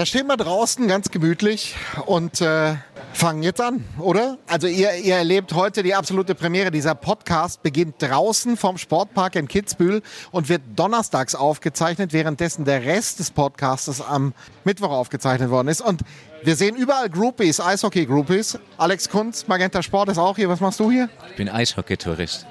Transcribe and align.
Da 0.00 0.06
stehen 0.06 0.28
wir 0.28 0.38
draußen 0.38 0.88
ganz 0.88 1.10
gemütlich 1.10 1.76
und 2.06 2.40
äh, 2.40 2.76
fangen 3.12 3.42
jetzt 3.42 3.60
an, 3.60 3.84
oder? 3.98 4.38
Also 4.46 4.66
ihr, 4.66 4.94
ihr 4.94 5.16
erlebt 5.16 5.52
heute 5.52 5.82
die 5.82 5.94
absolute 5.94 6.34
Premiere. 6.34 6.70
Dieser 6.70 6.94
Podcast 6.94 7.62
beginnt 7.62 7.96
draußen 7.98 8.56
vom 8.56 8.78
Sportpark 8.78 9.36
in 9.36 9.46
Kitzbühel 9.46 10.00
und 10.30 10.48
wird 10.48 10.62
donnerstags 10.74 11.34
aufgezeichnet, 11.34 12.14
währenddessen 12.14 12.64
der 12.64 12.82
Rest 12.82 13.18
des 13.18 13.30
Podcastes 13.30 14.00
am 14.00 14.32
Mittwoch 14.64 14.88
aufgezeichnet 14.88 15.50
worden 15.50 15.68
ist. 15.68 15.82
Und 15.82 16.00
wir 16.44 16.56
sehen 16.56 16.76
überall 16.76 17.10
Groupies, 17.10 17.60
Eishockey-Groupies. 17.60 18.58
Alex 18.78 19.10
Kunz, 19.10 19.48
Magenta 19.48 19.82
Sport 19.82 20.08
ist 20.08 20.16
auch 20.16 20.36
hier. 20.36 20.48
Was 20.48 20.60
machst 20.60 20.80
du 20.80 20.90
hier? 20.90 21.10
Ich 21.28 21.36
bin 21.36 21.50
Eishockey-Tourist. 21.50 22.46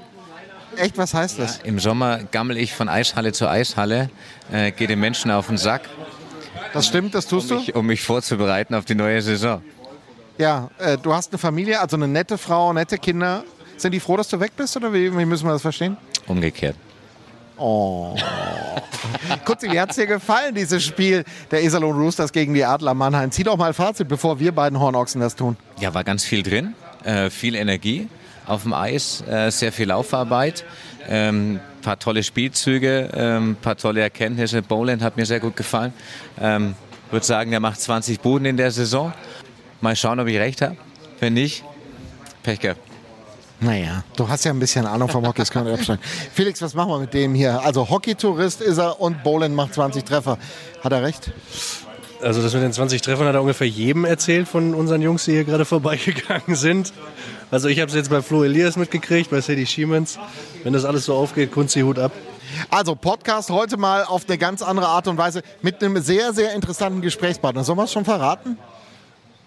Echt, 0.76 1.00
was 1.00 1.16
heißt 1.16 1.40
das? 1.40 1.62
Im 1.64 1.80
Sommer 1.80 2.20
gammel 2.26 2.58
ich 2.58 2.76
von 2.76 2.90
Eishalle 2.90 3.32
zu 3.32 3.50
Eishalle, 3.50 4.12
äh, 4.52 4.72
gehe 4.72 4.88
den 4.88 5.00
Menschen 5.00 5.32
auf 5.32 5.48
den 5.48 5.58
Sack. 5.58 5.90
Das 6.74 6.88
stimmt, 6.88 7.16
das 7.16 7.28
tust 7.28 7.52
um 7.52 7.58
du? 7.58 7.64
mich, 7.64 7.76
um 7.76 7.86
mich 7.86 8.02
vorzubereiten 8.02 8.76
auf 8.76 8.86
die 8.86 8.96
neue 8.96 9.22
Saison. 9.22 9.62
Ja, 10.38 10.70
äh, 10.80 10.98
du 10.98 11.14
hast 11.14 11.32
eine 11.32 11.38
Familie, 11.38 11.82
also 11.82 11.98
eine 11.98 12.08
nette 12.08 12.38
Frau, 12.38 12.72
nette 12.74 12.98
Kinder. 12.98 13.44
Sind 13.78 13.92
die 13.94 14.00
froh, 14.00 14.18
dass 14.18 14.28
du 14.30 14.40
weg 14.40 14.54
bist 14.56 14.76
oder 14.78 14.94
wie, 14.94 15.16
wie 15.18 15.26
müssen 15.26 15.46
wir 15.46 15.54
das 15.54 15.62
verstehen? 15.62 15.98
Umgekehrt. 16.28 16.76
Oh. 17.58 18.16
Kutzi, 19.46 19.70
wie 19.70 19.80
hat 19.80 19.90
es 19.90 19.98
dir 19.98 20.08
gefallen, 20.08 20.56
dieses 20.56 20.84
Spiel 20.84 21.26
der 21.52 21.64
Iserlohn 21.64 21.98
Roosters 21.98 22.32
gegen 22.32 22.54
die 22.54 22.64
Adler 22.64 22.94
Mannheim? 22.94 23.32
Zieh 23.32 23.44
doch 23.44 23.58
mal 23.58 23.74
Fazit, 23.74 24.08
bevor 24.08 24.40
wir 24.40 24.54
beiden 24.54 24.80
Hornochsen 24.80 25.20
das 25.20 25.36
tun. 25.36 25.58
Ja, 25.80 25.94
war 25.94 26.06
ganz 26.06 26.24
viel 26.24 26.42
drin, 26.42 26.74
äh, 27.04 27.30
viel 27.30 27.56
Energie 27.56 28.08
auf 28.46 28.64
dem 28.64 28.74
Eis, 28.74 29.22
äh, 29.30 29.52
sehr 29.52 29.72
viel 29.72 29.88
Laufarbeit, 29.88 30.66
ähm, 31.08 31.60
paar 31.82 32.00
tolle 32.00 32.24
Spielzüge, 32.24 33.10
ähm, 33.14 33.58
paar 33.62 33.78
tolle 33.78 34.02
Erkenntnisse. 34.02 34.62
Boland 34.62 35.02
hat 35.02 35.18
mir 35.18 35.26
sehr 35.26 35.40
gut 35.40 35.56
gefallen. 35.56 35.94
Ähm, 36.40 36.76
würde 37.12 37.26
sagen, 37.26 37.52
er 37.54 37.60
macht 37.60 37.82
20 37.82 38.20
Buden 38.20 38.46
in 38.46 38.58
der 38.58 38.72
Saison. 38.72 39.14
Mal 39.82 39.96
schauen, 39.96 40.20
ob 40.20 40.28
ich 40.28 40.38
recht 40.38 40.62
habe. 40.62 40.78
Wenn 41.20 41.34
nicht, 41.34 41.64
Pech 42.44 42.60
gehabt. 42.60 42.82
Naja, 43.62 44.04
du 44.16 44.28
hast 44.28 44.46
ja 44.46 44.52
ein 44.52 44.60
bisschen 44.60 44.86
Ahnung 44.86 45.10
vom 45.10 45.26
Hockey, 45.28 45.40
das 45.42 45.52
kann 45.52 45.68
ich 45.68 45.74
abstellen. 45.74 46.00
Felix, 46.34 46.62
was 46.62 46.74
machen 46.74 46.92
wir 46.92 47.00
mit 47.00 47.14
dem 47.14 47.36
hier? 47.36 47.62
Also 47.62 47.90
Hockey-Tourist 47.90 48.62
ist 48.62 48.78
er 48.78 49.02
und 49.02 49.22
Boland 49.22 49.54
macht 49.54 49.74
20 49.74 50.06
Treffer. 50.06 50.38
Hat 50.82 50.92
er 50.94 51.04
recht? 51.04 51.32
Also 52.22 52.42
das 52.42 52.54
mit 52.54 52.64
den 52.64 52.74
20 52.74 53.02
Treffern 53.02 53.28
hat 53.28 53.36
er 53.36 53.42
ungefähr 53.42 53.68
jedem 53.68 54.04
erzählt 54.04 54.48
von 54.48 54.74
unseren 54.74 55.02
Jungs, 55.02 55.26
die 55.26 55.32
hier 55.32 55.46
gerade 55.46 55.66
vorbeigegangen 55.76 56.56
sind. 56.56 56.94
Also 57.52 57.70
ich 57.70 57.80
habe 57.80 57.90
es 57.90 57.96
jetzt 57.96 58.10
bei 58.10 58.22
Flo 58.22 58.44
Elias 58.44 58.76
mitgekriegt, 58.76 59.32
bei 59.32 59.42
Sadie 59.42 59.66
Schiemens. 59.66 60.20
Wenn 60.64 60.74
das 60.74 60.86
alles 60.86 61.06
so 61.06 61.16
aufgeht, 61.16 61.52
Kunzi 61.52 61.82
Hut 61.82 61.98
ab. 61.98 62.12
Also 62.70 62.96
Podcast 62.96 63.50
heute 63.52 63.78
mal 63.78 64.04
auf 64.04 64.28
eine 64.28 64.38
ganz 64.38 64.62
andere 64.62 64.88
Art 64.88 65.08
und 65.08 65.18
Weise 65.18 65.44
mit 65.62 65.82
einem 65.84 66.02
sehr, 66.02 66.34
sehr 66.34 66.54
interessanten 66.54 67.02
Gesprächspartner. 67.02 67.64
Sollen 67.64 67.78
wir 67.78 67.86
es 67.86 67.92
schon 67.94 68.06
verraten? 68.06 68.58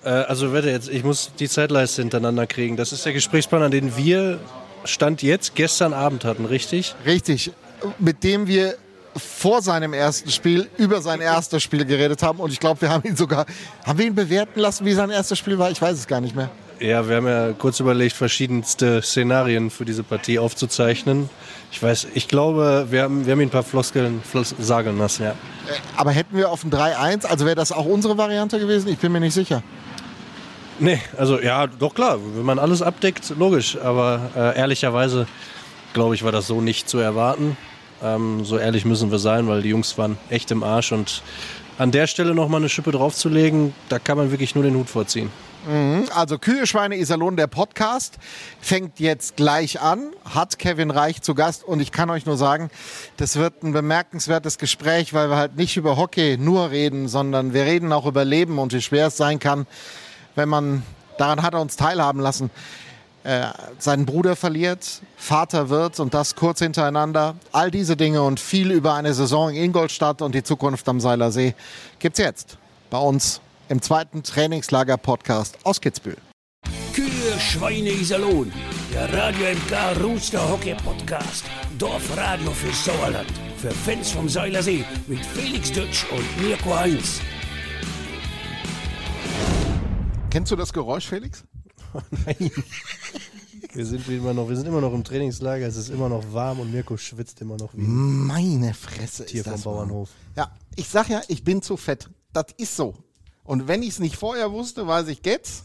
Äh, 0.05 0.09
also 0.09 0.53
warte 0.53 0.71
jetzt, 0.71 0.89
ich 0.89 1.05
muss 1.05 1.33
die 1.39 1.49
Zeitleiste 1.49 2.03
hintereinander 2.03 2.47
kriegen. 2.47 2.77
Das 2.77 2.93
ist 2.93 3.05
der 3.05 3.13
Gesprächspartner, 3.13 3.71
den 3.71 3.97
wir 3.97 4.39
Stand 4.85 5.23
jetzt 5.23 5.55
gestern 5.55 5.93
Abend 5.93 6.25
hatten, 6.25 6.45
richtig? 6.45 6.95
Richtig. 7.07 7.53
Mit 7.99 8.25
dem 8.25 8.47
wir 8.47 8.77
vor 9.17 9.63
seinem 9.63 9.93
ersten 9.93 10.31
Spiel 10.31 10.69
über 10.79 11.03
sein 11.03 11.21
erstes 11.21 11.63
Spiel 11.63 11.85
geredet 11.85 12.23
haben. 12.23 12.41
Und 12.41 12.53
ich 12.53 12.61
glaube, 12.61 12.81
wir 12.83 12.91
haben 12.91 13.07
ihn 13.09 13.17
sogar, 13.17 13.47
haben 13.85 13.99
wir 13.99 14.07
ihn 14.07 14.15
bewerten 14.15 14.61
lassen, 14.61 14.85
wie 14.85 14.93
sein 14.93 15.11
erstes 15.11 15.39
Spiel 15.39 15.59
war? 15.59 15.71
Ich 15.71 15.81
weiß 15.81 15.99
es 15.99 16.07
gar 16.07 16.21
nicht 16.21 16.35
mehr. 16.35 16.51
Ja, 16.81 17.09
wir 17.09 17.17
haben 17.17 17.29
ja 17.29 17.53
kurz 17.53 17.79
überlegt, 17.79 18.17
verschiedenste 18.17 19.03
Szenarien 19.03 19.71
für 19.71 19.85
diese 19.85 20.03
Partie 20.03 20.41
aufzuzeichnen. 20.41 21.31
Ich 21.71 21.81
weiß, 21.81 22.09
ich 22.15 22.27
glaube, 22.27 22.89
wir 22.91 23.03
haben, 23.03 23.25
wir 23.25 23.33
haben 23.33 23.41
ihn 23.41 23.49
ein 23.49 23.51
paar 23.51 23.63
Floskeln 23.63 24.21
flos 24.29 24.55
sagen 24.59 24.99
lassen, 24.99 25.23
ja. 25.23 25.35
Aber 25.97 26.11
hätten 26.11 26.37
wir 26.37 26.51
auf 26.51 26.65
ein 26.65 26.73
3-1, 26.73 27.27
also 27.27 27.47
wäre 27.47 27.55
das 27.55 27.71
auch 27.71 27.87
unsere 27.87 28.19
Variante 28.19 28.59
gewesen? 28.59 28.89
Ich 28.89 28.99
bin 28.99 29.13
mir 29.13 29.21
nicht 29.21 29.35
sicher. 29.35 29.63
Nee, 30.81 31.01
also 31.17 31.41
ja, 31.41 31.69
doch 31.69 31.95
klar, 31.95 32.19
wenn 32.35 32.45
man 32.45 32.59
alles 32.59 32.83
abdeckt, 32.83 33.33
logisch. 33.39 33.79
Aber 33.79 34.31
äh, 34.35 34.59
ehrlicherweise, 34.59 35.29
glaube 35.93 36.17
ich, 36.17 36.25
war 36.25 36.33
das 36.33 36.49
so 36.49 36.61
nicht 36.61 36.89
zu 36.89 36.99
erwarten. 36.99 37.57
Ähm, 38.03 38.45
so 38.45 38.59
ehrlich 38.59 38.85
müssen 38.85 39.11
wir 39.11 39.19
sein, 39.19 39.49
weil 39.49 39.63
die 39.63 39.71
Jungs 39.71 39.97
waren 39.99 40.19
echt 40.31 40.51
im 40.51 40.63
Arsch. 40.63 40.93
Und 40.93 41.23
an 41.79 41.91
der 41.91 42.07
Stelle 42.07 42.35
nochmal 42.35 42.61
eine 42.61 42.69
Schippe 42.69 42.93
draufzulegen, 42.93 43.75
da 43.89 43.99
kann 43.99 44.17
man 44.17 44.31
wirklich 44.31 44.55
nur 44.55 44.65
den 44.65 44.75
Hut 44.75 44.91
vorziehen. 44.91 45.31
Mhm. 45.67 46.09
Also 46.15 46.39
Kühe, 46.39 46.67
Schweine, 46.67 46.97
Iserlohn, 46.97 47.37
der 47.37 47.47
Podcast 47.47 48.19
fängt 48.61 48.99
jetzt 48.99 49.37
gleich 49.37 49.81
an, 49.81 50.11
hat 50.29 50.59
Kevin 50.59 50.91
Reich 50.91 51.23
zu 51.23 51.35
Gast 51.35 51.63
und 51.63 51.81
ich 51.81 51.93
kann 51.93 52.11
euch 52.11 52.27
nur 52.27 52.37
sagen, 52.37 52.69
das 53.17 53.37
wird 53.37 53.63
ein 53.63 53.73
bemerkenswertes 53.73 54.59
Gespräch, 54.59 55.15
weil 55.15 55.31
wir 55.31 55.37
halt 55.37 55.57
nicht 55.57 55.77
über 55.77 55.97
Hockey 55.97 56.37
nur 56.37 56.71
reden, 56.71 57.07
sondern 57.07 57.55
wir 57.55 57.63
reden 57.63 57.93
auch 57.93 58.07
über 58.07 58.25
Leben 58.25 58.59
und 58.59 58.73
wie 58.73 58.83
schwer 58.83 59.07
es 59.07 59.17
sein 59.17 59.39
kann, 59.39 59.67
wenn 60.35 60.49
man, 60.49 60.83
daran 61.17 61.43
hat 61.43 61.55
er 61.55 61.61
uns 61.61 61.77
teilhaben 61.77 62.21
lassen, 62.21 62.51
äh, 63.25 63.47
seinen 63.79 64.05
Bruder 64.05 64.37
verliert, 64.37 65.01
Vater 65.17 65.69
wird 65.69 66.01
und 66.01 66.15
das 66.15 66.35
kurz 66.35 66.59
hintereinander. 66.59 67.37
All 67.53 67.71
diese 67.71 67.97
Dinge 67.97 68.23
und 68.23 68.41
viel 68.41 68.71
über 68.73 68.95
eine 68.95 69.15
Saison 69.15 69.51
in 69.51 69.57
Ingolstadt 69.57 70.23
und 70.23 70.35
die 70.35 70.43
Zukunft 70.43 70.89
am 70.89 71.01
Seiler 71.01 71.31
See 71.31 71.55
gibt's 71.99 72.19
jetzt 72.19 72.59
bei 72.91 72.99
uns 72.99 73.41
im 73.69 73.81
zweiten 73.81 74.23
Trainingslager-Podcast 74.23 75.59
aus 75.65 75.81
Kitzbühel. 75.81 76.17
Kühe, 76.93 77.39
Schweine, 77.39 77.91
Iserlohn. 77.91 78.53
Der 78.93 79.11
Radio 79.15 79.47
MK 79.47 80.03
Rooster 80.03 80.51
Hockey 80.51 80.75
Podcast. 80.75 81.45
Dorfradio 81.79 82.51
für 82.51 82.73
Sauerland. 82.73 83.31
Für 83.57 83.71
Fans 83.71 84.11
vom 84.11 84.29
Seilersee 84.29 84.85
mit 85.07 85.25
Felix 85.25 85.73
Dutsch 85.73 86.05
und 86.11 86.47
Mirko 86.47 86.77
Heinz. 86.77 87.21
Kennst 90.29 90.53
du 90.53 90.57
das 90.57 90.73
Geräusch, 90.73 91.07
Felix? 91.07 91.45
Nein. 92.27 92.51
Wir 93.73 93.87
sind, 93.87 94.07
immer 94.09 94.35
noch, 94.35 94.49
wir 94.49 94.57
sind 94.57 94.67
immer 94.67 94.81
noch 94.81 94.93
im 94.93 95.03
Trainingslager, 95.03 95.67
es 95.67 95.77
ist 95.77 95.89
immer 95.89 96.09
noch 96.09 96.33
warm 96.33 96.61
und 96.61 96.73
Mirko 96.73 96.97
schwitzt 96.97 97.41
immer 97.41 97.57
noch 97.57 97.73
wie 97.75 97.83
ein 97.83 98.27
Meine 98.27 98.75
Fresse 98.75 99.25
Tier 99.25 99.41
ist 99.41 99.45
vom 99.45 99.53
das 99.53 99.65
warm. 99.65 99.75
Bauernhof. 99.77 100.11
Ja, 100.37 100.51
ich 100.77 100.89
sag 100.89 101.09
ja, 101.09 101.23
ich 101.29 101.43
bin 101.43 101.63
zu 101.63 101.77
fett. 101.77 102.11
Das 102.33 102.47
ist 102.59 102.77
so. 102.77 102.95
Und 103.45 103.69
wenn 103.69 103.83
ich 103.83 103.91
es 103.91 103.99
nicht 103.99 104.17
vorher 104.17 104.53
wusste, 104.53 104.87
weiß 104.87 105.09
ich 105.09 105.25
jetzt. 105.25 105.65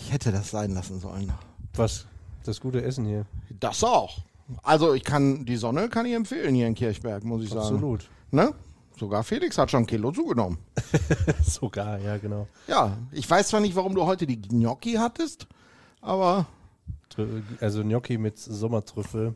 Ich 0.00 0.12
hätte 0.12 0.32
das 0.32 0.50
sein 0.50 0.72
lassen 0.72 1.00
sollen. 1.00 1.32
Was? 1.74 2.06
Das 2.44 2.60
gute 2.60 2.82
Essen 2.82 3.04
hier. 3.04 3.26
Das 3.60 3.84
auch. 3.84 4.18
Also 4.62 4.94
ich 4.94 5.04
kann, 5.04 5.44
die 5.44 5.56
Sonne 5.56 5.88
kann 5.90 6.06
ich 6.06 6.14
empfehlen 6.14 6.54
hier 6.54 6.66
in 6.66 6.74
Kirchberg, 6.74 7.24
muss 7.24 7.42
ich 7.42 7.50
sagen. 7.50 7.60
Absolut. 7.60 8.08
Ne? 8.30 8.54
Sogar 8.98 9.22
Felix 9.22 9.56
hat 9.58 9.70
schon 9.70 9.84
ein 9.84 9.86
Kilo 9.86 10.10
zugenommen. 10.12 10.58
Sogar, 11.42 11.98
ja, 11.98 12.16
genau. 12.18 12.48
Ja, 12.66 12.96
ich 13.12 13.28
weiß 13.28 13.48
zwar 13.48 13.60
nicht, 13.60 13.76
warum 13.76 13.94
du 13.94 14.04
heute 14.04 14.26
die 14.26 14.40
Gnocchi 14.40 14.94
hattest, 14.94 15.46
aber 16.00 16.46
Also 17.60 17.82
Gnocchi 17.82 18.18
mit 18.18 18.38
Sommertrüffel. 18.38 19.34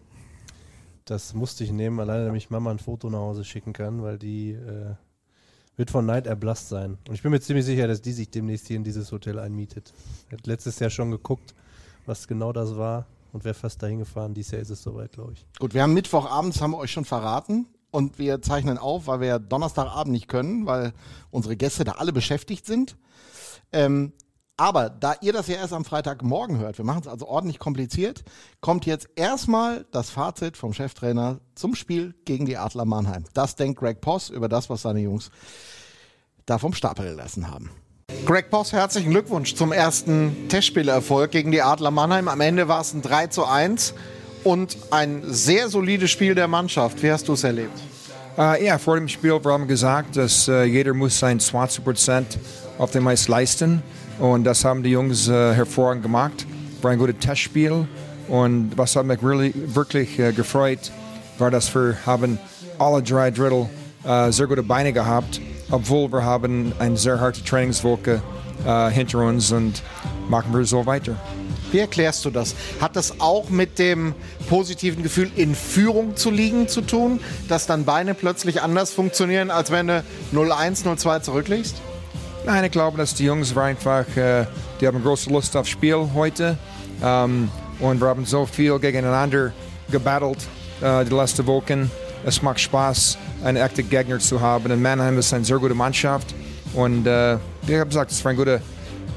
Das 1.05 1.35
musste 1.35 1.65
ich 1.65 1.73
nehmen, 1.73 1.99
alleine 2.01 2.27
damit 2.27 2.51
Mama 2.51 2.71
ein 2.71 2.79
Foto 2.79 3.11
nach 3.11 3.19
Hause 3.19 3.45
schicken 3.45 3.73
kann, 3.73 4.03
weil 4.03 4.19
die 4.19 4.53
äh, 4.53 4.95
wird 5.77 5.91
von 5.91 6.07
Neid 6.07 6.27
erblasst 6.27 6.69
sein. 6.69 6.99
Und 7.09 7.15
ich 7.15 7.23
bin 7.23 7.33
mir 7.33 7.41
ziemlich 7.41 7.65
sicher, 7.65 7.89
dass 7.89 8.03
die 8.03 8.13
sich 8.13 8.31
demnächst 8.31 8.69
hier 8.69 8.77
in 8.77 8.85
dieses 8.85 9.11
Hotel 9.11 9.39
einmietet. 9.39 9.93
Hat 10.31 10.47
letztes 10.47 10.79
Jahr 10.79 10.91
schon 10.91 11.11
geguckt, 11.11 11.55
was 12.07 12.29
genau 12.29 12.53
das 12.53 12.77
war 12.77 13.07
und 13.33 13.45
wäre 13.45 13.55
fast 13.55 13.83
dahin 13.83 13.99
gefahren. 13.99 14.35
Dieses 14.35 14.53
Jahr 14.53 14.63
ist 14.63 14.71
es 14.71 14.83
soweit, 14.83 15.13
glaube 15.13 15.33
ich. 15.33 15.47
Gut, 15.59 15.75
wir 15.75 15.83
haben 15.83 15.95
Mittwochabends, 15.95 16.61
haben 16.61 16.73
wir 16.73 16.79
euch 16.79 16.93
schon 16.93 17.05
verraten. 17.05 17.67
Und 17.93 18.19
wir 18.19 18.43
zeichnen 18.43 18.79
auf, 18.79 19.07
weil 19.07 19.21
wir 19.21 19.29
ja 19.29 19.39
Donnerstagabend 19.39 20.13
nicht 20.13 20.27
können, 20.27 20.67
weil 20.67 20.95
unsere 21.31 21.57
Gäste 21.57 21.85
da 21.85 21.93
alle 21.93 22.13
beschäftigt 22.13 22.67
sind. 22.67 22.97
Ähm, 23.71 24.13
aber 24.57 24.91
da 24.91 25.15
ihr 25.21 25.33
das 25.33 25.47
ja 25.47 25.57
erst 25.57 25.75
am 25.75 25.85
Freitagmorgen 25.85 26.59
hört, 26.59 26.79
wir 26.79 26.85
machen 26.85 27.03
es 27.03 27.09
also 27.09 27.27
ordentlich 27.27 27.59
kompliziert, 27.59 28.25
kommt 28.61 28.87
jetzt 28.87 29.09
erstmal 29.15 29.85
das 29.93 30.09
Fazit 30.09 30.57
vom 30.57 30.73
Cheftrainer 30.73 31.41
zum 31.55 31.75
Spiel 31.75 32.15
gegen 32.25 32.47
die 32.47 32.57
Adler 32.57 32.85
Mannheim. 32.87 33.25
Das 33.35 33.57
denkt 33.57 33.79
Greg 33.79 34.01
Poss 34.01 34.31
über 34.31 34.49
das, 34.49 34.71
was 34.71 34.83
seine 34.83 35.01
Jungs 35.01 35.31
da 36.47 36.59
vom 36.59 36.73
Stapel 36.73 37.11
gelassen 37.11 37.51
haben. 37.51 37.71
Greg 38.25 38.51
Poss, 38.51 38.73
herzlichen 38.73 39.11
Glückwunsch 39.11 39.55
zum 39.55 39.71
ersten 39.71 40.49
Testspielerfolg 40.49 41.31
gegen 41.31 41.51
die 41.51 41.61
Adler 41.61 41.91
Mannheim. 41.91 42.29
Am 42.29 42.41
Ende 42.41 42.69
war 42.69 42.81
es 42.81 42.95
ein 42.95 43.03
3 43.03 43.27
zu 43.27 43.45
1 43.45 43.95
und 44.45 44.77
ein 44.91 45.23
sehr 45.27 45.69
solides 45.69 46.11
Spiel 46.11 46.35
der 46.35 46.49
Mannschaft. 46.49 47.03
Wie 47.03 47.11
hast 47.11 47.29
du 47.29 47.35
es 47.35 47.45
erlebt? 47.45 47.79
Äh, 48.39 48.67
ja, 48.67 48.79
vor 48.79 48.97
dem 48.97 49.09
Spiel 49.09 49.33
wir 49.43 49.53
haben 49.53 49.69
gesagt, 49.69 50.17
dass 50.17 50.49
äh, 50.49 50.65
jeder 50.65 50.95
muss 50.95 51.19
sein 51.19 51.39
20 51.39 51.85
Prozent 51.85 52.39
auf 52.79 52.91
dem 52.91 53.07
Eis 53.07 53.29
leisten. 53.29 53.83
Und 54.19 54.45
das 54.45 54.65
haben 54.65 54.83
die 54.83 54.91
Jungs 54.91 55.29
äh, 55.29 55.55
hervorragend 55.55 56.03
gemacht. 56.03 56.47
War 56.81 56.91
ein 56.93 56.99
gutes 56.99 57.19
Testspiel. 57.19 57.87
Und 58.29 58.73
was 58.77 58.97
hat 58.97 59.05
mich 59.05 59.23
really, 59.23 59.53
wirklich 59.55 60.19
äh, 60.19 60.33
gefreut, 60.33 60.91
war, 61.39 61.51
dass 61.51 61.75
wir 61.75 61.97
haben 62.07 62.39
alle 62.79 63.03
drei 63.03 63.31
Drittel 63.31 63.69
äh, 64.05 64.31
sehr 64.31 64.47
gute 64.47 64.63
Beine 64.63 64.93
gehabt, 64.93 65.41
obwohl 65.71 66.11
wir 66.11 66.25
haben 66.25 66.73
eine 66.79 66.97
sehr 66.97 67.21
harte 67.21 67.45
Trainingswoche 67.45 68.23
äh, 68.67 68.91
hinter 68.91 69.19
uns 69.19 69.53
und 69.53 69.83
machen 70.29 70.57
wir 70.57 70.65
so 70.65 70.87
weiter. 70.87 71.17
Wie 71.73 71.79
erklärst 71.79 72.25
du 72.25 72.31
das? 72.31 72.55
Hat 72.81 72.97
das 72.97 73.21
auch 73.21 73.49
mit 73.49 73.79
dem 73.79 74.15
positiven 74.49 75.03
Gefühl, 75.03 75.31
in 75.37 75.55
Führung 75.55 76.17
zu 76.17 76.31
liegen, 76.31 76.69
zu 76.69 76.83
tun, 76.83 77.19
dass 77.49 77.67
dann 77.67 77.85
Beine 77.85 78.15
plötzlich 78.15 78.63
anders 78.63 78.93
funktionieren, 78.93 79.51
als 79.51 79.71
wenn 79.71 79.89
du 79.89 80.05
0-1, 80.33 80.85
0-2 80.85 81.23
zurückliegst? 81.23 81.77
Nein, 82.45 82.65
ich 82.65 82.73
glaube, 82.73 82.99
dass 82.99 83.15
die 83.15 83.25
Jungs 83.25 83.57
einfach, 83.57 84.05
äh, 84.17 84.47
die 84.81 84.87
haben 84.87 85.03
große 85.03 85.31
Lust 85.31 85.57
auf 85.57 85.67
Spiel 85.67 86.11
heute. 86.15 86.59
Ähm, 87.03 87.51
und 87.81 88.01
wir 88.01 88.09
haben 88.09 88.27
so 88.27 88.47
viel 88.47 88.79
gegeneinander 88.79 89.53
gebattelt 89.91 90.39
äh, 90.81 91.05
die 91.05 91.15
letzten 91.15 91.47
Wochen. 91.47 91.91
Es 92.25 92.43
macht 92.43 92.61
Spaß, 92.61 93.17
einen 93.45 93.57
echten 93.57 93.89
Gegner 93.89 94.19
zu 94.19 94.41
haben. 94.41 94.71
Und 94.71 94.83
Mannheim 94.83 95.19
ist 95.19 95.33
eine 95.33 95.45
sehr 95.45 95.59
gute 95.59 95.75
Mannschaft. 95.75 96.35
Und 96.75 97.07
äh, 97.07 97.39
wie 97.63 97.73
gesagt, 97.73 98.11
es 98.11 98.25
war 98.25 98.31
eine 98.31 98.39
gute, 98.39 98.63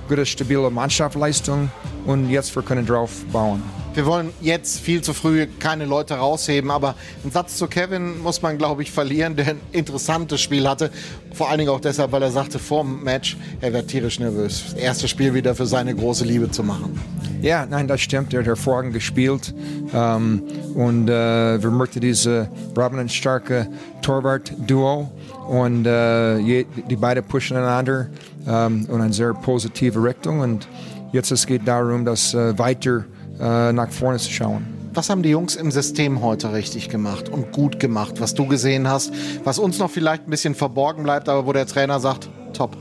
gute, 0.08 0.26
stabile 0.26 0.70
Mannschaftsleistung. 0.70 1.70
Und 2.06 2.30
jetzt 2.30 2.56
wir 2.56 2.64
können 2.64 2.86
drauf 2.86 3.12
bauen. 3.32 3.62
Wir 3.96 4.06
wollen 4.06 4.32
jetzt 4.42 4.82
viel 4.82 5.02
zu 5.02 5.14
früh 5.14 5.48
keine 5.58 5.86
Leute 5.86 6.16
rausheben, 6.16 6.70
aber 6.70 6.96
einen 7.24 7.32
Satz 7.32 7.56
zu 7.56 7.68
Kevin 7.68 8.22
muss 8.22 8.42
man, 8.42 8.58
glaube 8.58 8.84
ich, 8.84 8.92
verlieren, 8.92 9.38
der 9.38 9.48
ein 9.48 9.62
interessantes 9.72 10.42
Spiel 10.42 10.68
hatte. 10.68 10.92
Vor 11.32 11.50
allen 11.50 11.60
Dingen 11.60 11.70
auch 11.70 11.80
deshalb, 11.80 12.12
weil 12.12 12.22
er 12.22 12.32
sagte 12.32 12.60
vor 12.60 12.84
dem 12.84 13.06
Match, 13.06 13.38
er 13.62 13.72
wäre 13.72 13.88
tierisch 13.88 14.20
nervös. 14.20 14.66
Das 14.72 14.74
erste 14.74 15.08
Spiel 15.08 15.34
wieder 15.34 15.56
für 15.56 15.66
seine 15.66 15.96
große 15.96 16.26
Liebe 16.26 16.52
zu 16.52 16.62
machen. 16.62 17.00
Ja, 17.42 17.66
nein, 17.66 17.88
das 17.88 18.02
stimmt. 18.02 18.34
Er 18.34 18.42
hat 18.42 18.48
hervorragend 18.48 18.94
gespielt. 18.94 19.54
Ähm, 19.94 20.44
und 20.74 21.08
äh, 21.08 21.64
wir 21.64 21.72
möchten 21.72 22.02
diese, 22.02 22.50
wir 22.74 22.84
haben 22.84 23.00
ein 23.00 23.08
starkes 23.08 23.68
Torwart-Duo. 24.02 25.10
Und 25.48 25.86
äh, 25.86 26.66
die 26.90 26.96
beiden 26.98 27.24
pushen 27.24 27.56
einander 27.56 28.08
ähm, 28.46 28.90
in 28.92 29.00
eine 29.00 29.14
sehr 29.14 29.34
positive 29.34 30.04
Richtung. 30.04 30.42
Und 30.42 30.68
jetzt 31.14 31.32
es 31.32 31.48
geht 31.48 31.66
darum, 31.66 32.04
das 32.04 32.34
äh, 32.34 32.60
weiter 32.60 33.06
äh, 33.40 33.72
nach 33.72 33.92
vorne 33.92 34.18
zu 34.18 34.32
schauen. 34.32 34.66
Was 34.94 35.10
haben 35.10 35.24
die 35.24 35.30
Jungs 35.30 35.58
im 35.58 35.72
System 35.72 36.22
heute 36.22 36.54
richtig 36.54 36.88
gemacht 36.90 37.28
und 37.28 37.52
gut 37.52 37.82
gemacht, 37.82 38.22
was 38.22 38.34
du 38.34 38.48
gesehen 38.48 38.88
hast, 38.88 39.12
was 39.44 39.60
uns 39.60 39.78
noch 39.78 39.92
vielleicht 39.92 40.26
ein 40.26 40.30
bisschen 40.30 40.56
verborgen 40.56 41.04
bleibt, 41.04 41.28
aber 41.28 41.46
wo 41.46 41.52
der 41.52 41.68
Trainer 41.68 42.00
sagt, 42.00 42.30
top. 42.54 42.78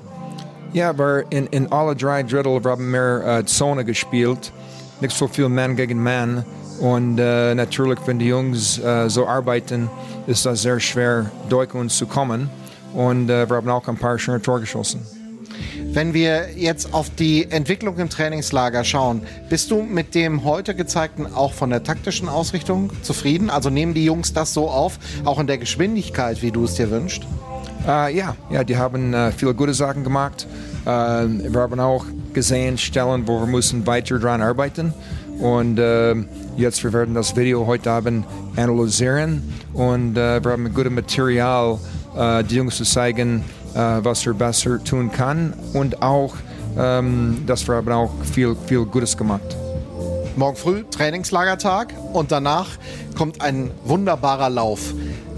Ja, 0.73 0.91
aber 0.91 1.25
in, 1.31 1.47
in 1.49 1.73
alle 1.73 1.97
drei 1.97 2.23
Drittel 2.23 2.63
haben 2.65 2.93
wir 2.93 3.25
äh, 3.27 3.45
Zone 3.45 3.85
gespielt, 3.85 4.53
nicht 5.01 5.17
so 5.17 5.27
viel 5.27 5.49
Mann 5.49 5.75
gegen 5.77 6.03
Mann. 6.03 6.45
Und 6.81 7.19
äh, 7.19 7.55
natürlich, 7.55 7.99
wenn 8.07 8.19
die 8.19 8.27
Jungs 8.27 8.79
äh, 8.79 9.09
so 9.09 9.27
arbeiten, 9.27 9.89
ist 10.27 10.47
das 10.47 10.63
sehr 10.63 10.81
schwer, 10.81 11.31
durch 11.49 11.75
uns 11.75 11.97
zu 11.97 12.07
kommen. 12.07 12.51
Und 12.93 13.29
äh, 13.29 13.49
wir 13.49 13.57
haben 13.57 13.69
auch 13.71 13.87
ein 13.89 13.97
paar 13.97 14.19
schöne 14.19 14.41
Tore 14.41 14.61
geschossen. 14.61 15.05
Wenn 15.95 16.13
wir 16.13 16.49
jetzt 16.57 16.93
auf 16.93 17.09
die 17.09 17.49
Entwicklung 17.53 17.97
im 17.99 18.11
Trainingslager 18.11 18.83
schauen, 18.83 19.23
bist 19.49 19.71
du 19.71 19.81
mit 19.81 20.17
dem 20.17 20.43
heute 20.43 20.75
gezeigten 20.75 21.25
auch 21.33 21.53
von 21.53 21.71
der 21.71 21.85
taktischen 21.85 22.29
Ausrichtung 22.29 22.91
zufrieden? 23.03 23.49
Also 23.49 23.71
nehmen 23.71 23.95
die 23.95 24.05
Jungs 24.05 24.33
das 24.33 24.53
so 24.53 24.69
auf, 24.69 24.99
auch 25.25 25.39
in 25.39 25.47
der 25.47 25.57
Geschwindigkeit, 25.57 26.43
wie 26.43 26.51
du 26.51 26.65
es 26.65 26.75
dir 26.75 26.91
wünschst? 26.91 27.23
Äh, 27.87 28.17
ja, 28.17 28.35
ja, 28.51 28.65
die 28.65 28.77
haben 28.77 29.15
äh, 29.15 29.31
viele 29.31 29.55
gute 29.55 29.73
Sachen 29.73 30.03
gemacht. 30.03 30.49
Äh, 30.85 30.89
wir 30.89 31.61
haben 31.61 31.79
auch 31.79 32.05
gesehen 32.33 32.77
Stellen, 32.77 33.29
wo 33.29 33.39
wir 33.39 33.47
müssen 33.47 33.87
weiter 33.87 34.19
dran 34.19 34.43
arbeiten. 34.43 34.93
Und 35.39 35.79
äh, 35.79 36.17
jetzt 36.57 36.83
wir 36.83 36.93
werden 36.93 37.15
das 37.15 37.37
Video 37.37 37.69
heute 37.69 37.93
Abend 37.93 38.27
analysieren 38.57 39.43
und 39.73 40.17
äh, 40.17 40.43
wir 40.43 40.51
haben 40.51 40.75
gutes 40.75 40.93
Material, 40.93 41.79
äh, 42.17 42.43
die 42.43 42.57
Jungs 42.57 42.77
zu 42.77 42.85
zeigen, 42.85 43.45
was 43.75 44.27
er 44.27 44.35
besser 44.35 44.83
tun 44.83 45.11
kann 45.11 45.53
und 45.73 46.03
auch, 46.03 46.35
ähm, 46.79 47.43
dass 47.47 47.67
wir 47.67 47.77
haben 47.77 47.93
auch 47.93 48.13
viel, 48.33 48.57
viel 48.67 48.85
Gutes 48.85 49.17
gemacht. 49.17 49.57
Morgen 50.37 50.57
früh 50.57 50.83
Trainingslagertag 50.91 51.95
und 52.13 52.33
danach 52.33 52.71
kommt 53.17 53.41
ein 53.41 53.71
wunderbarer 53.85 54.51
Lauf. 54.51 54.93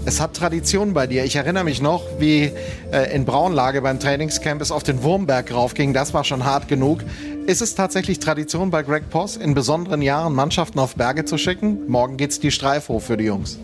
Es 0.05 0.21
hat 0.21 0.35
Tradition 0.35 0.93
bei 0.93 1.05
dir. 1.05 1.25
Ich 1.25 1.35
erinnere 1.35 1.65
mich 1.65 1.81
noch, 1.81 2.01
wie 2.17 2.51
äh, 2.91 3.13
in 3.13 3.25
Braunlage 3.25 3.81
beim 3.81 3.99
Trainingscamp 3.99 4.61
es 4.61 4.71
auf 4.71 4.83
den 4.83 5.03
Wurmberg 5.03 5.53
raufging. 5.53 5.93
Das 5.93 6.13
war 6.13 6.23
schon 6.23 6.45
hart 6.45 6.67
genug. 6.67 7.01
Ist 7.45 7.61
es 7.61 7.75
tatsächlich 7.75 8.19
Tradition 8.19 8.71
bei 8.71 8.83
Greg 8.83 9.09
Poss, 9.09 9.35
in 9.35 9.53
besonderen 9.53 10.01
Jahren 10.01 10.33
Mannschaften 10.33 10.79
auf 10.79 10.95
Berge 10.95 11.25
zu 11.25 11.37
schicken? 11.37 11.87
Morgen 11.87 12.17
geht's 12.17 12.39
die 12.39 12.51
Streif 12.51 12.87
hoch 12.87 13.01
für 13.01 13.17
die 13.17 13.25
Jungs. 13.25 13.59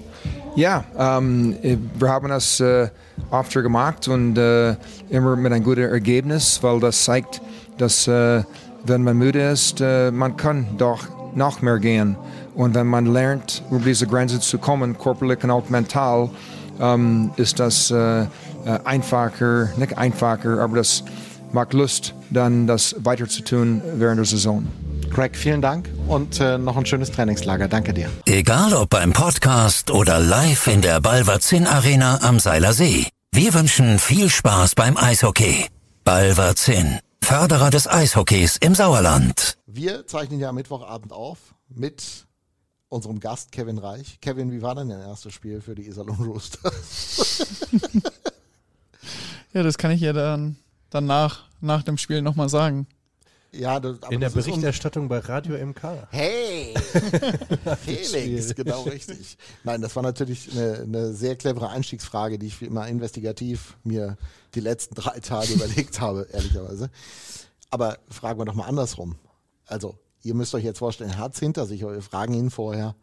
Ja, 0.56 0.84
ähm, 0.96 1.58
wir 1.98 2.10
haben 2.10 2.30
das 2.30 2.60
äh, 2.60 2.90
oft 3.32 3.52
gemacht 3.54 4.08
und 4.08 4.38
äh, 4.38 4.76
immer 5.10 5.36
mit 5.36 5.52
einem 5.52 5.64
guten 5.64 5.82
Ergebnis, 5.82 6.62
weil 6.62 6.80
das 6.80 7.04
zeigt, 7.04 7.42
dass 7.80 8.08
äh, 8.08 8.44
wenn 8.86 9.04
man 9.04 9.18
müde 9.18 9.50
ist, 9.50 9.82
äh, 9.82 10.12
man 10.12 10.38
kann 10.38 10.68
doch 10.78 11.08
noch 11.34 11.64
mehr 11.64 11.80
gehen. 11.80 12.16
Und 12.54 12.76
wenn 12.76 12.86
man 12.86 13.08
lernt, 13.08 13.64
über 13.72 13.80
diese 13.80 14.06
Grenze 14.06 14.40
zu 14.40 14.60
kommen, 14.60 14.96
körperlich 14.96 15.44
und 15.44 15.50
auch 15.50 15.70
mental, 15.70 16.30
ähm, 16.80 17.32
ist 17.36 17.60
das 17.60 17.90
äh, 17.90 18.22
äh, 18.22 18.28
einfacher, 18.84 19.70
nicht 19.78 19.98
einfacher, 19.98 20.60
aber 20.60 20.78
das 20.78 21.04
macht 21.52 21.74
Lust, 21.74 22.14
dann 22.30 22.68
das 22.68 22.96
weiter 23.00 23.28
zu 23.28 23.44
tun 23.44 23.82
während 23.96 24.20
der 24.20 24.26
Saison. 24.26 24.68
Greg, 25.14 25.38
vielen 25.38 25.62
Dank 25.62 25.90
und 26.08 26.40
äh, 26.40 26.58
noch 26.58 26.76
ein 26.76 26.86
schönes 26.86 27.12
Trainingslager. 27.12 27.68
Danke 27.68 27.94
dir. 27.94 28.10
Egal 28.26 28.74
ob 28.74 28.90
beim 28.90 29.14
Podcast 29.14 29.92
oder 29.92 30.20
live 30.20 30.68
in 30.68 30.82
der 30.82 31.00
Balverzin 31.00 31.68
Arena 31.68 32.22
am 32.22 32.40
Seiler 32.40 32.74
See. 32.74 33.08
Wir 33.32 33.54
wünschen 33.54 34.00
viel 34.00 34.30
Spaß 34.30 34.76
beim 34.76 34.98
Eishockey. 34.98 35.68
Balverzin, 36.04 37.00
Förderer 37.22 37.70
des 37.70 37.88
Eishockeys 37.88 38.58
im 38.58 38.76
Sauerland. 38.76 39.58
Wir 39.68 40.06
zeichnen 40.08 40.40
ja 40.40 40.50
am 40.50 40.56
Mittwochabend 40.56 41.14
auf 41.14 41.38
mit 41.70 42.26
unserem 42.90 43.20
Gast 43.20 43.52
Kevin 43.52 43.78
Reich. 43.78 44.20
Kevin, 44.22 44.52
wie 44.52 44.62
war 44.62 44.76
denn 44.76 44.90
dein 44.90 45.02
erstes 45.02 45.34
Spiel 45.34 45.62
für 45.62 45.76
die 45.76 45.88
Iserlohn 45.88 46.18
Roosters? 46.18 47.46
Ja, 49.54 49.62
das 49.62 49.78
kann 49.78 49.92
ich 49.92 50.02
ja 50.02 50.14
dann 50.14 50.56
danach, 50.90 51.44
nach 51.62 51.84
dem 51.84 51.98
Spiel 51.98 52.22
nochmal 52.22 52.50
sagen. 52.50 52.88
Ja, 53.54 53.80
das, 53.80 54.02
aber 54.02 54.12
In 54.12 54.20
der 54.20 54.30
Berichterstattung 54.30 55.08
bei 55.08 55.20
Radio 55.20 55.58
MK. 55.64 56.08
Hey, 56.10 56.74
Felix, 57.82 58.56
genau 58.56 58.82
richtig. 58.84 59.38
Nein, 59.64 59.82
das 59.82 59.96
war 59.96 60.04
natürlich 60.04 60.52
eine, 60.52 60.82
eine 60.82 61.14
sehr 61.14 61.36
clevere 61.36 61.70
Einstiegsfrage, 61.70 62.40
die 62.40 62.48
ich 62.48 62.62
wie 62.62 62.66
immer 62.66 62.88
investigativ 62.88 63.78
mir 63.84 64.18
die 64.56 64.60
letzten 64.60 64.96
drei 64.96 65.20
Tage 65.20 65.54
überlegt 65.54 66.02
habe, 66.02 66.28
ehrlicherweise. 66.32 66.90
Aber 67.70 68.00
fragen 68.10 68.40
wir 68.40 68.46
doch 68.46 68.56
mal 68.56 68.66
andersrum. 68.66 69.16
Also, 69.66 69.98
ihr 70.24 70.34
müsst 70.34 70.56
euch 70.56 70.64
jetzt 70.64 70.80
vorstellen, 70.80 71.16
Herz 71.16 71.40
hinter 71.40 71.66
sich, 71.66 71.82
wir 71.82 72.02
fragen 72.02 72.34
ihn 72.34 72.50
vorher, 72.50 72.96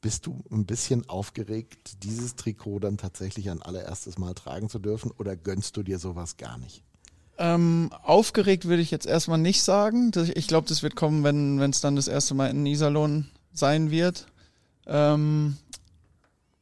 bist 0.00 0.26
du 0.26 0.42
ein 0.50 0.66
bisschen 0.66 1.08
aufgeregt, 1.08 2.02
dieses 2.02 2.34
Trikot 2.34 2.80
dann 2.80 2.98
tatsächlich 2.98 3.50
ein 3.50 3.62
allererstes 3.62 4.18
Mal 4.18 4.34
tragen 4.34 4.68
zu 4.68 4.78
dürfen 4.78 5.10
oder 5.12 5.36
gönnst 5.36 5.76
du 5.76 5.82
dir 5.82 5.98
sowas 5.98 6.36
gar 6.36 6.58
nicht? 6.58 6.82
Ähm, 7.42 7.90
aufgeregt 8.04 8.66
würde 8.66 8.82
ich 8.82 8.92
jetzt 8.92 9.04
erstmal 9.04 9.38
nicht 9.38 9.64
sagen. 9.64 10.12
Ich 10.36 10.46
glaube, 10.46 10.68
das 10.68 10.84
wird 10.84 10.94
kommen, 10.94 11.24
wenn 11.24 11.58
es 11.58 11.80
dann 11.80 11.96
das 11.96 12.06
erste 12.06 12.34
Mal 12.34 12.50
in 12.50 12.64
Iserlohn 12.66 13.32
sein 13.52 13.90
wird. 13.90 14.28
Ähm, 14.86 15.56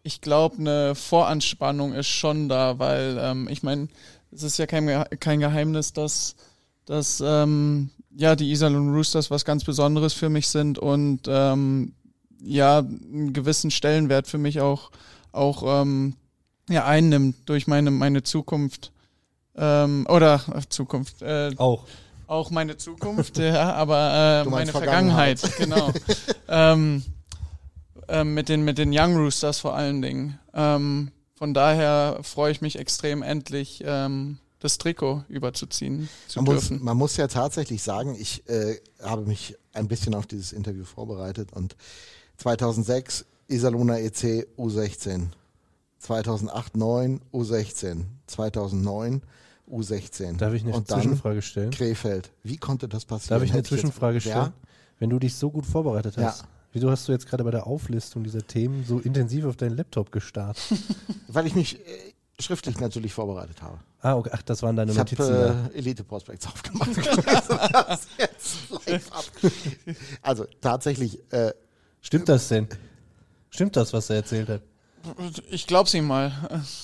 ich 0.03 0.23
glaube, 0.23 0.57
eine 0.57 0.95
Voranspannung 0.95 1.93
ist 1.93 2.09
schon 2.09 2.49
da, 2.49 2.79
weil 2.79 3.19
ähm, 3.21 3.47
ich 3.51 3.63
meine, 3.63 3.89
es 4.33 4.43
ist 4.43 4.57
ja 4.57 4.67
kein, 4.67 5.05
kein 5.21 5.41
Geheimnis, 5.41 5.93
dass, 5.93 6.35
dass 6.87 7.23
ähm, 7.23 7.91
ja, 8.17 8.35
die 8.35 8.51
Iserlohn 8.51 8.95
Roosters 8.95 9.31
was 9.31 9.45
ganz 9.45 9.65
Besonderes 9.65 10.15
für 10.15 10.31
mich 10.31 10.49
sind 10.49 10.79
und 10.79 11.25
ähm, 11.29 11.93
ja, 12.43 12.79
einen 12.79 13.35
gewissen 13.35 13.71
Stellenwert 13.71 14.29
für 14.29 14.39
mich 14.39 14.63
auch, 14.63 14.93
auch 15.33 15.83
ähm, 15.83 16.15
ja, 16.71 16.87
einnimmt 16.87 17.37
durch 17.45 17.67
meine, 17.67 17.91
meine 17.91 18.23
Zukunft. 18.23 18.93
Ähm, 19.61 20.07
oder 20.09 20.43
äh, 20.55 20.63
Zukunft. 20.69 21.21
Äh, 21.21 21.53
Auch. 21.59 21.85
auch 22.27 22.51
meine 22.51 22.79
Zukunft, 22.79 23.37
ja, 23.39 23.75
aber 23.75 23.97
äh, 23.97 24.39
meine 24.45 24.51
meinst 24.51 24.73
Vergangenheit, 24.73 25.41
genau. 25.59 25.93
ähm, 26.49 27.05
ähm, 28.09 28.35
mit, 28.35 28.49
den, 28.49 28.65
mit 28.65 28.79
den 28.79 28.91
Young 28.93 29.17
Roosters 29.17 29.61
vor 29.61 29.75
allen 29.77 30.01
Dingen. 30.01 30.39
Ähm, 30.55 31.11
von 31.35 31.53
daher 31.53 32.21
freue 32.23 32.53
ich 32.53 32.63
mich 32.63 32.79
extrem, 32.79 33.23
endlich 33.23 33.83
ähm, 33.87 34.39
das 34.61 34.79
Trikot 34.79 35.25
überzuziehen 35.29 36.09
zu 36.27 36.41
Man 36.43 36.55
muss, 36.55 36.69
dürfen. 36.69 36.85
man 36.85 36.97
muss 36.97 37.17
ja 37.17 37.29
tatsächlich 37.29 37.83
sagen, 37.83 38.17
ich 38.19 38.49
äh, 38.49 38.79
habe 39.03 39.23
mich 39.27 39.57
ein 39.73 39.89
bisschen 39.89 40.15
auf 40.15 40.27
dieses 40.27 40.53
Interview 40.53 40.85
vorbereitet 40.85 41.53
und 41.53 41.77
2006 42.39 43.27
Iserlohner 43.49 43.99
EC 44.01 44.47
U16, 44.57 45.29
2008 45.99 46.77
9 46.77 47.21
U16, 47.33 48.05
2009 48.27 49.23
U16 49.71 50.37
Darf 50.37 50.53
ich 50.55 50.63
eine 50.63 50.73
und 50.73 50.89
Zwischenfrage 50.89 51.43
stellen? 51.43 51.71
Krefeld. 51.71 52.31
Wie 52.43 52.57
konnte 52.57 52.89
das 52.89 53.05
passieren? 53.05 53.37
Darf 53.39 53.45
ich 53.45 53.51
eine 53.51 53.59
Hätte 53.59 53.71
jetzt- 53.75 53.81
Zwischenfrage 53.83 54.21
stellen? 54.21 54.37
Ja, 54.37 54.53
Wenn 54.99 55.11
du 55.11 55.19
dich 55.19 55.35
so 55.37 55.51
gut 55.51 55.65
vorbereitet 55.67 56.17
hast, 56.19 56.41
Ja. 56.43 56.49
wieso 56.73 56.91
hast 56.91 57.09
du 57.09 57.13
jetzt 57.13 57.27
gerade 57.27 57.45
bei 57.45 57.51
der 57.51 57.67
Auflistung 57.67 58.23
dieser 58.25 58.47
Themen 58.47 58.85
so 58.85 58.99
intensiv 58.99 59.45
auf 59.47 59.57
deinen 59.57 59.77
Laptop 59.77 60.13
gestarrt? 60.13 60.59
weil 61.29 61.47
ich 61.47 61.55
mich 61.55 61.79
äh, 61.81 62.13
schriftlich 62.39 62.79
natürlich 62.81 63.13
vorbereitet 63.13 63.63
habe. 63.63 63.79
Ah, 64.03 64.15
okay. 64.17 64.31
Ach, 64.33 64.43
das 64.43 64.63
waren 64.63 64.77
deine 64.77 64.93
Ich 64.93 64.99
Notizen. 64.99 65.29
da. 65.31 65.49
habe 65.55 65.75
äh, 65.75 65.79
Elite 65.79 66.05
Prospects 66.05 66.47
aufgemacht. 66.47 66.91
Also 70.23 70.47
tatsächlich, 70.61 71.19
äh, 71.33 71.53
Stimmt 72.01 72.29
das 72.29 72.49
denn? 72.49 72.67
Stimmt 73.51 73.77
das, 73.77 73.93
was 73.93 74.09
er 74.11 74.17
erzählt 74.17 74.49
hat? 74.49 74.63
Ich 75.51 75.67
glaub's 75.67 75.95
ihm 75.95 76.07
mal. 76.07 76.33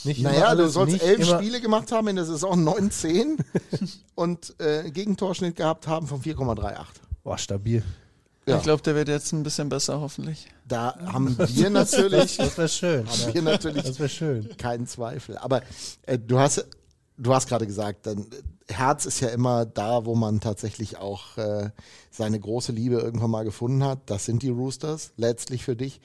Nicht 0.05 0.23
naja, 0.23 0.55
du 0.55 0.69
sollst 0.69 0.93
nicht 0.95 1.05
elf 1.05 1.27
Spiele 1.29 1.61
gemacht 1.61 1.93
haben 1.93 2.09
in 2.09 2.17
der 2.17 2.25
Saison 2.25 2.63
9, 2.65 2.91
10 2.91 3.37
und 4.15 4.55
äh, 4.61 4.91
Gegentorschnitt 4.91 5.57
gehabt 5.57 5.87
haben 5.87 6.07
von 6.07 6.23
4,38. 6.23 6.85
Boah, 7.23 7.39
stabil. 7.39 7.83
Ja. 8.47 8.57
Ich 8.59 8.63
glaube, 8.63 8.83
der 8.83 8.95
wird 8.95 9.09
jetzt 9.09 9.33
ein 9.33 9.43
bisschen 9.43 9.69
besser, 9.69 10.01
hoffentlich. 10.01 10.47
Da 10.69 10.97
haben 11.13 11.37
wir 11.37 11.71
natürlich, 11.71 12.37
Das 12.37 12.57
wäre 12.57 12.69
schön. 12.69 13.07
haben 13.07 13.35
wir 13.35 13.43
natürlich 13.43 13.83
Das 13.83 13.99
wäre 13.99 14.09
schön. 14.09 14.57
keinen 14.57 14.87
Zweifel. 14.87 15.37
Aber 15.39 15.63
äh, 16.03 16.17
du 16.19 16.39
hast, 16.39 16.65
du 17.17 17.35
hast 17.35 17.49
gerade 17.49 17.67
gesagt, 17.67 18.07
dann, 18.07 18.19
äh, 18.21 18.73
Herz 18.73 19.05
ist 19.05 19.21
ja 19.21 19.29
immer 19.29 19.67
da, 19.67 20.07
wo 20.07 20.15
man 20.15 20.41
tatsächlich 20.41 20.97
auch 20.97 21.37
äh, 21.39 21.71
seine 22.11 22.39
große 22.39 22.71
Liebe 22.73 22.97
irgendwann 22.97 23.31
mal 23.31 23.45
gefunden 23.45 23.83
hat. 23.85 23.99
Das 24.07 24.25
sind 24.25 24.43
die 24.43 24.51
Roosters, 24.51 25.13
letztlich 25.17 25.65
für 25.65 25.75
dich. 25.77 26.01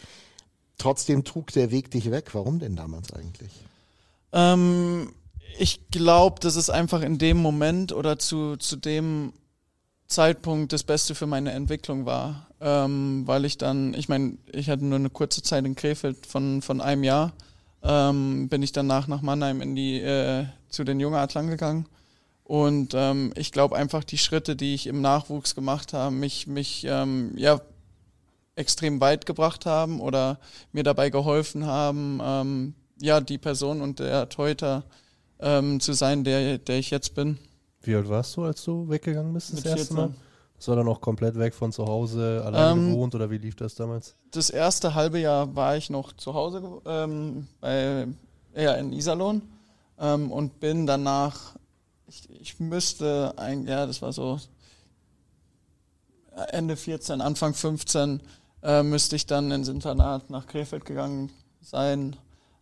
Trotzdem 0.81 1.23
trug 1.23 1.51
der 1.53 1.69
Weg 1.69 1.91
dich 1.91 2.09
weg. 2.09 2.33
Warum 2.33 2.57
denn 2.57 2.75
damals 2.75 3.13
eigentlich? 3.13 3.51
Ähm, 4.33 5.13
ich 5.59 5.91
glaube, 5.91 6.39
dass 6.39 6.55
es 6.55 6.71
einfach 6.71 7.03
in 7.03 7.19
dem 7.19 7.37
Moment 7.37 7.93
oder 7.93 8.17
zu, 8.17 8.57
zu 8.57 8.77
dem 8.77 9.31
Zeitpunkt 10.07 10.73
das 10.73 10.81
Beste 10.81 11.13
für 11.13 11.27
meine 11.27 11.51
Entwicklung 11.51 12.07
war. 12.07 12.47
Ähm, 12.59 13.27
weil 13.27 13.45
ich 13.45 13.59
dann, 13.59 13.93
ich 13.93 14.09
meine, 14.09 14.39
ich 14.51 14.71
hatte 14.71 14.83
nur 14.83 14.97
eine 14.97 15.11
kurze 15.11 15.43
Zeit 15.43 15.65
in 15.65 15.75
Krefeld 15.75 16.25
von, 16.25 16.63
von 16.63 16.81
einem 16.81 17.03
Jahr. 17.03 17.33
Ähm, 17.83 18.49
bin 18.49 18.63
ich 18.63 18.71
danach 18.71 19.07
nach 19.07 19.21
Mannheim 19.21 19.61
in 19.61 19.75
die, 19.75 19.99
äh, 20.01 20.45
zu 20.69 20.83
den 20.83 20.99
Jungadlern 20.99 21.45
gegangen. 21.47 21.85
Und 22.43 22.93
ähm, 22.95 23.33
ich 23.35 23.51
glaube 23.51 23.75
einfach, 23.75 24.03
die 24.03 24.17
Schritte, 24.17 24.55
die 24.55 24.73
ich 24.73 24.87
im 24.87 24.99
Nachwuchs 25.01 25.53
gemacht 25.53 25.93
habe, 25.93 26.15
mich, 26.15 26.47
mich 26.47 26.85
ähm, 26.89 27.33
ja, 27.37 27.61
extrem 28.61 29.01
weit 29.01 29.25
gebracht 29.25 29.65
haben 29.65 29.99
oder 29.99 30.39
mir 30.71 30.83
dabei 30.83 31.09
geholfen 31.09 31.65
haben, 31.65 32.19
ähm, 32.23 32.73
ja, 33.01 33.19
die 33.19 33.37
Person 33.37 33.81
und 33.81 33.99
der 33.99 34.29
Torhüter 34.29 34.83
ähm, 35.39 35.79
zu 35.79 35.93
sein, 35.93 36.23
der, 36.23 36.59
der 36.59 36.77
ich 36.79 36.91
jetzt 36.91 37.15
bin. 37.15 37.37
Wie 37.81 37.95
alt 37.95 38.07
warst 38.07 38.37
du, 38.37 38.43
als 38.43 38.63
du 38.63 38.87
weggegangen 38.89 39.33
bist 39.33 39.49
das 39.49 39.63
Mit 39.63 39.65
erste 39.65 39.93
Mal? 39.93 40.07
14. 40.07 40.21
Das 40.57 40.67
war 40.67 40.75
dann 40.75 40.87
auch 40.87 41.01
komplett 41.01 41.39
weg 41.39 41.55
von 41.55 41.71
zu 41.71 41.87
Hause, 41.87 42.43
allein 42.45 42.77
Ähm, 42.77 42.91
gewohnt 42.91 43.15
oder 43.15 43.31
wie 43.31 43.39
lief 43.39 43.55
das 43.55 43.73
damals? 43.73 44.15
Das 44.29 44.51
erste 44.51 44.93
halbe 44.93 45.17
Jahr 45.19 45.55
war 45.55 45.75
ich 45.75 45.89
noch 45.89 46.13
zu 46.13 46.35
Hause 46.35 46.61
ähm, 46.85 47.47
bei, 47.59 48.07
ja, 48.55 48.75
in 48.75 48.93
Iserlohn 48.93 49.41
ähm, 49.99 50.31
und 50.31 50.59
bin 50.59 50.85
danach, 50.85 51.55
ich, 52.05 52.29
ich 52.29 52.59
müsste 52.59 53.33
ein, 53.37 53.65
ja, 53.65 53.87
das 53.87 54.03
war 54.03 54.13
so 54.13 54.39
Ende 56.51 56.77
14, 56.77 57.21
Anfang 57.21 57.55
15, 57.55 58.21
äh, 58.63 58.83
müsste 58.83 59.15
ich 59.15 59.25
dann 59.25 59.51
ins 59.51 59.67
Internat 59.67 60.29
nach 60.29 60.47
Krefeld 60.47 60.85
gegangen 60.85 61.31
sein. 61.61 62.15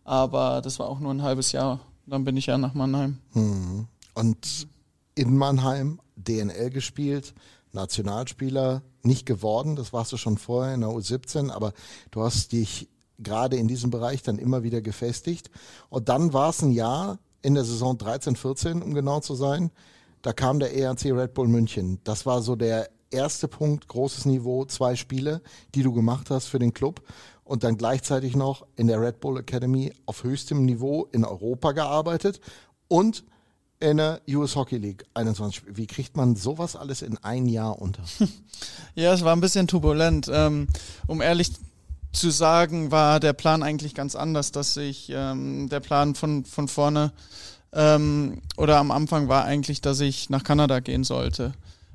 Aber 0.04 0.60
das 0.62 0.78
war 0.78 0.88
auch 0.88 1.00
nur 1.00 1.12
ein 1.12 1.22
halbes 1.22 1.52
Jahr. 1.52 1.80
Dann 2.06 2.24
bin 2.24 2.36
ich 2.36 2.46
ja 2.46 2.58
nach 2.58 2.74
Mannheim. 2.74 3.18
Mhm. 3.34 3.86
Und 4.14 4.68
in 5.14 5.36
Mannheim 5.36 6.00
DNL 6.16 6.70
gespielt, 6.70 7.34
Nationalspieler 7.72 8.82
nicht 9.02 9.26
geworden, 9.26 9.76
das 9.76 9.92
warst 9.92 10.12
du 10.12 10.16
schon 10.16 10.36
vorher 10.36 10.74
in 10.74 10.80
der 10.80 10.90
U17, 10.90 11.50
aber 11.50 11.72
du 12.10 12.22
hast 12.22 12.52
dich 12.52 12.88
gerade 13.18 13.56
in 13.56 13.68
diesem 13.68 13.90
Bereich 13.90 14.22
dann 14.22 14.38
immer 14.38 14.62
wieder 14.62 14.80
gefestigt. 14.80 15.50
Und 15.88 16.08
dann 16.08 16.32
war 16.32 16.50
es 16.50 16.62
ein 16.62 16.72
Jahr 16.72 17.18
in 17.42 17.54
der 17.54 17.64
Saison 17.64 17.96
13, 17.96 18.36
14, 18.36 18.82
um 18.82 18.94
genau 18.94 19.20
zu 19.20 19.34
sein. 19.34 19.70
Da 20.22 20.32
kam 20.32 20.58
der 20.58 20.74
ERC 20.74 21.06
Red 21.06 21.34
Bull 21.34 21.48
München. 21.48 22.00
Das 22.04 22.26
war 22.26 22.42
so 22.42 22.56
der 22.56 22.90
erste 23.10 23.48
Punkt, 23.48 23.88
großes 23.88 24.24
Niveau, 24.26 24.64
zwei 24.64 24.96
Spiele, 24.96 25.40
die 25.74 25.82
du 25.82 25.92
gemacht 25.92 26.30
hast 26.30 26.46
für 26.46 26.58
den 26.58 26.74
Club. 26.74 27.02
Und 27.44 27.64
dann 27.64 27.76
gleichzeitig 27.76 28.36
noch 28.36 28.64
in 28.76 28.86
der 28.86 29.00
Red 29.00 29.20
Bull 29.20 29.38
Academy 29.38 29.92
auf 30.06 30.22
höchstem 30.22 30.64
Niveau 30.64 31.08
in 31.10 31.24
Europa 31.24 31.72
gearbeitet 31.72 32.40
und 32.86 33.24
in 33.80 33.96
der 33.96 34.20
US 34.28 34.56
Hockey 34.56 34.76
League 34.76 35.06
21. 35.14 35.62
Wie 35.66 35.86
kriegt 35.86 36.16
man 36.16 36.36
sowas 36.36 36.76
alles 36.76 37.02
in 37.02 37.16
ein 37.18 37.46
Jahr 37.46 37.80
unter? 37.80 38.02
Ja, 38.94 39.14
es 39.14 39.24
war 39.24 39.34
ein 39.34 39.40
bisschen 39.40 39.68
turbulent. 39.68 40.28
Ähm, 40.30 40.66
um 41.06 41.22
ehrlich 41.22 41.52
zu 42.12 42.30
sagen, 42.30 42.90
war 42.90 43.20
der 43.20 43.32
Plan 43.32 43.62
eigentlich 43.62 43.94
ganz 43.94 44.14
anders, 44.14 44.52
dass 44.52 44.76
ich 44.76 45.10
ähm, 45.14 45.68
der 45.70 45.80
Plan 45.80 46.14
von, 46.14 46.44
von 46.44 46.68
vorne 46.68 47.12
ähm, 47.72 48.42
oder 48.56 48.78
am 48.78 48.90
Anfang 48.90 49.28
war 49.28 49.44
eigentlich, 49.44 49.80
dass 49.80 50.00
ich 50.00 50.28
nach 50.28 50.44
Kanada 50.44 50.80
gehen 50.80 51.04
sollte. 51.04 51.52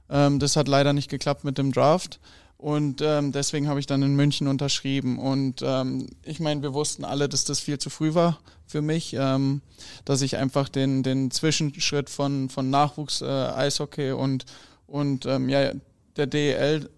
Ähm, 0.10 0.40
das 0.40 0.56
hat 0.56 0.68
leider 0.68 0.94
nicht 0.94 1.10
geklappt 1.10 1.44
mit 1.44 1.58
dem 1.58 1.72
Draft. 1.72 2.20
Und 2.58 3.02
ähm, 3.02 3.32
deswegen 3.32 3.68
habe 3.68 3.80
ich 3.80 3.86
dann 3.86 4.02
in 4.02 4.16
München 4.16 4.48
unterschrieben. 4.48 5.20
Und 5.20 5.62
ähm, 5.62 6.08
ich 6.24 6.40
meine, 6.40 6.62
wir 6.62 6.74
wussten 6.74 7.04
alle, 7.04 7.28
dass 7.28 7.44
das 7.44 7.60
viel 7.60 7.78
zu 7.78 7.90
früh 7.90 8.14
war 8.14 8.40
für 8.66 8.82
mich, 8.82 9.14
ähm, 9.14 9.62
dass 10.06 10.22
ich 10.22 10.38
einfach 10.38 10.70
den, 10.70 11.04
den 11.04 11.32
Zwischenschritt 11.32 12.10
von, 12.10 12.50
von 12.50 12.70
Nachwuchs 12.70 13.22
äh, 13.22 13.26
Eishockey 13.26 14.14
und, 14.14 14.46
und 14.88 15.26
ähm, 15.26 15.50
ja, 15.50 15.74
der 16.16 16.28
DEL 16.28 16.90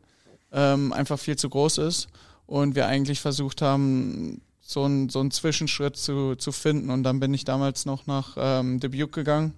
ähm, 0.51 0.93
einfach 0.93 1.19
viel 1.19 1.35
zu 1.35 1.49
groß 1.49 1.79
ist. 1.79 2.07
Und 2.45 2.75
wir 2.75 2.87
eigentlich 2.87 3.19
versucht 3.19 3.61
haben, 3.61 4.41
so 4.69 4.83
einen 4.83 5.07
so 5.07 5.21
einen 5.21 5.31
Zwischenschritt 5.31 5.95
zu, 5.95 6.36
zu 6.36 6.51
finden. 6.51 6.89
Und 6.89 7.03
dann 7.03 7.21
bin 7.21 7.33
ich 7.33 7.45
damals 7.45 7.86
noch 7.86 8.05
nach 8.05 8.36
ähm, 8.38 8.81
Dubuque 8.81 9.12
gegangen. 9.12 9.53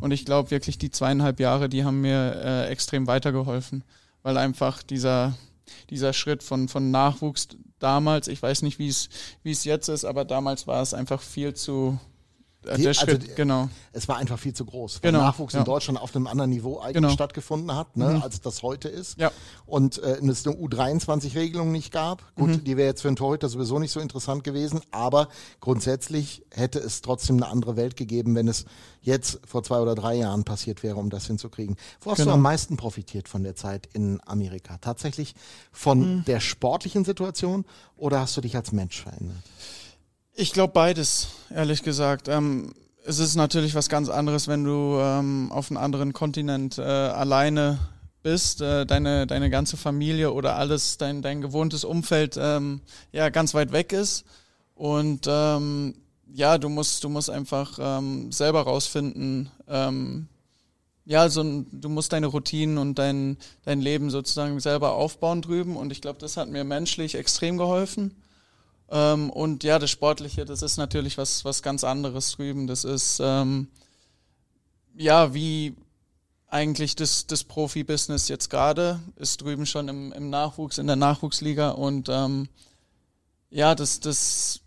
Und 0.00 0.12
ich 0.12 0.24
glaube 0.24 0.52
wirklich, 0.52 0.78
die 0.78 0.92
zweieinhalb 0.92 1.40
Jahre, 1.40 1.68
die 1.68 1.84
haben 1.84 2.00
mir 2.00 2.40
äh, 2.44 2.68
extrem 2.68 3.08
weitergeholfen. 3.08 3.82
Weil 4.22 4.38
einfach 4.38 4.84
dieser, 4.84 5.36
dieser 5.90 6.12
Schritt 6.12 6.44
von, 6.44 6.68
von 6.68 6.92
Nachwuchs 6.92 7.48
damals, 7.80 8.28
ich 8.28 8.40
weiß 8.40 8.62
nicht, 8.62 8.78
wie 8.78 8.86
es 8.86 9.08
wie 9.42 9.50
es 9.50 9.64
jetzt 9.64 9.88
ist, 9.88 10.04
aber 10.04 10.24
damals 10.24 10.68
war 10.68 10.80
es 10.80 10.94
einfach 10.94 11.20
viel 11.20 11.54
zu. 11.54 11.98
Äh, 12.64 12.76
Die- 12.76 12.82
der 12.82 12.88
also 12.90 13.00
Schritt, 13.00 13.22
die- 13.24 13.34
genau. 13.34 13.68
Es 13.92 14.08
war 14.08 14.16
einfach 14.18 14.38
viel 14.38 14.54
zu 14.54 14.64
groß, 14.64 15.02
weil 15.02 15.10
Genau, 15.12 15.24
Nachwuchs 15.24 15.54
in 15.54 15.60
ja. 15.60 15.64
Deutschland 15.64 16.00
auf 16.00 16.14
einem 16.14 16.26
anderen 16.26 16.50
Niveau 16.50 16.78
eigentlich 16.78 16.94
Genau. 16.94 17.10
stattgefunden 17.10 17.74
hat, 17.74 17.96
ne, 17.96 18.08
Mhm. 18.08 18.22
als 18.22 18.40
das 18.40 18.62
heute 18.62 18.88
ist. 18.88 19.18
Ja. 19.18 19.30
Und 19.66 19.98
äh, 19.98 20.18
es 20.24 20.46
eine 20.46 20.56
U23-Regelung 20.56 21.72
nicht 21.72 21.92
gab. 21.92 22.22
Gut, 22.36 22.48
Mhm. 22.50 22.64
die 22.64 22.76
wäre 22.76 22.88
jetzt 22.88 23.02
für 23.02 23.08
einen 23.08 23.16
Torhüter 23.16 23.48
sowieso 23.48 23.78
nicht 23.78 23.90
so 23.92 24.00
interessant 24.00 24.44
gewesen, 24.44 24.80
aber 24.92 25.28
grundsätzlich 25.60 26.44
hätte 26.50 26.78
es 26.78 27.00
trotzdem 27.02 27.36
eine 27.36 27.48
andere 27.48 27.76
Welt 27.76 27.96
gegeben, 27.96 28.34
wenn 28.34 28.46
es 28.48 28.64
jetzt 29.00 29.40
vor 29.46 29.62
zwei 29.62 29.80
oder 29.80 29.94
drei 29.94 30.14
Jahren 30.14 30.44
passiert 30.44 30.82
wäre, 30.82 30.96
um 30.96 31.10
das 31.10 31.26
hinzukriegen. 31.26 31.76
Wo 32.00 32.10
hast 32.10 32.18
du 32.18 32.24
Genau. 32.24 32.34
am 32.34 32.42
meisten 32.42 32.76
profitiert 32.76 33.28
von 33.28 33.42
der 33.42 33.56
Zeit 33.56 33.88
in 33.92 34.20
Amerika? 34.26 34.78
Tatsächlich 34.78 35.34
von 35.72 36.18
Mhm. 36.18 36.24
der 36.26 36.40
sportlichen 36.40 37.04
Situation 37.04 37.64
oder 37.96 38.20
hast 38.20 38.36
du 38.36 38.40
dich 38.40 38.54
als 38.56 38.70
Mensch 38.72 39.02
verändert? 39.02 39.36
Ich 40.34 40.54
glaube 40.54 40.72
beides, 40.72 41.28
ehrlich 41.50 41.82
gesagt. 41.82 42.26
Ähm, 42.28 42.72
es 43.04 43.18
ist 43.18 43.34
natürlich 43.34 43.74
was 43.74 43.90
ganz 43.90 44.08
anderes, 44.08 44.48
wenn 44.48 44.64
du 44.64 44.96
ähm, 44.98 45.52
auf 45.52 45.70
einem 45.70 45.76
anderen 45.76 46.14
Kontinent 46.14 46.78
äh, 46.78 46.82
alleine 46.82 47.78
bist, 48.22 48.62
äh, 48.62 48.86
deine, 48.86 49.26
deine 49.26 49.50
ganze 49.50 49.76
Familie 49.76 50.32
oder 50.32 50.56
alles, 50.56 50.96
dein, 50.96 51.20
dein 51.20 51.42
gewohntes 51.42 51.84
Umfeld 51.84 52.38
ähm, 52.40 52.80
ja 53.12 53.28
ganz 53.28 53.52
weit 53.52 53.72
weg 53.72 53.92
ist. 53.92 54.24
Und 54.74 55.26
ähm, 55.28 55.94
ja, 56.32 56.56
du 56.56 56.70
musst, 56.70 57.04
du 57.04 57.10
musst 57.10 57.28
einfach 57.28 57.78
ähm, 57.78 58.32
selber 58.32 58.62
rausfinden, 58.62 59.50
ähm, 59.68 60.28
ja, 61.04 61.28
so 61.28 61.42
ein, 61.42 61.66
du 61.72 61.90
musst 61.90 62.12
deine 62.14 62.28
Routinen 62.28 62.78
und 62.78 62.98
dein, 62.98 63.36
dein 63.64 63.82
Leben 63.82 64.08
sozusagen 64.08 64.60
selber 64.60 64.94
aufbauen 64.94 65.42
drüben. 65.42 65.76
Und 65.76 65.92
ich 65.92 66.00
glaube, 66.00 66.20
das 66.20 66.38
hat 66.38 66.48
mir 66.48 66.64
menschlich 66.64 67.16
extrem 67.16 67.58
geholfen. 67.58 68.14
Ähm, 68.90 69.30
und 69.30 69.64
ja, 69.64 69.78
das 69.78 69.90
Sportliche, 69.90 70.44
das 70.44 70.62
ist 70.62 70.76
natürlich 70.76 71.18
was, 71.18 71.44
was 71.44 71.62
ganz 71.62 71.84
anderes 71.84 72.32
drüben. 72.32 72.66
Das 72.66 72.84
ist 72.84 73.20
ähm, 73.22 73.68
ja 74.94 75.34
wie 75.34 75.74
eigentlich 76.48 76.94
das, 76.96 77.26
das 77.26 77.44
Profi-Business 77.44 78.28
jetzt 78.28 78.50
gerade, 78.50 79.00
ist 79.16 79.40
drüben 79.40 79.64
schon 79.64 79.88
im, 79.88 80.12
im 80.12 80.28
Nachwuchs, 80.28 80.76
in 80.76 80.86
der 80.86 80.96
Nachwuchsliga. 80.96 81.70
Und 81.70 82.10
ähm, 82.10 82.48
ja, 83.48 83.74
das, 83.74 84.00
das 84.00 84.60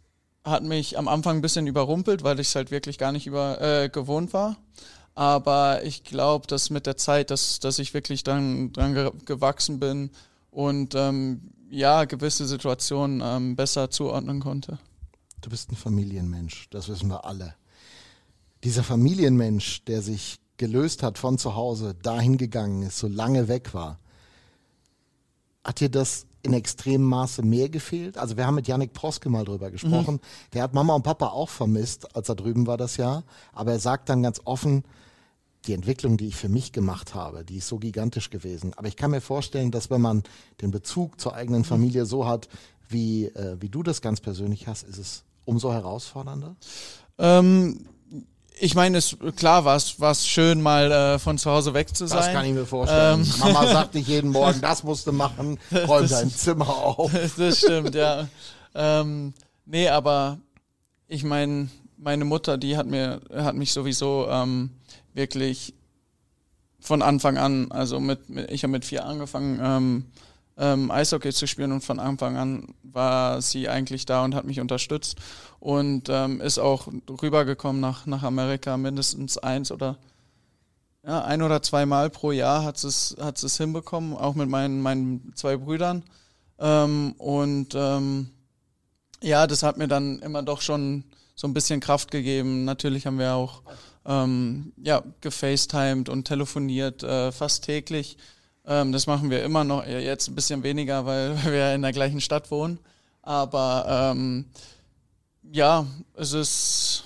hat 0.43 0.63
mich 0.63 0.97
am 0.97 1.07
Anfang 1.07 1.37
ein 1.37 1.41
bisschen 1.41 1.67
überrumpelt, 1.67 2.23
weil 2.23 2.39
ich 2.39 2.47
es 2.47 2.55
halt 2.55 2.71
wirklich 2.71 2.97
gar 2.97 3.11
nicht 3.11 3.27
über, 3.27 3.61
äh, 3.61 3.89
gewohnt 3.89 4.33
war. 4.33 4.57
Aber 5.13 5.83
ich 5.83 6.03
glaube, 6.03 6.47
dass 6.47 6.71
mit 6.71 6.87
der 6.87 6.97
Zeit, 6.97 7.29
dass, 7.29 7.59
dass 7.59 7.79
ich 7.79 7.93
wirklich 7.93 8.23
dran, 8.23 8.73
dran 8.73 8.93
ge 8.93 9.11
gewachsen 9.25 9.79
bin 9.79 10.09
und 10.51 10.93
ähm, 10.95 11.51
ja, 11.69 12.05
gewisse 12.05 12.45
Situationen 12.45 13.21
ähm, 13.23 13.55
besser 13.55 13.89
zuordnen 13.89 14.39
konnte. 14.39 14.79
Du 15.41 15.49
bist 15.49 15.71
ein 15.71 15.75
Familienmensch, 15.75 16.67
das 16.69 16.89
wissen 16.89 17.09
wir 17.09 17.25
alle. 17.25 17.55
Dieser 18.63 18.83
Familienmensch, 18.83 19.83
der 19.85 20.01
sich 20.01 20.39
gelöst 20.57 21.03
hat 21.03 21.17
von 21.17 21.37
zu 21.37 21.55
Hause, 21.55 21.93
dahin 22.01 22.37
gegangen 22.37 22.83
ist, 22.83 22.97
so 22.97 23.07
lange 23.07 23.47
weg 23.47 23.73
war, 23.73 23.99
hat 25.63 25.79
dir 25.79 25.89
das 25.89 26.25
in 26.41 26.53
extremem 26.53 27.07
Maße 27.07 27.41
mehr 27.41 27.69
gefehlt. 27.69 28.17
Also 28.17 28.37
wir 28.37 28.45
haben 28.45 28.55
mit 28.55 28.67
Yannick 28.67 28.93
Proske 28.93 29.29
mal 29.29 29.45
drüber 29.45 29.71
gesprochen. 29.71 30.19
Der 30.53 30.61
hat 30.63 30.73
Mama 30.73 30.93
und 30.93 31.03
Papa 31.03 31.27
auch 31.27 31.49
vermisst, 31.49 32.15
als 32.15 32.29
er 32.29 32.35
drüben 32.35 32.67
war 32.67 32.77
das 32.77 32.97
Jahr. 32.97 33.23
Aber 33.51 33.71
er 33.71 33.79
sagt 33.79 34.09
dann 34.09 34.21
ganz 34.21 34.39
offen, 34.45 34.83
die 35.67 35.73
Entwicklung, 35.73 36.17
die 36.17 36.27
ich 36.27 36.35
für 36.35 36.49
mich 36.49 36.71
gemacht 36.71 37.15
habe, 37.15 37.43
die 37.43 37.57
ist 37.57 37.67
so 37.67 37.77
gigantisch 37.77 38.29
gewesen. 38.29 38.73
Aber 38.75 38.87
ich 38.87 38.95
kann 38.95 39.11
mir 39.11 39.21
vorstellen, 39.21 39.71
dass 39.71 39.89
wenn 39.89 40.01
man 40.01 40.23
den 40.61 40.71
Bezug 40.71 41.19
zur 41.19 41.33
eigenen 41.35 41.63
Familie 41.63 42.05
so 42.05 42.27
hat, 42.27 42.47
wie, 42.87 43.25
äh, 43.25 43.57
wie 43.59 43.69
du 43.69 43.83
das 43.83 44.01
ganz 44.01 44.21
persönlich 44.21 44.67
hast, 44.67 44.83
ist 44.83 44.97
es 44.97 45.23
umso 45.45 45.73
herausfordernder. 45.73 46.55
Ähm, 47.17 47.87
ich 48.59 48.75
meine, 48.75 48.97
es 48.97 49.17
klar 49.35 49.65
war 49.65 49.75
es 49.75 50.27
schön, 50.27 50.61
mal 50.61 50.91
äh, 50.91 51.19
von 51.19 51.37
zu 51.37 51.51
Hause 51.51 51.73
weg 51.73 51.95
zu 51.95 52.07
sein. 52.07 52.19
Das 52.19 52.31
kann 52.31 52.45
ich 52.45 52.53
mir 52.53 52.65
vorstellen. 52.65 53.21
Ähm. 53.21 53.39
Mama 53.39 53.67
sagt 53.67 53.95
nicht 53.95 54.07
jeden 54.07 54.31
Morgen, 54.31 54.61
das 54.61 54.83
musst 54.83 55.07
du 55.07 55.11
machen, 55.11 55.59
räum 55.87 56.07
dein 56.07 56.29
Zimmer 56.29 56.69
auf. 56.69 57.11
das 57.37 57.59
stimmt, 57.59 57.95
ja. 57.95 58.27
Ähm, 58.73 59.33
nee, 59.65 59.89
aber 59.89 60.39
ich 61.07 61.23
meine, 61.23 61.69
meine 61.97 62.25
Mutter, 62.25 62.57
die 62.57 62.77
hat 62.77 62.87
mir, 62.87 63.21
hat 63.33 63.55
mich 63.55 63.73
sowieso 63.73 64.27
ähm, 64.29 64.71
wirklich 65.15 65.73
von 66.79 67.01
Anfang 67.01 67.37
an, 67.37 67.71
also 67.71 67.99
mit, 67.99 68.29
mit 68.29 68.51
ich 68.51 68.63
habe 68.63 68.71
mit 68.71 68.85
vier 68.85 69.05
angefangen, 69.05 69.59
ähm, 69.61 70.05
ähm, 70.57 70.91
Eishockey 70.91 71.33
zu 71.33 71.47
spielen 71.47 71.71
und 71.71 71.83
von 71.83 71.99
Anfang 71.99 72.37
an 72.37 72.75
war 72.83 73.41
sie 73.41 73.67
eigentlich 73.67 74.05
da 74.05 74.23
und 74.23 74.35
hat 74.35 74.45
mich 74.45 74.59
unterstützt 74.59 75.17
und 75.59 76.07
ähm, 76.09 76.39
ist 76.39 76.59
auch 76.59 76.87
rübergekommen 77.09 77.81
nach, 77.81 78.05
nach 78.05 78.23
Amerika 78.23 78.77
mindestens 78.77 79.37
eins 79.37 79.71
oder 79.71 79.97
ja, 81.05 81.23
ein 81.23 81.41
oder 81.41 81.61
zwei 81.61 81.85
Mal 81.85 82.09
pro 82.09 82.31
Jahr 82.31 82.63
hat 82.63 82.83
es, 82.83 83.15
hat 83.19 83.41
es 83.43 83.57
hinbekommen, 83.57 84.15
auch 84.15 84.33
mit 84.33 84.49
meinen, 84.49 84.81
meinen 84.81 85.33
zwei 85.35 85.55
Brüdern. 85.55 86.03
Ähm, 86.57 87.13
und 87.19 87.75
ähm, 87.75 88.31
ja, 89.21 89.45
das 89.45 89.61
hat 89.61 89.77
mir 89.77 89.87
dann 89.87 90.19
immer 90.19 90.41
doch 90.41 90.61
schon 90.61 91.03
so 91.35 91.47
ein 91.47 91.53
bisschen 91.53 91.79
Kraft 91.79 92.09
gegeben. 92.09 92.65
Natürlich 92.65 93.05
haben 93.05 93.19
wir 93.19 93.35
auch 93.35 93.61
ähm, 94.05 94.73
ja, 94.77 95.03
gefacetimed 95.21 96.09
und 96.09 96.25
telefoniert 96.25 97.03
äh, 97.03 97.31
fast 97.31 97.63
täglich. 97.63 98.17
Ähm, 98.65 98.91
das 98.91 99.07
machen 99.07 99.29
wir 99.29 99.43
immer 99.43 99.63
noch, 99.63 99.85
ja, 99.85 99.99
jetzt 99.99 100.27
ein 100.27 100.35
bisschen 100.35 100.63
weniger, 100.63 101.05
weil 101.05 101.37
wir 101.45 101.73
in 101.73 101.81
der 101.81 101.91
gleichen 101.91 102.21
Stadt 102.21 102.51
wohnen. 102.51 102.79
Aber 103.21 104.11
ähm, 104.13 104.45
ja, 105.51 105.85
es 106.15 106.33
ist 106.33 107.03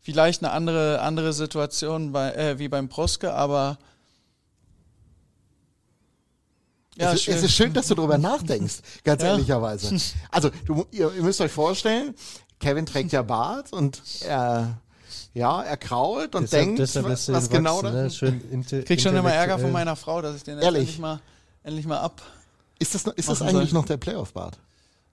vielleicht 0.00 0.44
eine 0.44 0.52
andere, 0.52 1.00
andere 1.00 1.32
Situation 1.32 2.12
bei, 2.12 2.32
äh, 2.32 2.58
wie 2.58 2.68
beim 2.68 2.88
Proske, 2.88 3.32
aber 3.32 3.78
Ja, 6.96 7.12
es, 7.12 7.26
es, 7.26 7.42
ist 7.42 7.52
schön, 7.52 7.72
dass 7.72 7.88
du 7.88 7.96
darüber 7.96 8.18
nachdenkst, 8.18 8.76
ganz 9.04 9.22
Ja. 9.22 9.30
ehrlicherweise. 9.30 9.96
Also, 10.30 10.50
du, 10.64 10.86
ihr, 10.92 11.12
ihr 11.12 11.22
müsst 11.22 11.40
euch 11.40 11.50
vorstellen, 11.50 12.14
Kevin 12.60 12.86
trägt 12.86 13.10
ja 13.12 13.22
Bart 13.22 13.72
und 13.72 14.00
er, 14.20 14.78
ja, 15.32 15.62
er 15.62 15.76
krault 15.76 16.34
und 16.34 16.42
Deshalb, 16.44 16.64
denkt, 16.64 16.78
deshalb 16.78 17.06
was, 17.08 17.32
was 17.32 17.48
genau 17.48 17.82
da 17.82 17.90
ne? 17.90 18.10
Schön 18.10 18.40
krieg 18.84 19.00
schon 19.00 19.16
immer 19.16 19.32
Ärger 19.32 19.58
von 19.58 19.72
meiner 19.72 19.96
Frau, 19.96 20.22
dass 20.22 20.36
ich 20.36 20.42
den 20.44 20.58
jetzt 20.58 20.66
endlich 20.66 20.98
mal, 20.98 21.20
endlich 21.62 21.86
mal 21.86 21.98
ab. 21.98 22.22
Ist 22.78 22.94
das, 22.94 23.04
ist 23.04 23.28
das 23.28 23.42
eigentlich 23.42 23.70
soll. 23.70 23.80
noch 23.80 23.86
der 23.86 23.96
Playoff-Bart? 23.96 24.58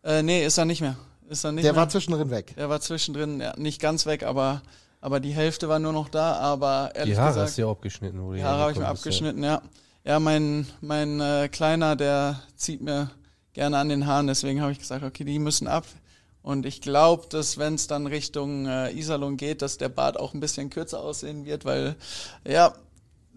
Äh, 0.04 0.24
nee, 0.24 0.46
ist 0.46 0.58
er 0.58 0.66
nicht 0.66 0.82
mehr. 0.82 0.96
Ist 1.30 1.44
er 1.46 1.52
nicht 1.52 1.64
Der 1.64 1.74
mehr. 1.74 1.82
war 1.82 1.90
zwischendrin 1.90 2.30
weg. 2.30 2.54
Der 2.58 2.70
war 2.70 2.82
zwischendrin, 2.82 3.40
ja, 3.40 3.54
nicht 3.58 3.80
ganz 3.80 4.06
weg, 4.06 4.24
aber, 4.24 4.62
aber 5.00 5.20
die 5.20 5.34
Hälfte 5.34 5.70
war 5.70 5.80
nur 5.80 5.94
noch 5.94 6.10
da. 6.10 6.34
Aber 6.34 6.92
ehrlich 6.94 7.16
Die 7.16 7.20
Haare 7.20 7.30
gesagt, 7.30 7.48
hast 7.48 7.58
du 7.58 7.62
ja 7.62 7.70
abgeschnitten. 7.70 8.22
Wo 8.22 8.34
die 8.34 8.44
Haare 8.44 8.62
habe 8.62 8.72
ich 8.72 8.78
mir 8.80 8.88
abgeschnitten, 8.88 9.44
ja. 9.44 9.62
Ja, 10.04 10.20
mein, 10.20 10.66
mein 10.82 11.20
äh, 11.22 11.48
Kleiner, 11.50 11.96
der 11.96 12.42
zieht 12.56 12.82
mir 12.82 13.12
gerne 13.54 13.78
an 13.78 13.90
den 13.90 14.08
Haaren, 14.08 14.28
deswegen 14.28 14.62
habe 14.62 14.72
ich 14.72 14.80
gesagt, 14.80 15.04
okay, 15.04 15.24
die 15.24 15.38
müssen 15.40 15.68
ab. 15.68 15.86
Und 16.44 16.66
ich 16.66 16.82
glaube, 16.82 17.28
dass 17.30 17.58
wenn 17.58 17.76
es 17.76 17.88
dann 17.88 18.08
Richtung 18.08 18.66
äh, 18.66 18.92
Iserlohn 18.92 19.38
geht, 19.38 19.62
dass 19.62 19.78
der 19.78 19.90
Bart 19.90 20.20
auch 20.20 20.34
ein 20.34 20.40
bisschen 20.40 20.70
kürzer 20.70 21.02
aussehen 21.02 21.46
wird, 21.46 21.66
weil 21.66 21.96
ja, 22.48 22.74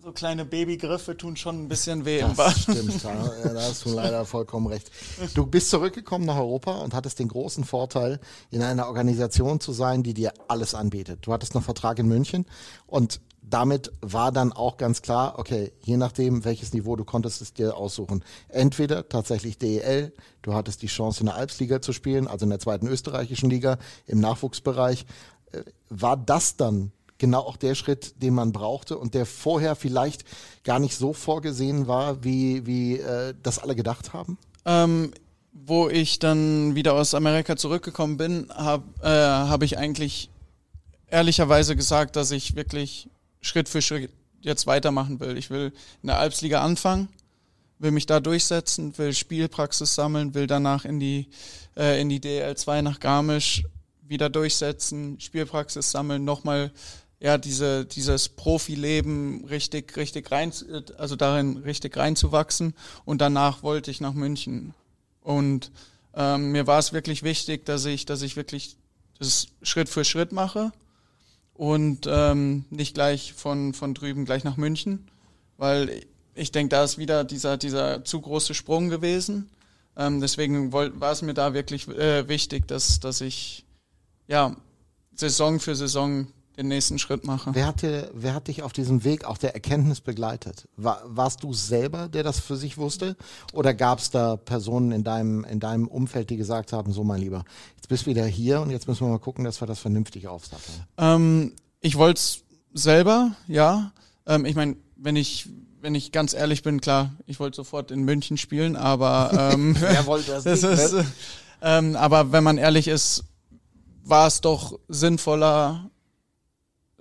so 0.04 0.12
kleine 0.12 0.44
Babygriffe 0.44 1.16
tun 1.16 1.34
schon 1.36 1.62
ein 1.62 1.68
bisschen 1.68 2.04
weh 2.04 2.18
im 2.18 2.34
Bart. 2.34 2.54
Das 2.54 2.76
stimmt, 2.76 3.02
ja, 3.02 3.52
da 3.54 3.62
hast 3.62 3.86
du 3.86 3.90
leider 3.90 4.26
vollkommen 4.26 4.66
recht. 4.66 4.90
Du 5.34 5.46
bist 5.46 5.70
zurückgekommen 5.70 6.26
nach 6.26 6.36
Europa 6.36 6.78
und 6.78 6.92
hattest 6.92 7.18
den 7.18 7.28
großen 7.28 7.64
Vorteil, 7.64 8.20
in 8.50 8.62
einer 8.62 8.86
Organisation 8.86 9.60
zu 9.60 9.72
sein, 9.72 10.02
die 10.02 10.12
dir 10.12 10.34
alles 10.46 10.74
anbietet. 10.74 11.20
Du 11.22 11.32
hattest 11.32 11.54
noch 11.54 11.62
Vertrag 11.62 11.98
in 11.98 12.06
München 12.06 12.44
und 12.86 13.20
damit 13.48 13.92
war 14.00 14.32
dann 14.32 14.52
auch 14.52 14.76
ganz 14.76 15.02
klar, 15.02 15.38
okay, 15.38 15.72
je 15.82 15.96
nachdem, 15.96 16.44
welches 16.44 16.72
Niveau 16.72 16.96
du 16.96 17.04
konntest 17.04 17.42
es 17.42 17.52
dir 17.52 17.76
aussuchen. 17.76 18.24
Entweder 18.48 19.08
tatsächlich 19.08 19.58
DEL, 19.58 20.12
du 20.42 20.54
hattest 20.54 20.82
die 20.82 20.86
Chance 20.86 21.20
in 21.20 21.26
der 21.26 21.36
Alpsliga 21.36 21.80
zu 21.80 21.92
spielen, 21.92 22.26
also 22.26 22.44
in 22.44 22.50
der 22.50 22.58
zweiten 22.58 22.86
österreichischen 22.86 23.50
Liga, 23.50 23.78
im 24.06 24.20
Nachwuchsbereich. 24.20 25.04
Äh, 25.52 25.62
War 25.90 26.16
das 26.16 26.56
dann 26.56 26.92
genau 27.18 27.40
auch 27.40 27.56
der 27.56 27.74
Schritt, 27.74 28.22
den 28.22 28.34
man 28.34 28.52
brauchte 28.52 28.98
und 28.98 29.14
der 29.14 29.26
vorher 29.26 29.76
vielleicht 29.76 30.24
gar 30.64 30.78
nicht 30.78 30.96
so 30.96 31.12
vorgesehen 31.12 31.86
war, 31.86 32.24
wie, 32.24 32.66
wie 32.66 32.98
äh, 32.98 33.34
das 33.42 33.58
alle 33.58 33.76
gedacht 33.76 34.12
haben? 34.12 34.38
Ähm, 34.64 35.12
wo 35.52 35.88
ich 35.88 36.18
dann 36.18 36.74
wieder 36.74 36.94
aus 36.94 37.14
Amerika 37.14 37.56
zurückgekommen 37.56 38.16
bin, 38.16 38.48
habe 38.52 38.84
äh, 39.02 39.08
hab 39.08 39.62
ich 39.62 39.78
eigentlich 39.78 40.30
ehrlicherweise 41.06 41.76
gesagt, 41.76 42.16
dass 42.16 42.32
ich 42.32 42.56
wirklich 42.56 43.08
Schritt 43.44 43.68
für 43.68 43.82
Schritt 43.82 44.10
jetzt 44.40 44.66
weitermachen 44.66 45.20
will. 45.20 45.36
Ich 45.36 45.50
will 45.50 45.72
in 46.02 46.06
der 46.06 46.18
Alpsliga 46.18 46.62
anfangen, 46.62 47.08
will 47.78 47.90
mich 47.90 48.06
da 48.06 48.20
durchsetzen, 48.20 48.96
will 48.98 49.12
Spielpraxis 49.12 49.94
sammeln, 49.94 50.34
will 50.34 50.46
danach 50.46 50.84
in 50.84 50.98
die, 50.98 51.28
äh, 51.76 52.00
in 52.00 52.08
die 52.08 52.20
DL2 52.20 52.82
nach 52.82 53.00
Garmisch 53.00 53.64
wieder 54.02 54.30
durchsetzen, 54.30 55.20
Spielpraxis 55.20 55.90
sammeln, 55.90 56.24
nochmal 56.24 56.72
ja, 57.20 57.38
diese, 57.38 57.86
dieses 57.86 58.28
Profileben 58.28 59.44
richtig, 59.46 59.96
richtig 59.96 60.30
rein, 60.30 60.52
also 60.98 61.16
darin 61.16 61.58
richtig 61.58 61.96
reinzuwachsen. 61.96 62.74
Und 63.04 63.20
danach 63.20 63.62
wollte 63.62 63.90
ich 63.90 64.00
nach 64.00 64.12
München. 64.12 64.74
Und 65.22 65.70
ähm, 66.14 66.52
mir 66.52 66.66
war 66.66 66.78
es 66.78 66.92
wirklich 66.92 67.22
wichtig, 67.22 67.64
dass 67.64 67.84
ich, 67.86 68.04
dass 68.04 68.20
ich 68.20 68.36
wirklich 68.36 68.76
das 69.18 69.46
Schritt 69.62 69.88
für 69.88 70.04
Schritt 70.04 70.32
mache 70.32 70.72
und 71.54 72.06
ähm, 72.08 72.64
nicht 72.70 72.94
gleich 72.94 73.32
von, 73.32 73.72
von 73.74 73.94
drüben 73.94 74.24
gleich 74.24 74.44
nach 74.44 74.56
München, 74.56 75.08
weil 75.56 76.04
ich 76.34 76.52
denke, 76.52 76.70
da 76.70 76.84
ist 76.84 76.98
wieder 76.98 77.24
dieser, 77.24 77.56
dieser 77.56 78.04
zu 78.04 78.20
große 78.20 78.54
Sprung 78.54 78.88
gewesen. 78.88 79.48
Ähm, 79.96 80.20
deswegen 80.20 80.72
wollt, 80.72 81.00
war 81.00 81.12
es 81.12 81.22
mir 81.22 81.34
da 81.34 81.54
wirklich 81.54 81.86
äh, 81.88 82.28
wichtig, 82.28 82.66
dass, 82.66 82.98
dass 82.98 83.20
ich 83.20 83.64
ja, 84.26 84.56
Saison 85.14 85.60
für 85.60 85.76
Saison 85.76 86.26
den 86.56 86.68
nächsten 86.68 86.98
Schritt 86.98 87.24
mache. 87.24 87.50
Wer, 87.54 87.66
hatte, 87.66 88.10
wer 88.14 88.34
hat 88.34 88.48
dich 88.48 88.62
auf 88.62 88.72
diesem 88.72 89.04
Weg 89.04 89.24
auch 89.24 89.38
der 89.38 89.54
Erkenntnis 89.54 90.00
begleitet? 90.00 90.68
War, 90.76 91.02
warst 91.04 91.42
du 91.42 91.52
selber, 91.52 92.08
der 92.08 92.22
das 92.22 92.40
für 92.40 92.56
sich 92.56 92.78
wusste? 92.78 93.16
Oder 93.52 93.74
gab 93.74 93.98
es 93.98 94.10
da 94.10 94.36
Personen 94.36 94.92
in 94.92 95.04
deinem, 95.04 95.44
in 95.44 95.60
deinem 95.60 95.88
Umfeld, 95.88 96.30
die 96.30 96.36
gesagt 96.36 96.72
haben, 96.72 96.92
so 96.92 97.02
mein 97.04 97.20
Lieber, 97.20 97.44
jetzt 97.76 97.88
bist 97.88 98.06
du 98.06 98.10
wieder 98.10 98.24
hier 98.24 98.60
und 98.60 98.70
jetzt 98.70 98.86
müssen 98.86 99.06
wir 99.06 99.10
mal 99.10 99.18
gucken, 99.18 99.44
dass 99.44 99.60
wir 99.60 99.66
das 99.66 99.80
vernünftig 99.80 100.28
aufsatteln? 100.28 100.84
Ähm, 100.96 101.52
ich 101.80 101.96
wollte 101.96 102.18
es 102.18 102.44
selber, 102.72 103.32
ja. 103.48 103.92
Ähm, 104.26 104.44
ich 104.44 104.54
meine, 104.54 104.76
wenn 104.96 105.16
ich, 105.16 105.48
wenn 105.80 105.94
ich 105.94 106.12
ganz 106.12 106.34
ehrlich 106.34 106.62
bin, 106.62 106.80
klar, 106.80 107.12
ich 107.26 107.40
wollte 107.40 107.56
sofort 107.56 107.90
in 107.90 108.04
München 108.04 108.36
spielen, 108.36 108.76
aber 108.76 109.52
ähm, 109.52 109.76
Wer 109.78 110.06
wollte 110.06 110.30
das 110.30 110.44
das 110.44 110.62
nicht, 110.62 110.72
ist, 110.72 110.92
ne? 110.92 111.00
äh, 111.00 111.78
ähm, 111.78 111.96
aber 111.96 112.30
wenn 112.32 112.44
man 112.44 112.58
ehrlich 112.58 112.88
ist, 112.88 113.24
war 114.04 114.26
es 114.26 114.40
doch 114.40 114.78
sinnvoller, 114.88 115.90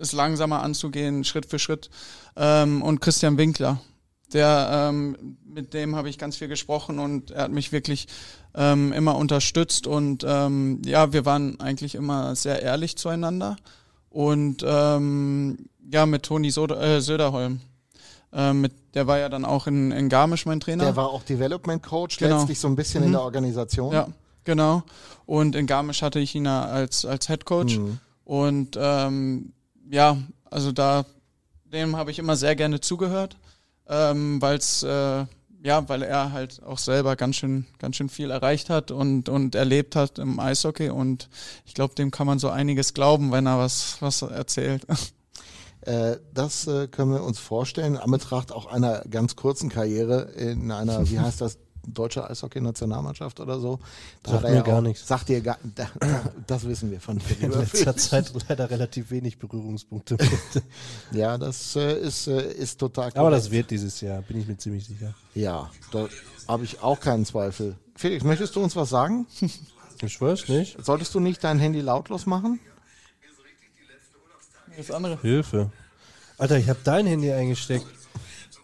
es 0.03 0.13
langsamer 0.13 0.61
anzugehen, 0.61 1.23
Schritt 1.23 1.45
für 1.47 1.59
Schritt. 1.59 1.89
Ähm, 2.35 2.81
und 2.81 2.99
Christian 3.01 3.37
Winkler, 3.37 3.79
der, 4.33 4.89
ähm, 4.89 5.37
mit 5.45 5.73
dem 5.73 5.95
habe 5.95 6.09
ich 6.09 6.17
ganz 6.17 6.37
viel 6.37 6.47
gesprochen 6.47 6.99
und 6.99 7.31
er 7.31 7.43
hat 7.43 7.51
mich 7.51 7.71
wirklich 7.71 8.07
ähm, 8.55 8.91
immer 8.93 9.15
unterstützt 9.15 9.87
und 9.87 10.23
ähm, 10.27 10.81
ja, 10.85 11.11
wir 11.13 11.25
waren 11.25 11.59
eigentlich 11.59 11.95
immer 11.95 12.35
sehr 12.35 12.61
ehrlich 12.61 12.95
zueinander. 12.97 13.55
Und 14.09 14.63
ähm, 14.65 15.57
ja, 15.91 16.05
mit 16.05 16.23
Toni 16.23 16.51
Soder, 16.51 16.79
äh, 16.79 17.01
Söderholm. 17.01 17.61
Ähm, 18.31 18.61
mit, 18.61 18.73
der 18.93 19.07
war 19.07 19.17
ja 19.19 19.27
dann 19.29 19.43
auch 19.45 19.65
in, 19.67 19.91
in 19.91 20.07
Garmisch 20.09 20.45
mein 20.45 20.59
Trainer. 20.59 20.83
Der 20.85 20.95
war 20.95 21.09
auch 21.09 21.23
Development 21.23 21.81
Coach, 21.81 22.17
Genau. 22.17 22.37
letztlich 22.37 22.59
so 22.59 22.67
ein 22.67 22.75
bisschen 22.75 23.03
in 23.03 23.09
Mhm. 23.09 23.13
der 23.13 23.21
Organisation. 23.23 23.91
Ja, 23.93 24.07
genau. 24.43 24.83
Und 25.25 25.55
in 25.55 25.65
Garmisch 25.67 26.01
hatte 26.03 26.19
ich 26.19 26.33
ihn 26.35 26.45
als, 26.47 27.05
als 27.05 27.27
Head 27.27 27.45
Coach. 27.45 27.77
Mhm. 27.77 27.99
Und 28.23 28.77
ähm, 28.79 29.51
ja, 29.89 30.17
also 30.45 30.71
da, 30.71 31.05
dem 31.65 31.95
habe 31.95 32.11
ich 32.11 32.19
immer 32.19 32.35
sehr 32.35 32.55
gerne 32.55 32.79
zugehört, 32.79 33.37
ähm, 33.87 34.41
weil's, 34.41 34.83
äh, 34.83 35.25
ja, 35.63 35.87
weil 35.87 36.03
er 36.03 36.31
halt 36.31 36.61
auch 36.63 36.77
selber 36.77 37.15
ganz 37.15 37.37
schön, 37.37 37.65
ganz 37.79 37.95
schön 37.95 38.09
viel 38.09 38.31
erreicht 38.31 38.69
hat 38.69 38.91
und, 38.91 39.29
und 39.29 39.55
erlebt 39.55 39.95
hat 39.95 40.19
im 40.19 40.39
Eishockey. 40.39 40.89
Und 40.89 41.29
ich 41.65 41.73
glaube, 41.73 41.95
dem 41.95 42.11
kann 42.11 42.27
man 42.27 42.37
so 42.37 42.49
einiges 42.49 42.93
glauben, 42.93 43.31
wenn 43.31 43.45
er 43.45 43.57
was, 43.57 43.97
was 44.01 44.21
erzählt. 44.21 44.85
Äh, 45.85 46.15
das 46.33 46.65
äh, 46.65 46.87
können 46.87 47.11
wir 47.11 47.23
uns 47.23 47.39
vorstellen, 47.39 47.97
Anbetracht 47.97 48.53
auch 48.53 48.67
einer 48.67 49.01
ganz 49.01 49.35
kurzen 49.35 49.67
Karriere 49.67 50.31
in 50.37 50.71
einer, 50.71 51.09
wie 51.09 51.19
heißt 51.19 51.41
das, 51.41 51.57
deutsche 51.87 52.29
Eishockey-Nationalmannschaft 52.29 53.39
oder 53.39 53.59
so. 53.59 53.79
Da 54.23 54.31
Sagt 54.31 54.43
mir 54.43 54.55
ja 54.55 54.61
gar 54.61 54.77
auch- 54.77 54.81
nichts. 54.81 55.07
Sagt 55.07 55.29
dir 55.29 55.41
gar, 55.41 55.57
da, 55.75 55.87
da, 55.99 56.21
das 56.47 56.67
wissen 56.67 56.91
wir 56.91 56.99
von 57.01 57.19
dir. 57.19 57.39
In 57.41 57.51
letzter 57.51 57.95
Zeit 57.97 58.31
leider 58.47 58.69
relativ 58.69 59.11
wenig 59.11 59.37
Berührungspunkte 59.39 60.15
mit. 60.15 60.63
Ja, 61.11 61.37
das 61.37 61.75
äh, 61.75 61.99
ist, 61.99 62.27
äh, 62.27 62.51
ist 62.53 62.79
total 62.79 63.11
Aber 63.15 63.29
das 63.31 63.43
korrekt. 63.45 63.51
wird 63.51 63.71
dieses 63.71 64.01
Jahr, 64.01 64.21
bin 64.21 64.39
ich 64.39 64.47
mir 64.47 64.57
ziemlich 64.57 64.85
sicher. 64.85 65.13
Ja, 65.35 65.69
da 65.91 66.07
habe 66.47 66.63
ich 66.63 66.81
auch 66.81 66.99
keinen 66.99 67.25
Zweifel. 67.25 67.75
Felix, 67.95 68.23
möchtest 68.23 68.55
du 68.55 68.61
uns 68.61 68.75
was 68.75 68.89
sagen? 68.89 69.27
Ich 70.01 70.13
schwör's 70.13 70.49
nicht. 70.49 70.83
Solltest 70.83 71.15
du 71.15 71.21
nicht 71.21 71.41
dein 71.45 71.59
Handy 71.59 71.79
lautlos 71.79 72.25
machen? 72.25 72.59
Das 74.75 74.91
andere. 74.91 75.19
Hilfe. 75.21 75.71
Alter, 76.37 76.57
ich 76.57 76.67
habe 76.67 76.79
dein 76.83 77.05
Handy 77.05 77.31
eingesteckt. 77.31 77.85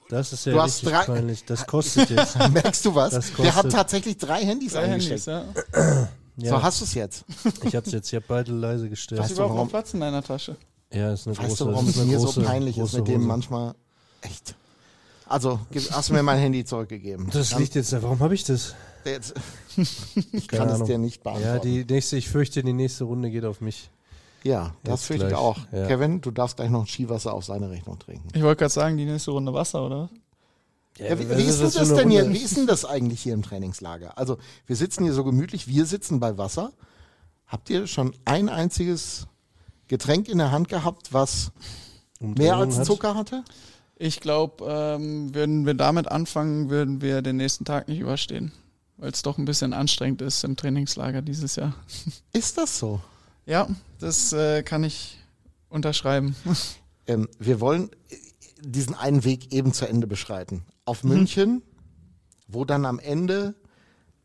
Das 0.10 0.34
ist 0.34 0.46
ja 0.46 0.52
Du 0.54 0.62
hast 0.62 0.82
richtig 0.84 0.90
drei- 0.90 1.06
peinlich. 1.06 1.46
Das 1.46 1.66
kostet 1.66 2.10
jetzt. 2.10 2.38
Merkst 2.52 2.84
du 2.84 2.94
was? 2.96 3.14
Das 3.14 3.32
Der 3.38 3.56
hat 3.56 3.72
tatsächlich 3.72 4.18
drei 4.18 4.44
Handys 4.44 4.74
Drei 4.74 4.82
eingesteckt. 4.84 5.26
Handys, 5.28 5.54
ja. 5.74 6.08
Ja, 6.42 6.52
So 6.52 6.64
hast 6.64 6.80
du 6.80 6.86
es 6.86 6.94
jetzt. 6.94 7.26
ich 7.64 7.76
hab's 7.76 7.92
jetzt, 7.92 8.08
ich 8.12 8.16
hab 8.16 8.26
beide 8.28 8.54
leise 8.54 8.84
Hast 8.86 8.90
gestellt. 8.92 9.22
du 9.24 9.28
du, 9.28 9.34
überhaupt 9.34 9.50
warum- 9.52 9.66
noch 9.66 9.70
Platz 9.72 9.94
in 9.94 10.00
deiner 10.00 10.24
Tasche? 10.24 10.56
Ja, 10.92 11.12
ist 11.12 11.28
eine 11.28 11.38
Weißt 11.38 11.48
große. 11.50 11.64
du, 11.66 11.72
warum 11.74 11.90
ist 11.90 11.98
es 11.98 12.06
mir 12.06 12.16
große, 12.18 12.34
so 12.34 12.42
peinlich 12.48 12.78
ist 12.78 12.94
mit 12.94 13.08
dem 13.10 13.16
Hose. 13.20 13.28
manchmal? 13.28 13.76
Echt. 14.22 14.56
Also, 15.28 15.60
hast 15.92 16.10
du 16.10 16.14
mir 16.14 16.24
mein 16.24 16.40
Handy 16.40 16.64
zurückgegeben. 16.64 17.30
Das 17.32 17.50
Dann- 17.50 17.60
liegt 17.60 17.76
jetzt 17.76 17.92
da. 17.92 18.02
Warum 18.02 18.20
habe 18.22 18.34
ich 18.36 18.46
das? 18.46 18.74
Jetzt, 19.04 19.34
ich 20.32 20.48
kann 20.48 20.70
es 20.70 20.82
dir 20.86 20.98
nicht 20.98 21.18
Ja, 21.26 21.32
beantworten. 21.34 21.68
die 21.68 21.84
nächste, 21.86 22.16
ich 22.16 22.30
fürchte, 22.30 22.64
die 22.64 22.72
nächste 22.74 23.04
Runde 23.04 23.30
geht 23.32 23.44
auf 23.44 23.60
mich. 23.60 23.90
Ja, 24.44 24.74
das 24.84 25.06
fürchte 25.06 25.28
ich 25.28 25.34
auch. 25.34 25.58
ja. 25.72 25.88
Kevin, 25.88 26.22
du 26.22 26.32
darfst 26.32 26.58
gleich 26.58 26.70
noch 26.70 26.88
Skiwasser 26.88 27.34
auf 27.34 27.46
seine 27.46 27.70
Rechnung 27.70 28.00
trinken. 28.00 28.30
Ich 28.34 28.42
wollte 28.42 28.60
gerade 28.60 28.74
sagen, 28.74 28.98
die 28.98 29.06
nächste 29.06 29.32
Runde 29.32 29.54
Wasser, 29.54 29.86
oder? 29.86 30.10
was? 31.00 31.10
Ja, 31.10 31.18
wie, 31.18 31.30
wie, 31.30 31.44
ist 31.44 31.60
denn 31.60 31.66
das 31.66 31.74
das 31.76 31.94
denn 31.94 32.10
hier, 32.10 32.30
wie 32.30 32.38
ist 32.38 32.58
denn 32.58 32.68
das 32.68 32.84
eigentlich 32.84 33.22
hier 33.22 33.34
im 33.34 33.42
Trainingslager? 33.42 34.18
Also, 34.18 34.38
wir 34.68 34.76
sitzen 34.76 35.04
hier 35.04 35.14
so 35.14 35.24
gemütlich, 35.24 35.68
wir 35.68 35.86
sitzen 35.86 36.20
bei 36.20 36.38
Wasser. 36.38 36.74
Habt 37.48 37.70
ihr 37.70 37.88
schon 37.88 38.14
ein 38.26 38.50
einziges 38.50 39.28
Getränk 39.88 40.28
in 40.28 40.38
der 40.38 40.52
Hand 40.52 40.68
gehabt, 40.68 41.14
was 41.14 41.52
mehr 42.20 42.58
als? 42.58 42.84
Zucker 42.84 43.16
hatte? 43.16 43.44
Ich 43.96 44.20
glaube, 44.20 44.66
ähm, 44.68 45.34
würden 45.34 45.66
wir 45.66 45.74
damit 45.74 46.10
anfangen, 46.10 46.70
würden 46.70 47.02
wir 47.02 47.22
den 47.22 47.38
nächsten 47.38 47.66
Tag 47.66 47.88
nicht 47.88 48.00
überstehen. 48.00 48.52
Weil 48.98 49.12
es 49.12 49.22
doch 49.24 49.38
ein 49.38 49.46
bisschen 49.46 49.74
anstrengend 49.74 50.22
ist 50.22 50.44
im 50.44 50.58
Trainingslager 50.58 51.22
dieses 51.22 51.56
Jahr. 51.56 51.74
Ist 52.34 52.58
das 52.58 52.78
so? 52.78 53.02
Ja, 53.50 53.68
das 54.00 54.32
äh, 54.32 54.64
kann 54.64 54.84
ich 54.84 55.18
unterschreiben. 55.70 56.36
Ähm, 57.08 57.28
wir 57.40 57.60
wollen 57.60 57.90
äh, 58.12 58.16
diesen 58.62 58.94
einen 58.94 59.24
Weg 59.24 59.52
eben 59.52 59.74
zu 59.74 59.90
Ende 59.90 60.06
beschreiten. 60.06 60.64
Auf 60.86 61.04
München, 61.04 61.64
wo 62.48 62.66
dann 62.66 62.86
am 62.86 63.00
Ende 63.00 63.56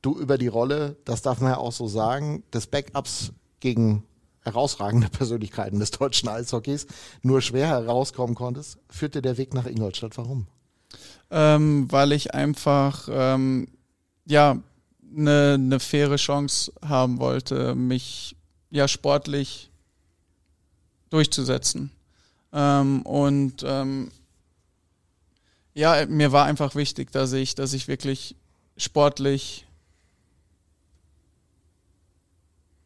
du 0.03 0.19
über 0.19 0.37
die 0.37 0.49
Rolle, 0.49 0.99
das 1.07 1.23
darf 1.23 1.41
man 1.41 1.53
ja 1.53 1.57
auch 1.57 1.73
so 1.73 1.89
sagen, 1.89 2.43
des 2.53 2.67
Backups 2.67 3.33
gegen 3.61 4.05
herausragende 4.43 5.09
Persönlichkeiten 5.09 5.79
des 5.79 5.93
deutschen 5.93 6.29
Eishockeys 6.29 6.87
nur 7.23 7.41
schwer 7.41 7.69
herauskommen 7.69 8.35
konntest, 8.35 8.77
führte 8.91 9.23
der 9.23 9.39
Weg 9.39 9.55
nach 9.55 9.65
Ingolstadt. 9.65 10.19
Warum? 10.19 10.47
ähm, 11.31 11.91
weil 11.91 12.13
ich 12.13 12.35
einfach 12.35 13.09
ähm, 13.11 13.69
ja 14.25 14.59
eine 15.17 15.59
ne 15.59 15.81
faire 15.81 16.17
Chance 16.17 16.73
haben 16.85 17.19
wollte, 17.19 17.75
mich 17.75 18.37
ja 18.75 18.89
sportlich 18.89 19.71
durchzusetzen. 21.11 21.93
Ähm, 22.53 23.03
und 23.03 23.65
ähm, 23.65 24.11
ja, 25.75 26.07
mir 26.07 26.33
war 26.33 26.45
einfach 26.47 26.75
wichtig, 26.75 27.13
dass 27.13 27.33
ich, 27.33 27.55
dass 27.55 27.73
ich 27.73 27.87
wirklich 27.89 28.37
sportlich 28.77 29.67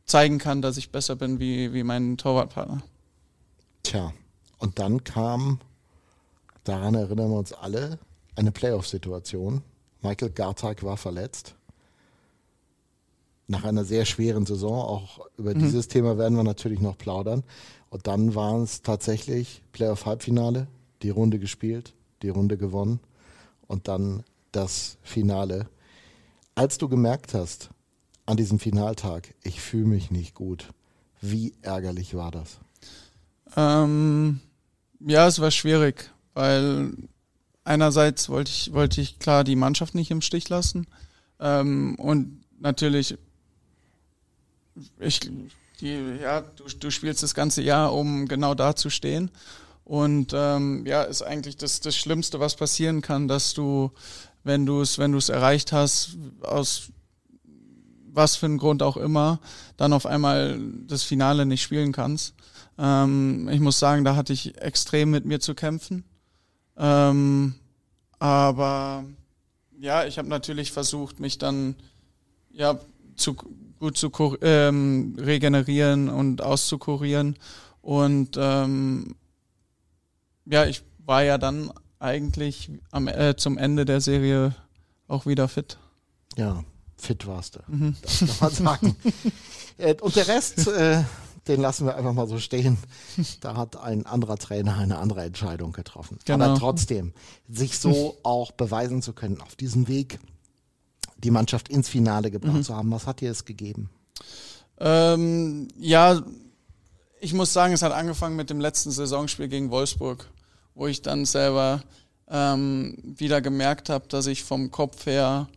zeigen 0.05 0.39
kann, 0.39 0.63
dass 0.63 0.77
ich 0.77 0.91
besser 0.91 1.17
bin 1.17 1.41
wie, 1.41 1.73
wie 1.73 1.83
mein 1.83 2.19
Torwartpartner. 2.19 2.83
Tja, 3.83 4.13
und 4.59 4.79
dann 4.79 5.05
kam, 5.05 5.61
daran 6.65 6.95
erinnern 6.95 7.31
wir 7.31 7.39
uns 7.39 7.53
alle, 7.55 7.99
eine 8.37 8.53
Playoff-Situation. 8.53 9.63
Michael 10.03 10.31
Gartag 10.31 10.83
war 10.83 10.99
verletzt. 10.99 11.55
Nach 13.49 13.65
einer 13.65 13.85
sehr 13.85 14.05
schweren 14.05 14.47
Saison, 14.47 14.83
auch 14.83 15.27
über 15.39 15.55
dieses 15.55 15.89
Thema 15.89 16.19
werden 16.19 16.37
wir 16.37 16.45
natürlich 16.45 16.81
noch 16.81 16.99
plaudern. 16.99 17.43
Und 17.91 18.07
dann 18.07 18.35
waren 18.35 18.63
es 18.63 18.83
tatsächlich 18.83 19.63
Playoff-Halbfinale, 19.73 20.69
die 21.03 21.11
Runde 21.11 21.39
gespielt, 21.39 21.95
die 22.23 22.29
Runde 22.29 22.59
gewonnen 22.59 23.01
und 23.67 23.89
dann 23.89 24.23
das 24.53 24.99
Finale. 25.03 25.67
Als 26.55 26.77
du 26.77 26.89
gemerkt 26.89 27.35
hast, 27.35 27.71
an 28.27 28.37
diesem 28.37 28.59
Finaltag, 28.59 29.35
ich 29.43 29.61
fühle 29.61 29.87
mich 29.87 30.11
nicht 30.11 30.35
gut, 30.35 30.69
wie 31.21 31.55
ärgerlich 31.63 32.15
war 32.15 32.31
das? 32.31 32.59
Ähm, 33.57 34.41
ja, 35.01 35.27
es 35.27 35.41
war 35.41 35.51
schwierig, 35.51 36.11
weil 36.35 36.93
einerseits 37.65 38.29
wollte 38.29 38.51
ich, 38.51 38.73
wollte 38.75 39.01
ich 39.01 39.19
klar 39.19 39.45
die 39.45 39.57
Mannschaft 39.57 39.95
nicht 39.95 40.11
im 40.11 40.21
Stich 40.21 40.49
lassen 40.49 40.87
ähm, 41.41 41.95
und 41.97 42.43
natürlich, 42.61 43.17
ich, 44.99 45.21
die, 45.81 46.19
ja, 46.21 46.41
du, 46.41 46.65
du 46.79 46.91
spielst 46.91 47.23
das 47.23 47.35
ganze 47.35 47.63
Jahr, 47.63 47.95
um 47.95 48.27
genau 48.27 48.55
da 48.55 48.75
zu 48.75 48.91
stehen 48.91 49.31
und 49.89 50.33
ähm, 50.35 50.85
ja, 50.87 51.03
ist 51.03 51.23
eigentlich 51.23 51.57
das, 51.57 51.81
das 51.81 51.97
Schlimmste, 51.97 52.41
was 52.41 52.57
passieren 52.57 53.01
kann, 53.01 53.27
dass 53.27 53.55
du, 53.55 53.91
wenn 54.45 54.67
du 54.67 54.83
es, 54.83 54.99
wenn 54.99 55.13
du 55.13 55.19
es 55.19 55.31
erreicht 55.31 55.73
hast, 55.73 56.19
aus 56.43 56.91
was 58.13 58.37
für 58.37 58.45
einen 58.45 58.59
Grund 58.59 58.83
auch 58.83 58.99
immer, 58.99 59.41
dann 59.79 59.95
auf 59.95 60.05
einmal 60.05 60.61
das 60.87 61.05
Finale 61.05 61.47
nicht 61.47 61.63
spielen 61.63 61.93
kannst. 61.93 62.35
Ähm, 62.77 63.49
ich 63.49 63.61
muss 63.61 63.79
sagen, 63.79 64.05
da 64.05 64.15
hatte 64.15 64.35
ich 64.35 64.61
extrem 64.61 65.11
mit 65.11 65.25
mir 65.25 65.41
zu 65.41 65.55
kämpfen. 65.55 66.05
Ähm, 66.77 67.55
aber 68.19 69.05
ja, 69.81 70.05
ich 70.05 70.19
habe 70.19 70.29
natürlich 70.29 70.71
versucht, 70.71 71.19
mich 71.19 71.39
dann 71.39 71.77
ja 72.51 72.79
zu, 73.17 73.37
gut 73.79 73.97
zu 73.97 74.11
ähm, 74.43 75.17
regenerieren 75.19 76.09
und 76.09 76.43
auszukurieren. 76.43 77.37
Und 77.81 78.37
ähm, 78.39 79.15
ja, 80.47 80.67
ich 80.67 80.83
war 81.05 81.23
ja 81.23 81.39
dann 81.39 81.73
eigentlich 81.99 82.71
am, 82.91 83.09
äh, 83.09 83.37
zum 83.37 83.59
Ende 83.59 83.85
der 83.85 84.01
Serie 84.01 84.55
auch 85.07 85.27
wieder 85.27 85.49
fit. 85.49 85.79
Ja, 86.37 86.63
fit 86.97 87.27
warst 87.27 87.57
du. 87.57 87.61
Das 88.03 88.19
kann 88.19 88.29
man 88.41 88.51
sagen. 88.51 88.97
Äh, 89.81 89.95
Und 90.01 90.17
der 90.17 90.27
Rest, 90.27 90.67
äh, 90.67 91.05
den 91.47 91.61
lassen 91.61 91.87
wir 91.87 91.95
einfach 91.95 92.13
mal 92.13 92.27
so 92.27 92.41
stehen. 92.41 92.79
Da 93.41 93.55
hat 93.55 93.77
ein 93.77 94.07
anderer 94.07 94.37
Trainer 94.37 94.77
eine 94.77 94.99
andere 94.99 95.23
Entscheidung 95.23 95.71
getroffen. 95.71 96.19
Genau. 96.25 96.45
Aber 96.45 96.59
trotzdem, 96.59 97.13
sich 97.49 97.79
so 97.79 98.17
auch 98.25 98.51
beweisen 98.51 99.03
zu 99.03 99.13
können, 99.13 99.41
auf 99.41 99.55
diesem 99.55 99.87
Weg 99.87 100.19
die 101.19 101.31
Mannschaft 101.31 101.69
ins 101.69 101.89
Finale 101.89 102.31
gebracht 102.31 102.65
zu 102.65 102.75
haben, 102.75 102.91
was 102.91 103.07
hat 103.07 103.21
dir 103.21 103.31
es 103.31 103.45
gegeben? 103.45 103.91
Ähm, 104.79 105.69
ja, 105.79 106.23
ich 107.21 107.35
muss 107.35 107.53
sagen, 107.53 107.73
es 107.73 107.83
hat 107.83 107.93
angefangen 107.93 108.37
mit 108.37 108.51
dem 108.51 108.61
letzten 108.61 108.91
Saisonspiel 108.91 109.49
gegen 109.49 109.71
Wolfsburg, 109.71 110.29
wo 110.75 110.87
ich 110.87 111.03
dann 111.03 111.25
selber 111.25 111.83
ähm, 112.29 112.97
wieder 113.03 113.41
gemerkt 113.41 113.89
habe, 113.89 114.07
dass 114.09 114.27
ich 114.27 114.45
vom 114.45 114.71
Kopf 114.71 115.07
her 115.07 115.49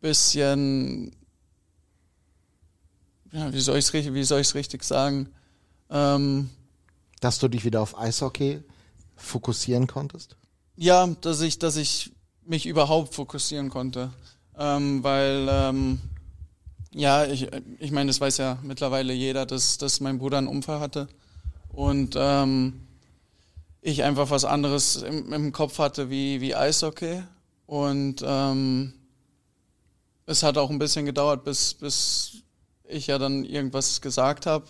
bisschen, 0.00 1.16
ja, 3.32 3.52
wie 3.52 3.60
soll 3.60 3.78
ich 3.78 3.86
es 3.86 3.92
wie 3.94 4.24
soll 4.24 4.40
ich's 4.40 4.54
richtig 4.54 4.84
sagen? 4.84 5.30
Ähm, 5.88 6.50
Dass 7.20 7.38
du 7.38 7.48
dich 7.48 7.64
wieder 7.64 7.80
auf 7.80 7.98
Eishockey 7.98 8.62
fokussieren 9.16 9.86
konntest? 9.86 10.36
Ja, 10.76 11.06
dass 11.06 11.40
ich, 11.40 11.58
dass 11.58 11.76
ich 11.76 12.13
mich 12.46 12.66
überhaupt 12.66 13.14
fokussieren 13.14 13.70
konnte. 13.70 14.10
Ähm, 14.58 15.02
weil, 15.02 15.48
ähm, 15.50 16.00
ja, 16.92 17.24
ich, 17.24 17.48
ich 17.78 17.90
meine, 17.90 18.08
das 18.08 18.20
weiß 18.20 18.38
ja 18.38 18.58
mittlerweile 18.62 19.12
jeder, 19.12 19.46
dass, 19.46 19.78
dass 19.78 20.00
mein 20.00 20.18
Bruder 20.18 20.38
einen 20.38 20.48
Unfall 20.48 20.80
hatte. 20.80 21.08
Und 21.68 22.14
ähm, 22.16 22.86
ich 23.80 24.02
einfach 24.02 24.30
was 24.30 24.44
anderes 24.44 24.96
im, 24.96 25.32
im 25.32 25.52
Kopf 25.52 25.78
hatte 25.78 26.08
wie, 26.08 26.40
wie 26.40 26.54
Eishockey. 26.54 27.22
Und 27.66 28.22
ähm, 28.24 28.94
es 30.26 30.42
hat 30.42 30.56
auch 30.56 30.70
ein 30.70 30.78
bisschen 30.78 31.04
gedauert, 31.04 31.44
bis, 31.44 31.74
bis 31.74 32.42
ich 32.84 33.08
ja 33.08 33.18
dann 33.18 33.44
irgendwas 33.44 34.00
gesagt 34.00 34.46
habe 34.46 34.66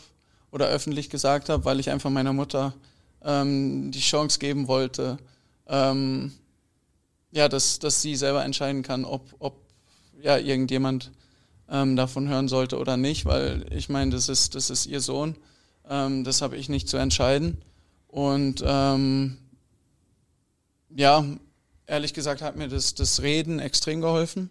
oder 0.51 0.67
öffentlich 0.67 1.11
gesagt 1.11 1.49
habe, 1.49 1.65
weil 1.65 1.81
ich 1.81 1.91
einfach 1.91 2.11
meiner 2.11 2.33
Mutter 2.33 2.75
ähm, 3.23 3.91
die 3.91 4.01
Chance 4.01 4.39
geben 4.39 4.69
wollte, 4.69 5.19
ähm, 5.67 6.33
ja, 7.35 7.49
dass, 7.49 7.81
dass 7.81 8.01
sie 8.01 8.15
selber 8.15 8.45
entscheiden 8.45 8.83
kann, 8.83 9.05
ob, 9.05 9.35
ob 9.41 9.57
ja, 10.23 10.39
irgendjemand 10.39 11.11
ähm, 11.69 11.97
davon 11.97 12.29
hören 12.29 12.49
sollte 12.49 12.79
oder 12.79 12.97
nicht, 12.97 13.25
weil 13.27 13.67
ich 13.73 13.89
meine, 13.89 14.13
das 14.13 14.29
ist, 14.29 14.55
das 14.55 14.71
ist 14.71 14.87
ihr 14.87 15.01
Sohn, 15.01 15.37
ähm, 15.89 16.25
das 16.25 16.43
habe 16.43 16.57
ich 16.57 16.69
nicht 16.69 16.89
zu 16.89 16.97
entscheiden. 16.97 17.59
Und 18.07 18.63
ähm, 18.65 19.37
ja, 20.95 21.25
ehrlich 21.87 22.15
gesagt 22.15 22.41
hat 22.41 22.57
mir 22.57 22.69
das, 22.69 22.95
das 22.95 23.21
Reden 23.23 23.59
extrem 23.59 24.01
geholfen. 24.01 24.49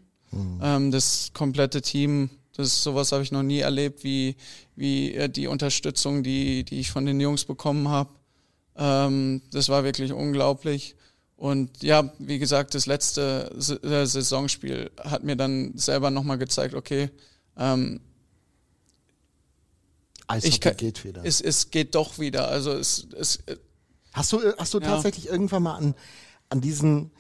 Ähm, 0.62 0.91
das 0.91 1.32
komplette 1.34 1.82
Team, 1.82 2.30
das 2.56 2.84
sowas 2.84 3.12
habe 3.13 3.24
ich 3.24 3.32
noch 3.32 3.43
nie 3.43 3.60
erlebt, 3.60 4.04
wie, 4.04 4.36
wie 4.76 5.13
äh, 5.13 5.30
die 5.30 5.48
Unterstützung, 5.48 6.24
die, 6.24 6.65
die 6.65 6.80
ich 6.80 6.91
von 6.91 7.06
den 7.06 7.22
Jungs 7.22 7.46
bekommen 7.46 7.88
habe. 7.88 8.10
Ähm, 8.76 9.41
das 9.52 9.69
war 9.69 9.86
wirklich 9.86 10.12
unglaublich. 10.12 10.96
Und 11.38 11.84
ja, 11.84 12.13
wie 12.19 12.39
gesagt, 12.39 12.74
das 12.76 12.86
letzte 12.86 13.52
äh, 13.84 14.06
Saisonspiel 14.06 14.91
hat 14.98 15.24
mir 15.24 15.36
dann 15.36 15.78
selber 15.78 16.10
nochmal 16.10 16.38
gezeigt, 16.38 16.74
okay, 16.74 17.10
ähm, 17.58 18.00
Eishockey 20.28 20.60
kann, 20.60 20.78
geht 20.78 21.04
wieder. 21.04 21.22
Es, 21.26 21.41
es 21.41 21.69
geht 21.69 21.96
doch 21.96 22.17
wieder. 22.19 22.48
Also 22.48 22.72
es, 22.72 23.08
es 23.17 23.39
Hast 24.13 24.32
du, 24.32 24.39
äh, 24.39 24.54
hast 24.58 24.74
du 24.74 24.80
Ja. 24.80 24.88
tatsächlich 24.88 25.28
irgendwann 25.28 25.63
mal 25.63 25.76
an, 25.76 25.96
an 26.50 26.62
diesen, 26.62 27.12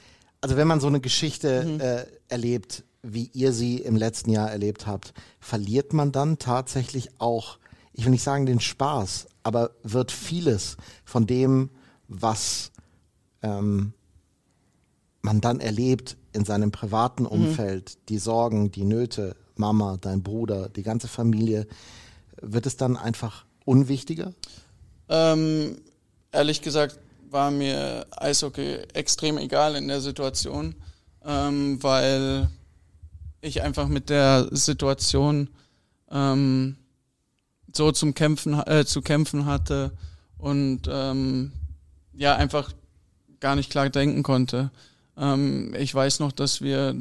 also 0.41 0.55
wenn 0.55 0.67
man 0.67 0.79
so 0.79 0.87
eine 0.87 1.01
Geschichte 1.01 1.63
Mhm. 1.65 1.79
äh, 1.81 2.05
erlebt, 2.29 2.83
wie 3.01 3.29
ihr 3.33 3.51
sie 3.51 3.77
im 3.77 3.97
letzten 3.97 4.29
Jahr 4.29 4.49
erlebt 4.49 4.87
habt, 4.87 5.13
verliert 5.39 5.91
man 5.91 6.11
dann 6.11 6.39
tatsächlich 6.39 7.09
auch, 7.19 7.57
ich 7.93 8.05
will 8.05 8.11
nicht 8.11 8.23
sagen 8.23 8.45
den 8.45 8.59
Spaß, 8.61 9.27
aber 9.43 9.71
wird 9.83 10.11
vieles 10.11 10.77
von 11.03 11.25
dem, 11.27 11.69
was 12.07 12.71
ähm, 13.41 13.93
man 15.23 15.41
dann 15.41 15.59
erlebt 15.59 16.17
in 16.33 16.45
seinem 16.45 16.71
privaten 16.71 17.25
Umfeld, 17.25 17.97
die 18.09 18.19
Sorgen, 18.19 18.71
die 18.71 18.83
Nöte, 18.83 19.35
Mama, 19.55 19.97
dein 19.99 20.21
Bruder, 20.21 20.69
die 20.69 20.83
ganze 20.83 21.07
Familie, 21.07 21.65
wird 22.41 22.65
es 22.65 22.77
dann 22.77 22.97
einfach 22.97 23.45
unwichtiger? 23.65 24.33
Ähm, 25.09 25.77
ehrlich 26.31 26.61
gesagt 26.61 26.99
war 27.29 27.49
mir 27.49 28.05
Eishockey 28.11 28.79
extrem 28.93 29.37
egal 29.37 29.75
in 29.75 29.87
der 29.87 30.01
Situation, 30.01 30.75
ähm, 31.25 31.81
weil 31.81 32.49
ich 33.41 33.63
einfach 33.63 33.87
mit 33.87 34.09
der 34.09 34.49
Situation 34.51 35.49
ähm, 36.11 36.77
so 37.73 37.91
zum 37.91 38.13
Kämpfen 38.13 38.59
äh, 38.67 38.85
zu 38.85 39.01
kämpfen 39.01 39.45
hatte 39.45 39.91
und 40.37 40.81
ähm, 40.87 41.53
ja 42.13 42.35
einfach 42.35 42.71
gar 43.39 43.55
nicht 43.55 43.71
klar 43.71 43.89
denken 43.89 44.21
konnte. 44.21 44.69
Ähm, 45.17 45.73
ich 45.77 45.93
weiß 45.93 46.19
noch, 46.19 46.31
dass 46.31 46.61
wir 46.61 46.95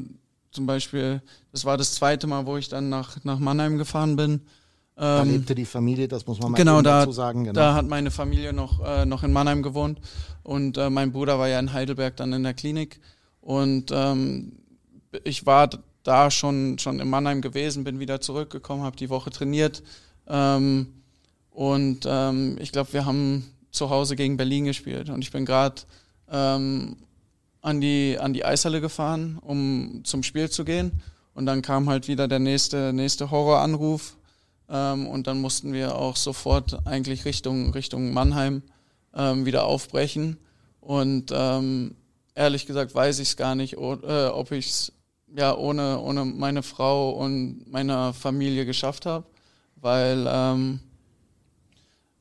zum 0.51 0.67
Beispiel, 0.67 1.23
das 1.51 1.65
war 1.65 1.77
das 1.77 1.95
zweite 1.95 2.27
Mal, 2.27 2.47
wo 2.47 2.57
ich 2.57 2.69
dann 2.69 2.89
nach, 2.89 3.25
nach 3.25 3.39
Mannheim 3.39 3.79
gefahren 3.79 4.17
bin. 4.17 4.43
Da 4.95 5.23
Ähm, 5.23 5.31
lebte 5.31 5.55
die 5.55 5.65
Familie, 5.65 6.07
das 6.07 6.27
muss 6.27 6.39
man 6.39 6.53
mal 6.53 6.59
genau, 6.59 6.83
da, 6.83 7.01
dazu 7.01 7.13
sagen. 7.13 7.45
Genau. 7.45 7.55
da 7.55 7.75
hat 7.75 7.89
meine 7.89 8.11
Familie 8.11 8.53
noch, 8.53 8.85
äh, 8.85 9.07
noch 9.07 9.23
in 9.23 9.33
Mannheim 9.33 9.63
gewohnt 9.63 9.99
und 10.43 10.77
äh, 10.77 10.91
mein 10.91 11.13
Bruder 11.13 11.39
war 11.39 11.49
ja 11.49 11.59
in 11.59 11.73
Heidelberg 11.73 12.17
dann 12.17 12.33
in 12.35 12.43
der 12.43 12.53
Klinik 12.53 13.01
und 13.41 13.91
ähm, 13.91 14.59
ich 15.25 15.47
war 15.47 15.71
da 16.03 16.31
schon, 16.31 16.79
schon 16.79 17.01
in 17.01 17.09
Mannheim 17.09 17.41
gewesen, 17.41 17.85
bin 17.85 18.01
wieder 18.01 18.21
zurückgekommen, 18.21 18.83
habe 18.83 18.97
die 18.97 19.09
Woche 19.09 19.31
trainiert 19.31 19.83
ähm, 20.29 20.89
und 21.51 22.01
ähm, 22.07 22.59
ich 22.61 22.71
glaube, 22.71 22.93
wir 22.93 23.07
haben 23.07 23.47
zu 23.71 23.89
Hause 23.89 24.15
gegen 24.15 24.37
Berlin 24.37 24.67
gespielt 24.67 25.09
und 25.09 25.23
ich 25.23 25.31
bin 25.33 25.47
gerade 25.47 25.83
ähm, 26.31 26.97
an 27.63 27.81
die, 27.81 28.19
an 28.21 28.35
die 28.35 28.45
Eishalle 28.45 28.81
gefahren, 28.81 29.39
um 29.41 30.03
zum 30.05 30.23
Spiel 30.23 30.51
zu 30.51 30.65
gehen 30.65 31.03
und 31.35 31.47
dann 31.47 31.63
kam 31.63 31.89
halt 31.89 32.09
wieder 32.09 32.29
der 32.29 32.39
nächste, 32.39 32.93
nächste 32.93 33.31
Horroranruf 33.31 34.17
ähm, 34.69 35.07
und 35.07 35.27
dann 35.27 35.41
mussten 35.41 35.73
wir 35.73 35.97
auch 35.97 36.17
sofort 36.17 36.87
eigentlich 36.87 37.25
Richtung, 37.25 37.73
Richtung 37.73 38.13
Mannheim 38.13 38.63
ähm, 39.15 39.47
wieder 39.47 39.65
aufbrechen. 39.65 40.39
Und 40.81 41.31
ähm, 41.33 41.95
ehrlich 42.35 42.67
gesagt 42.67 42.95
weiß 42.95 43.19
ich 43.21 43.29
es 43.29 43.37
gar 43.37 43.55
nicht, 43.55 43.75
äh, 43.75 43.77
ob 43.77 44.51
ich 44.53 44.67
es 44.69 44.93
ja 45.35 45.57
ohne, 45.57 46.01
ohne 46.01 46.25
meine 46.25 46.63
Frau 46.63 47.11
und 47.11 47.65
meine 47.71 48.13
Familie 48.13 48.67
geschafft 48.67 49.07
habe, 49.07 49.25
weil 49.77 50.27
ähm, 50.29 50.81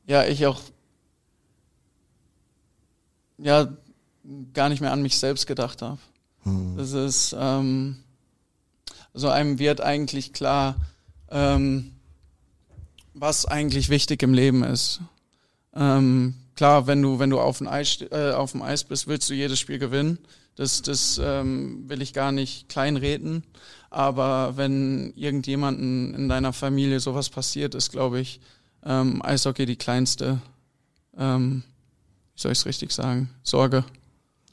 ja 0.06 0.24
ich 0.24 0.46
auch 0.46 0.60
ja 3.36 3.68
gar 4.52 4.68
nicht 4.68 4.80
mehr 4.80 4.92
an 4.92 5.02
mich 5.02 5.18
selbst 5.18 5.46
gedacht 5.46 5.82
habe. 5.82 5.98
Das 6.76 6.92
ist 6.92 7.36
ähm, 7.38 7.96
so 9.14 9.28
einem 9.28 9.58
wird 9.58 9.80
eigentlich 9.80 10.32
klar, 10.32 10.76
ähm, 11.30 11.92
was 13.14 13.46
eigentlich 13.46 13.88
wichtig 13.88 14.22
im 14.22 14.34
Leben 14.34 14.64
ist. 14.64 15.00
Ähm, 15.74 16.34
klar, 16.54 16.86
wenn 16.86 17.02
du, 17.02 17.18
wenn 17.18 17.30
du 17.30 17.40
auf 17.40 17.58
dem, 17.58 17.68
Eis, 17.68 18.00
äh, 18.10 18.32
auf 18.32 18.52
dem 18.52 18.62
Eis 18.62 18.84
bist, 18.84 19.06
willst 19.06 19.28
du 19.30 19.34
jedes 19.34 19.60
Spiel 19.60 19.78
gewinnen. 19.78 20.18
Das, 20.56 20.82
das 20.82 21.20
ähm, 21.22 21.88
will 21.88 22.02
ich 22.02 22.12
gar 22.12 22.32
nicht 22.32 22.68
kleinreden. 22.68 23.44
Aber 23.90 24.56
wenn 24.56 25.12
irgendjemanden 25.14 26.14
in 26.14 26.28
deiner 26.28 26.52
Familie 26.52 27.00
sowas 27.00 27.28
passiert, 27.28 27.74
ist, 27.74 27.90
glaube 27.90 28.20
ich, 28.20 28.40
ähm, 28.84 29.22
Eishockey 29.22 29.66
die 29.66 29.76
kleinste, 29.76 30.40
ähm, 31.16 31.62
wie 32.34 32.40
soll 32.40 32.52
ich 32.52 32.58
es 32.58 32.66
richtig 32.66 32.92
sagen, 32.92 33.30
Sorge. 33.42 33.84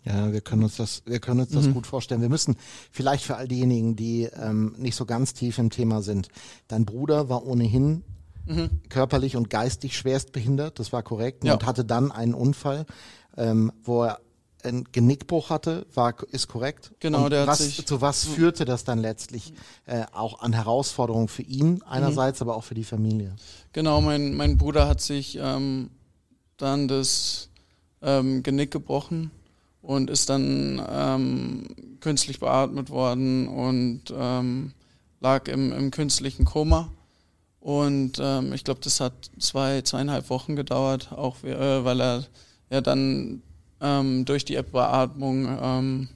Ja, 0.05 0.31
wir 0.31 0.41
können 0.41 0.63
uns 0.63 0.77
das, 0.77 1.03
wir 1.05 1.19
können 1.19 1.41
uns 1.41 1.51
das 1.51 1.71
gut 1.73 1.85
vorstellen. 1.85 2.21
Wir 2.21 2.29
müssen 2.29 2.55
vielleicht 2.91 3.23
für 3.25 3.35
all 3.35 3.47
diejenigen, 3.47 3.95
die 3.95 4.23
ähm, 4.41 4.73
nicht 4.77 4.95
so 4.95 5.05
ganz 5.05 5.33
tief 5.33 5.57
im 5.57 5.69
Thema 5.69 6.01
sind. 6.01 6.29
Dein 6.67 6.85
Bruder 6.85 7.29
war 7.29 7.45
ohnehin 7.45 8.03
körperlich 8.89 9.35
und 9.35 9.51
geistig 9.51 9.95
schwerst 9.95 10.31
behindert, 10.31 10.79
das 10.79 10.91
war 10.91 11.03
korrekt, 11.03 11.43
Ja. 11.43 11.53
und 11.53 11.67
hatte 11.67 11.85
dann 11.85 12.11
einen 12.11 12.33
Unfall, 12.33 12.87
ähm, 13.37 13.71
wo 13.83 14.05
er 14.05 14.19
einen 14.63 14.85
Genickbruch 14.91 15.51
hatte, 15.51 15.85
war, 15.93 16.15
ist 16.31 16.47
korrekt. 16.47 16.91
Genau, 16.99 17.25
und 17.25 17.29
der 17.29 17.41
hat 17.41 17.47
was, 17.47 17.59
sich- 17.59 17.85
Zu 17.85 18.01
was 18.01 18.25
führte 18.25 18.65
das 18.65 18.83
dann 18.85 18.97
letztlich 18.97 19.53
äh, 19.85 20.03
auch 20.13 20.39
an 20.39 20.53
Herausforderungen 20.53 21.27
für 21.27 21.43
ihn 21.43 21.83
einerseits, 21.83 22.41
aber 22.41 22.55
auch 22.55 22.63
für 22.63 22.73
die 22.73 22.83
Familie? 22.85 23.35
Genau, 23.71 24.01
mein, 24.01 24.33
mein 24.35 24.57
Bruder 24.57 24.87
hat 24.87 24.99
sich 24.99 25.37
ähm, 25.39 25.91
dann 26.57 26.87
das 26.87 27.49
ähm, 28.01 28.41
Genick 28.41 28.71
gebrochen 28.71 29.29
und 29.81 30.09
ist 30.09 30.29
dann 30.29 30.81
ähm, 30.89 31.67
künstlich 31.99 32.39
beatmet 32.39 32.89
worden 32.89 33.47
und 33.47 34.03
ähm, 34.15 34.73
lag 35.19 35.47
im, 35.47 35.71
im 35.71 35.91
künstlichen 35.91 36.45
Koma. 36.45 36.89
Und 37.59 38.19
ähm, 38.21 38.53
ich 38.53 38.63
glaube, 38.63 38.79
das 38.81 38.99
hat 38.99 39.13
zwei, 39.39 39.81
zweieinhalb 39.81 40.29
Wochen 40.29 40.55
gedauert, 40.55 41.11
auch 41.11 41.43
äh, 41.43 41.83
weil 41.83 42.01
er 42.01 42.25
ja 42.69 42.81
dann 42.81 43.41
ähm, 43.81 44.25
durch 44.25 44.45
die 44.45 44.61
Beatmung 44.61 45.45
ähm, 45.61 46.09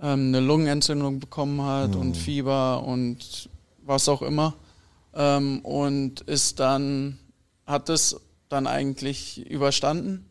ähm, 0.00 0.28
eine 0.28 0.40
Lungenentzündung 0.40 1.20
bekommen 1.20 1.62
hat 1.62 1.96
und 1.96 2.16
Fieber 2.16 2.84
und 2.84 3.48
was 3.82 4.08
auch 4.08 4.22
immer. 4.22 4.54
Und 5.12 6.22
ist 6.22 6.58
dann, 6.58 7.20
hat 7.66 7.88
es 7.88 8.20
dann 8.48 8.66
eigentlich 8.66 9.48
überstanden 9.48 10.26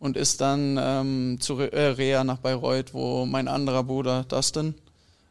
und 0.00 0.16
ist 0.16 0.40
dann 0.40 0.76
ähm, 0.80 1.36
zu 1.40 1.54
Re 1.54 1.72
äh, 1.72 1.86
Reha 1.88 2.24
nach 2.24 2.38
Bayreuth, 2.38 2.92
wo 2.94 3.24
mein 3.26 3.46
anderer 3.46 3.84
Bruder 3.84 4.24
Dustin 4.24 4.74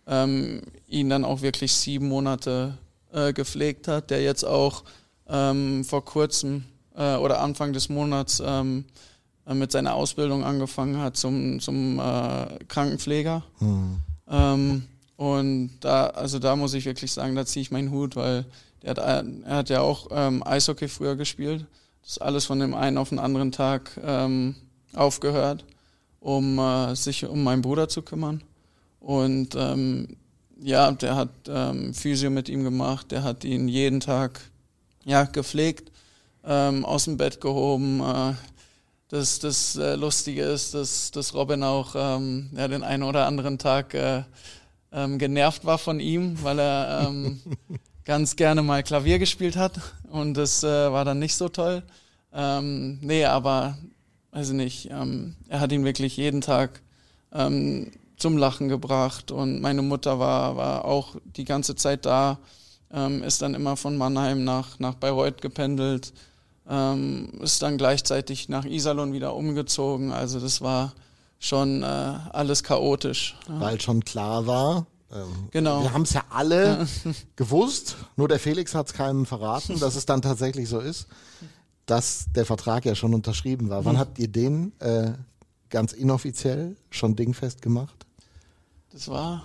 ähm, 0.07 0.61
ihn 0.87 1.09
dann 1.09 1.25
auch 1.25 1.41
wirklich 1.41 1.73
sieben 1.73 2.07
Monate 2.07 2.77
äh, 3.11 3.33
gepflegt 3.33 3.87
hat, 3.89 4.09
der 4.09 4.21
jetzt 4.23 4.45
auch 4.45 4.83
ähm, 5.27 5.83
vor 5.83 6.05
kurzem 6.05 6.63
äh, 6.95 7.15
oder 7.15 7.41
Anfang 7.41 7.73
des 7.73 7.89
Monats 7.89 8.41
ähm, 8.45 8.85
äh, 9.45 9.53
mit 9.53 9.71
seiner 9.71 9.93
Ausbildung 9.95 10.43
angefangen 10.43 10.97
hat 11.01 11.17
zum, 11.17 11.59
zum 11.59 11.99
äh, 11.99 12.45
Krankenpfleger. 12.67 13.43
Ähm, 14.31 14.83
und 15.17 15.71
da, 15.81 16.07
also 16.07 16.39
da 16.39 16.55
muss 16.55 16.73
ich 16.73 16.85
wirklich 16.85 17.11
sagen, 17.11 17.35
da 17.35 17.45
ziehe 17.45 17.61
ich 17.63 17.71
meinen 17.71 17.91
Hut, 17.91 18.15
weil 18.15 18.45
der 18.83 18.91
hat, 18.91 18.99
ein- 18.99 19.43
er 19.43 19.57
hat 19.57 19.69
ja 19.69 19.81
auch 19.81 20.07
ähm, 20.11 20.41
Eishockey 20.45 20.87
früher 20.87 21.15
gespielt. 21.15 21.65
Das 22.01 22.11
ist 22.11 22.21
alles 22.21 22.45
von 22.45 22.59
dem 22.59 22.73
einen 22.73 22.97
auf 22.97 23.09
den 23.09 23.19
anderen 23.19 23.51
Tag 23.51 23.99
ähm, 24.03 24.55
aufgehört, 24.93 25.65
um 26.19 26.57
äh, 26.57 26.95
sich 26.95 27.25
um 27.25 27.43
meinen 27.43 27.61
Bruder 27.61 27.87
zu 27.87 28.01
kümmern. 28.01 28.43
Und 28.99 29.55
ähm, 29.55 30.17
ja, 30.61 30.91
der 30.91 31.15
hat 31.15 31.29
ähm, 31.47 31.93
Physio 31.93 32.29
mit 32.29 32.49
ihm 32.49 32.63
gemacht, 32.63 33.11
der 33.11 33.23
hat 33.23 33.43
ihn 33.43 33.67
jeden 33.67 33.99
Tag 33.99 34.41
ja, 35.05 35.23
gepflegt, 35.23 35.91
ähm, 36.43 36.85
aus 36.85 37.05
dem 37.05 37.17
Bett 37.17 37.39
gehoben. 37.41 38.01
Äh, 38.01 38.33
das 39.09 39.39
das 39.39 39.75
äh, 39.75 39.95
Lustige 39.95 40.43
ist, 40.43 40.73
dass, 40.73 41.11
dass 41.11 41.33
Robin 41.33 41.63
auch 41.63 41.95
ähm, 41.95 42.49
ja, 42.55 42.67
den 42.67 42.83
einen 42.83 43.03
oder 43.03 43.25
anderen 43.25 43.57
Tag 43.57 43.93
äh, 43.93 44.23
ähm, 44.91 45.17
genervt 45.17 45.65
war 45.65 45.77
von 45.77 45.99
ihm, 45.99 46.41
weil 46.43 46.59
er 46.59 47.07
ähm, 47.07 47.41
ganz 48.09 48.35
gerne 48.35 48.63
mal 48.63 48.81
Klavier 48.81 49.19
gespielt 49.19 49.55
hat 49.55 49.79
und 50.09 50.33
das 50.33 50.63
äh, 50.63 50.91
war 50.91 51.05
dann 51.05 51.19
nicht 51.19 51.35
so 51.35 51.47
toll. 51.47 51.83
Ähm, 52.33 52.97
nee, 53.01 53.23
aber 53.23 53.77
weiß 54.31 54.49
ich 54.49 54.55
nicht, 54.55 54.89
ähm, 54.89 55.35
er 55.47 55.59
hat 55.59 55.71
ihn 55.71 55.85
wirklich 55.85 56.17
jeden 56.17 56.41
Tag 56.41 56.81
ähm, 57.31 57.91
zum 58.17 58.35
Lachen 58.35 58.67
gebracht 58.67 59.29
und 59.29 59.61
meine 59.61 59.83
Mutter 59.83 60.17
war, 60.17 60.57
war 60.57 60.85
auch 60.85 61.17
die 61.23 61.45
ganze 61.45 61.75
Zeit 61.75 62.07
da, 62.07 62.39
ähm, 62.91 63.21
ist 63.21 63.43
dann 63.43 63.53
immer 63.53 63.77
von 63.77 63.95
Mannheim 63.95 64.43
nach, 64.43 64.79
nach 64.79 64.95
Bayreuth 64.95 65.43
gependelt, 65.43 66.11
ähm, 66.67 67.29
ist 67.41 67.61
dann 67.61 67.77
gleichzeitig 67.77 68.49
nach 68.49 68.65
Iserlohn 68.65 69.13
wieder 69.13 69.35
umgezogen. 69.35 70.11
Also 70.11 70.39
das 70.39 70.61
war 70.61 70.93
schon 71.37 71.83
äh, 71.83 71.85
alles 71.85 72.63
chaotisch. 72.63 73.37
Ja. 73.47 73.61
Weil 73.61 73.79
schon 73.79 74.03
klar 74.03 74.47
war, 74.47 74.87
ähm, 75.11 75.49
Genau. 75.51 75.83
wir 75.83 75.93
haben 75.93 76.03
es 76.03 76.13
ja 76.13 76.23
alle 76.29 76.87
gewusst, 77.35 77.97
nur 78.15 78.27
der 78.27 78.39
Felix 78.39 78.73
hat 78.75 78.87
es 78.87 78.93
keinem 78.93 79.25
verraten, 79.25 79.79
dass 79.79 79.95
es 79.95 80.05
dann 80.05 80.21
tatsächlich 80.21 80.67
so 80.69 80.79
ist, 80.79 81.07
dass 81.85 82.25
der 82.35 82.45
Vertrag 82.45 82.85
ja 82.85 82.95
schon 82.95 83.13
unterschrieben 83.13 83.69
war. 83.69 83.85
Wann 83.85 83.95
Mhm. 83.95 83.99
habt 83.99 84.19
ihr 84.19 84.27
den 84.27 84.73
äh, 84.79 85.11
ganz 85.69 85.93
inoffiziell 85.93 86.75
schon 86.89 87.15
dingfest 87.15 87.61
gemacht? 87.61 88.05
Das 88.91 89.07
war. 89.07 89.43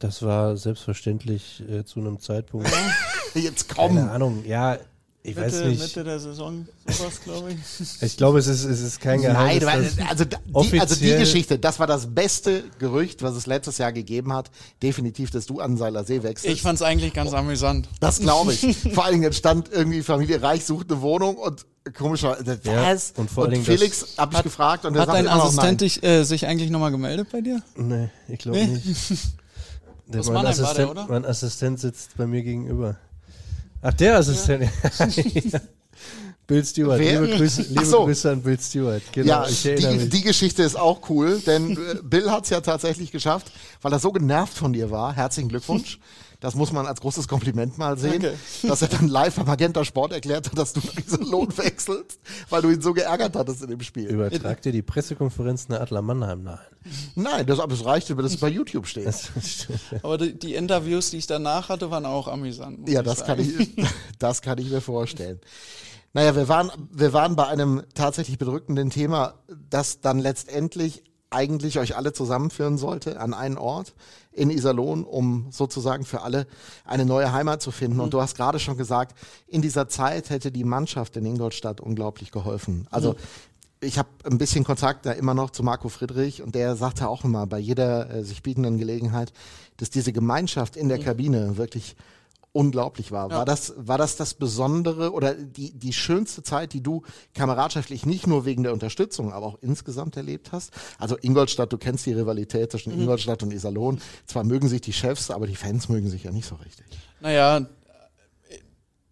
Das 0.00 0.22
war 0.22 0.56
selbstverständlich 0.56 1.62
äh, 1.68 1.84
zu 1.84 2.00
einem 2.00 2.18
Zeitpunkt. 2.20 2.68
Jetzt 3.34 3.68
Keine 3.68 4.00
komm! 4.00 4.08
Ahnung, 4.10 4.44
ja, 4.46 4.76
ich 5.26 5.34
weiß 5.36 5.52
Mitte, 5.54 5.68
nicht. 5.68 5.80
Mitte 5.80 6.04
der 6.04 6.20
Saison, 6.20 6.68
sowas, 6.86 7.20
glaube 7.24 7.52
ich. 7.52 8.02
Ich 8.02 8.16
glaube, 8.18 8.38
es 8.38 8.46
ist, 8.46 8.64
es 8.64 8.80
ist 8.82 9.00
kein 9.00 9.20
Nein, 9.22 9.58
Geheimnis. 9.60 9.64
weil, 9.66 9.82
dass- 9.84 10.08
also, 10.10 10.24
die, 10.26 10.80
also 10.80 10.94
die 10.96 11.16
Geschichte, 11.16 11.58
das 11.58 11.78
war 11.78 11.86
das 11.86 12.14
beste 12.14 12.62
Gerücht, 12.78 13.22
was 13.22 13.34
es 13.34 13.46
letztes 13.46 13.78
Jahr 13.78 13.90
gegeben 13.92 14.34
hat. 14.34 14.50
Definitiv, 14.82 15.30
dass 15.30 15.46
du 15.46 15.60
an 15.60 15.78
Seiler 15.78 16.04
See 16.04 16.22
wechselst. 16.22 16.54
Ich 16.54 16.60
fand 16.62 16.76
es 16.76 16.82
eigentlich 16.82 17.14
ganz 17.14 17.32
amüsant. 17.32 17.88
Das 18.00 18.20
glaube 18.20 18.52
ich. 18.52 18.76
Vor 18.94 19.04
allen 19.04 19.14
Dingen 19.14 19.24
entstand 19.24 19.70
irgendwie 19.72 20.02
Familie 20.02 20.42
Reich 20.42 20.64
sucht 20.66 20.92
eine 20.92 21.00
Wohnung 21.00 21.36
und 21.36 21.64
komischer, 21.96 22.36
Ja, 22.64 22.82
was? 22.92 23.12
und 23.16 23.30
vor 23.30 23.44
allen 23.44 23.52
Dingen 23.52 23.64
Felix 23.64 24.14
habe 24.18 24.32
ich 24.32 24.38
Hat- 24.38 24.44
gefragt 24.44 24.84
und 24.84 24.92
der 24.94 25.02
Hat 25.02 25.08
sagt 25.08 25.18
dein 25.18 25.26
immer 25.26 25.36
noch 25.36 25.44
Assistent 25.44 25.66
nein. 25.66 25.76
dich, 25.78 26.02
äh, 26.02 26.24
sich 26.24 26.46
eigentlich 26.46 26.70
nochmal 26.70 26.90
gemeldet 26.90 27.28
bei 27.32 27.40
dir? 27.40 27.62
Nee, 27.76 28.08
ich 28.28 28.38
glaube 28.40 28.58
Nee. 28.58 28.66
nicht. 28.68 29.12
Der, 30.06 30.22
mein, 30.26 30.42
der, 30.42 30.50
Assistent, 30.50 30.90
oder? 30.90 31.06
mein 31.08 31.24
Assistent 31.24 31.80
sitzt 31.80 32.14
bei 32.18 32.26
mir 32.26 32.42
gegenüber. 32.42 32.96
Ach, 33.84 33.92
der 33.92 34.16
Assistent. 34.16 34.70
Ja. 35.52 35.60
Bill 36.46 36.62
Stewart. 36.64 36.98
Wer? 36.98 37.22
Liebe, 37.22 37.36
Grüße, 37.38 37.62
liebe 37.62 37.86
so. 37.86 38.04
Grüße 38.04 38.30
an 38.30 38.42
Bill 38.42 38.58
Stewart. 38.60 39.02
Genau, 39.12 39.44
Ja, 39.44 39.46
die, 39.46 39.86
mich. 39.86 40.08
die 40.10 40.20
Geschichte 40.22 40.62
ist 40.62 40.76
auch 40.76 41.08
cool, 41.08 41.40
denn 41.46 41.72
äh, 41.72 42.02
Bill 42.02 42.30
hat 42.30 42.44
es 42.44 42.50
ja 42.50 42.60
tatsächlich 42.60 43.12
geschafft, 43.12 43.50
weil 43.80 43.92
er 43.92 43.98
so 43.98 44.12
genervt 44.12 44.52
von 44.52 44.72
dir 44.74 44.90
war. 44.90 45.14
Herzlichen 45.14 45.48
Glückwunsch. 45.48 45.98
Das 46.44 46.54
muss 46.54 46.72
man 46.72 46.86
als 46.86 47.00
großes 47.00 47.26
Kompliment 47.26 47.78
mal 47.78 47.96
sehen, 47.96 48.20
Danke. 48.20 48.38
dass 48.64 48.82
er 48.82 48.88
dann 48.88 49.08
live 49.08 49.38
am 49.38 49.46
Magenta 49.46 49.82
Sport 49.82 50.12
erklärt 50.12 50.50
hat, 50.50 50.58
dass 50.58 50.74
du 50.74 50.80
diesen 51.02 51.24
Lohn 51.30 51.48
wechselst, 51.56 52.20
weil 52.50 52.60
du 52.60 52.68
ihn 52.68 52.82
so 52.82 52.92
geärgert 52.92 53.34
hattest 53.34 53.62
in 53.62 53.70
dem 53.70 53.80
Spiel. 53.80 54.10
Übertrag 54.10 54.60
dir 54.60 54.70
die 54.70 54.82
Pressekonferenz 54.82 55.70
nach 55.70 55.80
Adler 55.80 56.02
Mannheim 56.02 56.42
nahe. 56.42 56.60
Nein, 57.14 57.46
das, 57.46 57.60
aber 57.60 57.72
es 57.72 57.86
reicht, 57.86 58.10
dass 58.10 58.26
es 58.26 58.36
bei 58.36 58.48
YouTube 58.48 58.86
steht. 58.86 59.08
Aber 60.02 60.18
die, 60.18 60.38
die 60.38 60.54
Interviews, 60.54 61.08
die 61.08 61.16
ich 61.16 61.26
danach 61.26 61.70
hatte, 61.70 61.90
waren 61.90 62.04
auch 62.04 62.28
amüsant. 62.28 62.90
Ja, 62.90 63.00
ich 63.00 63.06
das 63.06 63.24
kann, 63.24 63.42
sagen. 63.42 63.72
ich, 63.76 63.86
das 64.18 64.42
kann 64.42 64.58
ich 64.58 64.68
mir 64.68 64.82
vorstellen. 64.82 65.40
Naja, 66.12 66.36
wir 66.36 66.46
waren, 66.48 66.70
wir 66.92 67.14
waren 67.14 67.36
bei 67.36 67.46
einem 67.46 67.84
tatsächlich 67.94 68.36
bedrückenden 68.36 68.90
Thema, 68.90 69.36
das 69.70 70.02
dann 70.02 70.18
letztendlich 70.18 71.04
eigentlich 71.34 71.78
euch 71.78 71.96
alle 71.96 72.12
zusammenführen 72.12 72.78
sollte 72.78 73.20
an 73.20 73.34
einen 73.34 73.58
Ort 73.58 73.94
in 74.32 74.50
Iserlohn, 74.50 75.04
um 75.04 75.46
sozusagen 75.50 76.04
für 76.04 76.22
alle 76.22 76.46
eine 76.84 77.04
neue 77.04 77.32
Heimat 77.32 77.62
zu 77.62 77.70
finden. 77.70 78.00
Und 78.00 78.14
du 78.14 78.20
hast 78.20 78.36
gerade 78.36 78.58
schon 78.58 78.76
gesagt, 78.76 79.16
in 79.46 79.62
dieser 79.62 79.88
Zeit 79.88 80.30
hätte 80.30 80.50
die 80.50 80.64
Mannschaft 80.64 81.16
in 81.16 81.26
Ingolstadt 81.26 81.80
unglaublich 81.80 82.32
geholfen. 82.32 82.86
Also 82.90 83.14
ich 83.80 83.98
habe 83.98 84.08
ein 84.24 84.38
bisschen 84.38 84.64
Kontakt 84.64 85.06
da 85.06 85.12
immer 85.12 85.34
noch 85.34 85.50
zu 85.50 85.62
Marco 85.62 85.88
Friedrich 85.88 86.42
und 86.42 86.54
der 86.54 86.74
sagte 86.76 87.08
auch 87.08 87.24
immer 87.24 87.46
bei 87.46 87.58
jeder 87.58 88.10
äh, 88.10 88.24
sich 88.24 88.42
bietenden 88.42 88.78
Gelegenheit, 88.78 89.32
dass 89.76 89.90
diese 89.90 90.12
Gemeinschaft 90.12 90.76
in 90.76 90.88
der 90.88 90.98
Kabine 90.98 91.56
wirklich 91.56 91.96
unglaublich 92.54 93.10
war. 93.10 93.30
War 93.30 93.44
das 93.44 93.74
war 93.76 93.98
das 93.98 94.16
das 94.16 94.34
Besondere 94.34 95.12
oder 95.12 95.34
die 95.34 95.72
die 95.72 95.92
schönste 95.92 96.42
Zeit, 96.42 96.72
die 96.72 96.82
du 96.82 97.02
kameradschaftlich 97.34 98.06
nicht 98.06 98.26
nur 98.26 98.44
wegen 98.44 98.62
der 98.62 98.72
Unterstützung, 98.72 99.32
aber 99.32 99.46
auch 99.46 99.58
insgesamt 99.60 100.16
erlebt 100.16 100.52
hast? 100.52 100.72
Also 100.98 101.18
Ingolstadt, 101.20 101.72
du 101.72 101.78
kennst 101.78 102.06
die 102.06 102.12
Rivalität 102.12 102.70
zwischen 102.70 102.92
Ingolstadt 102.92 103.42
und 103.42 103.52
Iserlohn. 103.52 104.00
Zwar 104.26 104.44
mögen 104.44 104.68
sich 104.68 104.80
die 104.80 104.92
Chefs, 104.92 105.30
aber 105.30 105.46
die 105.48 105.56
Fans 105.56 105.88
mögen 105.88 106.08
sich 106.08 106.24
ja 106.24 106.30
nicht 106.30 106.46
so 106.46 106.54
richtig. 106.54 106.86
Naja, 107.20 107.66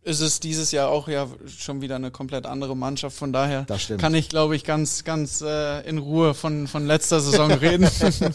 ist 0.04 0.20
es 0.20 0.40
dieses 0.40 0.72
Jahr 0.72 0.88
auch 0.88 1.06
ja 1.06 1.28
schon 1.46 1.80
wieder 1.80 1.94
eine 1.96 2.10
komplett 2.10 2.44
andere 2.46 2.76
Mannschaft. 2.76 3.16
Von 3.16 3.32
daher 3.32 3.62
Das 3.64 3.82
stimmt. 3.82 4.00
kann 4.00 4.14
ich, 4.14 4.28
glaube 4.28 4.56
ich, 4.56 4.64
ganz, 4.64 5.04
ganz 5.04 5.40
äh, 5.42 5.80
in 5.88 5.98
Ruhe 5.98 6.34
von, 6.34 6.66
von 6.66 6.86
letzter 6.86 7.20
Saison 7.20 7.50
reden. 7.52 7.88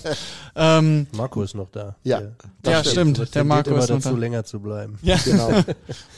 ähm, 0.56 1.08
Marco 1.12 1.43
ist 1.43 1.56
noch 1.56 1.69
da. 1.71 1.95
Ja, 2.03 2.19
Der, 2.21 2.32
das 2.63 2.73
ja, 2.73 2.84
stimmt. 2.91 3.17
der 3.17 3.25
Der 3.25 3.43
Marco 3.43 3.71
immer 3.71 3.80
ist 3.80 3.89
noch 3.89 3.97
dazu, 3.97 4.12
da. 4.12 4.17
länger 4.17 4.43
zu 4.45 4.60
bleiben. 4.62 4.97
Ja, 5.01 5.17
Genau. 5.25 5.51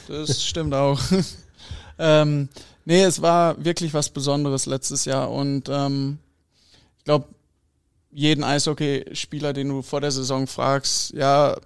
das 0.08 0.44
stimmt 0.44 0.72
auch. 0.74 1.00
ähm, 1.98 2.48
nee, 2.84 3.02
es 3.02 3.20
war 3.20 3.62
wirklich 3.64 3.92
was 3.92 4.08
Besonderes 4.08 4.66
letztes 4.66 5.04
Jahr 5.04 5.30
und 5.30 5.68
ähm, 5.68 6.18
ich 6.98 7.04
glaube, 7.04 7.26
jeden 8.12 8.44
Eishockeyspieler, 8.44 9.52
den 9.52 9.68
du 9.68 9.82
vor 9.82 10.00
der 10.00 10.10
Saison 10.10 10.46
fragst, 10.46 11.12
ja, 11.12 11.56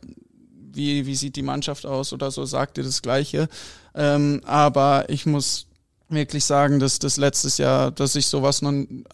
wie, 0.76 1.06
wie 1.06 1.14
sieht 1.14 1.36
die 1.36 1.42
Mannschaft 1.42 1.86
aus 1.86 2.12
oder 2.12 2.30
so, 2.30 2.44
sagt 2.44 2.76
dir 2.76 2.84
das 2.84 3.02
Gleiche. 3.02 3.48
Ähm, 3.94 4.40
aber 4.44 5.08
ich 5.08 5.26
muss 5.26 5.66
wirklich 6.08 6.44
sagen, 6.44 6.80
dass 6.80 6.98
das 6.98 7.16
letztes 7.16 7.58
Jahr, 7.58 7.90
dass 7.90 8.14
ich 8.14 8.26
sowas 8.26 8.62
noch 8.62 8.70
in 8.70 9.04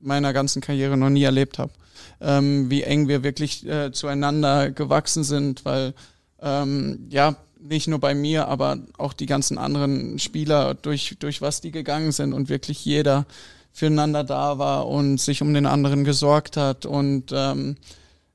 meiner 0.00 0.32
ganzen 0.32 0.60
Karriere 0.60 0.96
noch 0.96 1.10
nie 1.10 1.22
erlebt 1.22 1.58
habe. 1.58 1.72
Ähm, 2.20 2.70
wie 2.70 2.82
eng 2.82 3.08
wir 3.08 3.22
wirklich 3.22 3.66
äh, 3.66 3.92
zueinander 3.92 4.70
gewachsen 4.70 5.24
sind, 5.24 5.64
weil 5.64 5.94
ähm, 6.40 7.06
ja, 7.10 7.36
nicht 7.60 7.88
nur 7.88 8.00
bei 8.00 8.14
mir, 8.14 8.48
aber 8.48 8.78
auch 8.98 9.12
die 9.12 9.26
ganzen 9.26 9.58
anderen 9.58 10.18
Spieler, 10.18 10.74
durch, 10.74 11.16
durch 11.18 11.40
was 11.40 11.60
die 11.60 11.70
gegangen 11.70 12.12
sind 12.12 12.32
und 12.32 12.48
wirklich 12.48 12.84
jeder 12.84 13.26
füreinander 13.72 14.24
da 14.24 14.58
war 14.58 14.88
und 14.88 15.18
sich 15.18 15.42
um 15.42 15.54
den 15.54 15.66
anderen 15.66 16.04
gesorgt 16.04 16.56
hat 16.56 16.84
und 16.84 17.32
ähm, 17.32 17.76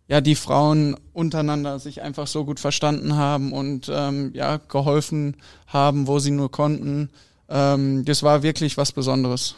ja, 0.07 0.21
die 0.21 0.35
Frauen 0.35 0.95
untereinander 1.13 1.79
sich 1.79 2.01
einfach 2.01 2.27
so 2.27 2.45
gut 2.45 2.59
verstanden 2.59 3.15
haben 3.15 3.51
und 3.51 3.91
ähm, 3.93 4.31
ja, 4.33 4.57
geholfen 4.57 5.35
haben, 5.67 6.07
wo 6.07 6.19
sie 6.19 6.31
nur 6.31 6.49
konnten. 6.49 7.09
Ähm, 7.49 8.05
das 8.05 8.23
war 8.23 8.41
wirklich 8.43 8.77
was 8.77 8.91
Besonderes. 8.91 9.55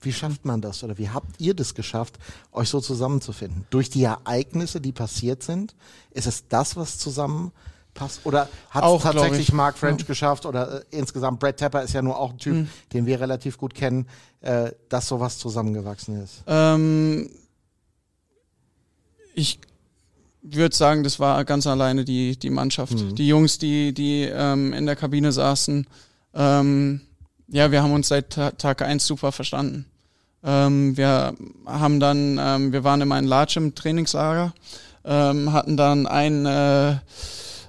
Wie 0.00 0.12
schafft 0.12 0.44
man 0.44 0.60
das 0.60 0.84
oder 0.84 0.96
wie 0.98 1.08
habt 1.08 1.40
ihr 1.40 1.54
das 1.54 1.74
geschafft, 1.74 2.18
euch 2.52 2.68
so 2.68 2.80
zusammenzufinden? 2.80 3.66
Durch 3.70 3.90
die 3.90 4.04
Ereignisse, 4.04 4.80
die 4.80 4.92
passiert 4.92 5.42
sind? 5.42 5.74
Ist 6.10 6.26
es 6.26 6.46
das, 6.48 6.76
was 6.76 6.98
zusammenpasst? 6.98 8.20
Oder 8.24 8.48
hat 8.70 8.84
es 8.84 9.02
tatsächlich 9.02 9.48
ich. 9.48 9.52
Mark 9.52 9.76
French 9.76 10.06
geschafft 10.06 10.46
oder 10.46 10.82
äh, 10.82 10.84
insgesamt 10.90 11.40
Brad 11.40 11.56
Tepper 11.56 11.82
ist 11.82 11.94
ja 11.94 12.02
nur 12.02 12.18
auch 12.18 12.30
ein 12.30 12.38
Typ, 12.38 12.54
Mhm. 12.54 12.68
den 12.92 13.06
wir 13.06 13.20
relativ 13.20 13.58
gut 13.58 13.74
kennen, 13.74 14.06
äh, 14.40 14.70
dass 14.88 15.08
sowas 15.08 15.38
zusammengewachsen 15.38 16.22
ist? 16.22 16.44
Ähm, 16.46 17.28
ich 19.34 19.58
würde 20.42 20.74
sagen, 20.74 21.04
das 21.04 21.18
war 21.18 21.44
ganz 21.44 21.66
alleine 21.66 22.04
die, 22.04 22.38
die 22.38 22.50
Mannschaft. 22.50 22.94
Die 23.18 23.28
Jungs, 23.28 23.58
die, 23.58 23.92
die 23.92 24.22
ähm, 24.22 24.72
in 24.72 24.86
der 24.86 24.96
Kabine 24.96 25.32
saßen, 25.32 25.86
ähm, 26.34 27.00
ja, 27.48 27.70
wir 27.72 27.82
haben 27.82 27.92
uns 27.92 28.08
seit 28.08 28.30
Ta 28.30 28.50
Tag 28.52 28.82
eins 28.82 29.06
super 29.06 29.32
verstanden. 29.32 29.86
Ähm, 30.44 30.96
wir 30.96 31.34
haben 31.66 31.98
dann, 31.98 32.38
ähm, 32.40 32.72
wir 32.72 32.84
waren 32.84 33.00
immer 33.00 33.18
in 33.18 33.24
Larch 33.24 33.56
im 33.56 33.74
Trainingslager, 33.74 34.52
ähm, 35.04 35.52
hatten 35.52 35.76
dann 35.76 36.06
einen 36.06 36.46
äh, 36.46 36.96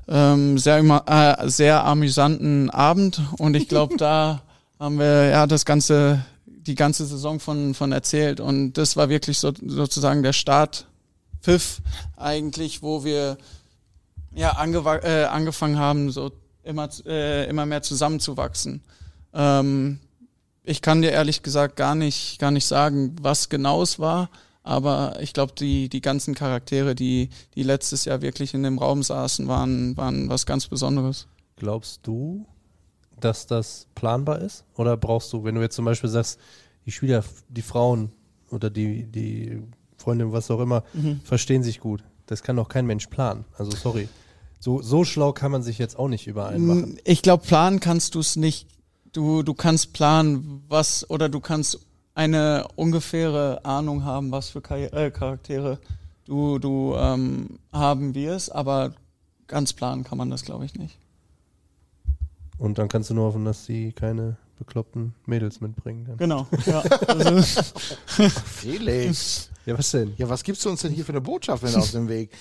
ähm, 0.08 0.58
sehr, 0.58 0.80
äh, 1.08 1.50
sehr 1.50 1.84
amüsanten 1.86 2.70
Abend 2.70 3.22
und 3.38 3.56
ich 3.56 3.68
glaube, 3.68 3.96
da 3.98 4.42
haben 4.80 5.00
wir 5.00 5.26
ja 5.26 5.48
das 5.48 5.66
ganze, 5.66 6.24
die 6.46 6.76
ganze 6.76 7.06
Saison 7.06 7.40
von, 7.40 7.74
von 7.74 7.92
erzählt 7.92 8.40
und 8.40 8.74
das 8.74 8.98
war 8.98 9.10
wirklich 9.10 9.40
so, 9.40 9.52
sozusagen 9.66 10.22
der 10.22 10.34
Startpfiff 11.40 11.82
eigentlich, 12.18 12.82
wo 12.82 13.04
wir 13.04 13.38
ja 14.34 14.52
äh, 14.52 15.24
angefangen 15.26 15.80
haben, 15.80 16.12
so 16.12 16.32
immer, 16.64 16.90
äh, 17.06 17.50
immer 17.50 17.66
mehr 17.66 17.82
zusammenzuwachsen. 17.82 18.82
Ähm, 19.34 20.00
ich 20.64 20.82
kann 20.82 21.02
dir 21.02 21.12
ehrlich 21.12 21.42
gesagt 21.42 21.76
gar 21.76 21.96
nicht, 21.96 22.40
gar 22.40 22.52
nicht 22.52 22.66
sagen, 22.66 23.16
was 23.22 23.50
genau 23.50 23.82
es 23.82 24.00
war, 24.00 24.30
aber 24.64 25.18
ich 25.22 25.34
glaube, 25.34 25.54
die, 25.58 25.90
die 25.90 26.02
ganzen 26.02 26.36
Charaktere, 26.36 26.94
die, 26.94 27.30
die 27.56 27.64
letztes 27.64 28.06
Jahr 28.06 28.22
wirklich 28.22 28.54
in 28.54 28.64
dem 28.64 28.78
Raum 28.78 29.02
saßen, 29.02 29.48
waren, 29.48 29.98
waren 29.98 30.30
was 30.30 30.46
ganz 30.46 30.68
Besonderes. 30.68 31.28
Glaubst 31.56 32.02
du, 32.04 32.46
dass 33.20 33.48
das 33.48 33.88
planbar 33.96 34.40
ist? 34.40 34.64
Oder 34.76 34.96
brauchst 34.96 35.34
du, 35.34 35.44
wenn 35.44 35.56
du 35.56 35.62
jetzt 35.62 35.76
zum 35.76 35.86
Beispiel 35.86 36.10
sagst, 36.10 36.40
die 36.86 36.92
Spieler, 36.92 37.24
die 37.50 37.62
Frauen 37.62 38.12
oder 38.52 38.70
die, 38.70 39.06
die 39.06 39.62
Freundin, 40.10 40.32
was 40.32 40.50
auch 40.50 40.60
immer, 40.60 40.84
Mhm. 40.94 41.22
verstehen 41.24 41.62
sich 41.62 41.80
gut. 41.80 42.04
Das 42.26 42.42
kann 42.42 42.56
doch 42.56 42.68
kein 42.68 42.86
Mensch 42.88 43.08
planen. 43.08 43.46
Also 43.58 43.72
sorry. 43.72 44.10
So, 44.60 44.82
so 44.82 45.06
schlau 45.06 45.34
kann 45.34 45.52
man 45.52 45.62
sich 45.64 45.78
jetzt 45.78 45.98
auch 45.98 46.08
nicht 46.08 46.26
überein 46.28 46.66
machen. 46.66 46.98
Ich 47.06 47.22
glaube, 47.22 47.46
planen 47.46 47.80
kannst 47.80 48.16
du 48.16 48.20
es 48.20 48.36
nicht. 48.36 48.68
Du, 49.14 49.44
du 49.44 49.54
kannst 49.54 49.94
planen, 49.94 50.64
was, 50.68 51.10
oder 51.10 51.30
du 51.30 51.40
kannst 51.40 51.80
eine 52.16 52.68
ungefähre 52.76 53.64
Ahnung 53.66 54.04
haben, 54.04 54.32
was 54.32 54.50
für 54.50 54.62
äh, 54.72 55.12
Charaktere 55.12 55.80
du, 56.26 56.60
du 56.60 56.96
ähm, 56.98 57.60
haben 57.72 58.14
wirst, 58.16 58.54
aber 58.54 58.94
ganz 59.48 59.74
planen 59.74 60.04
kann 60.04 60.18
man 60.18 60.30
das, 60.30 60.44
glaube 60.44 60.66
ich, 60.66 60.76
nicht. 60.76 60.98
Und 62.58 62.78
dann 62.78 62.88
kannst 62.90 63.10
du 63.10 63.14
nur 63.14 63.26
hoffen, 63.26 63.46
dass 63.46 63.66
sie 63.66 63.94
keine 63.94 64.38
bekloppten 64.58 65.16
Mädels 65.26 65.62
mitbringen. 65.62 66.06
Dann. 66.06 66.18
Genau, 66.18 66.48
ja. 66.66 66.82
Also, 67.08 67.42
Felix. 68.46 69.50
Ja, 69.70 69.78
was 69.78 69.92
denn? 69.92 70.14
Ja, 70.18 70.28
was 70.28 70.44
gibst 70.44 70.66
du 70.66 70.70
uns 70.72 70.82
denn 70.82 70.92
hier 70.92 71.06
für 71.06 71.12
eine 71.12 71.22
Botschaft, 71.22 71.62
wenn 71.62 71.76
auf 71.76 71.92
dem 71.92 72.10
Weg? 72.10 72.32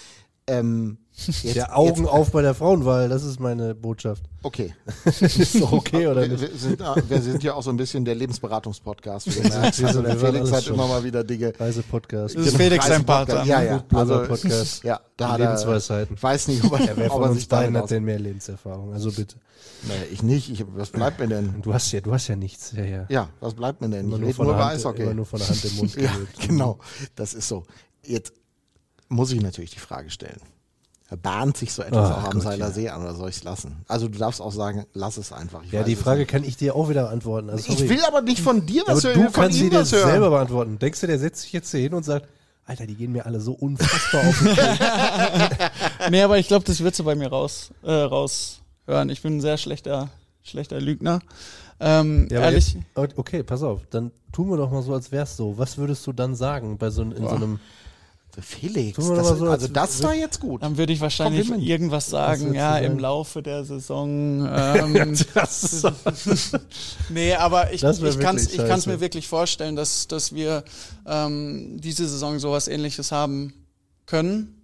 Ähm, 0.48 0.98
jetzt, 1.26 1.56
Der 1.56 1.76
Augen 1.76 2.02
jetzt, 2.04 2.08
auf 2.12 2.30
bei 2.30 2.42
der 2.42 2.54
Frauenwahl, 2.54 3.08
das 3.08 3.22
ist 3.24 3.38
meine 3.38 3.74
Botschaft. 3.74 4.22
Okay. 4.42 4.74
ist 5.04 5.60
doch 5.60 5.72
okay, 5.72 6.06
oder 6.06 6.22
wir, 6.22 6.28
nicht? 6.28 6.40
wir, 6.40 6.58
sind, 6.58 6.80
ah, 6.80 6.96
wir 7.08 7.20
sind 7.20 7.42
ja 7.42 7.54
auch 7.54 7.62
so 7.62 7.70
ein 7.70 7.76
bisschen 7.76 8.04
der 8.04 8.14
Lebensberatungspodcast. 8.14 9.28
Also 9.52 9.86
sind- 9.92 10.06
der 10.06 10.16
Felix 10.16 10.52
hat 10.52 10.66
immer 10.68 10.86
mal 10.86 11.04
wieder 11.04 11.24
Dinge. 11.24 11.52
Reisepodcast. 11.58 12.36
Das 12.36 12.46
ist 12.46 12.56
Felix 12.56 12.86
sein. 12.86 13.04
Partner. 13.04 13.44
Ja, 13.44 13.62
ja. 13.62 13.84
Also, 13.92 14.22
Podcast. 14.26 14.84
ja, 14.84 15.00
da 15.16 15.32
hat 15.32 15.40
Lebensweisheiten. 15.40 16.16
er, 16.16 16.22
weiß 16.22 16.48
nicht, 16.48 16.64
ob 16.64 16.72
er, 16.78 16.86
Ja, 16.86 16.92
wer 16.96 17.06
ob 17.06 17.12
von 17.12 17.22
er 17.24 17.30
uns 17.30 17.46
beiden 17.46 17.76
hat 17.76 17.90
denn 17.90 18.04
mehr 18.04 18.18
Lebenserfahrung? 18.18 18.92
Also 18.92 19.10
bitte. 19.12 19.36
Naja, 19.86 20.02
ich 20.10 20.22
nicht. 20.22 20.50
Ich, 20.50 20.64
was 20.74 20.90
bleibt 20.90 21.20
mir 21.20 21.28
denn? 21.28 21.62
Du 21.62 21.74
hast 21.74 21.90
ja, 21.92 22.00
du 22.00 22.12
hast 22.12 22.28
ja 22.28 22.36
nichts. 22.36 22.72
Ja, 22.76 22.84
ja. 22.84 23.06
Ja, 23.08 23.28
was 23.40 23.54
bleibt 23.54 23.80
mir 23.80 23.88
denn? 23.88 24.06
Immer 24.06 24.16
Ich 24.28 24.36
nur 24.38 24.46
nur 24.46 24.54
der 24.54 24.54
über 24.54 24.64
Hand, 24.66 24.76
Eishockey. 24.76 25.02
immer 25.02 25.14
nur 25.14 25.26
von 25.26 25.38
der 25.38 25.48
Hand 25.48 25.64
im 25.64 25.76
Mund 25.76 25.96
Ja, 25.96 26.10
genau. 26.46 26.78
Das 27.14 27.34
ist 27.34 27.48
so. 27.48 27.64
Jetzt 28.04 28.32
muss 29.08 29.32
ich 29.32 29.40
natürlich 29.40 29.70
die 29.70 29.78
Frage 29.80 30.10
stellen. 30.10 30.40
Bahnt 31.22 31.56
sich 31.56 31.72
so 31.72 31.82
etwas 31.82 32.10
Ach 32.10 32.18
auch 32.18 32.24
am 32.24 32.32
Gott, 32.32 32.42
Seiler 32.42 32.66
ja. 32.66 32.70
See 32.70 32.88
an 32.90 33.00
oder 33.02 33.14
soll 33.14 33.30
ich 33.30 33.36
es 33.36 33.42
lassen? 33.44 33.76
Also 33.88 34.08
du 34.08 34.18
darfst 34.18 34.42
auch 34.42 34.52
sagen, 34.52 34.84
lass 34.92 35.16
es 35.16 35.32
einfach. 35.32 35.62
Ich 35.64 35.72
Ja, 35.72 35.82
die 35.82 35.96
Frage 35.96 36.20
nicht. 36.20 36.30
kann 36.30 36.44
ich 36.44 36.58
dir 36.58 36.76
auch 36.76 36.90
wieder 36.90 37.04
beantworten. 37.04 37.48
Also, 37.48 37.72
Ich 37.72 37.88
will 37.88 38.04
aber 38.06 38.20
nicht 38.20 38.40
von 38.40 38.66
dir 38.66 38.82
aber 38.86 38.96
was 38.96 39.04
hören, 39.04 39.22
du 39.24 39.30
kannst 39.30 39.56
sie 39.56 39.64
ihm 39.64 39.70
dir 39.70 39.80
was 39.80 39.92
hören. 39.92 40.10
selber 40.10 40.28
beantworten. 40.28 40.78
Denkst 40.78 41.00
du, 41.00 41.06
der 41.06 41.18
setzt 41.18 41.40
sich 41.42 41.52
jetzt 41.54 41.70
hier 41.70 41.80
hin 41.80 41.94
und 41.94 42.02
sagt, 42.04 42.28
Alter, 42.66 42.86
die 42.86 42.94
gehen 42.94 43.12
mir 43.12 43.24
alle 43.24 43.40
so 43.40 43.52
unfassbar 43.54 44.28
auf 44.28 44.38
den 44.40 44.54
Keks. 44.54 44.78
Nee, 46.10 46.22
aber 46.22 46.38
ich 46.38 46.46
glaube, 46.48 46.66
das 46.66 46.80
wird 46.80 46.94
so 46.94 47.04
bei 47.04 47.14
mir 47.14 47.28
raus, 47.28 47.70
äh, 47.82 47.90
raushören. 47.90 49.08
Ich 49.08 49.22
bin 49.22 49.38
ein 49.38 49.40
sehr 49.40 49.56
schlechter, 49.56 50.10
schlechter 50.42 50.78
Lügner. 50.78 51.20
Ähm, 51.80 52.28
Ja, 52.30 52.38
aber 52.40 52.46
ehrlich, 52.48 52.74
jetzt- 52.74 53.16
okay, 53.18 53.42
pass 53.42 53.62
auf. 53.62 53.80
Dann 53.88 54.10
tun 54.32 54.50
wir 54.50 54.58
doch 54.58 54.70
mal 54.70 54.82
so, 54.82 54.92
als 54.92 55.10
wär's 55.10 55.38
so. 55.38 55.56
Was 55.56 55.78
würdest 55.78 56.06
du 56.06 56.12
dann 56.12 56.34
sagen 56.34 56.76
bei 56.76 56.90
so, 56.90 57.00
in 57.00 57.16
so 57.16 57.28
einem 57.34 57.60
Felix, 58.40 58.96
das, 58.96 59.06
so, 59.06 59.14
also 59.14 59.46
als- 59.50 59.72
das 59.72 60.02
war 60.02 60.14
jetzt 60.14 60.38
gut. 60.40 60.62
dann 60.62 60.76
würde 60.76 60.92
ich 60.92 61.00
wahrscheinlich 61.00 61.48
Kompliment. 61.48 61.68
irgendwas 61.68 62.08
sagen, 62.08 62.54
ja, 62.54 62.78
du 62.78 62.84
im 62.84 62.90
sagen? 62.92 62.98
Laufe 63.00 63.42
der 63.42 63.64
Saison. 63.64 64.46
Ähm, 64.58 65.16
das, 65.34 65.82
nee, 67.08 67.34
aber 67.34 67.72
ich, 67.72 67.82
ich 67.82 68.18
kann 68.20 68.36
es 68.36 68.86
mir 68.86 69.00
wirklich 69.00 69.26
vorstellen, 69.26 69.76
dass, 69.76 70.06
dass 70.08 70.32
wir 70.34 70.62
ähm, 71.06 71.80
diese 71.80 72.08
Saison 72.08 72.38
sowas 72.38 72.68
ähnliches 72.68 73.10
haben 73.12 73.52
können. 74.06 74.62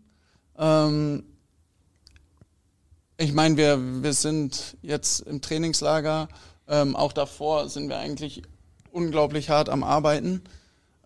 Ähm, 0.59 1.25
ich 3.17 3.33
meine, 3.33 3.57
wir, 3.57 4.03
wir 4.03 4.12
sind 4.12 4.77
jetzt 4.83 5.21
im 5.21 5.41
Trainingslager. 5.41 6.29
Ähm, 6.69 6.97
auch 6.97 7.12
davor 7.12 7.69
sind 7.69 7.89
wir 7.89 7.99
eigentlich 7.99 8.43
unglaublich 8.91 9.51
hart 9.51 9.69
am 9.69 9.83
Arbeiten. 9.85 10.43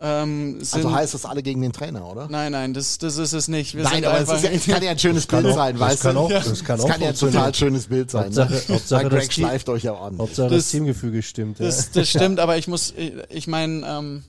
Ähm, 0.01 0.63
sind, 0.63 0.85
Also 0.85 0.93
heißt 0.95 1.15
das 1.15 1.25
alle 1.25 1.43
gegen 1.43 1.61
den 1.61 1.73
Trainer, 1.73 2.07
oder? 2.07 2.29
Nein, 2.31 2.53
nein, 2.53 2.73
das, 2.73 2.99
das 2.99 3.17
ist 3.19 3.33
es 3.33 3.49
nicht. 3.49 3.75
Wir 3.75 3.83
Nein, 3.83 4.05
aber 4.05 4.21
es, 4.21 4.31
ist 4.31 4.45
ja, 4.45 4.51
es 4.51 4.65
kann 4.67 4.81
ja 4.83 4.93
ein 4.93 4.99
schönes 4.99 5.27
Bild 5.27 5.47
auch- 5.47 5.55
sein, 5.57 5.77
das 5.77 5.81
weißt 5.89 6.03
kann 6.03 6.15
du? 6.15 6.21
auch- 6.21 6.29
das 6.31 6.65
kann 6.65 6.77
das 6.77 6.85
auch 6.85 6.89
kann 6.89 7.01
ja 7.01 7.09
ein 7.09 7.15
total 7.17 7.53
schönes 7.55 7.89
Bild 7.89 8.11
sein. 8.11 8.27
Hauptsache- 8.27 8.53
ne? 8.53 8.63
Hauptsache, 8.77 9.09
Greg 9.09 9.25
das 9.27 9.35
schleift 9.35 9.69
euch 9.69 9.83
ja 9.83 9.95
an. 9.95 10.19
Hauptsache 10.19 10.51
Das- 10.51 10.65
das 10.65 10.71
Teamgefüge 10.71 11.21
stimmt. 11.23 11.59
Ja. 11.59 11.67
Das, 11.67 11.91
das 11.91 12.09
stimmt, 12.09 12.39
aber 12.39 12.57
ich 12.59 12.69
muss, 12.69 12.95
ich, 12.97 13.13
ich 13.29 13.47
meine, 13.49 13.85
ähm, 13.89 14.23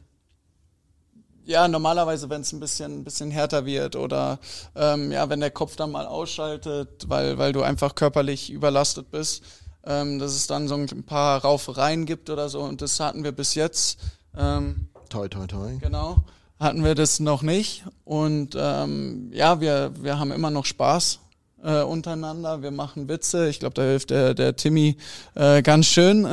ja, 1.46 1.68
normalerweise, 1.68 2.30
wenn 2.30 2.42
es 2.42 2.52
ein 2.52 2.60
bisschen, 2.60 3.00
ein 3.00 3.04
bisschen 3.04 3.30
härter 3.32 3.66
wird 3.66 3.96
oder 3.96 4.40
ähm, 4.76 5.12
ja, 5.12 5.30
wenn 5.30 5.40
der 5.40 5.52
Kopf 5.52 5.76
dann 5.76 5.92
mal 5.92 6.06
ausschaltet, 6.08 7.06
weil, 7.08 7.38
weil 7.38 7.54
du 7.54 7.62
einfach 7.62 7.96
körperlich 7.96 8.52
überlastet 8.52 9.10
bist, 9.12 9.44
ähm, 9.84 10.20
dass 10.20 10.34
es 10.36 10.46
dann 10.48 10.68
so 10.68 10.76
ein 10.76 11.04
paar 11.04 11.42
Raufereien 11.42 12.06
gibt 12.06 12.30
oder 12.30 12.50
so. 12.50 12.62
Und 12.62 12.82
das 12.82 13.00
hatten 13.00 13.24
wir 13.24 13.32
bis 13.32 13.56
jetzt. 13.56 14.00
Ähm, 14.38 14.88
Toi, 15.10 15.28
toi, 15.28 15.48
toi. 15.48 15.78
Genau. 15.82 16.18
Hatten 16.60 16.84
wir 16.84 16.94
das 16.96 17.20
noch 17.20 17.42
nicht. 17.42 17.84
Und 18.06 18.56
ähm, 18.58 19.30
ja, 19.34 19.60
wir, 19.62 19.92
wir 20.02 20.20
haben 20.20 20.32
immer 20.32 20.50
noch 20.52 20.66
Spaß 20.66 21.20
äh, 21.64 21.82
untereinander. 21.82 22.62
Wir 22.62 22.72
machen 22.72 23.08
Witze. 23.08 23.48
Ich 23.50 23.60
glaube, 23.60 23.74
da 23.76 23.82
hilft 23.84 24.10
der, 24.12 24.34
der 24.34 24.56
Timmy 24.56 24.98
äh, 25.36 25.62
ganz 25.62 25.86
schön. 25.88 26.26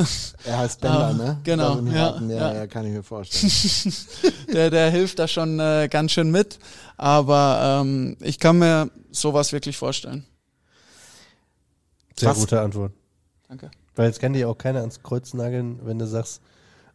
Er 0.45 0.59
heißt 0.59 0.81
Bender, 0.81 1.07
Ah, 1.07 1.13
ne? 1.13 1.41
genau, 1.45 1.81
ja, 1.81 2.21
ja, 2.21 2.55
ja. 2.55 2.67
kann 2.67 2.85
ich 2.87 2.93
mir 2.93 3.03
vorstellen. 3.05 3.95
der, 4.53 4.71
der 4.71 4.91
hilft 4.91 5.19
da 5.21 5.29
schon 5.29 5.59
äh, 5.61 5.89
ganz 5.91 6.13
schön 6.13 6.31
mit. 6.31 6.59
Aber 6.97 7.81
ähm, 7.83 8.17
ich 8.21 8.39
kann 8.39 8.59
mir 8.59 8.91
sowas 9.13 9.53
wirklich 9.53 9.77
vorstellen. 9.77 10.25
Sehr 12.19 12.31
Was- 12.31 12.39
gute 12.41 12.61
Antwort. 12.61 12.93
Danke. 13.49 13.71
Weil 13.95 14.09
jetzt 14.09 14.21
kann 14.21 14.33
dir 14.33 14.49
auch 14.51 14.59
keiner 14.59 14.81
ans 14.81 15.03
Kreuz 15.03 15.33
nageln, 15.35 15.79
wenn 15.85 15.99
du 15.99 16.07
sagst, 16.07 16.41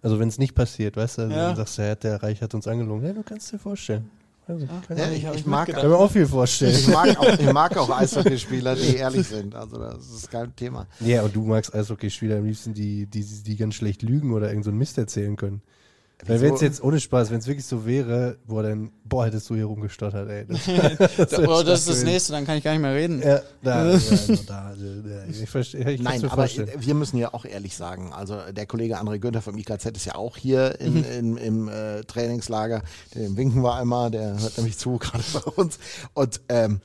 also 0.01 0.19
wenn 0.19 0.27
es 0.27 0.37
nicht 0.39 0.55
passiert, 0.55 0.97
weißt 0.97 1.17
du, 1.17 1.21
also 1.23 1.33
Ja. 1.35 1.43
wenn 1.47 1.51
du 1.51 1.57
sagst, 1.57 1.77
der, 1.77 1.95
der 1.95 2.23
Reich 2.23 2.41
hat 2.41 2.53
uns 2.53 2.67
angelogen. 2.67 3.05
Ja, 3.05 3.13
du 3.13 3.23
kannst 3.23 3.51
dir 3.51 3.59
vorstellen. 3.59 4.09
Also, 4.47 4.65
kann, 4.87 4.97
Ja, 4.97 5.09
ich, 5.11 5.23
ich 5.35 5.45
mag, 5.45 5.69
kann 5.69 5.87
mir 5.87 5.95
auch 5.97 6.11
viel 6.11 6.25
vorstellen. 6.25 6.75
ich, 6.75 6.87
mag 6.87 7.15
auch, 7.17 7.27
ich 7.39 7.53
mag 7.53 7.77
auch 7.77 7.89
Eishockeyspieler, 7.97 8.75
die 8.75 8.95
ehrlich 8.95 9.27
sind. 9.27 9.53
Also 9.55 9.77
das 9.77 10.09
ist 10.09 10.31
kein 10.31 10.53
Thema. 10.55 10.87
Ja, 10.99 11.21
und 11.21 11.35
du 11.35 11.43
magst 11.43 11.73
Eishockeyspieler 11.73 12.37
am 12.37 12.45
liebsten, 12.45 12.73
die, 12.73 13.05
die, 13.05 13.23
die 13.23 13.55
ganz 13.55 13.75
schlecht 13.75 14.01
lügen 14.01 14.33
oder 14.33 14.49
irgend 14.49 14.65
so 14.65 14.71
einen 14.71 14.79
Mist 14.79 14.97
erzählen 14.97 15.35
können. 15.35 15.61
Weil 16.27 16.41
wenn 16.41 16.53
es 16.53 16.61
jetzt 16.61 16.83
ohne 16.83 16.99
Spaß, 16.99 17.31
wenn 17.31 17.39
es 17.39 17.47
wirklich 17.47 17.65
so 17.65 17.85
wäre, 17.85 18.37
boah, 18.45 18.63
dann, 18.63 18.91
boah, 19.05 19.25
hättest 19.25 19.49
du 19.49 19.55
hier 19.55 19.65
rumgestottert, 19.65 20.29
ey. 20.29 20.45
Das, 20.47 20.59
das 21.29 21.39
Oh, 21.39 21.63
das 21.63 21.79
ist 21.81 21.89
das 21.89 22.03
nächste, 22.03 22.33
dann 22.33 22.45
kann 22.45 22.57
ich 22.57 22.63
gar 22.63 22.71
nicht 22.71 22.81
mehr 22.81 22.93
reden. 22.93 23.21
Ja, 23.21 23.41
da, 23.63 23.91
ja, 23.91 23.99
no, 24.27 24.35
da, 24.47 24.65
also, 24.67 24.85
ja, 24.85 25.23
ich 25.29 25.49
verstehe, 25.49 25.91
ich 25.91 26.01
Nein, 26.01 26.23
aber 26.25 26.43
vorstellen. 26.43 26.69
wir 26.77 26.93
müssen 26.93 27.17
ja 27.17 27.33
auch 27.33 27.45
ehrlich 27.45 27.75
sagen, 27.75 28.13
also 28.13 28.37
der 28.51 28.65
Kollege 28.65 28.99
André 28.99 29.19
Günther 29.19 29.41
vom 29.41 29.57
IKZ 29.57 29.85
ist 29.95 30.05
ja 30.05 30.15
auch 30.15 30.37
hier 30.37 30.79
in, 30.79 30.93
Mhm. 30.93 31.03
in, 31.05 31.37
im 31.37 31.67
äh, 31.69 32.01
Trainingslager. 32.03 32.83
Dem 33.15 33.35
winken 33.37 33.61
wir 33.63 33.75
einmal, 33.75 34.11
der 34.11 34.39
hört 34.39 34.57
nämlich 34.57 34.77
zu, 34.77 34.97
gerade 34.99 35.23
bei 35.33 35.39
uns. 35.39 35.79
Und 36.13 36.41
ähm, 36.49 36.81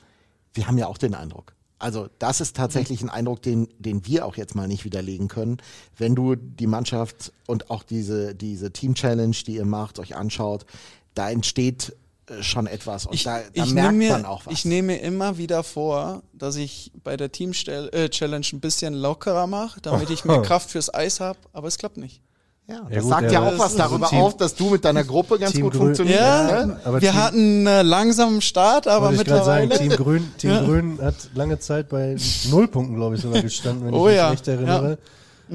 wir 0.53 0.67
haben 0.67 0.77
ja 0.77 0.87
auch 0.87 0.97
den 0.97 1.13
Eindruck. 1.13 1.53
Also 1.79 2.09
das 2.19 2.41
ist 2.41 2.55
tatsächlich 2.55 3.01
ein 3.01 3.09
Eindruck, 3.09 3.41
den, 3.41 3.67
den 3.77 4.05
wir 4.05 4.25
auch 4.25 4.35
jetzt 4.35 4.55
mal 4.55 4.67
nicht 4.67 4.83
widerlegen 4.83 5.27
können. 5.27 5.57
Wenn 5.95 6.15
du 6.15 6.35
die 6.35 6.67
Mannschaft 6.67 7.31
und 7.45 7.69
auch 7.69 7.83
diese, 7.83 8.33
diese 8.33 8.71
Team-Challenge, 8.71 9.35
die 9.45 9.55
ihr 9.55 9.65
macht, 9.65 9.99
euch 9.99 10.15
anschaut, 10.15 10.65
da 11.13 11.29
entsteht 11.29 11.95
äh, 12.27 12.41
schon 12.41 12.65
etwas 12.65 13.05
und 13.05 13.13
Ich, 13.13 13.23
da, 13.23 13.39
da 13.39 13.63
ich 13.63 13.73
merkt 13.73 13.91
nehme 13.91 13.97
mir, 13.97 14.11
man 14.11 14.25
auch 14.25 14.45
was. 14.45 14.53
Ich 14.53 14.65
nehme 14.65 14.93
mir 14.93 15.01
immer 15.01 15.37
wieder 15.37 15.63
vor, 15.63 16.23
dass 16.33 16.55
ich 16.55 16.91
bei 17.03 17.15
der 17.15 17.31
Team-Challenge 17.31 18.47
ein 18.53 18.59
bisschen 18.59 18.93
lockerer 18.95 19.45
mache, 19.45 19.79
damit 19.81 20.09
ich 20.09 20.25
mehr 20.25 20.41
Kraft 20.43 20.71
fürs 20.71 20.91
Eis 20.91 21.19
habe, 21.19 21.39
aber 21.53 21.67
es 21.67 21.77
klappt 21.77 21.97
nicht. 21.97 22.21
Ja, 22.67 22.81
das 22.83 22.93
Ja 22.95 23.01
gut, 23.01 23.09
sagt 23.09 23.31
ja, 23.31 23.31
ja 23.41 23.47
auch 23.49 23.57
was 23.59 23.75
darüber 23.75 24.07
Team- 24.07 24.19
auf, 24.21 24.37
dass 24.37 24.53
du 24.55 24.69
mit 24.69 24.83
deiner 24.85 25.03
Gruppe 25.03 25.39
ganz 25.39 25.53
Team 25.53 25.61
gut 25.63 25.73
Grün- 25.73 25.79
funktionierst. 25.95 26.21
Ja, 26.21 26.65
ne? 26.65 26.79
aber 26.83 27.01
wir 27.01 27.11
Team- 27.11 27.19
hatten 27.23 27.37
einen 27.37 27.67
äh, 27.67 27.81
langsamen 27.81 28.41
Start, 28.41 28.87
aber 28.87 29.11
ich 29.13 29.23
gerade 29.23 29.45
sagen, 29.45 29.67
mittlerweile. 29.69 29.89
Team 29.95 30.03
Grün, 30.05 30.31
Team 30.37 30.49
Ja. 30.51 30.63
Grün 30.63 30.99
hat 31.01 31.15
lange 31.33 31.59
Zeit 31.59 31.89
bei 31.89 32.15
Nullpunkten, 32.49 32.95
glaube 32.95 33.15
ich, 33.15 33.21
sogar 33.21 33.41
gestanden, 33.41 33.85
wenn 33.87 33.93
Oh 33.93 34.07
ich 34.07 34.13
mich 34.13 34.15
ja, 34.17 34.29
recht 34.29 34.47
erinnere. 34.47 34.97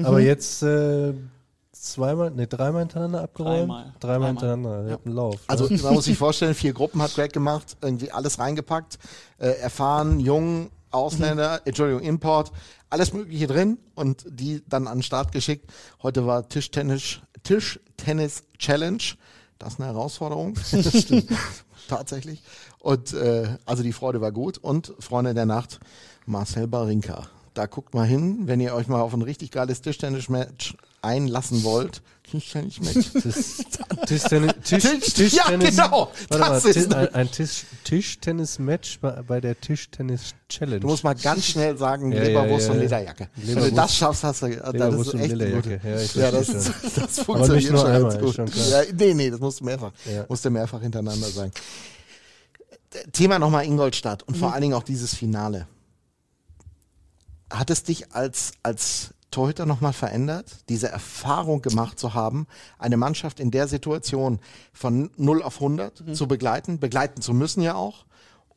Aber 0.03 0.19
jetzt 0.19 0.63
äh, 0.63 1.13
zweimal, 1.71 2.31
nee, 2.31 2.47
dreimal 2.47 2.81
hintereinander 2.81 3.21
abgeräumt? 3.21 3.59
Dreimal. 3.69 3.83
Dreimal, 3.83 3.93
Dreimal. 3.99 4.27
hintereinander. 4.29 4.89
Ja. 4.89 4.97
einen 5.05 5.15
Lauf. 5.15 5.35
Also 5.47 5.67
ne? 5.67 5.79
man 5.83 5.93
muss 5.93 6.05
sich 6.05 6.17
vorstellen, 6.17 6.55
vier 6.55 6.73
Gruppen 6.73 7.01
hat 7.01 7.13
Greg 7.13 7.31
gemacht, 7.33 7.77
irgendwie 7.81 8.11
alles 8.11 8.39
reingepackt, 8.39 8.97
äh, 9.37 9.49
erfahren, 9.59 10.19
jung, 10.19 10.69
Ausländer, 10.93 11.61
Entschuldigung, 11.65 12.03
Import, 12.03 12.51
alles 12.89 13.13
Mögliche 13.13 13.47
drin 13.47 13.77
und 13.95 14.25
die 14.27 14.61
dann 14.67 14.87
an 14.87 14.99
den 14.99 15.03
Start 15.03 15.31
geschickt. 15.31 15.71
Heute 16.01 16.25
war 16.25 16.47
Tischtennis, 16.47 17.19
Tischtennis 17.43 18.43
Challenge. 18.57 19.03
Das 19.57 19.73
ist 19.73 19.79
eine 19.79 19.89
Herausforderung. 19.89 20.55
Tatsächlich. 21.87 22.43
Und 22.79 23.13
äh, 23.13 23.57
also 23.65 23.83
die 23.83 23.93
Freude 23.93 24.21
war 24.21 24.31
gut. 24.31 24.57
Und 24.57 24.93
Freunde 24.99 25.33
der 25.33 25.45
Nacht, 25.45 25.79
Marcel 26.25 26.67
Barinka. 26.67 27.27
Da 27.53 27.65
guckt 27.67 27.93
mal 27.93 28.07
hin, 28.07 28.47
wenn 28.47 28.59
ihr 28.59 28.73
euch 28.73 28.87
mal 28.87 29.01
auf 29.01 29.13
ein 29.13 29.21
richtig 29.21 29.51
geiles 29.51 29.81
Tischtennis-Match 29.81 30.75
einlassen 31.01 31.63
wollt. 31.63 32.01
Tischtennis-Match. 32.39 33.11
Tischtennis, 34.07 34.53
Tisch, 34.63 34.83
Tisch- 34.83 35.13
Tischtennis, 35.13 35.75
ja, 35.77 35.85
genau, 35.85 36.11
Warte 36.29 36.51
das 36.53 36.63
mal, 36.63 36.69
ist 36.69 36.89
Ti- 36.89 36.95
ein, 36.95 37.13
ein 37.15 37.31
Tisch, 37.31 37.65
Tischtennis-Match 37.83 38.99
bei, 38.99 39.21
bei 39.21 39.39
der 39.39 39.59
Tischtennis-Challenge. 39.61 40.79
Du 40.79 40.87
musst 40.87 41.03
mal 41.03 41.13
ganz 41.13 41.45
schnell 41.45 41.77
sagen, 41.77 42.11
Ja, 42.11 42.23
Leberwurst 42.23 42.67
ja, 42.67 42.67
ja, 42.67 42.71
und 42.71 42.77
ja. 42.77 42.83
Lederjacke. 42.83 43.29
Wenn 43.35 43.45
du 43.55 43.61
Leberwurst- 43.61 43.75
das 43.77 43.95
schaffst, 43.95 44.23
hast 44.23 44.41
du, 44.41 44.47
das 44.49 44.73
Leberwurst 44.73 45.13
ist 45.13 45.19
echt 45.21 45.31
Lederjacke. 45.35 45.77
gut. 45.79 46.15
Ja, 46.15 46.31
das, 46.31 46.49
ist, 46.49 46.71
das 46.97 47.19
funktioniert 47.19 47.65
schon 47.77 47.85
einmal, 47.87 48.11
ganz 48.11 48.19
gut. 48.23 48.35
schon. 48.35 48.47
Ja, 48.71 48.81
nee, 48.97 49.13
nee, 49.13 49.29
das 49.29 49.39
musst 49.39 49.59
du 49.59 49.65
mehrfach. 49.65 49.91
Musst 50.27 50.43
du 50.45 50.49
mehrfach 50.49 50.81
hintereinander 50.81 51.27
sagen. 51.29 51.51
Thema 53.11 53.37
nochmal 53.39 53.65
Ingolstadt 53.65 54.23
und 54.23 54.37
vor 54.37 54.47
Mhm. 54.49 54.53
allen 54.53 54.61
Dingen 54.63 54.73
auch 54.73 54.83
dieses 54.83 55.13
Finale. 55.13 55.67
Hat 57.51 57.69
es 57.69 57.83
dich 57.83 58.11
als, 58.13 58.53
als 58.63 59.13
Torhüter 59.33 59.65
nochmal 59.65 59.93
verändert, 59.93 60.45
diese 60.69 60.89
Erfahrung 60.89 61.61
gemacht 61.61 61.99
zu 61.99 62.13
haben, 62.13 62.47
eine 62.77 62.97
Mannschaft 62.97 63.39
in 63.39 63.51
der 63.51 63.67
Situation 63.67 64.39
von 64.71 65.09
0 65.17 65.43
auf 65.43 65.59
100 65.59 66.01
Mhm. 66.07 66.13
zu 66.13 66.27
begleiten, 66.27 66.79
begleiten 66.79 67.21
zu 67.21 67.33
müssen 67.33 67.61
ja 67.61 67.75
auch 67.75 68.05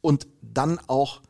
und 0.00 0.26
dann 0.42 0.78
auch 0.86 1.20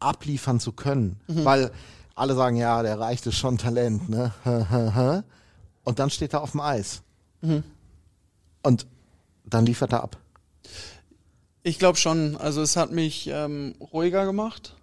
abliefern 0.00 0.60
zu 0.60 0.72
können? 0.72 1.20
Mhm. 1.28 1.44
Weil 1.44 1.70
alle 2.14 2.34
sagen, 2.34 2.56
ja, 2.56 2.82
der 2.82 2.98
reicht 3.00 3.26
ist 3.26 3.36
schon 3.36 3.56
Talent, 3.56 4.08
ne? 4.10 4.32
Und 5.84 5.98
dann 5.98 6.10
steht 6.10 6.34
er 6.34 6.42
auf 6.42 6.50
dem 6.50 6.60
Eis. 6.60 7.00
Mhm. 7.40 7.64
Und 8.62 8.86
dann 9.46 9.64
liefert 9.64 9.92
er 9.92 10.02
ab. 10.02 10.18
Ich 11.62 11.78
glaube 11.78 11.96
schon. 11.96 12.36
Also 12.36 12.60
es 12.60 12.76
hat 12.76 12.92
mich 12.92 13.28
ähm, 13.32 13.74
ruhiger 13.92 14.26
gemacht. 14.26 14.76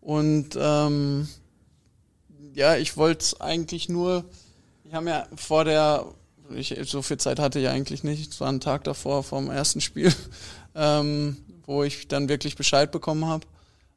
Und 0.00 0.58
ähm, 0.58 1.28
ja, 2.54 2.76
ich 2.76 2.96
wollte 2.96 3.40
eigentlich 3.40 3.88
nur, 3.88 4.24
ich 4.84 4.94
habe 4.94 5.08
ja 5.08 5.26
vor 5.34 5.64
der, 5.64 6.06
ich, 6.54 6.78
so 6.84 7.02
viel 7.02 7.18
Zeit 7.18 7.38
hatte 7.38 7.58
ich 7.58 7.68
eigentlich 7.68 8.04
nicht, 8.04 8.32
es 8.32 8.40
war 8.40 8.48
ein 8.48 8.60
Tag 8.60 8.84
davor 8.84 9.22
vom 9.22 9.50
ersten 9.50 9.80
Spiel, 9.80 10.12
ähm, 10.74 11.36
wo 11.66 11.82
ich 11.82 12.08
dann 12.08 12.28
wirklich 12.28 12.56
Bescheid 12.56 12.90
bekommen 12.90 13.26
habe. 13.26 13.46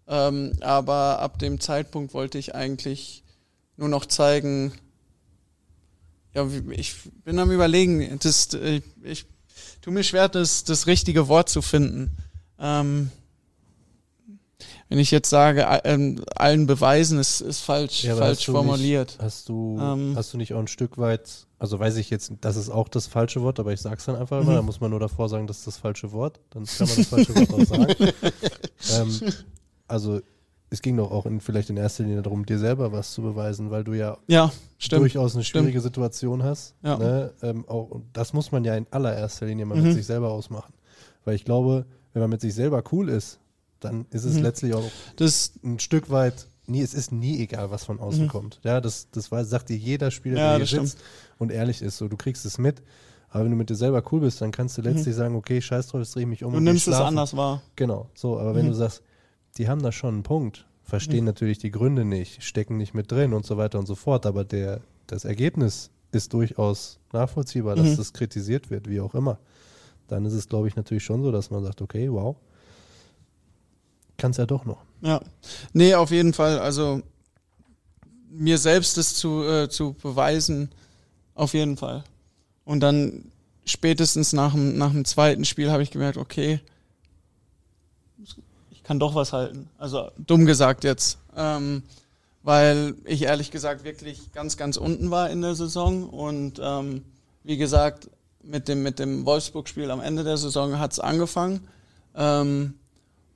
Ähm, 0.08 0.54
aber 0.62 1.20
ab 1.20 1.40
dem 1.40 1.60
Zeitpunkt 1.60 2.14
wollte 2.14 2.38
ich 2.38 2.54
eigentlich 2.54 3.24
nur 3.78 3.90
noch 3.90 4.06
zeigen, 4.06 4.72
ja, 6.34 6.48
ich 6.72 6.96
bin 7.24 7.40
am 7.40 7.52
überlegen, 7.52 8.20
das, 8.20 8.54
ich, 8.54 8.84
ich 9.04 9.26
tue 9.82 9.94
mir 9.94 10.04
schwer, 10.04 10.30
das, 10.30 10.64
das 10.66 10.86
richtige 10.86 11.28
Wort 11.28 11.50
zu 11.50 11.62
finden. 11.62 12.18
Ähm, 12.60 13.10
wenn 14.90 15.00
ich 15.00 15.10
jetzt 15.12 15.30
sage, 15.30 15.66
ähm, 15.84 16.24
allen 16.36 16.68
beweisen, 16.68 17.18
ist, 17.20 17.42
ist 17.42 17.62
falsch, 17.62 18.04
Ja, 18.04 18.16
falsch 18.16 18.40
hast 18.40 18.46
formuliert. 18.46 19.10
Nicht, 19.14 19.22
hast, 19.22 19.50
du, 19.50 19.78
Ähm. 19.82 20.14
hast 20.16 20.34
du 20.34 20.38
nicht 20.38 20.54
auch 20.54 20.60
ein 20.60 20.68
Stück 20.68 20.98
weit, 20.98 21.48
also 21.60 21.80
weiß 21.80 21.98
ich 21.98 22.10
jetzt, 22.10 22.32
das 22.42 22.56
ist 22.56 22.70
auch 22.70 22.88
das 22.88 23.08
falsche 23.08 23.42
Wort, 23.42 23.60
aber 23.60 23.74
ich 23.74 23.82
sag's 23.82 24.06
dann 24.06 24.16
einfach 24.16 24.42
immer, 24.42 24.52
Mhm. 24.52 24.56
da 24.56 24.62
muss 24.62 24.80
man 24.82 24.92
nur 24.92 25.00
davor 25.00 25.28
sagen, 25.30 25.48
das 25.48 25.58
ist 25.60 25.68
das 25.68 25.78
falsche 25.78 26.12
Wort, 26.12 26.40
dann 26.52 26.66
kann 26.66 26.88
man 26.88 26.98
das 26.98 27.08
falsche 27.08 27.36
Wort 27.36 27.54
auch 27.54 27.66
sagen. 27.66 27.96
ähm, 28.94 29.34
also 29.88 30.22
es 30.70 30.82
ging 30.82 30.98
doch 30.98 31.12
auch 31.12 31.26
in, 31.26 31.40
vielleicht 31.42 31.70
in 31.70 31.78
erster 31.78 32.04
Linie 32.04 32.22
darum, 32.22 32.46
dir 32.46 32.58
selber 32.60 32.92
was 32.92 33.14
zu 33.14 33.22
beweisen, 33.22 33.72
weil 33.72 33.84
du 33.84 33.94
ja 33.94 34.18
Ja, 34.28 34.52
stimmt. 34.78 35.02
durchaus 35.04 35.36
eine 35.36 35.44
stimmt. 35.44 35.64
schwierige 35.64 35.80
Situation 35.82 36.44
hast. 36.44 36.76
Ja. 36.84 36.98
Ne? 36.98 37.34
Ähm, 37.44 37.66
auch, 37.68 37.90
und 37.92 38.06
das 38.14 38.34
muss 38.34 38.52
man 38.52 38.64
ja 38.66 38.76
in 38.76 38.86
allererster 38.92 39.46
Linie 39.46 39.66
mal 39.66 39.78
Mhm. 39.78 39.84
mit 39.86 39.94
sich 39.94 40.06
selber 40.06 40.30
ausmachen. 40.32 40.74
Weil 41.24 41.36
ich 41.36 41.46
glaube, 41.46 41.86
wenn 42.14 42.22
man 42.22 42.30
mit 42.32 42.42
sich 42.42 42.54
selber 42.54 42.84
cool 42.92 43.10
ist, 43.10 43.40
dann 43.80 44.06
ist 44.12 44.24
es 44.26 44.36
Mhm. 44.38 44.44
letztlich 44.44 44.74
auch 44.74 44.92
Das, 45.16 45.54
ein 45.64 45.80
Stück 45.80 46.10
weit, 46.10 46.48
nie, 46.68 46.82
es 46.82 46.94
ist 46.94 47.12
nie 47.12 47.40
egal, 47.42 47.72
was 47.72 47.84
von 47.86 48.00
außen 48.00 48.24
Mhm. 48.24 48.28
kommt. 48.30 48.60
Ja, 48.64 48.82
das, 48.82 49.08
das 49.12 49.32
weiß, 49.32 49.50
sagt 49.50 49.70
dir 49.70 49.78
jeder 49.78 50.12
Spieler, 50.12 50.38
Ja, 50.38 50.48
der 50.50 50.58
hier 50.58 50.66
sitzt 50.66 51.00
und 51.38 51.52
ehrlich 51.52 51.82
ist. 51.82 51.98
So, 51.98 52.08
du 52.08 52.18
kriegst 52.18 52.46
es 52.46 52.58
mit. 52.58 52.82
Aber 53.30 53.44
wenn 53.44 53.52
du 53.52 53.58
mit 53.58 53.70
dir 53.70 53.76
selber 53.76 54.02
cool 54.12 54.22
bist, 54.22 54.40
dann 54.42 54.52
kannst 54.52 54.78
du 54.78 54.82
letztlich 54.82 55.14
sagen, 55.14 55.36
okay, 55.36 55.62
scheiß 55.62 55.88
drauf, 55.88 56.00
jetzt 56.00 56.16
drehe 56.16 56.24
ich 56.24 56.30
mich 56.30 56.44
um. 56.44 56.50
Mhm. 56.52 56.54
du 56.54 56.58
und 56.60 56.64
nimmst 56.64 56.88
es 56.88 56.96
anders 56.96 57.36
wahr. 57.36 57.62
Genau, 57.76 58.10
so, 58.16 58.40
aber 58.40 58.56
wenn 58.56 58.66
Mhm. 58.66 58.70
du 58.70 58.76
sagst, 58.76 59.04
die 59.58 59.68
haben 59.68 59.82
da 59.82 59.92
schon 59.92 60.14
einen 60.16 60.24
Punkt, 60.24 60.66
verstehen 60.84 61.26
natürlich 61.26 61.58
die 61.58 61.72
Gründe 61.72 62.06
nicht, 62.06 62.44
stecken 62.44 62.78
nicht 62.78 62.94
mit 62.94 63.12
drin 63.12 63.34
und 63.34 63.46
so 63.46 63.58
weiter 63.58 63.78
und 63.80 63.88
so 63.88 63.96
fort, 63.96 64.26
aber 64.26 64.44
der, 64.46 64.82
das 65.08 65.26
Ergebnis 65.26 65.90
ist 66.12 66.32
durchaus 66.34 67.00
nachvollziehbar, 67.12 67.76
dass 67.76 67.94
Mhm. 67.94 67.98
das 67.98 68.14
kritisiert 68.14 68.70
wird, 68.70 68.88
wie 68.90 69.02
auch 69.02 69.16
immer. 69.16 69.38
Dann 70.08 70.24
ist 70.26 70.34
es, 70.34 70.48
glaube 70.48 70.68
ich, 70.70 70.76
natürlich 70.78 71.04
schon 71.04 71.22
so, 71.24 71.32
dass 71.32 71.52
man 71.52 71.64
sagt, 71.64 71.82
okay, 71.82 72.10
wow, 72.12 72.38
kann 74.18 74.32
es 74.32 74.38
ja 74.38 74.46
doch 74.46 74.66
noch. 74.66 74.84
Ja. 75.02 75.22
Nee, 75.74 75.96
auf 75.96 76.12
jeden 76.12 76.34
Fall. 76.34 76.60
Also 76.60 77.02
mir 78.30 78.58
selbst 78.58 78.98
das 78.98 79.16
zu, 79.16 79.44
äh, 79.44 79.70
zu 79.70 79.94
beweisen, 79.94 80.70
auf 81.34 81.54
jeden 81.54 81.78
Fall. 81.78 82.04
Und 82.64 82.80
dann 82.82 83.32
spätestens 83.66 84.34
nach 84.34 84.54
dem, 84.54 84.78
nach 84.78 84.92
dem 84.92 85.06
zweiten 85.06 85.46
Spiel 85.46 85.72
habe 85.72 85.84
ich 85.84 85.92
gemerkt, 85.92 86.18
okay, 86.18 86.60
ich 88.72 88.84
kann 88.84 89.00
doch 89.00 89.16
was 89.16 89.34
halten. 89.34 89.70
Also 89.78 90.12
dumm 90.18 90.46
gesagt 90.46 90.84
jetzt. 90.84 91.18
Ähm, 91.36 91.84
weil 92.44 92.94
ich 93.06 93.24
ehrlich 93.24 93.50
gesagt 93.50 93.84
wirklich 93.84 94.32
ganz, 94.32 94.56
ganz 94.56 94.78
unten 94.78 95.10
war 95.10 95.32
in 95.32 95.42
der 95.42 95.56
Saison. 95.56 96.08
Und 96.08 96.62
ähm, 96.62 97.04
wie 97.44 97.58
gesagt, 97.58 98.10
mit 98.44 98.68
dem, 98.68 98.84
mit 98.84 99.00
dem 99.00 99.26
Wolfsburg-Spiel 99.26 99.90
am 99.90 100.00
Ende 100.00 100.24
der 100.24 100.38
Saison 100.38 100.78
hat 100.78 100.92
es 100.92 101.00
angefangen. 101.00 101.68
Ähm, 102.16 102.76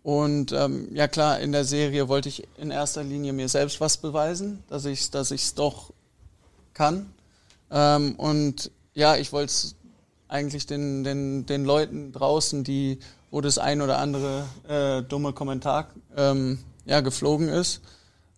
und 0.10 0.54
ähm, 0.54 0.88
ja 0.92 1.08
klar, 1.08 1.40
in 1.40 1.52
der 1.52 1.66
Serie 1.66 2.08
wollte 2.08 2.30
ich 2.30 2.48
in 2.58 2.72
erster 2.72 3.04
Linie 3.04 3.32
mir 3.32 3.48
selbst 3.48 3.80
was 3.80 3.98
beweisen, 3.98 4.64
dass 4.68 4.86
ich 4.86 5.02
es 5.02 5.12
dass 5.12 5.30
ich's 5.30 5.54
doch 5.54 5.94
kann. 6.74 7.14
Ähm, 7.70 8.16
und 8.16 8.72
ja, 8.96 9.18
ich 9.18 9.32
wollte 9.34 9.52
es 9.52 9.76
eigentlich 10.28 10.66
den, 10.66 11.04
den, 11.04 11.46
den 11.46 11.64
Leuten 11.64 12.12
draußen, 12.12 12.64
die, 12.64 12.98
wo 13.30 13.40
das 13.40 13.60
ein 13.60 13.84
oder 13.84 14.00
andere 14.00 14.48
äh, 14.68 15.04
dumme 15.04 15.32
Kommentar 15.32 15.90
ähm, 16.18 16.58
ja, 16.86 17.02
geflogen 17.02 17.48
ist, 17.48 17.82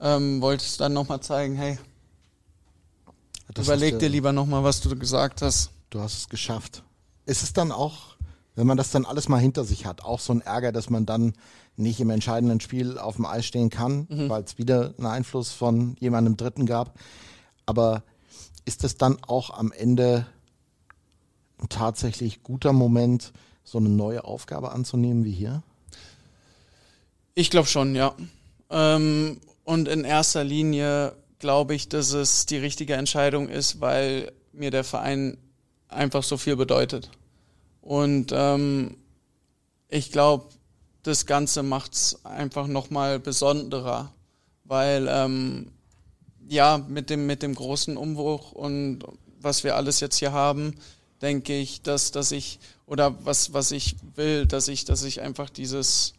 ähm, 0.01 0.41
wollte 0.41 0.65
ich 0.65 0.76
dann 0.76 0.91
nochmal 0.91 1.22
zeigen, 1.22 1.55
hey, 1.55 1.80
Das 3.53 3.65
überleg 3.65 3.97
dir 3.97 4.09
lieber 4.09 4.34
nochmal, 4.34 4.65
was 4.65 4.82
du 4.82 4.93
gesagt 4.97 5.41
hast. 5.41 5.72
Du 5.89 6.01
hast 6.01 6.17
es 6.17 6.28
geschafft. 6.28 6.84
Ist 7.26 7.43
es 7.43 7.53
dann 7.53 7.72
auch, 7.72 8.17
wenn 8.55 8.67
man 8.67 8.76
das 8.76 8.91
dann 8.91 9.05
alles 9.05 9.30
mal 9.30 9.39
hinter 9.39 9.63
sich 9.63 9.86
hat, 9.86 10.03
auch 10.03 10.19
so 10.19 10.34
ein 10.34 10.41
Ärger, 10.41 10.74
dass 10.74 10.89
man 10.89 11.05
dann 11.05 11.34
nicht 11.78 11.99
im 11.99 12.09
entscheidenden 12.09 12.59
Spiel 12.59 12.97
auf 12.97 13.15
dem 13.15 13.26
Eis 13.26 13.45
stehen 13.45 13.69
kann, 13.69 14.07
Mhm. 14.09 14.30
weil 14.30 14.43
es 14.43 14.57
wieder 14.57 14.93
einen 14.97 15.07
Einfluss 15.07 15.51
von 15.51 15.95
jemandem 15.99 16.38
Dritten 16.38 16.65
gab. 16.65 16.99
Aber 17.65 18.03
ist 18.65 18.84
es 18.84 18.97
dann 18.97 19.17
auch 19.28 19.49
am 19.51 19.72
Ende 19.72 20.26
ein 21.59 21.69
tatsächlich 21.69 22.43
guter 22.43 22.74
Moment, 22.74 23.32
so 23.63 23.78
eine 23.78 23.89
neue 23.89 24.24
Aufgabe 24.26 24.72
anzunehmen 24.72 25.24
wie 25.24 25.32
hier? 25.32 25.63
Ich 27.36 27.49
glaube 27.49 27.67
schon, 27.67 27.95
ja. 27.95 28.13
Ähm, 28.69 29.39
und 29.63 29.88
in 29.88 30.03
erster 30.03 30.43
Linie 30.43 31.15
glaube 31.39 31.74
ich, 31.76 31.88
dass 31.89 32.13
es 32.13 32.45
die 32.45 32.57
richtige 32.57 32.95
Entscheidung 32.95 33.47
ist, 33.49 33.80
weil 33.80 34.32
mir 34.53 34.72
der 34.72 34.84
Verein 34.84 35.38
einfach 35.88 36.24
so 36.24 36.38
viel 36.38 36.55
bedeutet. 36.55 37.09
Und 37.82 38.32
ähm, 38.34 38.97
ich 39.89 40.11
glaube, 40.11 40.45
das 41.04 41.26
Ganze 41.26 41.64
macht 41.64 41.93
es 41.93 42.26
einfach 42.26 42.68
nochmal 42.68 43.20
besonderer, 43.20 44.14
weil 44.64 45.08
ähm, 45.10 45.72
ja, 46.47 46.78
mit 46.78 47.10
dem, 47.10 47.26
mit 47.26 47.43
dem 47.43 47.56
großen 47.56 47.97
Umbruch 47.97 48.52
und 48.52 48.99
was 49.39 49.64
wir 49.64 49.76
alles 49.76 49.99
jetzt 49.99 50.18
hier 50.18 50.32
haben, 50.32 50.76
denke 51.22 51.58
ich, 51.58 51.82
dass, 51.82 52.12
dass 52.12 52.32
ich, 52.32 52.60
oder 52.86 53.26
was, 53.26 53.54
was 53.54 53.72
ich 53.72 53.95
will, 54.16 54.45
dass 54.45 54.68
ich, 54.68 54.86
dass 54.86 55.04
ich 55.04 55.22
einfach 55.22 55.49
dieses, 55.49 56.14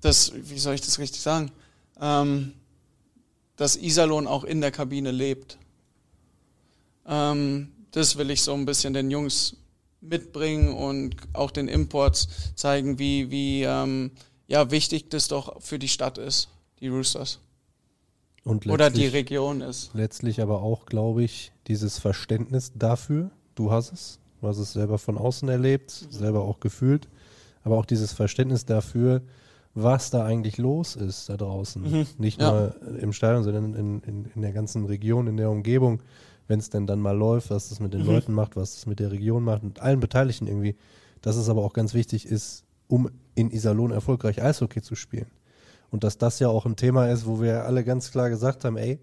das, 0.00 0.32
wie 0.34 0.58
soll 0.58 0.74
ich 0.74 0.80
das 0.80 0.98
richtig 0.98 1.20
sagen, 1.20 1.50
ähm, 2.00 2.54
dass 3.56 3.76
Iserlohn 3.76 4.26
auch 4.26 4.44
in 4.44 4.60
der 4.60 4.70
Kabine 4.70 5.10
lebt. 5.10 5.58
Ähm, 7.06 7.72
das 7.90 8.16
will 8.16 8.30
ich 8.30 8.42
so 8.42 8.54
ein 8.54 8.64
bisschen 8.64 8.94
den 8.94 9.10
Jungs 9.10 9.56
mitbringen 10.00 10.72
und 10.74 11.16
auch 11.32 11.50
den 11.50 11.68
Imports 11.68 12.28
zeigen, 12.54 12.98
wie, 12.98 13.30
wie 13.30 13.62
ähm, 13.64 14.10
ja, 14.46 14.70
wichtig 14.70 15.10
das 15.10 15.28
doch 15.28 15.60
für 15.60 15.78
die 15.78 15.88
Stadt 15.88 16.18
ist, 16.18 16.48
die 16.80 16.88
Roosters. 16.88 17.40
Oder 18.44 18.88
die 18.88 19.06
Region 19.06 19.60
ist. 19.60 19.90
Letztlich 19.92 20.40
aber 20.40 20.62
auch, 20.62 20.86
glaube 20.86 21.22
ich, 21.22 21.52
dieses 21.66 21.98
Verständnis 21.98 22.72
dafür, 22.74 23.30
du 23.54 23.70
hast 23.70 23.92
es, 23.92 24.18
du 24.40 24.48
hast 24.48 24.56
es 24.58 24.72
selber 24.72 24.96
von 24.98 25.18
außen 25.18 25.48
erlebt, 25.50 26.06
Mhm. 26.06 26.12
selber 26.12 26.42
auch 26.42 26.58
gefühlt, 26.60 27.08
aber 27.62 27.76
auch 27.76 27.84
dieses 27.84 28.12
Verständnis 28.14 28.64
dafür, 28.64 29.20
was 29.74 30.08
da 30.10 30.24
eigentlich 30.24 30.56
los 30.56 30.96
ist 30.96 31.28
da 31.28 31.36
draußen. 31.36 31.82
Mhm. 31.82 32.06
Nicht 32.16 32.40
Ja. 32.40 32.50
nur 32.52 32.98
im 33.00 33.12
Stadion, 33.12 33.44
sondern 33.44 33.74
in, 33.74 34.00
in, 34.00 34.30
in 34.34 34.40
der 34.42 34.52
ganzen 34.52 34.86
Region, 34.86 35.26
in 35.26 35.36
der 35.36 35.50
Umgebung, 35.50 36.00
wenn 36.48 36.58
es 36.58 36.70
denn 36.70 36.86
dann 36.86 37.00
mal 37.00 37.16
läuft, 37.16 37.50
was 37.50 37.68
das 37.68 37.78
mit 37.80 37.92
den 37.94 38.00
Mhm. 38.02 38.06
Leuten 38.08 38.32
macht, 38.32 38.56
was 38.56 38.74
das 38.74 38.86
mit 38.86 38.98
der 38.98 39.12
Region 39.12 39.44
macht 39.44 39.62
und 39.62 39.80
allen 39.80 40.00
Beteiligten 40.00 40.46
irgendwie. 40.48 40.76
Dass 41.22 41.36
es 41.36 41.48
aber 41.48 41.62
auch 41.64 41.72
ganz 41.72 41.94
wichtig 41.94 42.26
ist, 42.26 42.64
um 42.88 43.10
in 43.34 43.50
Iserlohn 43.50 43.90
erfolgreich 43.92 44.42
Eishockey 44.42 44.82
zu 44.82 44.94
spielen. 44.96 45.26
Und 45.90 46.04
dass 46.04 46.18
das 46.18 46.38
ja 46.40 46.48
auch 46.48 46.66
ein 46.66 46.76
Thema 46.76 47.08
ist, 47.08 47.26
wo 47.26 47.40
wir 47.40 47.64
alle 47.64 47.84
ganz 47.84 48.10
klar 48.10 48.28
gesagt 48.30 48.64
haben, 48.64 48.76
ey, 48.76 48.98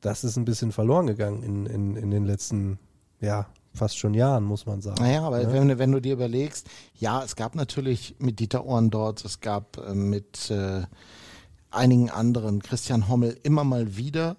das 0.00 0.24
ist 0.24 0.36
ein 0.36 0.44
bisschen 0.44 0.72
verloren 0.72 1.06
gegangen 1.06 1.42
in, 1.42 1.66
in, 1.66 1.96
in 1.96 2.10
den 2.10 2.24
letzten, 2.24 2.78
ja, 3.20 3.46
fast 3.74 3.98
schon 3.98 4.14
Jahren, 4.14 4.44
muss 4.44 4.64
man 4.66 4.80
sagen. 4.80 5.02
Naja, 5.02 5.22
aber 5.22 5.42
Ja? 5.42 5.52
wenn, 5.52 5.68
du- 5.68 5.78
wenn 5.78 5.92
du 5.92 6.00
dir 6.00 6.14
überlegst, 6.14 6.66
ja, 6.94 7.22
es 7.22 7.36
gab 7.36 7.54
natürlich 7.54 8.16
mit 8.18 8.40
Dieter 8.40 8.64
Ohren 8.64 8.90
dort, 8.90 9.24
es 9.24 9.40
gab 9.40 9.76
äh, 9.78 9.94
mit 9.94 10.50
äh, 10.50 10.82
einigen 11.70 12.10
anderen, 12.10 12.62
Christian 12.62 13.08
Hommel, 13.08 13.38
immer 13.42 13.64
mal 13.64 13.96
wieder 13.96 14.36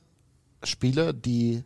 Spieler, 0.63 1.13
die 1.13 1.63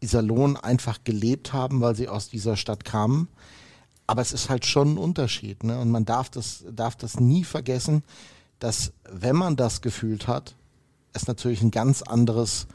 Iserlohn 0.00 0.56
einfach 0.56 1.04
gelebt 1.04 1.52
haben, 1.52 1.80
weil 1.80 1.94
sie 1.94 2.08
aus 2.08 2.28
dieser 2.28 2.56
Stadt 2.56 2.84
kamen. 2.84 3.28
Aber 4.06 4.22
es 4.22 4.32
ist 4.32 4.50
halt 4.50 4.66
schon 4.66 4.94
ein 4.94 4.98
Unterschied. 4.98 5.62
Ne? 5.62 5.78
Und 5.78 5.90
man 5.90 6.04
darf 6.04 6.30
das, 6.30 6.64
darf 6.70 6.96
das 6.96 7.20
nie 7.20 7.44
vergessen, 7.44 8.02
dass 8.58 8.92
wenn 9.10 9.36
man 9.36 9.56
das 9.56 9.80
gefühlt 9.82 10.26
hat, 10.26 10.56
es 11.12 11.26
natürlich 11.26 11.62
ein 11.62 11.70
ganz 11.70 12.02
anderes 12.02 12.66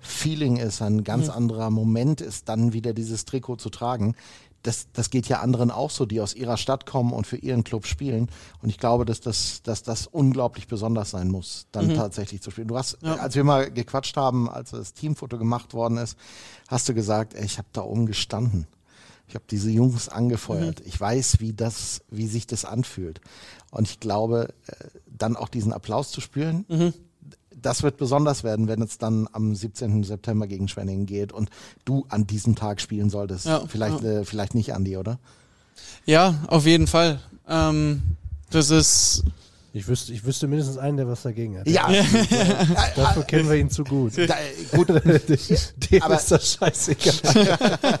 Feeling 0.00 0.56
ist, 0.56 0.82
ein 0.82 1.04
ganz 1.04 1.28
anderer 1.28 1.70
Moment 1.70 2.20
ist, 2.20 2.48
dann 2.48 2.72
wieder 2.72 2.92
dieses 2.92 3.24
Trikot 3.24 3.56
zu 3.56 3.70
tragen. 3.70 4.16
Das, 4.62 4.86
das 4.92 5.10
geht 5.10 5.26
ja 5.28 5.40
anderen 5.40 5.70
auch 5.72 5.90
so, 5.90 6.06
die 6.06 6.20
aus 6.20 6.34
ihrer 6.34 6.56
Stadt 6.56 6.86
kommen 6.86 7.12
und 7.12 7.26
für 7.26 7.36
ihren 7.36 7.64
Club 7.64 7.84
spielen. 7.86 8.28
Und 8.62 8.68
ich 8.68 8.78
glaube, 8.78 9.04
dass 9.04 9.20
das, 9.20 9.62
dass 9.62 9.82
das 9.82 10.06
unglaublich 10.06 10.68
besonders 10.68 11.10
sein 11.10 11.28
muss, 11.28 11.66
dann 11.72 11.94
tatsächlich 11.96 12.42
zu 12.42 12.50
spielen. 12.52 12.68
Du 12.68 12.78
hast, 12.78 12.98
Ja. 13.02 13.16
als 13.16 13.34
wir 13.34 13.42
mal 13.42 13.70
gequatscht 13.72 14.16
haben, 14.16 14.48
als 14.48 14.70
das 14.70 14.94
Teamfoto 14.94 15.36
gemacht 15.36 15.74
worden 15.74 15.98
ist, 15.98 16.16
hast 16.68 16.88
du 16.88 16.94
gesagt, 16.94 17.34
ey, 17.34 17.44
ich 17.44 17.58
habe 17.58 17.68
da 17.72 17.82
oben 17.82 18.06
gestanden. 18.06 18.66
Ich 19.28 19.34
habe 19.34 19.44
diese 19.50 19.70
Jungs 19.70 20.08
angefeuert. 20.08 20.80
Mhm. 20.80 20.86
Ich 20.86 21.00
weiß, 21.00 21.40
wie 21.40 21.52
das, 21.54 22.02
wie 22.10 22.26
sich 22.26 22.46
das 22.46 22.64
anfühlt. 22.64 23.20
Und 23.70 23.88
ich 23.88 23.98
glaube, 23.98 24.52
äh, 24.66 24.74
dann 25.06 25.36
auch 25.36 25.48
diesen 25.48 25.72
Applaus 25.72 26.10
zu 26.10 26.20
spüren, 26.20 26.66
Mhm. 26.68 26.92
Das 27.60 27.82
wird 27.82 27.96
besonders 27.96 28.44
werden, 28.44 28.68
wenn 28.68 28.80
es 28.82 28.98
dann 28.98 29.28
am 29.32 29.54
17. 29.54 30.04
September 30.04 30.46
gegen 30.46 30.68
Schwenningen 30.68 31.06
geht 31.06 31.32
und 31.32 31.50
du 31.84 32.06
an 32.08 32.26
diesem 32.26 32.54
Tag 32.54 32.80
spielen 32.80 33.10
solltest. 33.10 33.46
Ja, 33.46 33.64
vielleicht, 33.66 34.02
Äh, 34.02 34.24
vielleicht 34.24 34.54
nicht, 34.54 34.74
Andi, 34.74 34.96
oder? 34.96 35.18
Ja, 36.06 36.34
auf 36.48 36.66
jeden 36.66 36.86
Fall. 36.86 37.20
Ähm, 37.48 38.02
das 38.50 38.70
ist, 38.70 39.24
Ich 39.74 39.88
wüsste, 39.88 40.12
ich 40.12 40.22
wüsste 40.24 40.46
mindestens 40.48 40.76
einen, 40.76 40.98
der 40.98 41.08
was 41.08 41.22
dagegen 41.22 41.58
hat. 41.58 41.66
Ja, 41.66 41.88
Dafür 42.96 43.22
kennen 43.24 43.48
wir 43.48 43.56
ihn 43.56 43.70
zu 43.70 43.84
gut. 43.84 44.12
da, 44.18 44.34
gut, 44.76 44.88
Dem 45.90 46.02
Aber- 46.02 46.16
ist 46.16 46.30
das 46.30 46.52
scheißegal. 46.52 47.58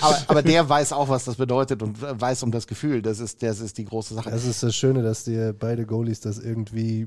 aber, 0.00 0.18
aber 0.26 0.42
der 0.42 0.68
weiß 0.68 0.92
auch, 0.92 1.08
was 1.08 1.24
das 1.24 1.36
bedeutet 1.36 1.80
und 1.82 1.96
weiß 2.02 2.42
um 2.42 2.50
das 2.50 2.66
Gefühl. 2.66 3.02
Das 3.02 3.20
ist, 3.20 3.40
das 3.42 3.60
ist 3.60 3.78
die 3.78 3.84
große 3.84 4.14
Sache. 4.14 4.30
Das 4.30 4.44
ist 4.44 4.62
das 4.64 4.74
Schöne, 4.74 5.02
dass 5.04 5.22
dir 5.24 5.54
beide 5.56 5.86
Goalies 5.86 6.20
das 6.20 6.38
irgendwie. 6.40 7.06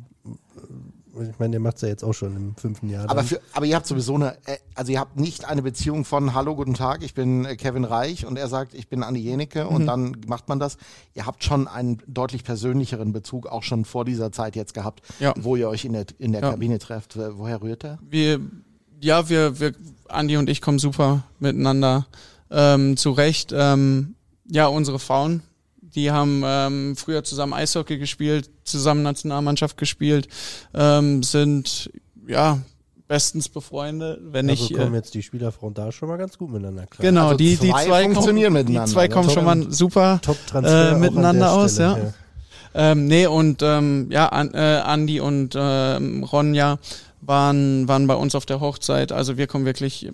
Ich 1.22 1.40
meine, 1.40 1.52
der 1.52 1.60
macht 1.60 1.76
es 1.78 1.82
ja 1.82 1.88
jetzt 1.90 2.04
auch 2.04 2.14
schon 2.14 2.36
im 2.36 2.56
fünften 2.56 2.90
Jahr. 2.90 3.10
Aber, 3.10 3.24
für, 3.24 3.40
aber 3.54 3.66
ihr 3.66 3.76
habt 3.76 3.86
sowieso 3.88 4.16
eine, 4.16 4.34
äh, 4.46 4.58
also 4.76 4.92
ihr 4.92 5.00
habt 5.00 5.20
nicht 5.20 5.46
eine 5.46 5.62
Beziehung 5.62 6.06
von 6.06 6.34
Hallo, 6.34 6.56
guten 6.56 6.74
Tag, 6.74 7.04
ich 7.04 7.14
bin 7.14 7.46
äh, 7.46 7.56
Kevin 7.56 7.84
Reich 7.84 8.26
und 8.26 8.38
er 8.38 8.48
sagt, 8.48 8.74
ich 8.74 8.88
bin 8.88 9.04
Andi 9.04 9.20
Jenecke 9.22 9.68
und 9.68 9.86
dann 9.86 10.16
macht 10.28 10.48
man 10.48 10.60
das. 10.60 10.78
Ihr 11.14 11.26
habt 11.26 11.44
schon 11.44 11.68
einen 11.68 12.02
deutlich 12.08 12.44
persönlicheren 12.44 13.12
Bezug 13.12 13.48
auch 13.48 13.64
schon 13.64 13.86
vor 13.86 14.06
dieser 14.06 14.32
Zeit 14.32 14.56
jetzt 14.56 14.74
gehabt, 14.74 15.02
Ja. 15.20 15.34
wo 15.40 15.56
ihr 15.56 15.70
euch 15.70 15.86
in 15.86 15.94
der, 15.94 16.06
in 16.20 16.32
der 16.32 16.42
Ja. 16.42 16.52
Kabine 16.52 16.80
trefft. 16.80 17.18
Wo- 17.18 17.40
Woher 17.40 17.62
rührt 17.62 17.84
er? 17.84 18.00
wir, 18.08 18.40
ja, 19.02 19.30
wir, 19.30 19.60
wir, 19.60 19.74
Andi 20.08 20.38
und 20.38 20.50
ich 20.50 20.62
kommen 20.62 20.80
super 20.80 21.24
miteinander 21.40 22.08
ähm, 22.52 22.98
zurecht. 22.98 23.54
Ähm, 23.56 24.16
ja, 24.52 24.68
unsere 24.68 25.00
Frauen, 25.00 25.42
die 25.96 26.12
haben 26.12 26.44
ähm, 26.46 26.96
früher 26.96 27.24
zusammen 27.24 27.54
Eishockey 27.54 27.98
gespielt, 27.98 28.50
zusammen 28.64 29.04
Nationalmannschaft 29.04 29.78
gespielt, 29.78 30.28
ähm, 30.74 31.24
sind 31.24 31.92
ja 32.28 32.60
bestens 33.08 33.50
befreundet. 33.50 34.20
Wenn 34.32 34.50
also 34.50 34.66
ich 34.66 34.74
kommen 34.74 34.94
äh, 34.94 34.98
jetzt 34.98 35.14
die 35.16 35.24
Spielerfrauen 35.24 35.74
da 35.74 35.92
schon 35.92 36.10
mal 36.10 36.18
ganz 36.18 36.38
gut 36.38 36.52
miteinander 36.52 36.86
klar. 36.86 37.02
genau, 37.02 37.24
Also 37.26 37.38
die, 37.38 37.58
die 37.58 37.70
zwei 37.70 37.86
zwei 37.86 38.04
funktionieren 38.04 38.54
kommen, 38.54 38.66
miteinander, 38.66 38.86
Die 38.86 38.94
zwei 38.94 39.08
ne? 39.08 39.14
kommen 39.14 39.30
schon 39.30 39.46
mal 39.46 39.72
super 39.72 40.22
äh, 40.54 40.96
miteinander 40.96 41.46
der 41.46 41.52
aus, 41.52 41.74
Stelle, 41.74 41.98
ja. 42.04 42.14
Ähm, 42.76 43.08
nee, 43.08 43.26
und 43.26 43.64
ähm, 43.64 44.08
ja, 44.12 44.28
an, 44.28 44.54
äh, 44.54 44.58
Andi 44.58 45.20
und 45.20 45.56
ähm, 45.58 46.24
Ronja 46.24 46.78
waren, 47.22 47.88
waren 47.88 48.06
bei 48.06 48.14
uns 48.14 48.36
auf 48.36 48.46
der 48.46 48.60
Hochzeit. 48.60 49.12
Also 49.12 49.38
wir 49.38 49.48
kommen 49.48 49.66
wirklich 49.66 50.12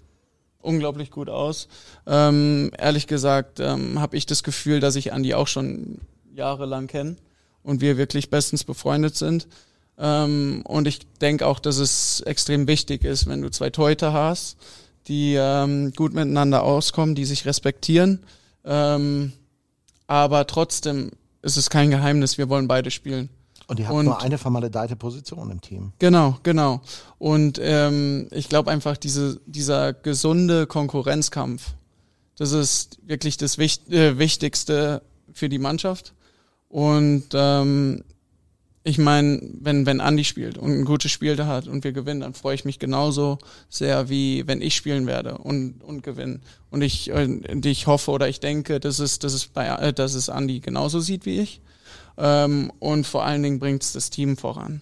unglaublich 0.65 1.11
gut 1.11 1.29
aus. 1.29 1.67
Ähm, 2.07 2.71
ehrlich 2.77 3.07
gesagt 3.07 3.59
ähm, 3.59 3.99
habe 3.99 4.17
ich 4.17 4.25
das 4.25 4.43
Gefühl, 4.43 4.79
dass 4.79 4.95
ich 4.95 5.13
Andi 5.13 5.33
auch 5.33 5.47
schon 5.47 5.99
jahrelang 6.33 6.87
kenne 6.87 7.15
und 7.63 7.81
wir 7.81 7.97
wirklich 7.97 8.29
bestens 8.29 8.63
befreundet 8.63 9.15
sind. 9.15 9.47
Ähm, 9.97 10.61
und 10.65 10.87
ich 10.87 10.99
denke 11.21 11.47
auch, 11.47 11.59
dass 11.59 11.77
es 11.77 12.21
extrem 12.21 12.67
wichtig 12.67 13.03
ist, 13.03 13.27
wenn 13.27 13.41
du 13.41 13.49
zwei 13.49 13.69
Torhüter 13.69 14.13
hast, 14.13 14.57
die 15.07 15.35
ähm, 15.35 15.93
gut 15.93 16.13
miteinander 16.13 16.63
auskommen, 16.63 17.15
die 17.15 17.25
sich 17.25 17.45
respektieren. 17.45 18.23
Ähm, 18.65 19.31
aber 20.07 20.47
trotzdem 20.47 21.11
ist 21.41 21.57
es 21.57 21.69
kein 21.69 21.91
Geheimnis, 21.91 22.37
wir 22.37 22.49
wollen 22.49 22.67
beide 22.67 22.91
spielen. 22.91 23.29
Und 23.67 23.79
ihr 23.79 23.87
habt 23.87 23.97
Und- 23.97 24.05
nur 24.05 24.21
eine 24.21 24.37
vermaledeite 24.37 24.95
Position 24.95 25.49
im 25.51 25.61
Team. 25.61 25.91
Genau, 25.99 26.37
genau. 26.43 26.81
Und 27.17 27.59
ähm, 27.61 28.27
ich 28.31 28.47
glaube 28.49 28.69
einfach, 28.71 28.95
diese, 28.97 29.39
dieser 29.45 29.93
gesunde 29.93 30.67
Konkurrenzkampf, 30.67 31.71
das 32.37 32.51
ist 32.51 32.99
wirklich 33.07 33.37
das 33.37 33.57
Wicht, 33.57 33.91
äh, 33.91 34.19
Wichtigste 34.19 35.01
für 35.33 35.49
die 35.49 35.57
Mannschaft. 35.59 36.13
Und 36.69 37.25
ähm, 37.33 38.03
ich 38.83 38.99
meine, 38.99 39.41
wenn, 39.61 39.87
wenn 39.87 39.99
Andi 39.99 40.23
spielt 40.23 40.59
und 40.59 40.71
ein 40.71 40.85
gutes 40.85 41.11
Spiel 41.11 41.35
da 41.35 41.47
hat 41.47 41.67
und 41.67 41.83
wir 41.83 41.91
gewinnen, 41.91 42.19
dann 42.21 42.35
freue 42.35 42.53
ich 42.53 42.65
mich 42.65 42.77
genauso 42.77 43.39
sehr, 43.67 44.09
wie 44.09 44.45
wenn 44.47 44.61
ich 44.61 44.75
spielen 44.75 45.07
werde 45.07 45.39
und, 45.39 45.81
und 45.83 46.03
gewinnen. 46.03 46.43
Und 46.69 46.83
ich, 46.83 47.09
äh, 47.09 47.23
und 47.51 47.65
ich 47.65 47.87
hoffe 47.87 48.11
oder 48.11 48.29
ich 48.29 48.41
denke, 48.41 48.79
dass 48.79 48.99
es, 48.99 49.17
dass 49.17 49.33
es 49.33 49.47
bei 49.47 49.65
äh, 49.67 49.91
dass 49.91 50.13
es 50.13 50.29
Andi 50.29 50.59
genauso 50.59 50.99
sieht 50.99 51.25
wie 51.25 51.39
ich. 51.39 51.61
Ähm, 52.17 52.71
und 52.79 53.05
vor 53.05 53.25
allen 53.25 53.43
Dingen 53.43 53.59
bringt 53.59 53.83
es 53.83 53.93
das 53.93 54.09
Team 54.09 54.37
voran. 54.37 54.81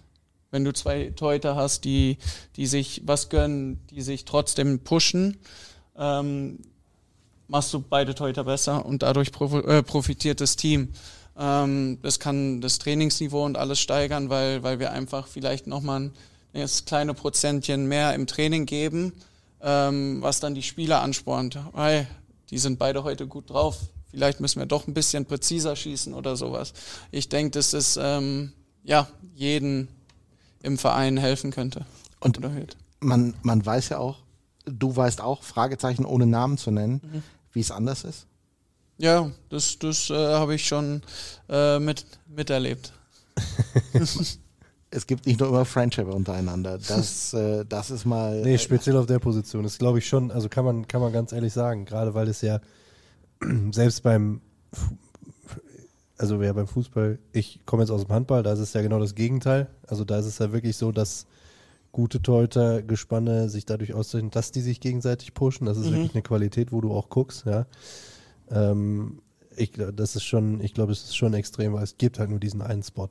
Wenn 0.51 0.63
du 0.63 0.73
zwei 0.73 1.11
Torhüter 1.15 1.55
hast, 1.55 1.84
die, 1.84 2.17
die 2.55 2.67
sich 2.67 3.01
was 3.05 3.29
gönnen, 3.29 3.79
die 3.89 4.01
sich 4.01 4.25
trotzdem 4.25 4.79
pushen, 4.79 5.38
ähm, 5.97 6.59
machst 7.47 7.73
du 7.73 7.79
beide 7.81 8.13
Torhüter 8.13 8.43
besser 8.43 8.86
und 8.86 9.01
dadurch 9.03 9.29
äh, 9.29 9.81
profitiert 9.84 10.41
das 10.41 10.55
Team. 10.55 10.89
Ähm, 11.38 11.97
das 12.01 12.19
kann 12.19 12.61
das 12.61 12.79
Trainingsniveau 12.79 13.43
und 13.43 13.57
alles 13.57 13.79
steigern, 13.79 14.29
weil, 14.29 14.63
weil 14.63 14.79
wir 14.79 14.91
einfach 14.91 15.27
vielleicht 15.27 15.65
nochmal 15.67 16.11
ein 16.53 16.69
kleine 16.86 17.13
Prozentchen 17.13 17.88
mehr 17.88 18.13
im 18.13 18.27
Training 18.27 18.65
geben, 18.65 19.13
ähm, 19.61 20.21
was 20.21 20.39
dann 20.39 20.53
die 20.53 20.61
Spieler 20.61 21.01
anspornt. 21.01 21.57
Hey, 21.73 22.05
die 22.51 22.59
sind 22.59 22.77
beide 22.77 23.03
heute 23.03 23.25
gut 23.27 23.49
drauf. 23.49 23.79
Vielleicht 24.14 24.39
müssen 24.39 24.59
wir 24.59 24.68
doch 24.68 24.86
ein 24.88 24.93
bisschen 24.93 25.26
präziser 25.26 25.76
schießen 25.76 26.14
oder 26.14 26.36
sowas. 26.36 26.74
Ich 27.09 27.30
denke, 27.30 27.51
dass 27.57 27.74
es 27.74 27.97
ähm, 27.99 28.53
ja, 28.84 29.07
jeden 29.34 29.88
im 30.61 30.78
Verein 30.78 31.18
helfen 31.18 31.49
könnte. 31.49 31.86
Und 32.20 32.39
man, 32.99 33.34
man 33.41 33.66
weiß 33.66 33.89
ja 33.89 33.97
auch, 33.97 34.20
du 34.66 34.95
weißt 34.95 35.20
auch, 35.20 35.41
Fragezeichen 35.41 36.05
ohne 36.05 36.28
Namen 36.28 36.57
zu 36.59 36.70
nennen, 36.70 37.01
Mhm. 37.03 37.24
wie 37.53 37.59
es 37.61 37.72
anders 37.72 38.03
ist. 38.03 38.28
Ja, 38.99 39.32
das, 39.49 39.80
das 39.80 40.11
äh, 40.11 40.14
habe 40.14 40.53
ich 40.53 40.68
schon 40.68 41.01
äh, 41.49 41.80
mit, 41.80 42.05
miterlebt. 42.28 42.93
Es 44.95 45.07
gibt 45.07 45.26
nicht 45.26 45.39
nur 45.39 45.49
immer 45.49 45.66
Friendship 45.66 46.07
untereinander. 46.07 46.78
Das, 46.78 47.34
äh, 47.34 47.66
das 47.68 47.89
ist 47.89 48.05
mal. 48.05 48.43
Nee, 48.43 48.53
äh, 48.53 48.59
speziell 48.59 48.95
auf 48.95 49.07
der 49.07 49.18
Position. 49.18 49.64
Das 49.64 49.80
glaube 49.80 49.97
ich 49.97 50.07
schon, 50.07 50.30
also 50.30 50.49
kann 50.49 50.64
man, 50.64 50.88
kann 50.88 51.01
man 51.01 51.11
ganz 51.11 51.32
ehrlich 51.32 51.51
sagen, 51.51 51.86
gerade 51.86 52.14
weil 52.14 52.28
es 52.28 52.41
ja 52.41 52.59
selbst 53.71 54.03
beim, 54.03 54.41
also 56.17 56.39
wer 56.39 56.53
beim 56.53 56.67
Fußball, 56.67 57.19
ich 57.31 57.61
komme 57.65 57.83
jetzt 57.83 57.91
aus 57.91 58.05
dem 58.05 58.13
Handball, 58.13 58.43
da 58.43 58.53
ist 58.53 58.59
es 58.59 58.73
ja 58.73 58.81
genau 58.81 58.99
das 58.99 59.15
Gegenteil. 59.15 59.67
Also 59.87 60.05
da 60.05 60.19
ist 60.19 60.25
es 60.25 60.39
ja 60.39 60.51
wirklich 60.51 60.77
so, 60.77 60.91
dass 60.91 61.25
gute 61.91 62.21
Torhüter, 62.21 62.81
Gespanne 62.81 63.49
sich 63.49 63.65
dadurch 63.65 63.93
auszeichnen, 63.93 64.31
dass 64.31 64.51
die 64.51 64.61
sich 64.61 64.79
gegenseitig 64.79 65.33
pushen. 65.33 65.65
Das 65.65 65.77
ist 65.77 65.91
wirklich 65.91 66.13
eine 66.13 66.23
Qualität, 66.23 66.71
wo 66.71 66.81
du 66.81 66.91
auch 66.91 67.09
guckst, 67.09 67.45
ja. 67.45 67.65
Ähm, 68.49 69.21
ich 69.55 69.71
glaube, 69.71 69.93
das 69.93 70.15
ist 70.15 70.23
schon, 70.23 70.59
ich 70.61 70.73
glaube, 70.73 70.91
es 70.91 71.03
ist 71.03 71.15
schon 71.15 71.33
extrem, 71.35 71.73
weil 71.73 71.83
es 71.83 71.97
gibt 71.97 72.17
halt 72.17 72.31
nur 72.31 72.39
diesen 72.39 72.61
einen 72.61 72.81
Spot. 72.81 73.09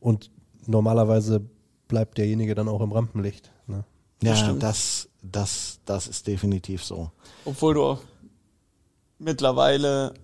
Und 0.00 0.30
normalerweise 0.66 1.42
bleibt 1.88 2.16
derjenige 2.18 2.54
dann 2.54 2.68
auch 2.68 2.80
im 2.80 2.92
Rampenlicht. 2.92 3.52
Ne? 3.66 3.84
ja, 4.22 4.34
stimmt. 4.34 4.62
das, 4.62 5.08
das, 5.22 5.80
das 5.84 6.06
ist 6.06 6.26
definitiv 6.26 6.84
so. 6.84 7.10
Obwohl 7.44 7.74
du 7.74 7.82
auch 7.82 8.00
mittlerweile 9.18 10.14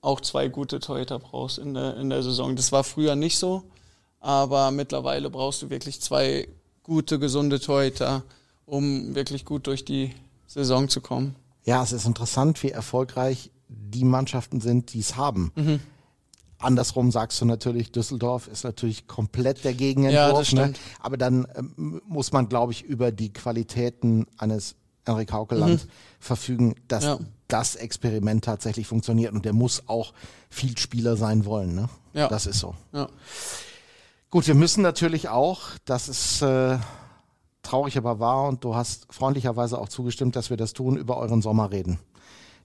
auch 0.00 0.20
zwei 0.20 0.48
gute 0.48 0.80
Torhüter 0.80 1.18
brauchst 1.18 1.58
in 1.58 1.74
der, 1.74 1.96
in 1.96 2.10
der 2.10 2.22
Saison. 2.22 2.56
Das 2.56 2.72
war 2.72 2.84
früher 2.84 3.14
nicht 3.14 3.38
so, 3.38 3.62
aber 4.20 4.70
mittlerweile 4.70 5.30
brauchst 5.30 5.62
du 5.62 5.70
wirklich 5.70 6.00
zwei 6.00 6.48
gute, 6.82 7.18
gesunde 7.18 7.60
Torhüter, 7.60 8.22
um 8.66 9.14
wirklich 9.14 9.44
gut 9.44 9.66
durch 9.66 9.84
die 9.84 10.12
Saison 10.46 10.88
zu 10.88 11.00
kommen. 11.00 11.36
Ja, 11.64 11.82
es 11.82 11.92
ist 11.92 12.06
interessant, 12.06 12.62
wie 12.62 12.70
erfolgreich 12.70 13.50
die 13.68 14.04
Mannschaften 14.04 14.60
sind, 14.60 14.92
die 14.92 15.00
es 15.00 15.16
haben. 15.16 15.52
Mhm. 15.54 15.80
Andersrum 16.58 17.10
sagst 17.10 17.40
du 17.40 17.44
natürlich, 17.44 17.90
Düsseldorf 17.90 18.46
ist 18.48 18.64
natürlich 18.64 19.06
komplett 19.06 19.64
der 19.64 19.74
Gegenentwurf. 19.74 20.14
Ja, 20.14 20.32
das 20.32 20.52
ne? 20.52 20.72
Aber 21.00 21.16
dann 21.16 21.46
ähm, 21.56 22.00
muss 22.06 22.32
man, 22.32 22.48
glaube 22.48 22.72
ich, 22.72 22.82
über 22.82 23.10
die 23.10 23.32
Qualitäten 23.32 24.26
eines 24.38 24.76
Enric 25.04 25.32
Haukeland 25.32 25.88
verfügen, 26.20 26.76
dass 26.86 27.04
Mhm. 27.04 27.08
Ja. 27.08 27.18
Das 27.52 27.76
Experiment 27.76 28.44
tatsächlich 28.44 28.86
funktioniert. 28.86 29.32
Und 29.32 29.44
der 29.44 29.52
muss 29.52 29.82
auch 29.86 30.12
viel 30.50 30.76
Spieler 30.78 31.16
sein 31.16 31.44
wollen. 31.44 31.74
Ne? 31.74 31.88
Ja. 32.14 32.28
Das 32.28 32.46
ist 32.46 32.58
so. 32.58 32.74
Ja. 32.92 33.08
Gut, 34.30 34.46
wir 34.46 34.54
müssen 34.54 34.82
natürlich 34.82 35.28
auch, 35.28 35.60
das 35.84 36.08
ist 36.08 36.40
äh, 36.42 36.78
traurig 37.62 37.98
aber 37.98 38.18
wahr 38.18 38.48
und 38.48 38.64
du 38.64 38.74
hast 38.74 39.12
freundlicherweise 39.12 39.78
auch 39.78 39.88
zugestimmt, 39.88 40.36
dass 40.36 40.48
wir 40.48 40.56
das 40.56 40.72
tun, 40.72 40.96
über 40.96 41.18
euren 41.18 41.42
Sommer 41.42 41.70
reden. 41.70 41.98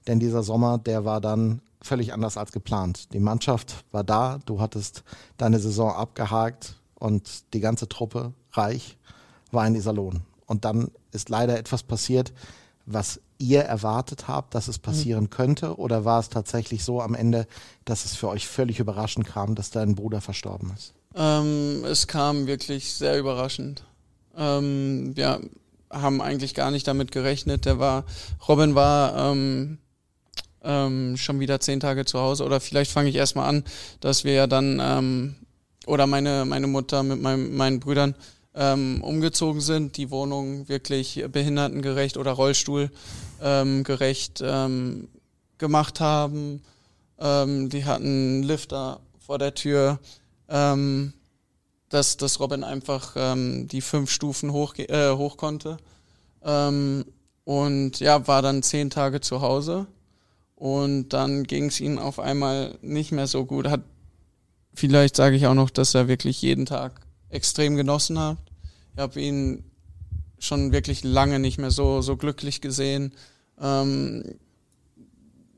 Denn 0.06 0.18
dieser 0.18 0.42
Sommer, 0.42 0.78
der 0.78 1.04
war 1.04 1.20
dann 1.20 1.60
völlig 1.82 2.12
anders 2.14 2.38
als 2.38 2.52
geplant. 2.52 3.12
Die 3.12 3.20
Mannschaft 3.20 3.84
war 3.92 4.04
da, 4.04 4.38
du 4.46 4.60
hattest 4.60 5.04
deine 5.36 5.58
Saison 5.58 5.92
abgehakt 5.92 6.76
und 6.94 7.52
die 7.52 7.60
ganze 7.60 7.88
Truppe, 7.88 8.32
reich, 8.52 8.96
war 9.52 9.66
in 9.66 9.74
Iserlohn. 9.74 10.22
Und 10.46 10.64
dann 10.64 10.90
ist 11.12 11.28
leider 11.28 11.58
etwas 11.58 11.82
passiert, 11.82 12.32
was 12.86 13.20
ihr 13.38 13.62
erwartet 13.62 14.28
habt, 14.28 14.54
dass 14.54 14.68
es 14.68 14.78
passieren 14.78 15.30
könnte? 15.30 15.76
Oder 15.76 16.04
war 16.04 16.20
es 16.20 16.28
tatsächlich 16.28 16.84
so 16.84 17.00
am 17.00 17.14
Ende, 17.14 17.46
dass 17.84 18.04
es 18.04 18.14
für 18.14 18.28
euch 18.28 18.46
völlig 18.46 18.80
überraschend 18.80 19.26
kam, 19.26 19.54
dass 19.54 19.70
dein 19.70 19.94
Bruder 19.94 20.20
verstorben 20.20 20.72
ist? 20.76 20.92
Ähm, 21.14 21.84
es 21.84 22.06
kam 22.06 22.46
wirklich 22.46 22.92
sehr 22.92 23.18
überraschend. 23.18 23.84
Ähm, 24.36 25.16
wir 25.16 25.40
haben 25.90 26.20
eigentlich 26.20 26.54
gar 26.54 26.70
nicht 26.70 26.86
damit 26.86 27.12
gerechnet. 27.12 27.64
Der 27.64 27.78
war, 27.78 28.04
Robin 28.46 28.74
war 28.74 29.32
ähm, 29.32 29.78
ähm, 30.62 31.16
schon 31.16 31.40
wieder 31.40 31.60
zehn 31.60 31.80
Tage 31.80 32.04
zu 32.04 32.18
Hause. 32.18 32.44
Oder 32.44 32.60
vielleicht 32.60 32.90
fange 32.90 33.08
ich 33.08 33.16
erstmal 33.16 33.48
an, 33.48 33.64
dass 34.00 34.24
wir 34.24 34.32
ja 34.32 34.46
dann, 34.46 34.80
ähm, 34.82 35.36
oder 35.86 36.06
meine, 36.06 36.44
meine 36.44 36.66
Mutter 36.66 37.02
mit 37.02 37.22
meinem, 37.22 37.56
meinen 37.56 37.80
Brüdern 37.80 38.14
ähm, 38.58 39.02
umgezogen 39.02 39.60
sind, 39.60 39.96
die 39.96 40.10
Wohnung 40.10 40.68
wirklich 40.68 41.24
behindertengerecht 41.30 42.16
oder 42.16 42.32
Rollstuhlgerecht 42.32 44.42
ähm, 44.44 45.06
gemacht 45.58 46.00
haben. 46.00 46.64
Ähm, 47.20 47.68
die 47.68 47.84
hatten 47.84 48.42
Lifter 48.42 48.98
vor 49.18 49.38
der 49.38 49.54
Tür, 49.54 50.00
ähm, 50.48 51.12
dass, 51.88 52.16
dass 52.16 52.40
Robin 52.40 52.64
einfach 52.64 53.12
ähm, 53.16 53.68
die 53.68 53.80
fünf 53.80 54.10
Stufen 54.10 54.52
hoch, 54.52 54.74
äh, 54.76 55.12
hoch 55.12 55.36
konnte. 55.36 55.76
Ähm, 56.42 57.04
und 57.44 58.00
ja, 58.00 58.26
war 58.26 58.42
dann 58.42 58.64
zehn 58.64 58.90
Tage 58.90 59.20
zu 59.20 59.40
Hause. 59.40 59.86
Und 60.56 61.10
dann 61.10 61.44
ging 61.44 61.66
es 61.66 61.78
ihm 61.78 61.98
auf 61.98 62.18
einmal 62.18 62.76
nicht 62.82 63.12
mehr 63.12 63.28
so 63.28 63.44
gut. 63.44 63.68
Hat 63.68 63.82
vielleicht 64.74 65.14
sage 65.14 65.36
ich 65.36 65.46
auch 65.46 65.54
noch, 65.54 65.70
dass 65.70 65.94
er 65.94 66.08
wirklich 66.08 66.42
jeden 66.42 66.66
Tag 66.66 67.02
extrem 67.30 67.76
genossen 67.76 68.18
hat. 68.18 68.47
Ich 68.98 69.02
habe 69.02 69.20
ihn 69.20 69.62
schon 70.40 70.72
wirklich 70.72 71.04
lange 71.04 71.38
nicht 71.38 71.56
mehr 71.56 71.70
so, 71.70 72.02
so 72.02 72.16
glücklich 72.16 72.60
gesehen. 72.60 73.12
Ähm, 73.60 74.24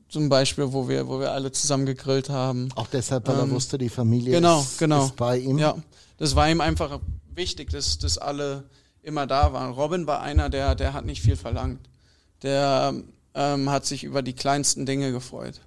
zum 0.09 0.29
Beispiel, 0.29 0.73
wo 0.73 0.87
wir, 0.87 1.07
wo 1.07 1.19
wir 1.19 1.31
alle 1.31 1.51
zusammen 1.51 1.87
gegrillt 1.87 2.29
haben. 2.29 2.69
Auch 2.75 2.85
deshalb, 2.85 3.27
weil 3.27 3.37
er 3.37 3.43
Ähm, 3.45 3.49
wusste, 3.49 3.79
die 3.79 3.89
Familie 3.89 4.33
genau, 4.33 4.61
ist, 4.61 4.77
genau. 4.77 5.05
ist 5.05 5.15
bei 5.15 5.39
ihm. 5.39 5.57
Ja, 5.57 5.75
das 6.17 6.35
war 6.35 6.51
ihm 6.51 6.61
einfach 6.61 6.99
wichtig, 7.33 7.71
dass, 7.71 7.97
dass 7.97 8.19
alle 8.19 8.65
immer 9.01 9.25
da 9.25 9.53
waren. 9.53 9.71
Robin 9.71 10.05
war 10.05 10.21
einer, 10.21 10.51
der, 10.51 10.75
der 10.75 10.93
hat 10.93 11.07
nicht 11.07 11.23
viel 11.23 11.35
verlangt. 11.35 11.79
Der 12.43 12.93
ähm, 13.33 13.71
hat 13.71 13.87
sich 13.87 14.03
über 14.03 14.21
die 14.21 14.33
kleinsten 14.33 14.85
Dinge 14.85 15.11
gefreut. 15.11 15.61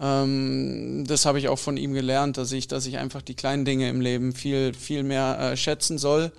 Ähm, 0.00 1.04
das 1.06 1.26
habe 1.26 1.38
ich 1.38 1.48
auch 1.48 1.58
von 1.58 1.76
ihm 1.76 1.92
gelernt, 1.92 2.38
dass 2.38 2.50
ich, 2.50 2.66
dass 2.66 2.86
ich 2.86 2.96
einfach 2.96 3.20
die 3.20 3.34
kleinen 3.34 3.66
Dinge 3.66 3.90
im 3.90 4.00
Leben 4.00 4.32
viel, 4.32 4.72
viel 4.72 5.02
mehr 5.02 5.38
äh, 5.38 5.56
schätzen 5.58 5.98
soll. 5.98 6.32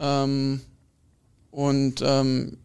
Ähm, 0.00 0.60
und 1.50 2.02
ähm, 2.02 2.56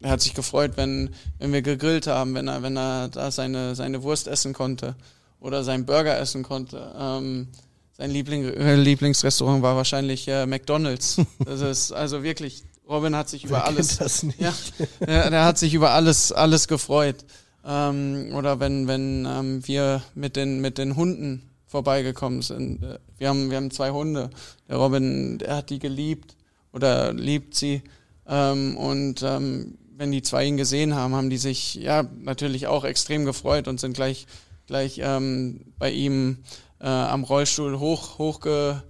er 0.00 0.10
hat 0.10 0.20
sich 0.20 0.34
gefreut, 0.34 0.72
wenn, 0.76 1.10
wenn 1.38 1.52
wir 1.52 1.62
gegrillt 1.62 2.06
haben, 2.06 2.34
wenn 2.34 2.48
er, 2.48 2.62
wenn 2.62 2.76
er 2.76 3.08
da 3.08 3.30
seine, 3.30 3.74
seine 3.74 4.02
Wurst 4.02 4.28
essen 4.28 4.52
konnte 4.52 4.94
oder 5.40 5.64
seinen 5.64 5.86
Burger 5.86 6.18
essen 6.18 6.42
konnte. 6.42 6.92
Ähm, 6.96 7.48
sein 7.96 8.10
Liebling, 8.10 8.44
äh, 8.44 8.76
Lieblingsrestaurant 8.76 9.62
war 9.62 9.74
wahrscheinlich 9.74 10.28
äh, 10.28 10.46
McDonalds. 10.46 11.20
Das 11.44 11.60
ist 11.60 11.92
also 11.92 12.22
wirklich, 12.22 12.62
Robin 12.88 13.16
hat 13.16 13.28
sich 13.28 13.44
über 13.44 13.56
Wer 13.56 13.66
alles, 13.66 13.98
das 13.98 14.22
nicht? 14.22 14.40
ja, 14.40 14.54
der, 15.00 15.30
der 15.30 15.44
hat 15.44 15.58
sich 15.58 15.74
über 15.74 15.90
alles, 15.90 16.30
alles 16.30 16.68
gefreut. 16.68 17.24
Ähm, 17.64 18.30
oder 18.34 18.60
wenn, 18.60 18.86
wenn 18.86 19.26
ähm, 19.26 19.66
wir 19.66 20.02
mit 20.14 20.36
den, 20.36 20.60
mit 20.60 20.78
den 20.78 20.94
Hunden 20.94 21.42
vorbeigekommen 21.68 22.42
sind. 22.42 22.82
Äh, 22.82 22.98
Wir 23.18 23.28
haben, 23.28 23.50
wir 23.50 23.58
haben 23.58 23.70
zwei 23.70 23.90
Hunde. 23.90 24.30
Der 24.68 24.76
Robin, 24.76 25.38
der 25.38 25.56
hat 25.56 25.70
die 25.70 25.78
geliebt 25.78 26.34
oder 26.72 27.12
liebt 27.12 27.54
sie. 27.54 27.82
Ähm, 28.26 28.76
und 28.76 29.22
ähm, 29.22 29.78
wenn 29.96 30.12
die 30.12 30.22
zwei 30.22 30.44
ihn 30.46 30.56
gesehen 30.56 30.94
haben, 30.94 31.14
haben 31.14 31.30
die 31.30 31.38
sich 31.38 31.74
ja 31.74 32.04
natürlich 32.20 32.66
auch 32.66 32.84
extrem 32.84 33.24
gefreut 33.24 33.68
und 33.68 33.80
sind 33.80 33.94
gleich, 33.94 34.26
gleich 34.66 35.00
ähm, 35.02 35.60
bei 35.78 35.90
ihm 35.90 36.38
äh, 36.80 36.86
am 36.86 37.24
Rollstuhl 37.24 37.78
hoch, 37.78 38.18
hochge, 38.18 38.82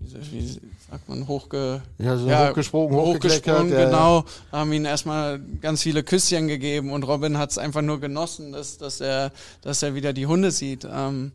wie, 0.00 0.58
sagt 0.90 1.08
man, 1.08 1.28
hochge, 1.28 1.82
Ja, 1.98 2.16
so 2.16 2.30
hochgesprungen, 2.30 2.96
hochgekleckert, 2.96 3.58
hochgesprungen, 3.58 3.72
ja, 3.72 3.80
ja. 3.80 3.84
genau, 3.86 4.24
haben 4.50 4.72
ihm 4.72 4.86
erstmal 4.86 5.38
ganz 5.60 5.82
viele 5.82 6.02
Küsschen 6.02 6.48
gegeben 6.48 6.92
und 6.92 7.02
Robin 7.02 7.36
hat 7.36 7.50
es 7.50 7.58
einfach 7.58 7.82
nur 7.82 8.00
genossen, 8.00 8.52
dass, 8.52 8.78
dass, 8.78 9.02
er, 9.02 9.32
dass 9.60 9.82
er 9.82 9.94
wieder 9.94 10.14
die 10.14 10.26
Hunde 10.26 10.50
sieht. 10.50 10.86
Ähm, 10.90 11.32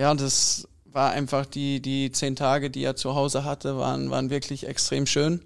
ja, 0.00 0.14
das 0.14 0.66
war 0.86 1.10
einfach 1.10 1.44
die, 1.44 1.82
die 1.82 2.10
zehn 2.10 2.34
Tage, 2.34 2.70
die 2.70 2.82
er 2.82 2.96
zu 2.96 3.14
Hause 3.14 3.44
hatte, 3.44 3.76
waren, 3.76 4.08
waren 4.08 4.30
wirklich 4.30 4.66
extrem 4.66 5.04
schön. 5.04 5.42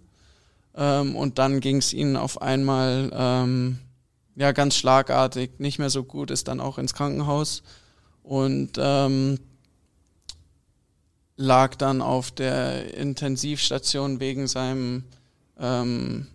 Ähm, 0.76 1.16
und 1.16 1.40
dann 1.40 1.58
ging 1.58 1.78
es 1.78 1.92
ihnen 1.92 2.16
auf 2.16 2.40
einmal 2.40 3.10
ähm, 3.12 3.80
ja 4.36 4.52
ganz 4.52 4.76
schlagartig, 4.76 5.58
nicht 5.58 5.80
mehr 5.80 5.90
so 5.90 6.04
gut, 6.04 6.30
ist 6.30 6.46
dann 6.46 6.60
auch 6.60 6.78
ins 6.78 6.94
Krankenhaus 6.94 7.64
und 8.22 8.74
ähm, 8.78 9.40
lag 11.36 11.74
dann 11.74 12.00
auf 12.00 12.30
der 12.30 12.94
Intensivstation 12.94 14.20
wegen 14.20 14.46
seinem 14.46 15.02
ähm, 15.58 16.28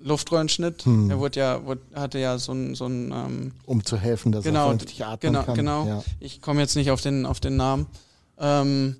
Luftröhrenschnitt. 0.00 0.84
Hm. 0.84 1.10
Er 1.10 1.18
wurde 1.18 1.40
ja, 1.40 1.64
wurde, 1.64 1.82
hatte 1.94 2.18
ja 2.18 2.38
so 2.38 2.52
ein, 2.52 2.74
so 2.74 2.86
ein 2.86 3.12
ähm, 3.12 3.52
Um 3.66 3.84
zu 3.84 3.96
helfen, 3.96 4.32
dass 4.32 4.44
er 4.44 4.50
genau, 4.50 4.64
vernünftig 4.64 5.04
atmen 5.04 5.32
genau, 5.32 5.44
kann. 5.44 5.54
genau. 5.54 5.86
Ja. 5.86 6.04
Ich 6.18 6.40
komme 6.40 6.60
jetzt 6.60 6.76
nicht 6.76 6.90
auf 6.90 7.00
den, 7.00 7.26
auf 7.26 7.40
den 7.40 7.56
Namen. 7.56 7.86
Ähm, 8.38 8.96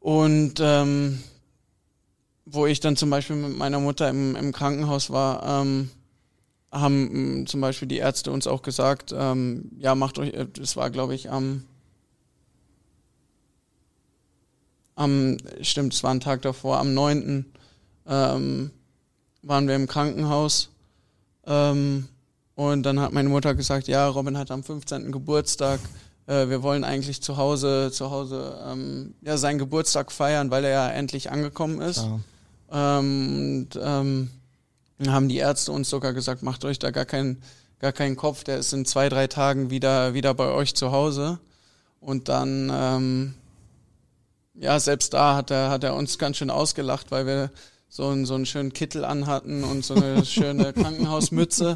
und 0.00 0.54
ähm, 0.60 1.22
wo 2.44 2.66
ich 2.66 2.80
dann 2.80 2.96
zum 2.96 3.10
Beispiel 3.10 3.36
mit 3.36 3.56
meiner 3.56 3.80
Mutter 3.80 4.08
im, 4.08 4.34
im 4.36 4.52
Krankenhaus 4.52 5.10
war, 5.10 5.62
ähm, 5.62 5.90
haben 6.70 7.40
mh, 7.42 7.46
zum 7.46 7.60
Beispiel 7.60 7.88
die 7.88 7.98
Ärzte 7.98 8.32
uns 8.32 8.46
auch 8.46 8.62
gesagt, 8.62 9.14
ähm, 9.16 9.70
ja, 9.78 9.94
macht 9.94 10.18
euch, 10.18 10.32
äh, 10.32 10.46
das 10.52 10.76
war 10.76 10.90
glaube 10.90 11.14
ich 11.14 11.30
am, 11.30 11.64
am, 14.94 15.36
stimmt, 15.60 15.94
es 15.94 16.02
war 16.02 16.12
ein 16.12 16.20
Tag 16.20 16.42
davor, 16.42 16.78
am 16.78 16.94
9. 16.94 17.46
Ähm, 18.06 18.70
waren 19.42 19.68
wir 19.68 19.74
im 19.74 19.86
Krankenhaus. 19.86 20.70
Ähm, 21.46 22.08
und 22.54 22.82
dann 22.84 23.00
hat 23.00 23.12
meine 23.12 23.28
Mutter 23.28 23.54
gesagt, 23.54 23.88
ja, 23.88 24.06
Robin 24.08 24.38
hat 24.38 24.50
am 24.50 24.62
15. 24.62 25.12
Geburtstag. 25.12 25.80
Äh, 26.26 26.48
wir 26.48 26.62
wollen 26.62 26.84
eigentlich 26.84 27.22
zu 27.22 27.36
Hause, 27.36 27.90
zu 27.92 28.10
Hause 28.10 28.58
ähm, 28.66 29.14
ja, 29.22 29.36
seinen 29.36 29.58
Geburtstag 29.58 30.12
feiern, 30.12 30.50
weil 30.50 30.64
er 30.64 30.70
ja 30.70 30.88
endlich 30.90 31.30
angekommen 31.30 31.80
ist. 31.80 32.06
Ähm, 32.70 33.66
und 33.70 33.80
ähm, 33.82 34.30
dann 34.98 35.12
haben 35.12 35.28
die 35.28 35.38
Ärzte 35.38 35.72
uns 35.72 35.90
sogar 35.90 36.12
gesagt, 36.12 36.42
macht 36.42 36.64
euch 36.64 36.78
da 36.78 36.90
gar 36.90 37.04
keinen 37.04 37.42
gar 37.82 37.92
keinen 37.92 38.16
Kopf, 38.16 38.44
der 38.44 38.58
ist 38.58 38.72
in 38.72 38.86
zwei, 38.86 39.08
drei 39.08 39.26
Tagen 39.26 39.68
wieder, 39.68 40.14
wieder 40.14 40.32
bei 40.34 40.48
euch 40.48 40.74
zu 40.74 40.92
Hause. 40.92 41.40
Und 42.00 42.28
dann, 42.28 42.70
ähm, 42.72 43.34
ja, 44.54 44.78
selbst 44.78 45.12
da 45.14 45.34
hat 45.34 45.50
er, 45.50 45.68
hat 45.68 45.82
er 45.82 45.96
uns 45.96 46.16
ganz 46.16 46.36
schön 46.36 46.50
ausgelacht, 46.50 47.10
weil 47.10 47.26
wir 47.26 47.50
so 47.94 48.08
einen, 48.08 48.24
so 48.24 48.34
einen 48.34 48.46
schönen 48.46 48.72
Kittel 48.72 49.04
anhatten 49.04 49.64
und 49.64 49.84
so 49.84 49.92
eine 49.94 50.24
schöne 50.24 50.72
Krankenhausmütze. 50.72 51.72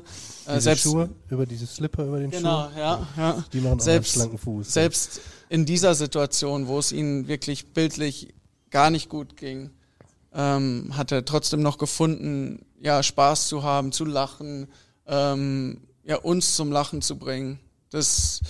Äh, 0.47 0.49
Diese 0.55 0.61
selbst, 0.63 0.83
Schuhe, 0.85 1.11
über 1.29 1.45
diese 1.45 1.67
Slipper 1.67 2.07
über 2.07 2.19
den 2.21 2.31
Genau, 2.31 2.71
Schuh. 2.71 2.79
ja, 2.79 3.07
ja. 3.19 3.45
Die 3.53 3.61
machen 3.61 3.79
auch 3.79 3.85
Selbst- 3.85 4.15
einen 4.17 4.23
schlanken 4.23 4.39
Fuß. 4.39 4.73
Selbst 4.73 5.21
in 5.51 5.67
dieser 5.67 5.95
Situation, 5.95 6.69
wo 6.69 6.79
es 6.79 6.91
ihnen 6.91 7.29
wirklich 7.29 7.75
bildlich 7.75 8.33
gar 8.71 8.89
nicht 8.89 9.11
gut 9.11 9.37
ging, 9.37 9.71
ähm, 10.33 10.93
hat 10.97 11.13
er 11.13 11.23
trotzdem 11.27 11.61
noch 11.61 11.77
gefunden, 11.77 12.65
ja, 12.81 13.03
Spaß 13.03 13.49
zu 13.49 13.63
haben, 13.63 13.93
zu 13.93 14.07
lachen, 14.07 14.69
ähm, 15.07 15.83
ja, 16.03 16.17
uns 16.17 16.57
zum 16.57 16.73
Lachen 16.73 17.03
zu 17.03 17.19
bringen. 17.19 17.59
Das 17.91 18.41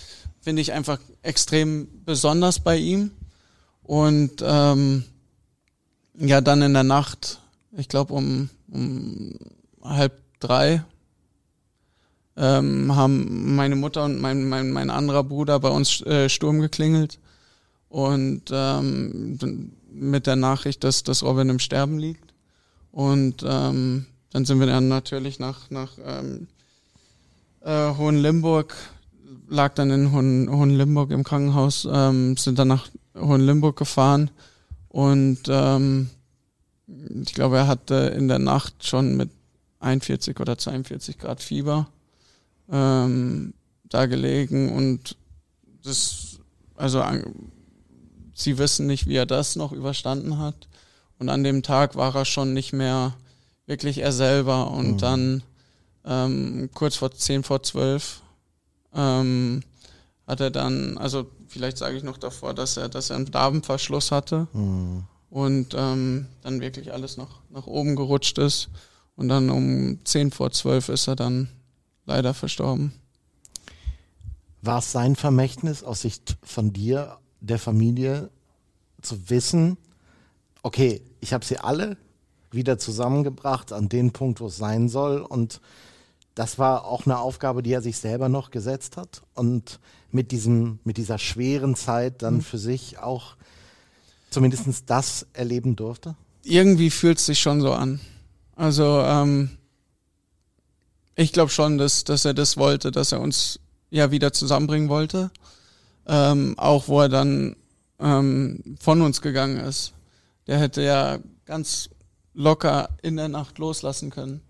finde 0.41 0.63
ich 0.63 0.73
einfach 0.73 1.01
extrem 1.23 1.89
besonders 2.05 2.61
bei 2.61 2.77
ihm. 2.77 3.11
Und 3.83 4.37
ähm, 4.43 5.03
ja, 6.17 6.41
dann 6.41 6.63
in 6.63 6.73
der 6.73 6.83
Nacht, 6.85 7.41
ich 7.77 7.89
glaube 7.89 8.15
um, 8.15 8.49
um 8.71 9.35
halb 9.83 10.21
drei, 10.41 10.85
ähm, 12.37 12.95
haben 12.95 13.55
meine 13.57 13.77
Mutter 13.77 14.05
und 14.05 14.21
mein, 14.21 14.49
mein, 14.49 14.71
mein 14.71 14.91
anderer 14.91 15.25
Bruder 15.25 15.59
bei 15.61 15.71
uns 15.71 16.03
äh, 16.03 16.29
Sturm 16.29 16.61
geklingelt 16.61 17.19
und 17.89 18.51
ähm, 18.53 19.73
mit 19.91 20.27
der 20.27 20.37
Nachricht, 20.37 20.85
dass, 20.85 21.03
dass 21.03 21.23
Robin 21.23 21.49
im 21.49 21.59
Sterben 21.59 21.99
liegt. 21.99 22.35
Und 22.93 23.45
ähm, 23.47 24.07
dann 24.33 24.45
sind 24.45 24.61
wir 24.61 24.67
dann 24.67 24.89
natürlich 24.89 25.39
nach, 25.39 25.71
nach 25.71 25.93
ähm, 26.05 26.49
äh, 27.61 27.95
Hohenlimburg, 27.97 28.75
lag 29.49 29.75
dann 29.75 29.91
in 29.91 30.13
Hohen, 30.13 30.51
Hohenlimburg 30.51 31.11
im 31.11 31.25
Krankenhaus, 31.25 31.89
ähm, 31.91 32.37
sind 32.37 32.59
dann 32.59 32.69
nach 32.69 32.89
Hohenlimburg 33.19 33.77
gefahren 33.77 34.31
und 34.89 35.41
ähm, 35.49 36.11
ich 36.87 37.35
glaube, 37.35 37.57
er 37.59 37.67
hatte 37.67 37.95
in 38.17 38.29
der 38.29 38.39
Nacht 38.39 38.87
schon 38.87 39.17
mit 39.17 39.31
41 39.81 40.39
oder 40.41 40.57
42 40.59 41.19
Grad 41.19 41.43
Fieber 41.43 41.89
ähm, 42.71 43.55
da 43.85 44.07
gelegen 44.07 44.73
und 44.73 45.17
das, 45.83 46.39
also 46.75 47.03
sie 48.35 48.59
wissen 48.59 48.87
nicht, 48.87 49.07
wie 49.07 49.17
er 49.17 49.27
das 49.27 49.57
noch 49.57 49.73
überstanden 49.73 50.39
hat. 50.39 50.69
Und 51.19 51.29
an 51.29 51.45
dem 51.45 51.63
Tag 51.63 51.97
war 51.97 52.15
er 52.15 52.25
schon 52.25 52.53
nicht 52.53 52.73
mehr 52.73 53.15
wirklich 53.67 53.99
er 53.99 54.13
selber. 54.13 54.71
Und 54.71 54.93
Mhm. 54.93 54.99
dann 54.99 55.43
ähm, 56.05 56.71
kurz 56.75 56.97
vor 56.97 57.11
10 57.13 57.43
vor 57.43 57.63
12 57.63 58.23
ähm, 58.95 59.63
hat 60.27 60.41
er 60.41 60.51
dann, 60.51 60.99
also 60.99 61.31
vielleicht 61.49 61.79
sage 61.79 61.97
ich 61.97 62.03
noch 62.03 62.19
davor, 62.19 62.53
dass 62.55 62.77
er, 62.77 62.89
dass 62.89 63.11
er 63.11 63.17
einen 63.17 63.31
Darmverschluss 63.31 64.11
hatte 64.13 64.49
Hm. 64.53 65.05
Und 65.37 65.75
ähm, 65.77 66.29
dann 66.41 66.63
wirklich 66.63 66.95
alles 66.95 67.19
nach, 67.19 67.43
nach 67.51 67.67
oben 67.67 67.95
gerutscht 67.95 68.39
ist. 68.39 68.71
Und 69.17 69.29
dann 69.29 69.51
um 69.51 69.99
10 70.03 70.31
vor 70.31 70.51
12 70.51 70.89
ist 70.89 71.09
er 71.09 71.15
dann 71.15 71.51
leider 72.07 72.33
verstorben. 72.33 72.95
War 74.63 74.79
es 74.79 74.93
sein 74.93 75.15
Vermächtnis 75.15 75.85
aus 75.85 76.01
Sicht 76.01 76.39
von 76.43 76.73
dir, 76.73 77.19
der 77.41 77.59
Familie, 77.59 78.31
zu 79.03 79.29
wissen, 79.29 79.77
okay, 80.63 81.03
ich 81.21 81.35
habe 81.35 81.45
sie 81.45 81.59
alle 81.59 81.99
wieder 82.51 82.79
zusammengebracht 82.79 83.75
an 83.75 83.91
den 83.91 84.13
Punkt, 84.13 84.41
wo 84.41 84.47
es 84.47 84.57
sein 84.57 84.89
soll 84.89 85.21
und 85.21 85.61
das 86.35 86.59
war 86.59 86.87
auch 86.87 87.05
eine 87.05 87.19
Aufgabe, 87.19 87.63
die 87.63 87.75
er 87.75 87.83
sich 87.83 87.99
selber 87.99 88.31
noch 88.31 88.51
gesetzt 88.51 88.97
hat 88.97 89.23
und 89.35 89.81
mit 90.11 90.33
diesem, 90.33 90.79
mit 90.85 90.97
dieser 90.97 91.19
schweren 91.19 91.77
Zeit 91.77 92.23
dann 92.23 92.41
für 92.41 92.59
sich 92.59 92.99
auch 92.99 93.37
zumindest 94.37 94.91
das 94.91 95.27
erleben 95.33 95.77
durfte? 95.77 96.15
Irgendwie 96.43 96.91
fühlt 96.91 97.17
es 97.17 97.25
sich 97.25 97.41
schon 97.41 97.63
so 97.63 97.73
an. 97.73 98.01
Also 98.55 99.01
ähm, 99.01 99.57
ich 101.15 101.33
glaube 101.33 101.51
schon, 101.51 101.79
dass, 101.79 102.05
dass 102.05 102.27
er 102.27 102.35
das 102.35 102.59
wollte, 102.59 102.91
dass 102.91 103.13
er 103.13 103.23
uns 103.23 103.61
ja 103.89 104.11
wieder 104.11 104.35
zusammenbringen 104.35 104.91
wollte. 104.91 105.31
Ähm, 106.07 106.53
auch 106.59 106.87
wo 106.87 107.01
er 107.01 107.09
dann 107.09 107.57
ähm, 107.99 108.77
von 108.79 109.01
uns 109.01 109.23
gegangen 109.23 109.57
ist. 109.57 109.95
Der 110.47 110.59
hätte 110.59 110.83
ja 110.83 111.19
ganz 111.47 111.89
locker 112.35 112.91
in 113.01 113.17
der 113.17 113.29
Nacht 113.29 113.57
loslassen 113.57 114.11
können. 114.11 114.43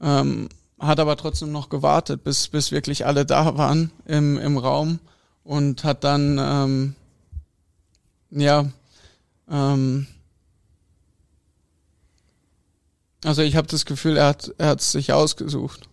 Ähm, 0.00 0.48
hat 0.80 0.98
aber 0.98 1.16
trotzdem 1.16 1.52
noch 1.52 1.68
gewartet, 1.68 2.24
bis, 2.24 2.48
bis 2.48 2.72
wirklich 2.72 3.06
alle 3.06 3.24
da 3.24 3.56
waren 3.56 3.92
im, 4.06 4.38
im 4.38 4.58
Raum 4.58 4.98
und 5.44 5.84
hat 5.84 6.02
dann, 6.02 6.36
ähm, 6.40 6.94
ja, 8.30 8.66
ähm, 9.50 10.06
also 13.24 13.42
ich 13.42 13.56
habe 13.56 13.66
das 13.66 13.84
Gefühl, 13.84 14.16
er 14.16 14.28
hat 14.28 14.54
er 14.58 14.68
hat 14.68 14.80
es 14.80 14.92
sich 14.92 15.12
ausgesucht. 15.12 15.88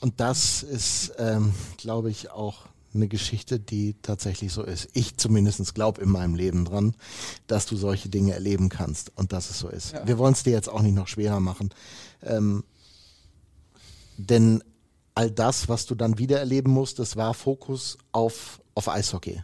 Und 0.00 0.20
das 0.20 0.62
ist, 0.62 1.14
ähm, 1.18 1.54
glaube 1.78 2.10
ich, 2.10 2.30
auch 2.30 2.66
eine 2.96 3.08
Geschichte, 3.08 3.60
die 3.60 3.94
tatsächlich 4.02 4.52
so 4.52 4.62
ist. 4.62 4.88
Ich 4.92 5.16
zumindest 5.16 5.74
glaube 5.74 6.02
in 6.02 6.10
meinem 6.10 6.34
Leben 6.34 6.64
dran, 6.64 6.94
dass 7.46 7.66
du 7.66 7.76
solche 7.76 8.08
Dinge 8.08 8.32
erleben 8.32 8.68
kannst 8.68 9.12
und 9.16 9.32
dass 9.32 9.50
es 9.50 9.58
so 9.58 9.68
ist. 9.68 9.92
Ja. 9.92 10.06
Wir 10.06 10.18
wollen 10.18 10.32
es 10.32 10.42
dir 10.42 10.52
jetzt 10.52 10.68
auch 10.68 10.82
nicht 10.82 10.94
noch 10.94 11.08
schwerer 11.08 11.40
machen. 11.40 11.70
Ähm, 12.22 12.64
denn 14.16 14.64
all 15.14 15.30
das, 15.30 15.68
was 15.68 15.86
du 15.86 15.94
dann 15.94 16.18
wieder 16.18 16.38
erleben 16.38 16.70
musst, 16.70 16.98
das 16.98 17.16
war 17.16 17.34
Fokus 17.34 17.98
auf, 18.12 18.60
auf 18.74 18.88
Eishockey. 18.88 19.42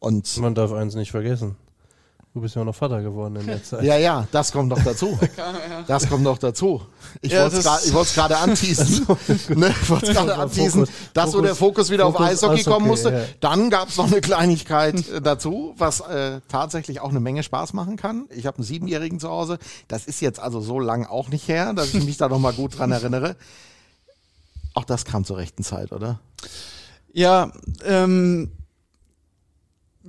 Und 0.00 0.36
Man 0.38 0.54
darf 0.54 0.72
eins 0.72 0.94
nicht 0.94 1.10
vergessen. 1.10 1.56
Du 2.38 2.42
bist 2.42 2.54
ja 2.54 2.62
auch 2.62 2.66
noch 2.66 2.74
Vater 2.76 3.02
geworden 3.02 3.34
in 3.34 3.46
der 3.48 3.64
Zeit. 3.64 3.82
Ja, 3.82 3.96
ja, 3.96 4.28
das 4.30 4.52
kommt 4.52 4.68
noch 4.68 4.80
dazu. 4.80 5.18
Das 5.88 6.08
kommt 6.08 6.22
noch 6.22 6.38
dazu. 6.38 6.82
Ich 7.20 7.32
ja, 7.32 7.42
wollte 7.42 7.56
es 7.56 8.14
gerade 8.14 8.36
anteasen. 8.38 9.06
ne, 9.56 9.74
ich 9.82 9.90
wollte 9.90 10.06
es 10.06 10.16
gerade 10.16 10.36
anteasen, 10.36 10.86
Fokus, 10.86 10.94
dass 11.14 11.24
Fokus, 11.24 11.32
so 11.32 11.42
der 11.42 11.54
Fokus 11.56 11.90
wieder 11.90 12.04
Fokus, 12.04 12.20
auf 12.20 12.26
Eishockey, 12.26 12.54
Eishockey 12.54 12.70
kommen 12.70 12.86
musste. 12.86 13.12
Ja. 13.12 13.24
Dann 13.40 13.70
gab 13.70 13.88
es 13.88 13.96
noch 13.96 14.06
eine 14.06 14.20
Kleinigkeit 14.20 15.08
äh, 15.08 15.20
dazu, 15.20 15.74
was 15.78 15.98
äh, 15.98 16.40
tatsächlich 16.46 17.00
auch 17.00 17.08
eine 17.08 17.18
Menge 17.18 17.42
Spaß 17.42 17.72
machen 17.72 17.96
kann. 17.96 18.26
Ich 18.30 18.46
habe 18.46 18.58
einen 18.58 18.64
Siebenjährigen 18.64 19.18
zu 19.18 19.30
Hause. 19.30 19.58
Das 19.88 20.06
ist 20.06 20.20
jetzt 20.20 20.38
also 20.38 20.60
so 20.60 20.78
lang 20.78 21.06
auch 21.06 21.30
nicht 21.30 21.48
her, 21.48 21.72
dass 21.72 21.92
ich 21.92 22.04
mich 22.04 22.18
da 22.18 22.28
noch 22.28 22.38
mal 22.38 22.52
gut 22.52 22.78
dran 22.78 22.92
erinnere. 22.92 23.34
Auch 24.74 24.84
das 24.84 25.04
kam 25.04 25.24
zur 25.24 25.38
rechten 25.38 25.64
Zeit, 25.64 25.90
oder? 25.90 26.20
Ja, 27.12 27.50
ähm, 27.84 28.52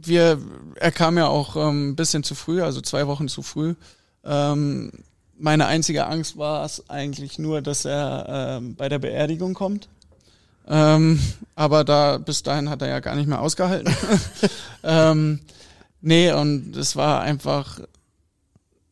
wir, 0.01 0.39
er 0.75 0.91
kam 0.91 1.17
ja 1.17 1.27
auch 1.27 1.55
ähm, 1.55 1.89
ein 1.89 1.95
bisschen 1.95 2.23
zu 2.23 2.35
früh, 2.35 2.61
also 2.61 2.81
zwei 2.81 3.07
Wochen 3.07 3.27
zu 3.27 3.41
früh. 3.41 3.75
Ähm, 4.23 4.91
meine 5.37 5.67
einzige 5.67 6.05
Angst 6.07 6.37
war 6.37 6.65
es 6.65 6.89
eigentlich 6.89 7.39
nur, 7.39 7.61
dass 7.61 7.85
er 7.85 8.59
ähm, 8.59 8.75
bei 8.75 8.89
der 8.89 8.99
Beerdigung 8.99 9.53
kommt. 9.53 9.87
Ähm, 10.67 11.19
aber 11.55 11.83
da 11.83 12.17
bis 12.17 12.43
dahin 12.43 12.69
hat 12.69 12.81
er 12.81 12.89
ja 12.89 12.99
gar 12.99 13.15
nicht 13.15 13.27
mehr 13.27 13.41
ausgehalten. 13.41 13.93
ähm, 14.83 15.39
nee, 16.01 16.31
und 16.31 16.75
es 16.75 16.95
war 16.95 17.21
einfach 17.21 17.79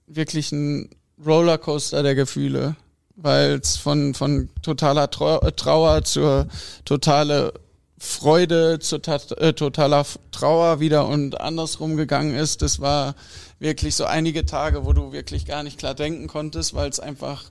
wirklich 0.08 0.52
ein 0.52 0.90
Rollercoaster 1.24 2.02
der 2.02 2.16
Gefühle, 2.16 2.76
weil 3.16 3.60
es 3.60 3.78
von, 3.78 4.14
von 4.14 4.50
totaler 4.62 5.10
Trauer 5.10 6.04
zur 6.04 6.48
totale 6.86 7.54
Freude 7.98 8.80
zu 8.80 8.98
äh, 8.98 9.54
totaler 9.54 10.06
Trauer 10.32 10.80
wieder 10.80 11.08
und 11.08 11.42
andersrum 11.42 11.98
gegangen 11.98 12.36
ist. 12.36 12.62
Das 12.62 12.80
war 12.80 13.16
wirklich 13.60 13.96
so 13.96 14.06
einige 14.06 14.46
Tage, 14.46 14.86
wo 14.86 14.94
du 14.94 15.12
wirklich 15.12 15.46
gar 15.46 15.64
nicht 15.64 15.80
klar 15.80 15.96
denken 15.96 16.28
konntest, 16.28 16.76
weil 16.76 16.90
es 16.90 17.00
einfach 17.00 17.46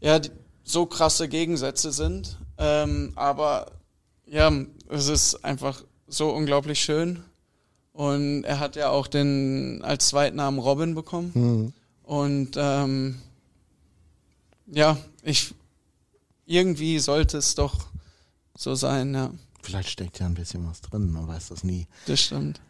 ja 0.00 0.20
so 0.62 0.86
krasse 0.86 1.28
Gegensätze 1.28 1.90
sind. 1.90 2.38
Ähm, 2.58 3.12
aber 3.16 3.72
ja, 4.26 4.52
es 4.88 5.08
ist 5.08 5.44
einfach 5.44 5.82
so 6.06 6.30
unglaublich 6.30 6.80
schön. 6.80 7.24
Und 7.92 8.44
er 8.44 8.58
hat 8.58 8.76
ja 8.76 8.90
auch 8.90 9.06
den 9.06 9.82
als 9.82 10.08
Zweitnamen 10.08 10.58
Robin 10.60 10.94
bekommen. 10.94 11.30
Mhm. 11.34 11.72
Und 12.02 12.56
ähm, 12.56 13.20
ja, 14.66 14.96
ich 15.22 15.54
irgendwie 16.46 16.98
sollte 16.98 17.38
es 17.38 17.54
doch 17.54 17.86
so 18.56 18.74
sein, 18.74 19.14
ja. 19.14 19.30
Vielleicht 19.62 19.88
steckt 19.88 20.18
ja 20.18 20.26
ein 20.26 20.34
bisschen 20.34 20.68
was 20.68 20.80
drin, 20.82 21.10
man 21.10 21.26
weiß 21.26 21.48
das 21.48 21.64
nie. 21.64 21.86
Das 22.06 22.20
stimmt. 22.20 22.60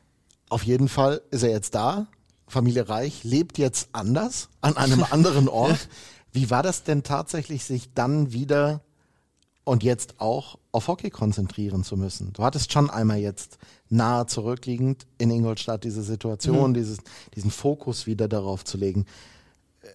Auf 0.49 0.63
jeden 0.63 0.89
Fall 0.89 1.21
ist 1.31 1.43
er 1.43 1.51
jetzt 1.51 1.75
da. 1.75 2.07
Familie 2.47 2.89
Reich 2.89 3.25
lebt 3.25 3.59
jetzt 3.59 3.89
anders, 3.93 4.49
an 4.61 4.77
einem 4.77 5.05
anderen 5.11 5.49
Ort. 5.49 5.89
Wie 6.33 6.51
war 6.51 6.63
das 6.63 6.85
denn 6.85 7.03
tatsächlich, 7.03 7.65
sich 7.65 7.93
dann 7.95 8.33
wieder 8.33 8.81
und 9.65 9.83
jetzt 9.83 10.21
auch 10.21 10.59
auf 10.73 10.89
Hockey 10.89 11.11
konzentrieren 11.11 11.85
zu 11.85 11.97
müssen? 11.97 12.33
Du 12.33 12.45
hattest 12.45 12.73
schon 12.73 12.91
einmal 12.91 13.19
jetzt 13.19 13.59
nahe 13.89 14.27
zurückliegend 14.27 15.07
in 15.19 15.31
Ingolstadt 15.31 15.85
diese 15.85 16.03
Situation, 16.03 16.71
mhm. 16.71 16.75
dieses, 16.75 16.99
diesen 17.35 17.51
Fokus 17.51 18.07
wieder 18.07 18.29
darauf 18.29 18.65
zu 18.65 18.77
legen. 18.77 19.07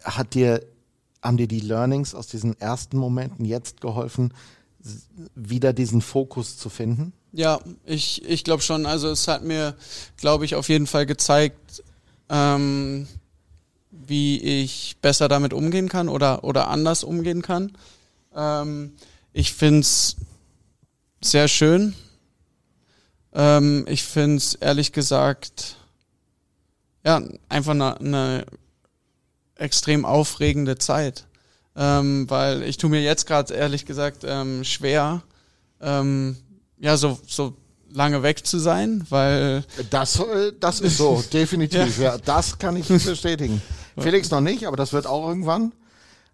Hat 0.04 0.34
dir, 0.34 0.66
haben 1.22 1.38
dir 1.38 1.48
die 1.48 1.60
Learnings 1.60 2.16
aus 2.16 2.28
diesen 2.28 2.60
ersten 2.60 2.98
Momenten 2.98 3.46
jetzt 3.46 3.82
geholfen, 3.82 4.34
wieder 5.36 5.74
diesen 5.74 6.02
Fokus 6.02 6.58
zu 6.58 6.70
finden? 6.70 7.14
Ja, 7.32 7.60
ich, 7.86 8.24
ich 8.26 8.44
glaube 8.44 8.64
schon. 8.64 8.86
Also 8.86 9.10
es 9.10 9.28
hat 9.28 9.44
mir, 9.44 9.76
glaube 10.18 10.46
ich, 10.46 10.56
auf 10.56 10.70
jeden 10.70 10.88
Fall 10.88 11.06
gezeigt, 11.06 11.84
ähm, 12.30 13.08
wie 13.92 14.40
ich 14.40 14.98
besser 15.02 15.28
damit 15.28 15.54
umgehen 15.54 15.90
kann 15.90 16.10
oder, 16.10 16.44
oder 16.44 16.70
anders 16.70 17.04
umgehen 17.04 17.42
kann. 17.42 17.74
Ähm, 18.36 18.94
ich 19.34 19.54
finde 19.54 19.82
es 19.82 20.16
sehr 21.22 21.48
schön. 21.48 21.94
Ähm, 23.34 23.86
ich 23.88 24.04
finde 24.04 24.38
es 24.38 24.56
ehrlich 24.56 24.92
gesagt 24.92 25.76
ja 27.04 27.22
einfach 27.48 27.72
eine, 27.72 28.00
eine 28.00 28.46
extrem 29.56 30.06
aufregende 30.06 30.78
Zeit 30.78 31.26
ähm, 31.80 32.30
weil 32.30 32.64
ich 32.64 32.78
tue 32.78 32.90
mir 32.90 33.02
jetzt 33.02 33.26
gerade 33.26 33.54
ehrlich 33.54 33.86
gesagt 33.86 34.24
ähm, 34.26 34.66
schwer, 34.66 35.22
ähm, 35.82 36.36
ja, 36.78 36.98
so, 36.98 37.18
so 37.26 37.56
lange 37.90 38.22
weg 38.22 38.46
zu 38.46 38.60
sein, 38.60 39.06
weil. 39.10 39.64
Das, 39.90 40.20
äh, 40.20 40.52
das 40.60 40.82
ist 40.82 40.98
so, 40.98 41.24
definitiv. 41.34 41.98
ja. 41.98 42.16
ja. 42.16 42.18
das 42.18 42.60
kann 42.60 42.76
ich 42.76 42.88
bestätigen. 42.88 43.62
Felix 43.98 44.30
noch 44.30 44.42
nicht, 44.42 44.68
aber 44.68 44.76
das 44.76 44.92
wird 44.92 45.08
auch 45.08 45.28
irgendwann. 45.28 45.72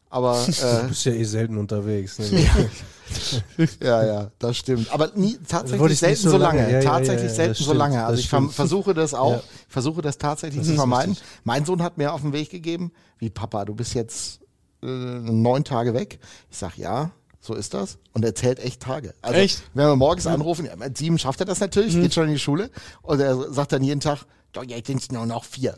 Aber 0.10 0.44
äh, 0.48 0.82
du 0.82 0.88
bist 0.88 1.06
ja 1.06 1.14
eh 1.14 1.24
selten 1.24 1.58
unterwegs. 1.58 2.18
Ne? 2.18 2.42
ja. 2.42 3.66
ja, 3.82 4.06
ja, 4.06 4.32
das 4.40 4.58
stimmt. 4.58 4.92
Aber 4.92 5.12
nie 5.14 5.38
tatsächlich 5.48 5.82
also 5.82 5.96
selten 5.96 6.30
so 6.30 6.38
lange. 6.38 6.62
lange. 6.62 6.74
Ja, 6.74 6.82
tatsächlich 6.82 7.30
ja, 7.30 7.36
selten 7.36 7.64
so 7.64 7.74
lange. 7.74 8.04
Also 8.04 8.20
ich 8.20 8.30
versuche 8.30 8.96
das 8.96 9.14
auch, 9.14 9.44
versuche 9.68 10.02
das 10.02 10.18
tatsächlich 10.18 10.62
das 10.62 10.70
zu 10.70 10.76
vermeiden. 10.76 11.12
Richtig. 11.12 11.28
Mein 11.44 11.66
Sohn 11.66 11.84
hat 11.84 12.00
mir 12.00 12.14
auf 12.14 12.22
den 12.22 12.34
Weg 12.34 12.50
gegeben, 12.50 12.92
wie 13.20 13.30
Papa, 13.30 13.66
du 13.66 13.76
bist 13.76 13.94
jetzt 13.94 14.40
äh, 14.86 15.32
neun 15.32 15.64
Tage 15.64 15.94
weg. 15.94 16.20
Ich 16.50 16.58
sag 16.58 16.78
ja, 16.78 17.12
so 17.40 17.54
ist 17.54 17.74
das. 17.74 17.98
Und 18.14 18.26
er 18.26 18.36
zählt 18.36 18.60
echt 18.60 18.82
Tage. 18.82 19.14
Also, 19.22 19.40
echt? 19.40 19.64
Wenn 19.74 19.88
wir 19.88 19.96
morgens 19.96 20.28
anrufen, 20.28 20.66
ja, 20.66 20.76
mit 20.76 20.98
sieben 20.98 21.20
schafft 21.20 21.40
er 21.40 21.46
das 21.46 21.60
natürlich, 21.60 21.96
mhm. 21.96 22.04
geht 22.04 22.14
schon 22.14 22.28
in 22.28 22.34
die 22.34 22.40
Schule. 22.40 22.70
Und 23.02 23.20
er 23.20 23.52
sagt 23.54 23.72
dann 23.72 23.84
jeden 23.84 24.00
Tag, 24.00 24.26
doch, 24.54 24.64
jetzt 24.64 24.88
sind 24.88 25.02
es 25.02 25.12
nur 25.12 25.26
noch 25.26 25.44
vier. 25.44 25.76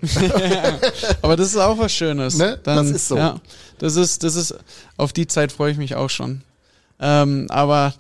Aber 1.22 1.36
das 1.36 1.47
ist 1.47 1.58
auch 1.58 1.78
was 1.80 1.91
Schönes. 1.91 2.38
Ne? 2.38 2.60
Dann, 2.64 2.86
das 2.86 2.95
ist 2.95 3.08
so. 3.08 3.18
Ja, 3.18 3.41
das 3.80 3.95
ist, 3.95 4.24
das 4.24 4.36
ist, 4.36 4.55
auf 4.97 5.14
die 5.14 5.28
Zeit 5.28 5.51
freue 5.51 5.72
ich 5.72 5.78
mich 5.78 5.95
auch 5.95 6.10
schon. 6.10 6.43
Ähm, 6.99 7.47
aber 7.49 7.93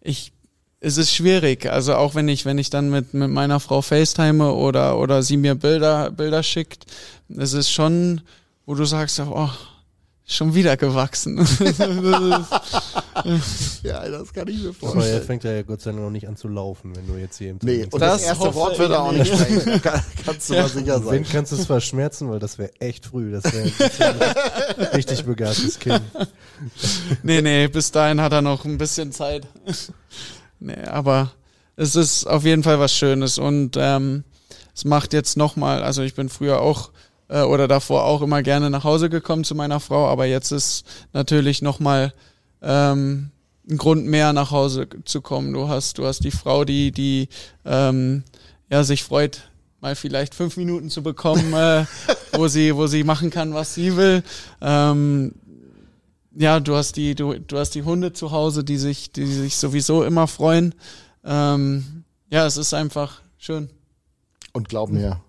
ich, 0.00 0.32
es 0.80 0.96
ist 0.98 1.12
schwierig. 1.14 1.66
Also 1.66 1.94
auch 1.94 2.14
wenn 2.14 2.28
ich, 2.28 2.44
wenn 2.44 2.58
ich 2.58 2.70
dann 2.70 2.90
mit, 2.90 3.14
mit 3.14 3.30
meiner 3.30 3.58
Frau 3.58 3.80
FaceTime 3.80 4.52
oder, 4.52 4.98
oder 4.98 5.22
sie 5.22 5.36
mir 5.36 5.54
Bilder, 5.54 6.10
Bilder 6.10 6.42
schickt, 6.42 6.86
es 7.28 7.52
ist 7.52 7.70
schon, 7.70 8.20
wo 8.66 8.74
du 8.74 8.84
sagst, 8.84 9.20
oh, 9.20 9.50
schon 10.26 10.54
wieder 10.54 10.76
gewachsen. 10.76 11.36
ja, 13.82 14.08
das 14.08 14.32
kann 14.32 14.48
ich 14.48 14.62
mir 14.62 14.68
Aber 14.68 14.68
er 14.68 14.74
vorstellen. 14.74 15.22
fängt 15.22 15.44
ja 15.44 15.62
Gott 15.62 15.80
sei 15.82 15.90
Dank 15.92 16.02
noch 16.02 16.10
nicht 16.10 16.26
an 16.28 16.36
zu 16.36 16.48
laufen, 16.48 16.94
wenn 16.96 17.06
du 17.06 17.14
jetzt 17.16 17.38
hier 17.38 17.50
im 17.50 17.58
Nee, 17.62 17.84
Training 17.84 17.92
und 17.92 18.00
Das 18.00 18.12
das, 18.20 18.22
erste 18.22 18.54
Wort 18.54 18.78
wird 18.78 18.90
er 18.90 19.02
auch 19.02 19.12
ich 19.12 19.18
nicht 19.18 19.34
sprechen. 19.34 19.82
Kann, 19.82 20.02
kannst 20.24 20.48
du 20.50 20.54
mal 20.54 20.68
sicher 20.68 20.98
bist. 20.98 21.10
Wenn 21.10 21.24
sein. 21.24 21.32
kannst 21.32 21.52
du 21.52 21.56
es 21.56 21.66
verschmerzen, 21.66 22.30
weil 22.30 22.38
das 22.38 22.58
wäre 22.58 22.70
echt 22.80 23.06
früh. 23.06 23.32
Das 23.32 23.44
wäre 23.44 23.70
ein 24.78 24.84
richtig 24.94 25.24
begabtes 25.24 25.78
Kind. 25.78 26.00
Nee, 27.22 27.42
nee, 27.42 27.66
bis 27.68 27.90
dahin 27.90 28.20
hat 28.20 28.32
er 28.32 28.40
noch 28.40 28.64
ein 28.64 28.78
bisschen 28.78 29.10
Zeit. 29.12 29.46
nee, 30.60 30.82
aber 30.84 31.32
es 31.76 31.96
ist 31.96 32.26
auf 32.26 32.44
jeden 32.44 32.62
Fall 32.62 32.78
was 32.78 32.94
Schönes 32.94 33.38
und 33.38 33.76
ähm, 33.76 34.22
es 34.74 34.84
macht 34.84 35.12
jetzt 35.12 35.36
nochmal, 35.36 35.82
also 35.82 36.02
ich 36.02 36.14
bin 36.14 36.28
früher 36.28 36.60
auch 36.60 36.90
äh, 37.28 37.42
oder 37.42 37.68
davor 37.68 38.04
auch 38.04 38.22
immer 38.22 38.42
gerne 38.42 38.70
nach 38.70 38.84
Hause 38.84 39.10
gekommen 39.10 39.44
zu 39.44 39.54
meiner 39.54 39.80
Frau, 39.80 40.08
aber 40.08 40.26
jetzt 40.26 40.50
ist 40.50 40.84
natürlich 41.12 41.62
nochmal 41.62 42.12
ähm, 42.62 43.30
ein 43.68 43.76
Grund 43.78 44.06
mehr 44.06 44.32
nach 44.32 44.50
Hause 44.50 44.88
zu 45.04 45.20
kommen. 45.22 45.52
Du 45.52 45.68
hast, 45.68 45.98
du 45.98 46.06
hast 46.06 46.24
die 46.24 46.30
Frau, 46.30 46.64
die, 46.64 46.92
die 46.92 47.28
ähm, 47.64 48.24
ja, 48.70 48.84
sich 48.84 49.04
freut, 49.04 49.50
mal 49.80 49.96
vielleicht 49.96 50.34
fünf 50.34 50.56
Minuten 50.56 50.90
zu 50.90 51.02
bekommen, 51.02 51.52
äh, 51.52 51.84
wo 52.32 52.48
sie, 52.48 52.74
wo 52.74 52.86
sie 52.86 53.04
machen 53.04 53.30
kann, 53.30 53.54
was 53.54 53.74
sie 53.74 53.96
will. 53.96 54.22
Ähm, 54.60 55.34
ja, 56.36 56.58
du 56.60 56.74
hast 56.74 56.96
die, 56.96 57.14
du, 57.14 57.38
du 57.38 57.58
hast 57.58 57.74
die 57.74 57.84
Hunde 57.84 58.12
zu 58.12 58.32
Hause, 58.32 58.64
die 58.64 58.76
sich, 58.76 59.12
die 59.12 59.26
sich 59.26 59.56
sowieso 59.56 60.02
immer 60.04 60.26
freuen. 60.26 60.74
Ähm, 61.24 62.04
ja, 62.30 62.46
es 62.46 62.56
ist 62.56 62.74
einfach 62.74 63.20
schön. 63.38 63.70
Und 64.52 64.68
glaub 64.68 64.90
mir, 64.90 65.20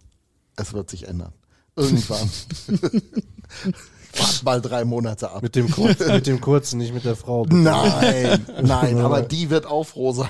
es 0.56 0.74
wird 0.74 0.90
sich 0.90 1.08
ändern. 1.08 1.34
Irgendwann. 1.76 2.30
Wart 4.18 4.44
mal 4.44 4.62
drei 4.62 4.86
Monate 4.86 5.30
ab. 5.30 5.42
Mit 5.42 5.56
dem, 5.56 5.70
Kurz, 5.70 6.00
mit 6.00 6.26
dem 6.26 6.40
kurzen, 6.40 6.78
nicht 6.78 6.94
mit 6.94 7.04
der 7.04 7.16
Frau. 7.18 7.44
bitte. 7.44 7.58
Nein, 7.58 8.46
nein, 8.62 8.98
aber 9.00 9.22
die 9.24 9.50
wird 9.50 9.66
auch 9.66 9.84
froh 9.84 10.14
sein, 10.14 10.30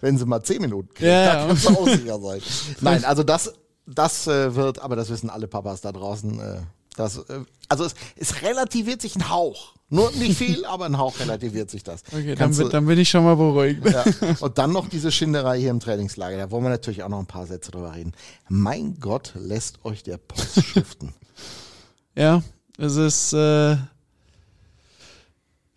wenn 0.00 0.18
sie 0.18 0.26
mal 0.26 0.42
zehn 0.42 0.60
Minuten 0.60 0.88
kriegt. 0.88 1.02
Ja, 1.08 1.34
da 1.34 1.46
kannst 1.46 1.68
du 1.68 1.70
auch 1.70 1.86
sicher 1.86 2.18
sein. 2.20 2.40
Nein, 2.80 3.04
also 3.04 3.22
das, 3.22 3.54
das 3.86 4.26
äh, 4.26 4.54
wird, 4.56 4.80
aber 4.80 4.96
das 4.96 5.10
wissen 5.10 5.30
alle 5.30 5.46
Papas 5.46 5.80
da 5.80 5.92
draußen. 5.92 6.40
Äh, 6.40 6.56
das, 6.96 7.18
äh, 7.18 7.40
also 7.68 7.84
es, 7.84 7.94
es 8.16 8.42
relativiert 8.42 9.00
sich 9.02 9.16
ein 9.16 9.28
Hauch. 9.30 9.74
Nur 9.92 10.10
nicht 10.12 10.38
viel, 10.38 10.64
aber 10.66 10.86
ein 10.86 10.98
Hauch 10.98 11.18
relativiert 11.18 11.70
sich 11.70 11.82
das. 11.82 12.02
Okay, 12.12 12.34
dann, 12.36 12.54
du- 12.56 12.68
dann 12.68 12.86
bin 12.86 12.98
ich 12.98 13.08
schon 13.10 13.24
mal 13.24 13.34
beruhigt. 13.36 13.84
ja. 13.88 14.04
Und 14.40 14.56
dann 14.58 14.72
noch 14.72 14.88
diese 14.88 15.10
Schinderei 15.10 15.58
hier 15.58 15.70
im 15.70 15.80
Trainingslager. 15.80 16.36
Da 16.36 16.50
wollen 16.50 16.62
wir 16.64 16.70
natürlich 16.70 17.02
auch 17.02 17.08
noch 17.08 17.18
ein 17.18 17.26
paar 17.26 17.46
Sätze 17.46 17.70
drüber 17.72 17.94
reden. 17.94 18.12
Mein 18.48 18.98
Gott, 19.00 19.32
lässt 19.34 19.84
euch 19.84 20.02
der 20.02 20.18
Post 20.18 20.64
schuften. 20.64 21.12
Ja, 22.16 22.42
es 22.76 22.96
ist 22.96 23.32
äh, 23.32 23.76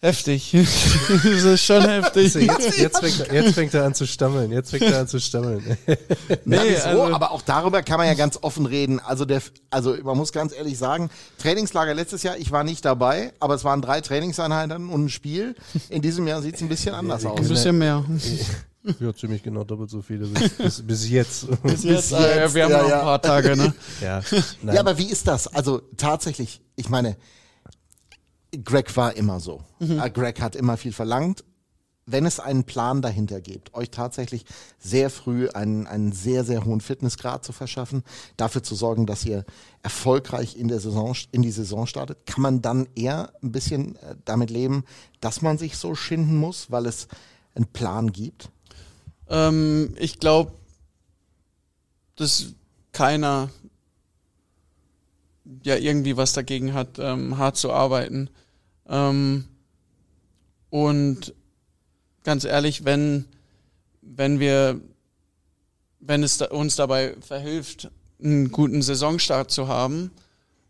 heftig. 0.04 0.54
es 0.54 1.43
ist 1.43 1.66
schon 1.66 1.82
heftig. 1.82 2.36
Jetzt, 2.36 2.78
jetzt, 2.78 2.99
fängt 2.99 3.20
er, 3.22 3.34
jetzt 3.34 3.56
fängt 3.56 3.74
er 3.74 3.86
an 3.86 3.95
zu 3.95 4.06
stammeln. 4.06 4.51
Jetzt 4.51 4.72
fängt 4.72 4.84
er 4.84 4.99
an 4.99 5.08
zu 5.08 5.20
stammeln. 5.20 5.78
Nee, 6.45 6.58
Nee, 6.58 6.76
so, 6.76 6.89
also- 6.89 7.14
aber 7.14 7.32
auch 7.32 7.41
darüber 7.41 7.82
kann 7.82 7.97
man 7.97 8.08
ja 8.08 8.14
ganz 8.14 8.38
offen 8.41 8.66
reden. 8.66 8.99
Also 8.99 9.26
der, 9.26 9.41
also 9.70 9.95
man 10.04 10.18
muss 10.18 10.32
ganz 10.32 10.54
ehrlich 10.54 10.78
sagen, 10.78 11.10
Trainingslager 11.38 11.93
letztes 11.93 12.24
Jahr, 12.24 12.38
ich 12.38 12.51
war 12.51 12.64
nicht 12.64 12.84
dabei, 12.86 13.34
aber 13.39 13.56
es 13.56 13.64
waren 13.64 13.82
drei 13.82 14.01
Trainingseinheiten 14.01 14.89
und 14.89 15.06
ein 15.06 15.10
Spiel. 15.10 15.56
In 15.89 16.01
diesem 16.01 16.28
Jahr 16.28 16.41
sieht 16.41 16.56
es 16.56 16.62
ein 16.62 16.70
bisschen 16.70 16.93
anders 16.93 17.26
Ein 17.26 17.32
aus. 17.32 17.47
bisschen 17.47 17.78
mehr. 17.78 18.04
Ja, 18.99 19.16
ziemlich 19.16 19.41
genau 19.41 19.64
doppelt 19.64 19.89
so 19.89 20.01
viele 20.01 20.28
bis, 20.28 20.49
bis, 20.49 20.82
bis 20.86 21.10
jetzt. 21.10 21.47
Bis 21.64 21.86
jetzt, 21.86 22.12
äh, 22.12 22.41
jetzt, 22.43 22.54
wir 22.54 22.66
haben 22.66 22.72
ja, 22.72 22.82
noch 22.82 22.89
ja. 22.89 22.99
ein 22.99 23.06
paar 23.06 23.22
Tage, 23.22 23.56
ne? 23.56 23.74
Ja, 24.01 24.20
nein. 24.62 24.76
Ja, 24.76 24.82
aber 24.82 24.97
wie 24.97 25.06
ist 25.06 25.26
das? 25.26 25.47
Also 25.47 25.82
tatsächlich, 25.95 26.60
ich 26.76 26.89
meine, 26.89 27.16
Greg 28.64 28.95
war 28.97 29.16
immer 29.16 29.39
so. 29.39 29.62
Äh, 29.80 30.10
Greg 30.10 30.41
hat 30.41 30.56
immer 30.56 30.78
viel 30.78 30.93
verlangt. 30.93 31.43
Wenn 32.06 32.26
es 32.26 32.41
einen 32.41 32.66
Plan 32.66 33.01
dahinter 33.01 33.39
gibt, 33.39 33.74
euch 33.74 33.89
tatsächlich 33.89 34.43
sehr 34.78 35.10
früh 35.10 35.47
einen, 35.49 35.88
einen 35.88 36.12
sehr, 36.12 36.43
sehr 36.43 36.66
hohen 36.66 36.82
Fitnessgrad 36.82 37.45
zu 37.45 37.54
verschaffen, 37.54 38.04
dafür 38.36 38.62
zu 38.62 38.76
sorgen, 38.76 39.06
dass 39.06 39.24
ihr 39.24 39.45
erfolgreich 39.84 40.58
in 40.58 40.68
der 40.68 40.82
Saison, 40.82 41.16
in 41.32 41.41
die 41.41 41.51
Saison 41.51 41.88
startet, 41.88 42.26
kann 42.26 42.41
man 42.41 42.62
dann 42.62 42.89
eher 42.95 43.32
ein 43.41 43.54
bisschen 43.54 43.95
äh, 43.97 44.16
damit 44.26 44.49
leben, 44.49 44.84
dass 45.22 45.41
man 45.41 45.58
sich 45.58 45.78
so 45.78 45.95
schinden 45.95 46.36
muss, 46.36 46.72
weil 46.72 46.88
es 46.88 47.08
einen 47.56 47.68
Plan 47.68 48.12
gibt. 48.12 48.49
Ähm, 49.30 49.95
ich 49.97 50.20
glaube, 50.20 50.51
dass 52.18 52.54
keiner 52.91 53.49
ja 55.64 55.76
irgendwie 55.76 56.18
was 56.18 56.34
dagegen 56.34 56.74
hat, 56.74 56.99
ähm, 56.99 57.38
hart 57.38 57.58
zu 57.58 57.72
arbeiten. 57.72 58.30
Ähm, 58.88 59.45
und 60.69 61.34
ganz 62.23 62.43
ehrlich, 62.45 62.86
wenn, 62.86 63.25
wenn 64.01 64.39
wir, 64.39 64.79
wenn 65.99 66.23
es 66.23 66.41
uns 66.41 66.75
dabei 66.75 67.15
verhilft, 67.21 67.91
einen 68.21 68.51
guten 68.51 68.81
Saisonstart 68.81 69.51
zu 69.51 69.67
haben 69.67 70.11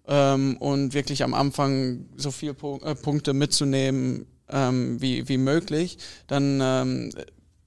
ähm, 0.07 0.57
und 0.57 0.93
wirklich 0.93 1.23
am 1.23 1.33
Anfang 1.33 2.05
so 2.17 2.31
viele 2.31 2.55
äh, 2.83 2.95
Punkte 2.95 3.33
mitzunehmen 3.33 4.25
ähm, 4.49 5.01
wie, 5.01 5.27
wie 5.29 5.37
möglich, 5.37 5.97
dann 6.27 6.59
ähm, 6.61 7.11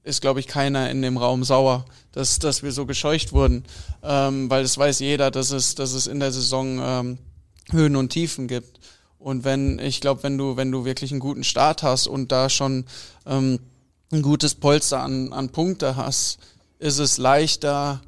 ist, 0.03 0.21
glaube 0.21 0.41
ich, 0.41 0.47
keiner 0.47 0.91
in 0.91 1.03
dem 1.03 1.17
Raum 1.17 1.43
sauer, 1.43 1.85
dass, 2.13 2.39
dass 2.39 2.63
wir 2.63 2.73
so 2.73 2.87
gescheucht 2.87 3.33
wurden. 3.33 3.65
Ähm, 4.03 4.49
weil 4.49 4.63
es 4.63 4.79
weiß 4.79 5.01
jeder, 5.01 5.31
dass 5.31 5.51
es, 5.51 5.75
dass 5.75 5.93
es 5.93 6.07
in 6.07 6.21
der 6.21 6.33
Saison 6.33 6.79
ähm, 6.81 7.19
Höhen 7.71 7.97
und 7.97 8.11
Tiefen 8.11 8.47
gibt. 8.47 8.79
Und 9.27 9.43
wenn, 9.43 9.81
ich 9.81 10.01
glaube, 10.01 10.23
wenn 10.23 10.39
du, 10.39 10.57
wenn 10.57 10.71
du 10.71 10.85
wirklich 10.85 11.11
einen 11.11 11.19
guten 11.19 11.43
Start 11.43 11.83
hast 11.83 12.07
und 12.07 12.31
da 12.31 12.49
schon 12.49 12.85
ähm, 13.27 13.59
ein 14.13 14.23
gutes 14.23 14.55
Polster 14.55 15.01
an, 15.01 15.33
an 15.33 15.49
Punkte 15.49 15.97
hast, 15.97 16.39
ist 16.79 17.01
es 17.01 17.19
leichter, 17.19 18.03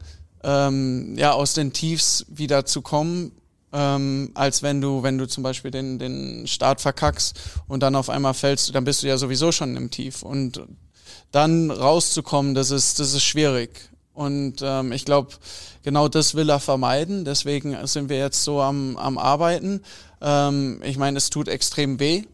ähm, 0.45 1.19
ja, 1.19 1.33
aus 1.33 1.55
den 1.55 1.73
Tiefs 1.73 2.25
wieder 2.29 2.67
zu 2.67 2.83
kommen, 2.83 3.33
ähm, 3.73 4.31
als 4.35 4.63
wenn 4.63 4.81
du, 4.81 5.03
wenn 5.03 5.19
du 5.19 5.27
zum 5.27 5.43
Beispiel 5.43 5.73
den, 5.73 5.99
den 5.99 6.47
Start 6.47 6.81
verkackst 6.81 7.35
und 7.67 7.83
dann 7.83 7.97
auf 7.97 8.11
einmal 8.11 8.35
fällst, 8.35 8.73
dann 8.77 8.85
bist 8.85 9.03
du 9.03 9.09
ja 9.09 9.19
sowieso 9.19 9.51
schon 9.51 9.77
im 9.77 9.91
Tief. 9.91 10.23
Und 10.23 10.63
dann 11.33 11.73
rauszukommen, 11.73 12.55
das 12.55 12.71
ist, 12.71 13.01
das 13.01 13.13
ist 13.13 13.25
schwierig. 13.25 13.91
Und 14.15 14.63
ähm, 14.63 14.91
ich 14.93 15.05
glaube, 15.05 15.31
genau 15.83 16.09
das 16.09 16.35
will 16.35 16.49
er 16.49 16.61
vermeiden. 16.61 17.25
Deswegen 17.25 17.77
sind 17.87 18.09
wir 18.09 18.19
jetzt 18.19 18.43
so 18.45 18.61
am, 18.61 18.97
am 18.97 19.17
Arbeiten. 19.17 19.81
Ähm, 20.21 20.81
ich 20.85 20.97
meine, 20.97 21.19
es 21.19 21.31
tut 21.31 21.49
extrem 21.49 22.01
weh. 22.01 22.25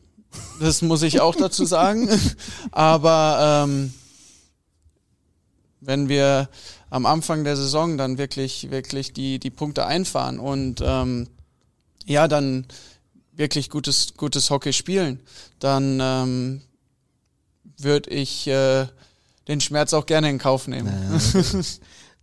Das 0.60 0.82
muss 0.82 1.02
ich 1.02 1.20
auch 1.20 1.34
dazu 1.34 1.64
sagen. 1.64 2.08
Aber 2.72 3.64
ähm, 3.66 3.94
wenn 5.80 6.08
wir 6.08 6.48
am 6.90 7.06
Anfang 7.06 7.44
der 7.44 7.56
Saison 7.56 7.98
dann 7.98 8.18
wirklich, 8.18 8.70
wirklich 8.70 9.12
die, 9.12 9.38
die 9.38 9.50
Punkte 9.50 9.86
einfahren 9.86 10.38
und 10.38 10.80
ähm, 10.84 11.28
ja, 12.06 12.28
dann 12.28 12.66
wirklich 13.32 13.70
gutes, 13.70 14.14
gutes 14.16 14.50
Hockey 14.50 14.72
spielen, 14.72 15.20
dann 15.58 15.98
ähm, 16.00 16.62
würde 17.78 18.10
ich 18.10 18.46
äh, 18.46 18.86
den 19.48 19.60
Schmerz 19.60 19.92
auch 19.92 20.06
gerne 20.06 20.30
in 20.30 20.38
Kauf 20.38 20.68
nehmen. 20.68 20.92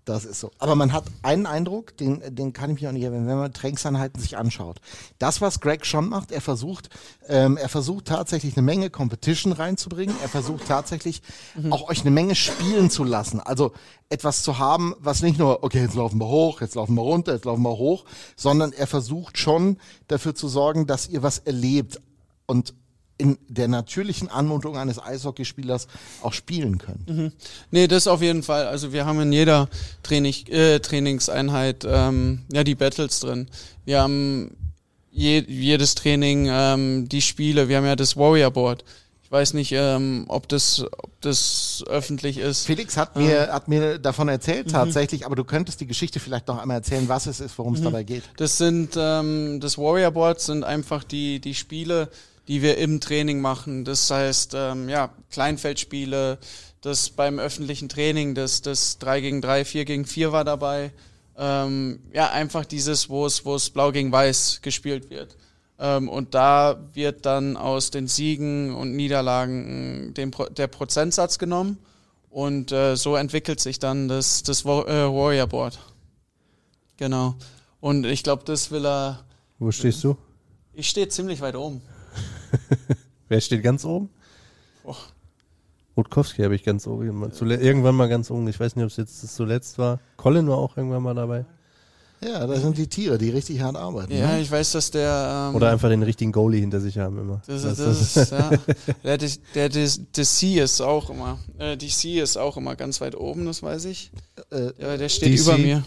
Das 0.06 0.26
ist 0.26 0.40
so. 0.40 0.50
Aber 0.58 0.74
man 0.74 0.94
hat 0.94 1.04
einen 1.22 1.46
Eindruck, 1.46 1.96
den, 1.98 2.24
den 2.36 2.54
kann 2.54 2.72
ich 2.72 2.82
mir 2.82 2.90
auch 2.90 2.94
nicht 2.94 3.04
erwähnen, 3.04 3.28
wenn 3.28 3.38
man 3.38 3.54
Trainingseinheiten 3.54 4.20
sich 4.20 4.36
anschaut. 4.36 4.82
Das, 5.20 5.42
was 5.42 5.60
Greg 5.60 5.86
schon 5.86 6.10
macht, 6.10 6.32
er 6.32 6.42
versucht, 6.42 6.90
ähm, 7.28 7.56
er 7.56 7.70
versucht 7.70 8.06
tatsächlich 8.06 8.58
eine 8.58 8.66
Menge 8.66 8.90
Competition 8.90 9.52
reinzubringen. 9.52 10.16
Er 10.24 10.30
versucht 10.30 10.68
tatsächlich 10.68 11.22
auch 11.70 11.88
euch 11.88 12.02
eine 12.02 12.10
Menge 12.10 12.34
spielen 12.34 12.90
zu 12.90 13.04
lassen. 13.04 13.40
Also 13.40 13.74
etwas 14.10 14.42
zu 14.42 14.58
haben, 14.58 14.96
was 15.00 15.22
nicht 15.22 15.38
nur, 15.38 15.64
okay, 15.64 15.82
jetzt 15.82 15.96
laufen 15.96 16.20
wir 16.20 16.28
hoch, 16.28 16.62
jetzt 16.62 16.76
laufen 16.76 16.96
wir 16.96 17.04
runter, 17.04 17.34
jetzt 17.34 17.46
laufen 17.46 17.62
wir 17.62 17.78
hoch, 17.78 18.06
sondern 18.36 18.74
er 18.74 18.88
versucht 18.88 19.38
schon 19.38 19.78
dafür 20.08 20.34
zu 20.34 20.48
sorgen, 20.48 20.88
dass 20.88 21.08
ihr 21.08 21.22
was 21.22 21.38
erlebt 21.38 22.02
und 22.48 22.74
in 23.22 23.38
der 23.48 23.68
natürlichen 23.68 24.28
Anmutung 24.30 24.78
eines 24.78 25.02
Eishockeyspielers 25.02 25.88
auch 26.24 26.34
spielen 26.34 26.80
könnt. 26.80 27.32
Nee, 27.70 27.88
das 27.88 28.08
auf 28.08 28.22
jeden 28.22 28.42
Fall. 28.42 28.66
Also 28.66 28.92
wir 28.94 29.06
haben 29.06 29.22
in 29.22 29.32
jeder 29.32 29.70
Training, 30.02 30.34
äh, 30.48 30.80
Trainingseinheit 30.80 31.86
ähm, 31.88 32.42
ja 32.52 32.64
die 32.64 32.76
Battles 32.76 33.20
drin. 33.20 33.48
Wir 33.86 34.02
haben 34.02 34.58
je, 35.12 35.44
jedes 35.48 35.94
Training 35.96 36.48
ähm, 36.50 37.10
die 37.10 37.22
Spiele. 37.22 37.70
Wir 37.70 37.78
haben 37.78 37.86
ja 37.86 37.96
das 37.96 38.18
Warrior 38.18 38.52
Board. 38.52 38.84
Ich 39.24 39.32
weiß 39.32 39.54
nicht, 39.54 39.72
ähm, 39.74 40.26
ob 40.28 40.50
das 40.50 40.84
ob 40.98 41.12
das 41.22 41.84
öffentlich 41.88 42.38
ist. 42.38 42.66
Felix 42.66 42.98
hat 42.98 43.16
mir, 43.16 43.54
hat 43.54 43.68
mir 43.68 43.98
davon 44.00 44.28
erzählt 44.28 44.72
tatsächlich, 44.72 45.26
aber 45.26 45.36
du 45.36 45.44
könntest 45.44 45.80
die 45.80 45.88
Geschichte 45.88 46.20
vielleicht 46.20 46.48
noch 46.48 46.58
einmal 46.58 46.78
erzählen, 46.78 47.08
was 47.08 47.28
es 47.28 47.40
ist, 47.40 47.58
worum 47.58 47.76
es 47.76 47.82
dabei 47.82 48.04
geht. 48.04 48.24
Das 48.38 48.58
sind 48.58 48.98
ähm, 48.98 49.60
das 49.62 49.78
Warrior 49.78 50.12
Board 50.12 50.42
sind 50.42 50.64
einfach 50.64 51.04
die 51.04 51.40
die 51.40 51.54
Spiele, 51.54 52.10
die 52.52 52.62
wir 52.62 52.78
im 52.80 53.00
Training 53.00 53.40
machen. 53.40 53.86
Das 53.86 54.12
heißt 54.12 54.56
ähm, 54.58 54.90
ja 54.90 55.14
Kleinfeldspiele. 55.30 56.38
Das 56.82 57.10
beim 57.10 57.40
öffentlichen 57.40 57.88
Training, 57.88 58.36
das 58.36 58.62
das 58.62 58.98
3 58.98 59.22
gegen 59.22 59.42
3, 59.42 59.64
4 59.64 59.86
gegen 59.86 60.06
4 60.06 60.34
war 60.34 60.44
dabei. 60.44 60.92
Ähm, 61.38 62.02
ja 62.12 62.30
einfach 62.32 62.66
dieses, 62.66 63.10
wo 63.10 63.26
es 63.26 63.46
wo 63.46 63.56
es 63.56 63.70
Blau 63.70 63.94
gegen 63.94 64.12
Weiß 64.12 64.60
gespielt 64.62 65.10
wird. 65.10 65.38
Ähm, 65.80 66.10
und 66.10 66.34
da 66.34 66.90
wird 66.92 67.26
dann 67.26 67.56
aus 67.56 67.90
den 67.90 68.10
Siegen 68.10 68.76
und 68.76 68.98
Niederlagen 68.98 70.10
äh, 70.10 70.12
den 70.12 70.32
Pro 70.32 70.48
der 70.48 70.68
Prozentsatz 70.68 71.40
genommen. 71.40 71.78
Und 72.30 72.74
äh, 72.74 72.98
so 72.98 73.16
entwickelt 73.16 73.62
sich 73.62 73.80
dann 73.80 74.10
das, 74.10 74.44
das 74.44 74.66
äh, 74.66 74.66
Warrior 74.66 75.48
Board. 75.48 75.80
Genau. 76.98 77.36
Und 77.80 78.06
ich 78.06 78.24
glaube, 78.24 78.44
das 78.44 78.72
will 78.72 78.86
er. 78.86 79.24
Wo 79.58 79.72
stehst 79.72 80.04
du? 80.04 80.18
Ich 80.74 80.90
stehe 80.90 81.08
ziemlich 81.08 81.40
weit 81.40 81.56
oben. 81.56 81.82
Wer 83.30 83.42
steht 83.42 83.64
ganz 83.64 83.86
oben? 83.86 84.10
Oh. 84.84 84.96
Rutkowski 85.98 86.44
habe 86.44 86.56
ich 86.56 86.64
ganz 86.64 86.88
oben. 86.88 87.32
Irgendwann 87.32 87.96
mal 87.96 88.10
ganz 88.10 88.32
oben. 88.32 88.48
Ich 88.48 88.60
weiß 88.60 88.76
nicht, 88.76 88.84
ob 88.84 88.92
es 88.92 88.98
jetzt 88.98 89.24
das 89.24 89.36
zuletzt 89.36 89.78
war. 89.78 90.00
Colin 90.18 90.48
war 90.48 90.58
auch 90.58 90.78
irgendwann 90.78 91.04
mal 91.04 91.14
dabei. 91.14 91.46
Ja, 92.24 92.46
das 92.46 92.62
sind 92.62 92.78
die 92.78 92.88
Tiere, 92.88 93.18
die 93.18 93.32
richtig 93.32 93.62
hart 93.62 93.76
arbeiten. 93.76 94.14
Ja, 94.14 94.34
ne? 94.34 94.42
ich 94.42 94.52
weiß, 94.52 94.74
dass 94.74 94.92
der. 94.92 95.50
Ähm, 95.50 95.56
Oder 95.56 95.72
einfach 95.72 95.90
den 95.90 96.04
richtigen 96.04 96.32
Goalie 96.32 96.60
hinter 96.60 96.80
sich 96.80 97.00
haben 97.00 97.18
immer. 97.18 97.42
Das 97.48 97.64
du? 97.64 97.70
das 97.70 98.16
ist 98.16 98.32
ja. 98.32 98.52
Der, 99.04 99.18
der, 99.18 99.30
der, 99.56 99.70
der 99.70 100.26
C 100.26 100.60
ist 100.60 100.82
auch 100.82 101.10
immer. 101.10 101.40
Äh, 101.58 101.78
die 101.78 101.88
C 101.90 102.20
ist 102.22 102.38
auch 102.38 102.58
immer 102.58 102.76
ganz 102.76 103.02
weit 103.02 103.16
oben, 103.16 103.46
das 103.48 103.64
weiß 103.64 103.86
ich. 103.86 104.12
Äh, 104.52 104.72
Ja, 104.78 104.98
der 104.98 105.10
steht 105.10 105.34
DC? 105.34 105.42
über 105.42 105.58
mir. 105.58 105.84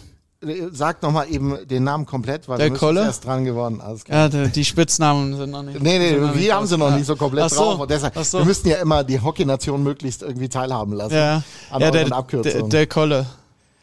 Äh, 0.47 0.69
Sag 0.71 1.01
nochmal 1.01 1.29
eben 1.29 1.57
den 1.67 1.83
Namen 1.83 2.05
komplett, 2.05 2.47
weil 2.47 2.57
Der 2.57 2.67
du 2.67 2.73
bist 2.73 2.81
jetzt 2.81 2.87
Kolle? 2.87 3.01
erst 3.03 3.25
dran 3.25 3.45
geworden. 3.45 3.81
Alles 3.81 4.03
klar. 4.03 4.17
Ja, 4.23 4.29
der, 4.29 4.47
die 4.47 4.65
Spitznamen 4.65 5.35
sind 5.37 5.49
noch 5.51 5.63
nicht. 5.63 5.81
Nee, 5.81 5.99
nee, 5.99 6.11
wir 6.35 6.53
haben 6.53 6.61
raus. 6.63 6.69
sie 6.69 6.77
noch 6.77 6.89
Ja. 6.89 6.97
nicht 6.97 7.05
so 7.07 7.15
komplett 7.15 7.45
Ach 7.45 7.49
so, 7.49 7.55
drauf. 7.55 7.79
Und 7.79 7.91
deshalb, 7.91 8.15
ach 8.17 8.25
so. 8.25 8.39
wir 8.39 8.45
müssen 8.45 8.67
ja 8.67 8.77
immer 8.77 9.03
die 9.03 9.19
Hockey-Nation 9.19 9.81
möglichst 9.83 10.21
irgendwie 10.21 10.49
teilhaben 10.49 10.93
lassen. 10.93 11.13
Ja, 11.15 11.43
An 11.69 11.81
ja 11.81 11.91
der, 11.91 12.05
der, 12.05 12.63
der 12.63 12.87
Kolle. 12.87 13.25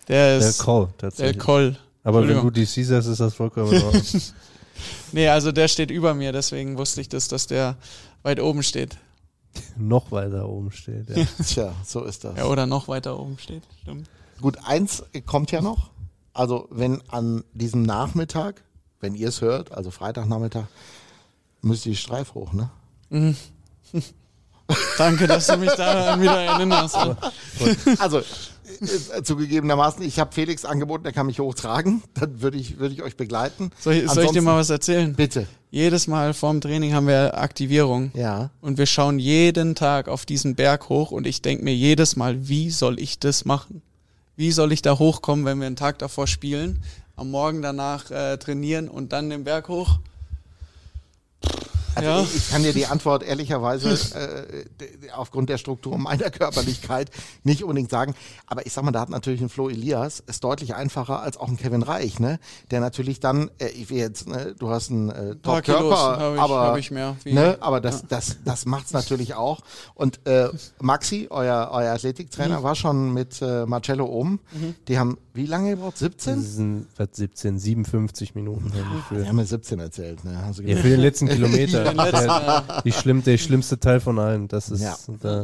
Der 0.09 0.39
Der 0.39 0.49
ist. 0.49 0.67
Der 0.67 0.89
tatsächlich. 0.99 1.39
Koll. 1.39 1.77
Aber 2.05 2.27
wenn 2.27 2.41
du. 2.41 2.51
DC 2.51 2.85
sagst, 2.85 3.09
ist 3.09 3.21
das 3.21 3.35
vollkommen 3.35 3.73
in 3.73 3.83
Ordnung. 3.83 4.03
Nee, 5.13 5.29
also 5.29 5.53
der 5.53 5.69
steht 5.69 5.91
über 5.91 6.15
mir, 6.15 6.33
deswegen 6.33 6.77
wusste 6.79 7.01
ich 7.01 7.09
das, 7.09 7.29
dass 7.29 7.47
der 7.47 7.77
weit 8.23 8.41
oben 8.41 8.63
steht. 8.63 8.97
noch 9.77 10.11
weiter 10.11 10.49
oben 10.49 10.73
steht. 10.73 11.09
Ja. 11.15 11.25
Tja, 11.47 11.73
so 11.85 12.03
ist 12.05 12.25
das. 12.25 12.37
Ja, 12.37 12.47
oder 12.47 12.67
noch 12.67 12.89
weiter 12.89 13.19
oben 13.19 13.37
steht. 13.39 13.63
Stimmt. 13.83 14.09
Gut, 14.41 14.57
eins 14.65 15.05
kommt 15.27 15.53
ja 15.53 15.61
noch. 15.61 15.91
Also 16.35 16.67
wenn 16.71 17.01
an 17.09 17.45
diesem 17.53 17.83
Nachmittag, 17.83 18.63
wenn 19.01 19.15
ihr 19.15 19.29
es 19.29 19.41
hört, 19.41 19.73
also 19.73 19.91
Freitagnachmittag, 19.91 20.65
müsst 21.61 21.87
ihr 21.87 21.93
die 21.93 21.97
Streif 21.97 22.35
hoch, 22.35 22.53
ne? 22.53 22.71
Danke, 24.97 25.27
dass 25.27 25.47
du 25.49 25.57
mich 25.59 25.73
daran 25.73 26.21
wieder 26.23 26.41
erinnerst. 26.41 26.97
Also 27.99 28.21
äh, 28.21 29.23
zugegebenermaßen, 29.23 30.03
ich 30.03 30.19
habe 30.19 30.33
Felix 30.33 30.65
angeboten, 30.65 31.05
der 31.05 31.13
kann 31.13 31.27
mich 31.27 31.41
hochtragen. 31.41 32.03
Dann 32.15 32.41
würde 32.41 32.57
ich, 32.57 32.79
würde 32.79 32.95
ich 32.95 33.03
euch 33.03 33.17
begleiten. 33.17 33.71
Soll, 33.79 33.95
ich- 33.95 34.11
soll 34.11 34.25
ich 34.25 34.31
dir 34.31 34.41
mal 34.41 34.57
was 34.59 34.71
erzählen? 34.71 35.15
Bitte. 35.15 35.47
Jedes 35.71 36.07
Mal 36.07 36.33
vorm 36.33 36.61
Training 36.63 36.95
haben 36.95 37.07
wir 37.07 37.37
Aktivierung. 37.37 38.13
Ja. 38.15 38.51
Und 38.63 38.79
wir 38.79 38.87
schauen 38.87 39.19
jeden 39.19 39.75
Tag 39.75 40.09
auf 40.09 40.25
diesen 40.25 40.55
Berg 40.55 40.89
hoch 40.89 41.11
und 41.11 41.27
ich 41.27 41.43
denke 41.43 41.65
mir 41.65 41.75
jedes 41.75 42.17
Mal, 42.17 42.49
wie 42.49 42.71
soll 42.71 42.99
ich 42.99 43.19
das 43.19 43.45
machen? 43.45 43.83
Wie 44.35 44.51
soll 44.51 44.73
ich 44.73 44.81
da 44.81 44.99
hochkommen, 44.99 45.45
wenn 45.45 45.59
wir 45.59 45.67
einen 45.67 45.77
Tag 45.77 45.99
davor 45.99 46.27
spielen, 46.27 46.83
am 47.17 47.31
Morgen 47.31 47.61
danach 47.61 48.11
äh, 48.11 48.39
trainieren 48.39 48.89
und 48.89 49.13
dann 49.13 49.29
den 49.29 49.45
Berg 49.45 49.69
hoch? 49.69 49.99
Also 51.95 52.09
Ja. 52.09 52.21
ich, 52.23 52.37
ich 52.37 52.51
kann 52.51 52.63
dir 52.63 52.73
die 52.73 52.87
Antwort 52.87 53.23
ehrlicherweise 53.23 53.91
äh, 53.91 54.65
d- 54.81 55.11
aufgrund 55.13 55.49
der 55.51 55.59
Struktur 55.59 55.99
meiner 55.99 56.31
Körperlichkeit 56.31 57.11
nicht 57.45 57.63
unbedingt 57.63 57.91
sagen. 57.91 58.15
Aber 58.47 58.67
ich 58.67 58.73
sag 58.73 58.85
mal, 58.85 58.93
da 58.93 59.01
hat 59.01 59.11
natürlich 59.11 59.41
ein 59.41 59.49
Flo 59.49 59.69
Elias 59.69 60.23
es 60.27 60.41
deutlich 60.41 60.75
einfacher 60.75 61.21
als 61.23 61.37
auch 61.37 61.49
ein 61.49 61.57
Kevin 61.57 61.83
Reich, 61.83 62.19
ne? 62.19 62.39
Der 62.71 62.81
natürlich 62.81 63.21
dann, 63.21 63.51
äh, 63.59 63.69
ich 63.69 63.91
will 63.91 63.99
jetzt, 63.99 64.27
ne, 64.29 64.55
du 64.59 64.71
hast 64.71 64.91
einen 64.91 65.11
äh, 65.11 65.37
Top-Körper, 65.37 66.19
aber 66.39 66.61
hab 66.63 66.77
ich 66.79 66.91
mehr, 66.91 67.17
wie- 67.25 67.33
ne, 67.35 67.59
aber 67.61 67.81
das, 67.81 68.05
das, 68.09 68.37
das 68.45 68.65
macht's 68.67 68.93
natürlich 68.93 69.35
auch. 69.35 69.61
Und 69.95 70.27
äh, 70.27 70.49
Maxi, 70.81 71.27
euer, 71.31 71.71
euer 71.73 71.93
Athletiktrainer, 71.93 72.61
Mhm. 72.61 72.63
war 72.63 72.75
schon 72.75 73.13
mit 73.13 73.41
äh, 73.43 73.67
Marcello 73.67 74.07
oben. 74.07 74.41
Die 74.89 74.99
haben 74.99 75.19
wie 75.35 75.47
lange 75.47 75.71
gebraucht? 75.71 75.97
17? 75.99 76.37
Das 76.37 76.53
sind 76.55 76.87
was, 76.97 77.09
17, 77.13 77.59
57 77.59 78.35
Minuten. 78.35 78.71
haben 78.75 79.03
wir 79.19 79.27
haben 79.27 79.37
mir 79.37 79.47
17 79.47 79.79
erzählt, 79.79 80.25
ne? 80.25 80.51
Du 80.57 80.63
ja, 80.63 80.77
für 80.77 80.89
den 80.91 81.01
letzten 81.01 81.29
Kilometer. 81.29 81.82
Letzten, 81.85 82.27
der, 82.27 82.83
die 82.85 82.93
schlimm, 82.93 83.23
der 83.25 83.39
schlimmste 83.39 83.79
Teil 83.81 84.01
von 84.01 84.19
allen. 84.19 84.49
Das 84.49 84.69
ist 84.71 84.83
Ja. 84.83 84.97
da, 85.21 85.43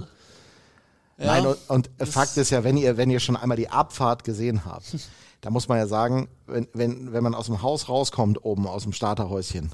Ja. 1.18 1.26
Nein, 1.26 1.46
und, 1.46 1.58
und 1.68 1.90
Fakt 2.08 2.36
ist 2.36 2.50
ja, 2.50 2.62
wenn 2.62 2.76
ihr, 2.76 2.96
wenn 2.96 3.10
ihr 3.10 3.18
schon 3.18 3.36
einmal 3.36 3.56
die 3.56 3.70
Abfahrt 3.70 4.22
gesehen 4.22 4.64
habt, 4.64 4.96
da 5.40 5.50
muss 5.50 5.66
man 5.68 5.78
ja 5.78 5.86
sagen, 5.86 6.28
wenn, 6.46 6.68
wenn, 6.74 7.12
wenn 7.12 7.22
man 7.22 7.34
aus 7.34 7.46
dem 7.46 7.62
Haus 7.62 7.88
rauskommt, 7.88 8.44
oben 8.44 8.66
aus 8.66 8.84
dem 8.84 8.92
Starterhäuschen, 8.92 9.72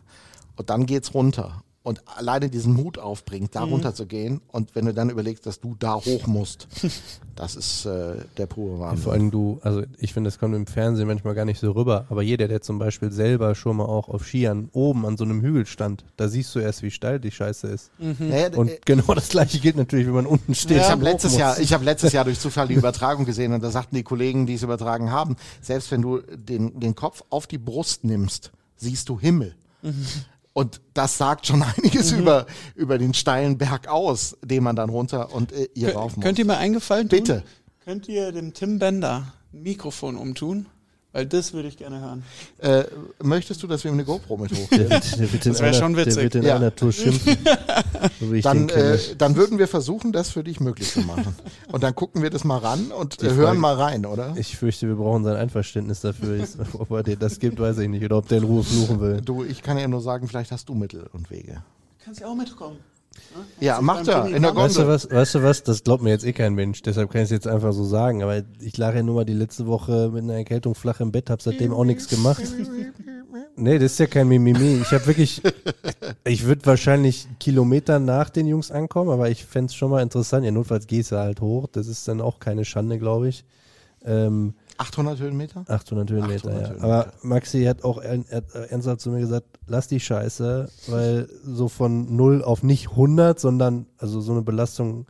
und 0.57 0.71
dann 0.71 0.87
geht's 0.87 1.15
runter. 1.15 1.64
Und 1.85 2.03
alleine 2.17 2.49
diesen 2.49 2.73
Mut 2.73 2.99
aufbringt, 2.99 3.55
da 3.55 3.63
runter 3.63 3.95
zu 3.95 4.07
gehen. 4.07 4.41
Und 4.51 4.75
wenn 4.75 4.87
du 4.87 4.95
dann 4.95 5.11
überlegst, 5.11 5.45
dass 5.45 5.61
du 5.61 5.77
da 5.79 5.97
hoch 5.97 6.27
musst, 6.27 6.67
das 7.37 7.57
ist 7.57 7.85
äh, 7.85 8.15
der 8.39 8.47
pure 8.47 8.79
vor 8.79 8.87
Wahnsinn. 8.87 9.13
allem 9.13 9.31
du, 9.31 9.59
also 9.61 9.83
ich 9.99 10.15
finde, 10.15 10.29
das 10.29 10.39
kommt 10.39 10.55
im 10.55 10.67
Fernsehen 10.67 11.07
manchmal 11.07 11.35
gar 11.35 11.45
nicht 11.45 11.61
so 11.61 11.73
rüber, 11.73 12.07
aber 12.09 12.23
jeder, 12.23 12.49
der 12.49 12.63
zum 12.63 12.79
Beispiel 12.79 13.13
selber 13.13 13.55
schon 13.55 13.77
mal 13.77 13.85
auch 13.85 14.09
auf 14.09 14.25
Skiern 14.25 14.71
oben 14.73 15.05
an 15.05 15.19
so 15.19 15.25
einem 15.25 15.43
Hügel 15.43 15.67
stand, 15.67 16.07
da 16.17 16.29
siehst 16.29 16.55
du 16.55 16.59
erst, 16.61 16.83
wie 16.83 16.91
steil 16.91 17.21
die 17.21 17.31
Scheiße 17.31 17.67
ist. 17.67 17.91
Naja, 17.99 18.49
Und 18.57 18.71
äh, 18.71 18.79
genau 18.87 19.13
das 19.13 19.29
gleiche 19.29 19.59
gilt 19.61 19.77
natürlich, 19.77 20.07
wenn 20.07 20.15
man 20.15 20.27
unten 20.27 20.55
steht. 20.55 20.79
ich 20.79 20.85
und 20.85 20.91
habe 20.91 21.05
letztes 21.05 21.37
Jahr, 21.37 21.61
ich 21.61 21.75
habe 21.75 21.85
letztes 21.85 22.15
Jahr 22.15 22.25
durch 22.25 22.41
Zufall 22.41 22.67
die 22.67 22.75
Übertragung 22.75 23.27
gesehen 23.27 23.53
und 23.53 23.63
da 23.63 23.71
sagten 23.71 23.95
die 23.95 24.05
Kollegen, 24.05 24.47
die 24.47 24.55
es 24.55 24.63
übertragen 24.63 25.11
haben, 25.11 25.37
selbst 25.61 25.91
wenn 25.91 26.01
du 26.01 26.23
den, 26.35 26.81
den 26.81 26.95
Kopf 26.95 27.23
auf 27.29 27.47
die 27.47 27.59
Brust 27.59 28.05
nimmst, 28.05 28.53
siehst 28.79 29.11
du 29.11 29.21
Himmel. 29.21 29.55
Und 30.55 30.81
das 30.95 31.19
sagt 31.19 31.47
schon 31.47 31.63
einiges 31.77 32.13
über, 32.13 32.47
über 32.75 32.97
den 32.97 33.13
steilen 33.13 33.59
Berg 33.59 33.89
aus, 33.89 34.39
den 34.43 34.63
man 34.63 34.77
dann 34.77 34.89
runter 34.89 35.35
und 35.35 35.53
äh, 35.53 35.69
hier 35.75 35.95
rauf 35.95 36.13
Könnt, 36.13 36.17
muss. 36.17 36.25
könnt 36.25 36.39
ihr 36.39 36.45
mir 36.47 36.57
eingefallen 36.57 37.09
tun? 37.09 37.19
Bitte. 37.19 37.43
Könnt 37.85 38.09
ihr 38.09 38.33
dem 38.33 38.55
Tim 38.55 38.79
Bender 38.79 39.35
ein 39.53 39.63
Mikrofon 39.63 40.17
umtun? 40.17 40.67
Weil 41.15 41.27
das 41.27 41.53
würde 41.53 41.69
ich 41.69 41.77
gerne 41.77 42.01
hören. 42.01 42.25
Äh, 42.59 42.85
möchtest 43.23 43.63
du, 43.63 43.69
dass 43.69 43.85
wir 43.85 43.91
ihm 43.93 43.95
eine 43.95 44.05
GoPro 44.05 44.37
mit 44.37 44.51
hochnehmen? 44.53 44.89
Das 44.91 45.17
wär 45.21 45.69
einer, 45.69 45.73
schon 45.73 45.97
witzig. 45.97 46.15
Der 46.15 46.23
wird 46.25 46.35
in 46.35 46.43
Ja. 46.43 46.57
einer 46.57 46.75
Tour 46.75 46.93
schimpfen. 46.93 47.37
so 48.21 48.33
Dann, 48.41 48.69
äh, 48.69 48.99
dann 49.17 49.37
würden 49.37 49.59
wir 49.61 49.69
versuchen, 49.69 50.11
das 50.13 50.31
für 50.31 50.43
dich 50.43 50.59
möglich 50.59 50.91
zu 50.91 51.03
machen. 51.03 51.37
Und 51.71 51.85
dann 51.85 51.95
gucken 51.95 52.21
wir 52.21 52.31
das 52.31 52.43
mal 52.43 52.59
ran 52.59 52.91
und 52.91 53.23
äh, 53.23 53.27
hören 53.31 53.37
Frage- 53.45 53.59
mal 53.61 53.75
rein, 53.77 54.07
oder? 54.07 54.35
ich 54.37 54.57
fürchte, 54.57 54.89
wir 54.89 54.97
brauchen 54.97 55.23
sein 55.23 55.37
Einverständnis 55.37 56.01
dafür. 56.01 56.37
Ich, 56.43 56.49
ob 56.77 56.91
er 56.91 57.05
dir 57.05 57.17
das 57.17 57.39
gibt, 57.39 57.61
weiß 57.61 57.79
ich 57.79 57.89
nicht. 57.89 58.05
Oder 58.05 58.19
ob 58.19 58.27
der 58.27 58.39
in 58.39 58.45
Ruhe 58.45 58.65
fluchen 58.65 59.01
will. 59.01 59.21
Du, 59.21 59.45
ich 59.45 59.63
kann 59.63 59.79
ja 59.79 59.87
nur 59.87 60.01
sagen, 60.01 60.27
vielleicht 60.27 60.51
hast 60.51 60.69
du 60.69 60.75
Mittel 60.75 61.07
und 61.13 61.31
Wege. 61.31 61.63
Kannst 62.05 62.21
du 62.23 62.25
auch 62.27 62.35
mitkommen? 62.35 62.79
Ja, 63.61 63.81
macht 63.81 64.09
er. 64.09 64.27
In 64.27 64.43
der 64.43 64.55
Weißt 64.55 64.77
du 64.77 64.81
Gondel. 64.81 64.95
was, 64.95 65.11
weißt 65.11 65.35
du 65.37 65.43
was, 65.43 65.63
das 65.63 65.83
glaubt 65.83 66.03
mir 66.03 66.11
jetzt 66.11 66.25
eh 66.25 66.33
kein 66.33 66.55
Mensch, 66.55 66.83
deshalb 66.83 67.11
kann 67.11 67.23
ich 67.23 67.27
es 67.27 67.31
jetzt 67.31 67.49
einfach 67.49 67.73
so 67.73 67.85
sagen, 67.85 68.23
aber 68.23 68.43
ich 68.61 68.77
lag 68.77 68.95
ja 68.95 69.03
nur 69.03 69.17
mal 69.17 69.25
die 69.25 69.33
letzte 69.33 69.67
Woche 69.67 70.11
mit 70.13 70.23
einer 70.25 70.35
Erkältung 70.35 70.75
flach 70.75 71.01
im 71.01 71.13
Bett, 71.13 71.31
hab 71.31 71.43
seitdem 71.43 71.73
auch 71.73 71.85
nichts 71.85 72.09
gemacht. 72.09 72.43
Nee, 73.57 73.79
das 73.79 73.93
ist 73.93 73.99
ja 73.99 74.07
kein 74.07 74.29
Mimimi. 74.29 74.81
Ich 74.83 74.91
habe 74.93 75.07
wirklich, 75.07 75.41
ich 76.25 76.45
würde 76.45 76.67
wahrscheinlich 76.67 77.29
Kilometer 77.39 77.99
nach 78.01 78.31
den 78.31 78.47
Jungs 78.47 78.71
ankommen, 78.71 79.11
aber 79.11 79.31
ich 79.31 79.45
fänd's 79.45 79.75
schon 79.75 79.91
mal 79.91 80.03
interessant. 80.03 80.45
Ja, 80.45 80.51
notfalls 80.51 80.87
gehst 80.87 81.13
du 81.13 81.17
halt 81.17 81.41
hoch, 81.41 81.69
das 81.71 81.87
ist 81.87 82.07
dann 82.09 82.21
auch 82.21 82.41
keine 82.41 82.65
Schande, 82.65 82.99
glaube 82.99 83.29
ich. 83.29 83.45
Ähm, 84.05 84.55
800 84.79 85.21
Höhenmeter? 85.21 85.65
800 85.69 86.11
Höhenmeter, 86.11 86.49
800 86.49 86.63
ja. 86.63 86.69
Höhenmeter. 86.69 86.85
Aber 86.85 87.13
Maxi 87.23 87.65
hat 87.65 87.85
auch 87.85 87.99
er, 87.99 88.25
er, 88.29 88.43
er 88.53 88.73
ernsthaft 88.73 89.01
zu 89.01 89.11
mir 89.11 89.21
gesagt, 89.21 89.47
lass 89.67 89.89
die 89.89 90.01
Scheiße, 90.01 90.69
weil 90.89 91.29
so 91.45 91.69
von 91.69 92.15
0 92.15 92.43
auf 92.43 92.63
nicht 92.63 92.91
100, 92.91 93.39
sondern 93.39 93.87
also 93.99 94.21
so 94.21 94.33
eine 94.33 94.43
Belastung, 94.43 95.07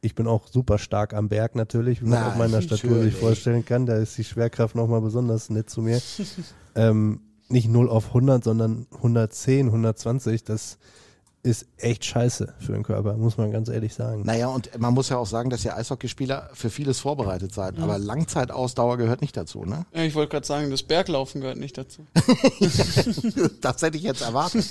ich 0.00 0.14
bin 0.14 0.26
auch 0.26 0.48
super 0.48 0.78
stark 0.78 1.14
am 1.14 1.28
Berg 1.28 1.54
natürlich, 1.54 2.02
wie 2.02 2.06
man 2.06 2.20
Nein, 2.20 2.30
auf 2.30 2.36
meiner 2.36 2.62
Statur 2.62 3.02
sich 3.02 3.14
vorstellen 3.14 3.64
kann, 3.64 3.86
da 3.86 3.96
ist 3.96 4.16
die 4.18 4.24
Schwerkraft 4.24 4.74
nochmal 4.74 5.00
besonders 5.00 5.50
nett 5.50 5.70
zu 5.70 5.82
mir. 5.82 6.00
ähm, 6.74 7.20
nicht 7.48 7.68
0 7.68 7.88
auf 7.88 8.08
100, 8.08 8.42
sondern 8.42 8.86
110, 8.94 9.66
120, 9.66 10.44
das 10.44 10.78
ist 11.44 11.66
echt 11.76 12.06
scheiße 12.06 12.54
für 12.58 12.72
den 12.72 12.82
Körper, 12.82 13.18
muss 13.18 13.36
man 13.36 13.52
ganz 13.52 13.68
ehrlich 13.68 13.92
sagen. 13.92 14.22
Naja, 14.24 14.48
und 14.48 14.78
man 14.78 14.94
muss 14.94 15.10
ja 15.10 15.18
auch 15.18 15.26
sagen, 15.26 15.50
dass 15.50 15.62
ihr 15.62 15.76
Eishockeyspieler 15.76 16.48
für 16.54 16.70
vieles 16.70 17.00
vorbereitet 17.00 17.52
seid. 17.52 17.78
Aber 17.78 17.98
Langzeitausdauer 17.98 18.96
gehört 18.96 19.20
nicht 19.20 19.36
dazu, 19.36 19.66
ne? 19.66 19.84
Ja, 19.92 20.04
ich 20.04 20.14
wollte 20.14 20.30
gerade 20.30 20.46
sagen, 20.46 20.70
das 20.70 20.82
Berglaufen 20.82 21.42
gehört 21.42 21.58
nicht 21.58 21.76
dazu. 21.76 22.06
das 23.60 23.82
hätte 23.82 23.98
ich 23.98 24.02
jetzt 24.02 24.22
erwartet. 24.22 24.66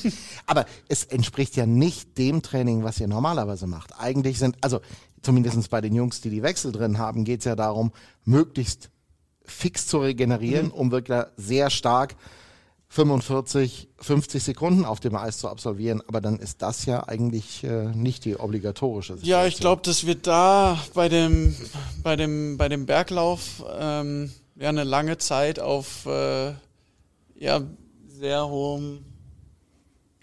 Aber 0.47 0.65
es 0.89 1.03
entspricht 1.03 1.55
ja 1.55 1.67
nicht 1.67 2.17
dem 2.17 2.41
Training, 2.41 2.83
was 2.83 2.99
ihr 2.99 3.07
normalerweise 3.07 3.67
macht. 3.67 3.91
Eigentlich 3.99 4.39
sind, 4.39 4.57
also 4.61 4.81
zumindest 5.21 5.69
bei 5.69 5.79
den 5.79 5.93
Jungs, 5.93 6.21
die 6.21 6.31
die 6.31 6.41
Wechsel 6.41 6.71
drin 6.71 6.97
haben, 6.97 7.23
geht 7.23 7.41
es 7.41 7.45
ja 7.45 7.55
darum, 7.55 7.91
möglichst 8.25 8.89
fix 9.45 9.85
zu 9.85 9.99
regenerieren, 9.99 10.71
um 10.71 10.89
wirklich 10.89 11.21
sehr 11.37 11.69
stark 11.69 12.15
45, 12.93 13.89
50 13.97 14.43
Sekunden 14.43 14.85
auf 14.85 14.99
dem 14.99 15.15
Eis 15.15 15.39
zu 15.39 15.49
absolvieren. 15.49 16.03
Aber 16.07 16.21
dann 16.21 16.37
ist 16.37 16.61
das 16.61 16.85
ja 16.85 17.07
eigentlich 17.07 17.63
äh, 17.63 17.87
nicht 17.87 18.23
die 18.23 18.37
obligatorische 18.37 19.13
Situation. 19.13 19.29
Ja, 19.41 19.47
ich 19.47 19.57
glaube, 19.57 19.81
dass 19.81 20.05
wir 20.05 20.13
da 20.13 20.77
bei 20.93 21.09
dem, 21.09 21.55
bei 22.03 22.15
dem, 22.15 22.57
bei 22.57 22.69
dem 22.69 22.85
Berglauf 22.85 23.63
ähm, 23.79 24.31
ja 24.55 24.69
eine 24.69 24.83
lange 24.83 25.17
Zeit 25.17 25.59
auf 25.59 26.05
äh, 26.05 26.53
ja, 27.35 27.61
sehr 28.07 28.47
hohem, 28.47 28.99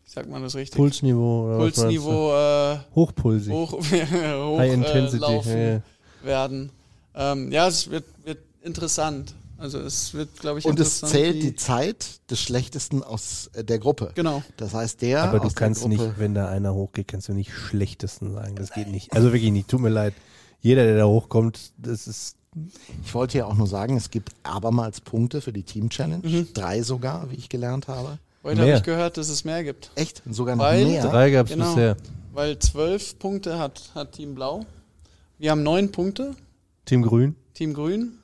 sagt 0.07 0.31
man 0.31 0.45
das 0.45 0.55
richtig? 0.55 0.77
Pulsniveau. 0.77 1.47
Oder? 1.49 1.59
Pulsniveau 1.59 2.35
äh, 2.37 2.79
Hochpulsig. 2.95 3.53
hoch, 3.53 3.73
hoch 3.81 4.59
High 4.59 4.71
äh, 4.71 4.75
Intensity. 4.75 5.19
laufen 5.19 5.59
ja, 5.59 5.71
ja. 5.73 5.83
werden. 6.23 6.71
Ähm, 7.17 7.51
ja, 7.51 7.67
es 7.67 7.91
wird, 7.91 8.05
wird 8.25 8.39
interessant. 8.63 9.35
Also 9.61 9.79
es 9.79 10.15
wird, 10.15 10.41
glaube 10.41 10.59
ich, 10.59 10.65
Und 10.65 10.81
es 10.81 11.01
zählt 11.01 11.43
die 11.43 11.55
Zeit 11.55 12.21
des 12.31 12.41
Schlechtesten 12.41 13.03
aus 13.03 13.51
äh, 13.53 13.63
der 13.63 13.79
Gruppe. 13.79 14.13
Genau. 14.15 14.43
Das 14.57 14.73
heißt, 14.75 15.03
der 15.03 15.23
Aber 15.23 15.39
du 15.39 15.47
aus 15.47 15.55
kannst 15.55 15.83
der 15.83 15.91
Gruppe, 15.91 16.05
nicht, 16.09 16.19
wenn 16.19 16.35
da 16.35 16.49
einer 16.49 16.75
hochgeht, 16.75 17.09
kannst 17.09 17.29
du 17.29 17.35
nicht 17.35 17.53
schlechtesten 17.53 18.33
sagen. 18.33 18.57
Das 18.57 18.73
geht 18.73 18.89
nicht. 18.89 19.13
Also 19.13 19.33
wirklich 19.33 19.53
nicht. 19.53 19.69
Tut 19.69 19.81
mir 19.81 19.91
leid. 19.91 20.15
Jeder, 20.61 20.85
der 20.85 20.97
da 20.97 21.05
hochkommt, 21.07 21.73
das 21.79 22.07
ist. 22.07 22.37
Ich 23.05 23.15
wollte 23.15 23.39
ja 23.39 23.45
auch 23.47 23.55
nur 23.55 23.67
sagen, 23.67 23.97
es 23.97 24.11
gibt 24.11 24.33
abermals 24.43 25.01
Punkte 25.01 25.41
für 25.41 25.53
die 25.53 25.63
Team 25.63 25.89
Challenge. 25.91 26.27
Mhm. 26.27 26.49
Drei 26.53 26.83
sogar, 26.83 27.31
wie 27.31 27.37
ich 27.37 27.49
gelernt 27.49 27.87
habe. 27.87 28.19
Heute 28.43 28.63
habe 28.63 28.73
ich 28.73 28.83
gehört, 28.83 29.19
dass 29.19 29.29
es 29.29 29.45
mehr 29.45 29.63
gibt. 29.63 29.91
Echt? 29.95 30.23
Sogar 30.29 30.57
noch 30.57 30.65
Weil- 30.65 30.87
mehr? 30.87 31.03
Drei 31.07 31.31
gab 31.31 31.47
es 31.47 31.53
Genau. 31.53 31.67
bisher. 31.75 31.97
Weil 32.33 32.59
zwölf 32.59 33.19
Punkte 33.19 33.59
hat, 33.59 33.91
hat 33.95 34.13
Team 34.13 34.35
Blau. 34.35 34.65
Wir 35.39 35.51
haben 35.51 35.63
neun 35.63 35.93
Punkte, 35.93 36.35
Team 36.87 37.03
Grün. 37.03 37.37
Team 37.55 37.75
Grün. 37.75 38.15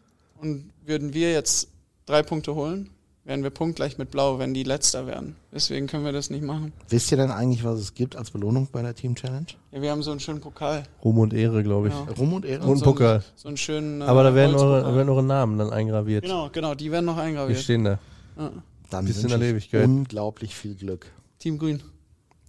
Und 0.40 0.70
würden 0.84 1.14
wir 1.14 1.32
jetzt 1.32 1.68
drei 2.06 2.22
Punkte 2.22 2.54
holen, 2.54 2.90
wären 3.24 3.42
wir 3.42 3.50
punktgleich 3.50 3.98
mit 3.98 4.10
Blau, 4.10 4.38
wenn 4.38 4.54
die 4.54 4.62
Letzter 4.62 5.06
wären. 5.06 5.34
Deswegen 5.52 5.86
können 5.88 6.04
wir 6.04 6.12
das 6.12 6.30
nicht 6.30 6.42
machen. 6.44 6.72
Wisst 6.88 7.10
ihr 7.10 7.16
denn 7.16 7.30
eigentlich, 7.30 7.64
was 7.64 7.80
es 7.80 7.94
gibt 7.94 8.14
als 8.16 8.30
Belohnung 8.30 8.68
bei 8.70 8.82
der 8.82 8.94
Team 8.94 9.14
Challenge? 9.16 9.46
Ja, 9.72 9.82
wir 9.82 9.90
haben 9.90 10.02
so 10.02 10.12
einen 10.12 10.20
schönen 10.20 10.40
Pokal. 10.40 10.84
Ruhm 11.04 11.18
und 11.18 11.34
Ehre, 11.34 11.62
glaube 11.62 11.88
ich. 11.88 11.94
Genau. 11.94 12.12
Ruhm 12.12 12.32
und 12.34 12.44
Ehre? 12.44 12.64
Und 12.66 12.76
so 12.78 12.84
Pokal. 12.84 13.14
Einen, 13.16 13.24
so 13.34 13.48
einen 13.48 13.56
schönen. 13.56 14.00
äh, 14.00 14.04
Aber 14.04 14.22
da 14.22 14.34
werden 14.34 14.54
eure, 14.54 14.82
da 14.82 14.94
werden 14.94 15.08
eure 15.08 15.24
Namen 15.24 15.58
dann 15.58 15.70
eingraviert. 15.70 16.22
Genau, 16.22 16.48
genau, 16.50 16.74
die 16.74 16.92
werden 16.92 17.06
noch 17.06 17.16
Die 17.16 17.22
eingraviert. 17.22 17.58
stehen 17.60 17.84
da. 17.84 17.98
Ja. 18.38 18.52
Dann 18.90 19.04
Bis 19.04 19.22
in 19.24 19.28
ich 19.30 19.34
Ewigkeit. 19.34 19.84
unglaublich 19.84 20.54
viel 20.54 20.76
Glück. 20.76 21.06
Team 21.40 21.58
Grün. 21.58 21.82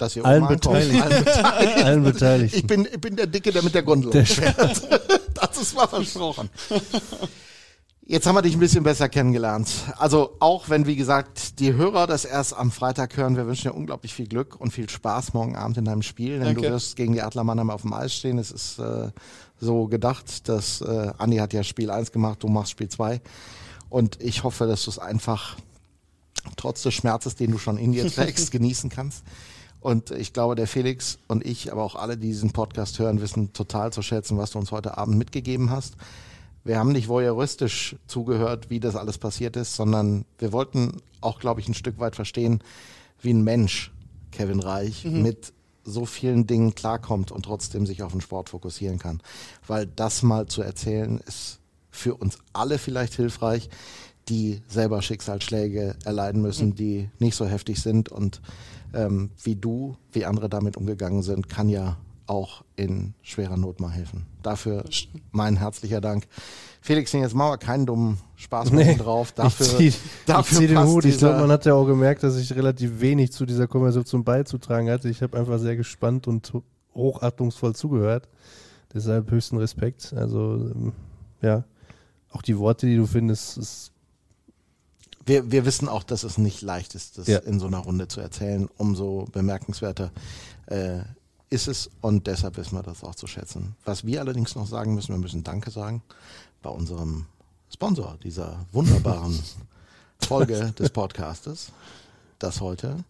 Dass 0.00 0.16
ihr 0.16 0.24
Allen. 0.24 0.48
Beteiligten. 0.48 1.02
Allen 1.02 1.24
Beteiligten. 1.24 1.84
Allen 1.84 2.02
Beteiligten. 2.02 2.58
Ich 2.58 2.66
bin, 2.66 2.88
ich 2.90 3.00
bin 3.00 3.16
der 3.16 3.26
Dicke, 3.26 3.52
der 3.52 3.62
mit 3.62 3.74
der 3.74 3.82
Gondel 3.82 4.10
Der 4.10 4.26
fährt. 4.26 4.82
Das 5.34 5.56
ist 5.56 5.74
mal 5.74 5.86
versprochen. 5.86 6.50
Jetzt 8.06 8.26
haben 8.26 8.34
wir 8.34 8.42
dich 8.42 8.54
ein 8.54 8.60
bisschen 8.60 8.82
besser 8.82 9.08
kennengelernt. 9.08 9.70
Also 9.96 10.36
auch 10.40 10.68
wenn, 10.68 10.86
wie 10.86 10.96
gesagt, 10.96 11.60
die 11.60 11.74
Hörer 11.74 12.06
das 12.06 12.24
erst 12.24 12.54
am 12.54 12.70
Freitag 12.70 13.16
hören, 13.16 13.36
wir 13.36 13.46
wünschen 13.46 13.70
dir 13.70 13.74
unglaublich 13.74 14.12
viel 14.12 14.26
Glück 14.26 14.60
und 14.60 14.72
viel 14.72 14.88
Spaß 14.90 15.32
morgen 15.32 15.56
Abend 15.56 15.78
in 15.78 15.84
deinem 15.84 16.02
Spiel. 16.02 16.38
Denn 16.38 16.46
Danke. 16.46 16.62
du 16.62 16.70
wirst 16.70 16.96
gegen 16.96 17.12
die 17.12 17.22
Adler 17.22 17.44
Mannheim 17.44 17.70
auf 17.70 17.82
dem 17.82 17.92
Eis 17.92 18.14
stehen. 18.14 18.38
Es 18.38 18.50
ist 18.50 18.78
äh, 18.78 19.10
so 19.60 19.86
gedacht, 19.86 20.48
dass 20.48 20.80
äh, 20.80 21.12
Andi 21.18 21.36
hat 21.36 21.52
ja 21.52 21.62
Spiel 21.62 21.90
1 21.90 22.12
gemacht, 22.12 22.42
du 22.42 22.48
machst 22.48 22.72
Spiel 22.72 22.88
2. 22.88 23.20
Und 23.88 24.20
ich 24.20 24.44
hoffe, 24.44 24.66
dass 24.66 24.84
du 24.84 24.90
es 24.90 24.98
einfach 24.98 25.56
trotz 26.56 26.82
des 26.82 26.94
Schmerzes, 26.94 27.36
den 27.36 27.50
du 27.50 27.58
schon 27.58 27.78
in 27.78 27.92
dir 27.92 28.06
trägst, 28.12 28.50
genießen 28.50 28.90
kannst. 28.90 29.24
Und 29.80 30.10
ich 30.10 30.32
glaube, 30.32 30.54
der 30.54 30.66
Felix 30.66 31.18
und 31.26 31.44
ich, 31.44 31.72
aber 31.72 31.82
auch 31.82 31.94
alle, 31.94 32.16
die 32.16 32.28
diesen 32.28 32.52
Podcast 32.52 32.98
hören, 32.98 33.20
wissen 33.20 33.52
total 33.52 33.92
zu 33.92 34.02
schätzen, 34.02 34.36
was 34.36 34.50
du 34.50 34.58
uns 34.58 34.72
heute 34.72 34.98
Abend 34.98 35.16
mitgegeben 35.16 35.70
hast. 35.70 35.94
Wir 36.64 36.78
haben 36.78 36.92
nicht 36.92 37.08
voyeuristisch 37.08 37.96
zugehört, 38.06 38.68
wie 38.68 38.80
das 38.80 38.94
alles 38.94 39.16
passiert 39.16 39.56
ist, 39.56 39.74
sondern 39.74 40.26
wir 40.38 40.52
wollten 40.52 41.00
auch, 41.22 41.40
glaube 41.40 41.60
ich, 41.60 41.68
ein 41.68 41.74
Stück 41.74 41.98
weit 41.98 42.14
verstehen, 42.14 42.62
wie 43.22 43.32
ein 43.32 43.42
Mensch, 43.42 43.90
Kevin 44.30 44.60
Reich, 44.60 45.04
mit 45.04 45.54
so 45.84 46.04
vielen 46.04 46.46
Dingen 46.46 46.74
klarkommt 46.74 47.32
und 47.32 47.44
trotzdem 47.44 47.86
sich 47.86 48.02
auf 48.02 48.12
den 48.12 48.20
Sport 48.20 48.50
fokussieren 48.50 48.98
kann. 48.98 49.22
Weil 49.66 49.86
das 49.86 50.22
mal 50.22 50.46
zu 50.46 50.60
erzählen, 50.60 51.18
ist 51.26 51.58
für 51.90 52.14
uns 52.14 52.38
alle 52.52 52.78
vielleicht 52.78 53.14
hilfreich, 53.14 53.70
die 54.30 54.62
selber 54.68 55.02
Schicksalsschläge 55.02 55.96
erleiden 56.04 56.40
müssen, 56.40 56.74
die 56.74 57.10
nicht 57.18 57.34
so 57.36 57.44
heftig 57.46 57.82
sind. 57.82 58.08
Und 58.08 58.40
ähm, 58.94 59.30
wie 59.42 59.56
du, 59.56 59.96
wie 60.12 60.24
andere 60.24 60.48
damit 60.48 60.76
umgegangen 60.76 61.22
sind, 61.22 61.48
kann 61.48 61.68
ja 61.68 61.96
auch 62.26 62.62
in 62.76 63.14
schwerer 63.22 63.56
Not 63.56 63.80
mal 63.80 63.90
helfen. 63.90 64.24
Dafür 64.42 64.84
mein 65.32 65.56
herzlicher 65.56 66.00
Dank. 66.00 66.28
Felix, 66.80 67.12
jetzt 67.12 67.34
machen 67.34 67.52
wir 67.52 67.58
keinen 67.58 67.86
dummen 67.86 68.18
Spaß 68.36 68.70
mehr 68.70 68.94
drauf. 68.94 69.32
Dafür, 69.32 69.66
ich 69.80 69.94
zieh, 69.96 70.00
dafür 70.26 70.60
ich 70.60 70.68
zieh 70.68 70.74
den 70.74 70.86
Hut. 70.86 71.04
Ich 71.04 71.18
glaube, 71.18 71.40
man 71.40 71.50
hat 71.50 71.66
ja 71.66 71.74
auch 71.74 71.84
gemerkt, 71.86 72.22
dass 72.22 72.36
ich 72.36 72.54
relativ 72.54 73.00
wenig 73.00 73.32
zu 73.32 73.44
dieser 73.46 73.66
Konversation 73.66 74.22
beizutragen 74.22 74.88
hatte. 74.88 75.08
Ich 75.10 75.22
habe 75.22 75.36
einfach 75.38 75.58
sehr 75.58 75.76
gespannt 75.76 76.28
und 76.28 76.52
ho- 76.54 76.62
hochachtungsvoll 76.94 77.74
zugehört. 77.74 78.28
Deshalb 78.94 79.30
höchsten 79.30 79.56
Respekt. 79.58 80.12
Also, 80.16 80.70
ähm, 80.74 80.92
ja, 81.42 81.64
auch 82.30 82.42
die 82.42 82.56
Worte, 82.58 82.86
die 82.86 82.96
du 82.96 83.06
findest, 83.06 83.58
ist, 83.58 83.90
wir, 85.24 85.50
wir 85.50 85.64
wissen 85.64 85.88
auch, 85.88 86.02
dass 86.02 86.22
es 86.24 86.38
nicht 86.38 86.62
leicht 86.62 86.94
ist, 86.94 87.18
das 87.18 87.26
Ja. 87.26 87.38
in 87.38 87.58
so 87.60 87.66
einer 87.66 87.78
Runde 87.78 88.08
zu 88.08 88.20
erzählen. 88.20 88.68
Umso 88.78 89.26
bemerkenswerter 89.32 90.10
äh, 90.66 91.00
ist 91.50 91.68
es 91.68 91.90
und 92.00 92.26
deshalb 92.26 92.56
wissen 92.56 92.76
wir 92.76 92.82
das 92.82 93.02
auch 93.04 93.14
zu 93.14 93.26
schätzen. 93.26 93.74
Was 93.84 94.04
wir 94.04 94.20
allerdings 94.20 94.54
noch 94.54 94.66
sagen 94.66 94.94
müssen, 94.94 95.12
wir 95.12 95.18
müssen 95.18 95.42
Danke 95.44 95.70
sagen 95.70 96.02
bei 96.62 96.70
unserem 96.70 97.26
Sponsor 97.72 98.16
dieser 98.22 98.64
wunderbaren 98.72 99.38
Folge 100.26 100.72
des 100.78 100.90
Podcastes. 100.90 101.72
Das 102.38 102.60
heute 102.60 103.04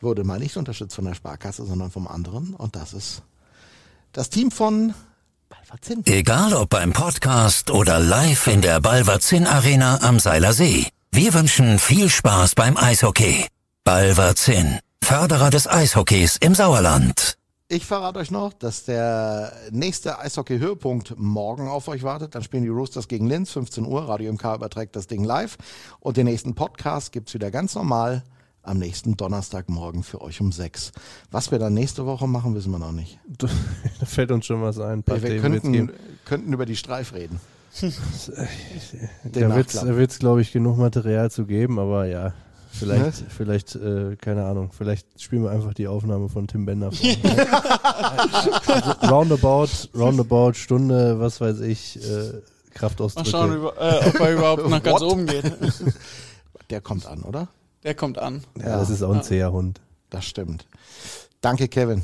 wurde 0.00 0.24
mal 0.24 0.38
nicht 0.38 0.56
unterstützt 0.56 0.94
von 0.96 1.04
der 1.04 1.14
Sparkasse, 1.14 1.64
sondern 1.66 1.90
vom 1.90 2.08
anderen 2.08 2.54
und 2.54 2.76
das 2.76 2.92
ist 2.92 3.22
das 4.12 4.30
Team 4.30 4.50
von 4.50 4.94
Balverzin. 5.48 6.02
Egal 6.06 6.54
ob 6.54 6.70
beim 6.70 6.92
Podcast 6.92 7.70
oder 7.70 7.98
live 7.98 8.46
in 8.46 8.62
der 8.62 8.80
Balverzin 8.80 9.46
Arena 9.46 10.00
am 10.02 10.18
Seiler 10.18 10.52
See. 10.52 10.86
Wir 11.14 11.34
wünschen 11.34 11.78
viel 11.78 12.08
Spaß 12.08 12.54
beim 12.54 12.78
Eishockey. 12.78 13.46
Balverzin, 13.84 14.78
Förderer 15.04 15.50
des 15.50 15.68
Eishockeys 15.68 16.38
im 16.38 16.54
Sauerland. 16.54 17.36
Ich 17.68 17.84
verrate 17.84 18.18
euch 18.18 18.30
noch, 18.30 18.54
dass 18.54 18.84
der 18.84 19.52
nächste 19.70 20.18
Eishockey-Höhepunkt 20.18 21.18
morgen 21.18 21.68
auf 21.68 21.88
euch 21.88 22.02
wartet. 22.02 22.34
Dann 22.34 22.42
spielen 22.42 22.62
die 22.62 22.70
Roosters 22.70 23.08
gegen 23.08 23.26
Linz, 23.26 23.50
15 23.50 23.84
Uhr. 23.84 24.08
Radio 24.08 24.32
MK 24.32 24.54
überträgt 24.54 24.96
das 24.96 25.06
Ding 25.06 25.22
live. 25.22 25.58
Und 26.00 26.16
den 26.16 26.24
nächsten 26.24 26.54
Podcast 26.54 27.12
gibt's 27.12 27.34
wieder 27.34 27.50
ganz 27.50 27.74
normal 27.74 28.22
am 28.62 28.78
nächsten 28.78 29.14
Donnerstagmorgen 29.14 30.04
für 30.04 30.22
euch 30.22 30.40
um 30.40 30.50
6. 30.50 30.92
Was 31.30 31.50
wir 31.50 31.58
dann 31.58 31.74
nächste 31.74 32.06
Woche 32.06 32.26
machen, 32.26 32.54
wissen 32.54 32.70
wir 32.70 32.78
noch 32.78 32.92
nicht. 32.92 33.18
da 33.38 34.06
fällt 34.06 34.30
uns 34.30 34.46
schon 34.46 34.62
was 34.62 34.78
ein. 34.78 35.00
Ein 35.00 35.02
paar 35.02 35.20
Wir, 35.20 35.28
Themen 35.28 35.60
könnten, 35.60 35.92
könnten 36.24 36.52
über 36.54 36.64
die 36.64 36.76
Streif 36.76 37.12
reden. 37.12 37.38
Da 39.24 39.54
wird 39.54 40.10
es, 40.10 40.18
glaube 40.18 40.42
ich, 40.42 40.52
genug 40.52 40.78
Material 40.78 41.30
zu 41.30 41.46
geben, 41.46 41.78
aber 41.78 42.06
ja, 42.06 42.34
vielleicht, 42.70 43.24
vielleicht, 43.28 43.74
äh, 43.76 44.16
keine 44.16 44.44
Ahnung, 44.44 44.72
vielleicht 44.76 45.20
spielen 45.20 45.44
wir 45.44 45.50
einfach 45.50 45.74
die 45.74 45.88
Aufnahme 45.88 46.28
von 46.28 46.46
Tim 46.46 46.66
Bender 46.66 46.92
vor. 46.92 47.08
also, 47.92 48.90
roundabout, 49.08 49.68
roundabout, 49.96 50.54
Stunde, 50.54 51.18
was 51.18 51.40
weiß 51.40 51.60
ich, 51.60 52.02
äh, 52.02 52.08
Mal 52.08 52.42
Kraftausdrücke. 52.74 53.30
schauen, 53.30 53.56
über, 53.56 53.74
äh, 53.78 54.08
ob 54.08 54.20
er 54.20 54.32
überhaupt 54.32 54.68
nach 54.68 54.82
ganz 54.82 55.02
oben 55.02 55.26
geht. 55.26 55.44
Der 56.70 56.80
kommt 56.80 57.06
an, 57.06 57.22
oder? 57.22 57.48
Der 57.84 57.94
kommt 57.94 58.18
an. 58.18 58.42
ja, 58.58 58.78
das 58.78 58.90
ist 58.90 59.02
auch 59.02 59.12
ein 59.12 59.22
zäher 59.22 59.52
Hund. 59.52 59.80
Das 60.10 60.24
stimmt. 60.24 60.66
Danke, 61.40 61.68
Kevin. 61.68 62.02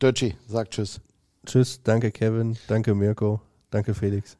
Dirty, 0.00 0.36
sagt 0.48 0.74
Tschüss. 0.74 1.00
Tschüss, 1.46 1.80
danke 1.82 2.10
Kevin, 2.10 2.58
danke 2.66 2.94
Mirko, 2.94 3.40
danke 3.70 3.94
Felix. 3.94 4.36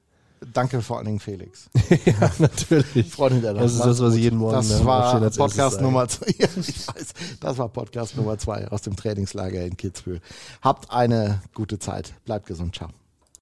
Danke 0.52 0.82
vor 0.82 0.98
allen 0.98 1.06
Dingen, 1.06 1.20
Felix. 1.20 1.70
ja, 2.04 2.30
natürlich. 2.38 3.10
Freunde 3.10 3.40
der 3.40 3.54
Das 3.54 3.72
ist 3.72 3.84
das, 3.84 4.00
was 4.00 4.14
ich 4.14 4.22
jeden 4.22 4.38
Morgen 4.38 4.54
Das 4.54 4.84
war 4.84 5.20
Podcast. 5.30 5.80
Nummer 5.80 6.08
zwei. 6.08 6.26
Ja, 6.38 6.48
ich 6.56 6.88
weiß. 6.88 7.14
Das 7.40 7.58
war 7.58 7.68
Podcast 7.68 8.16
Nummer 8.16 8.38
zwei 8.38 8.68
aus 8.68 8.82
dem 8.82 8.96
Trainingslager 8.96 9.64
in 9.64 9.76
Kitzbühel. 9.76 10.20
Habt 10.62 10.90
eine 10.90 11.42
gute 11.54 11.78
Zeit. 11.78 12.12
Bleibt 12.24 12.46
gesund. 12.46 12.74
Ciao. 12.74 12.90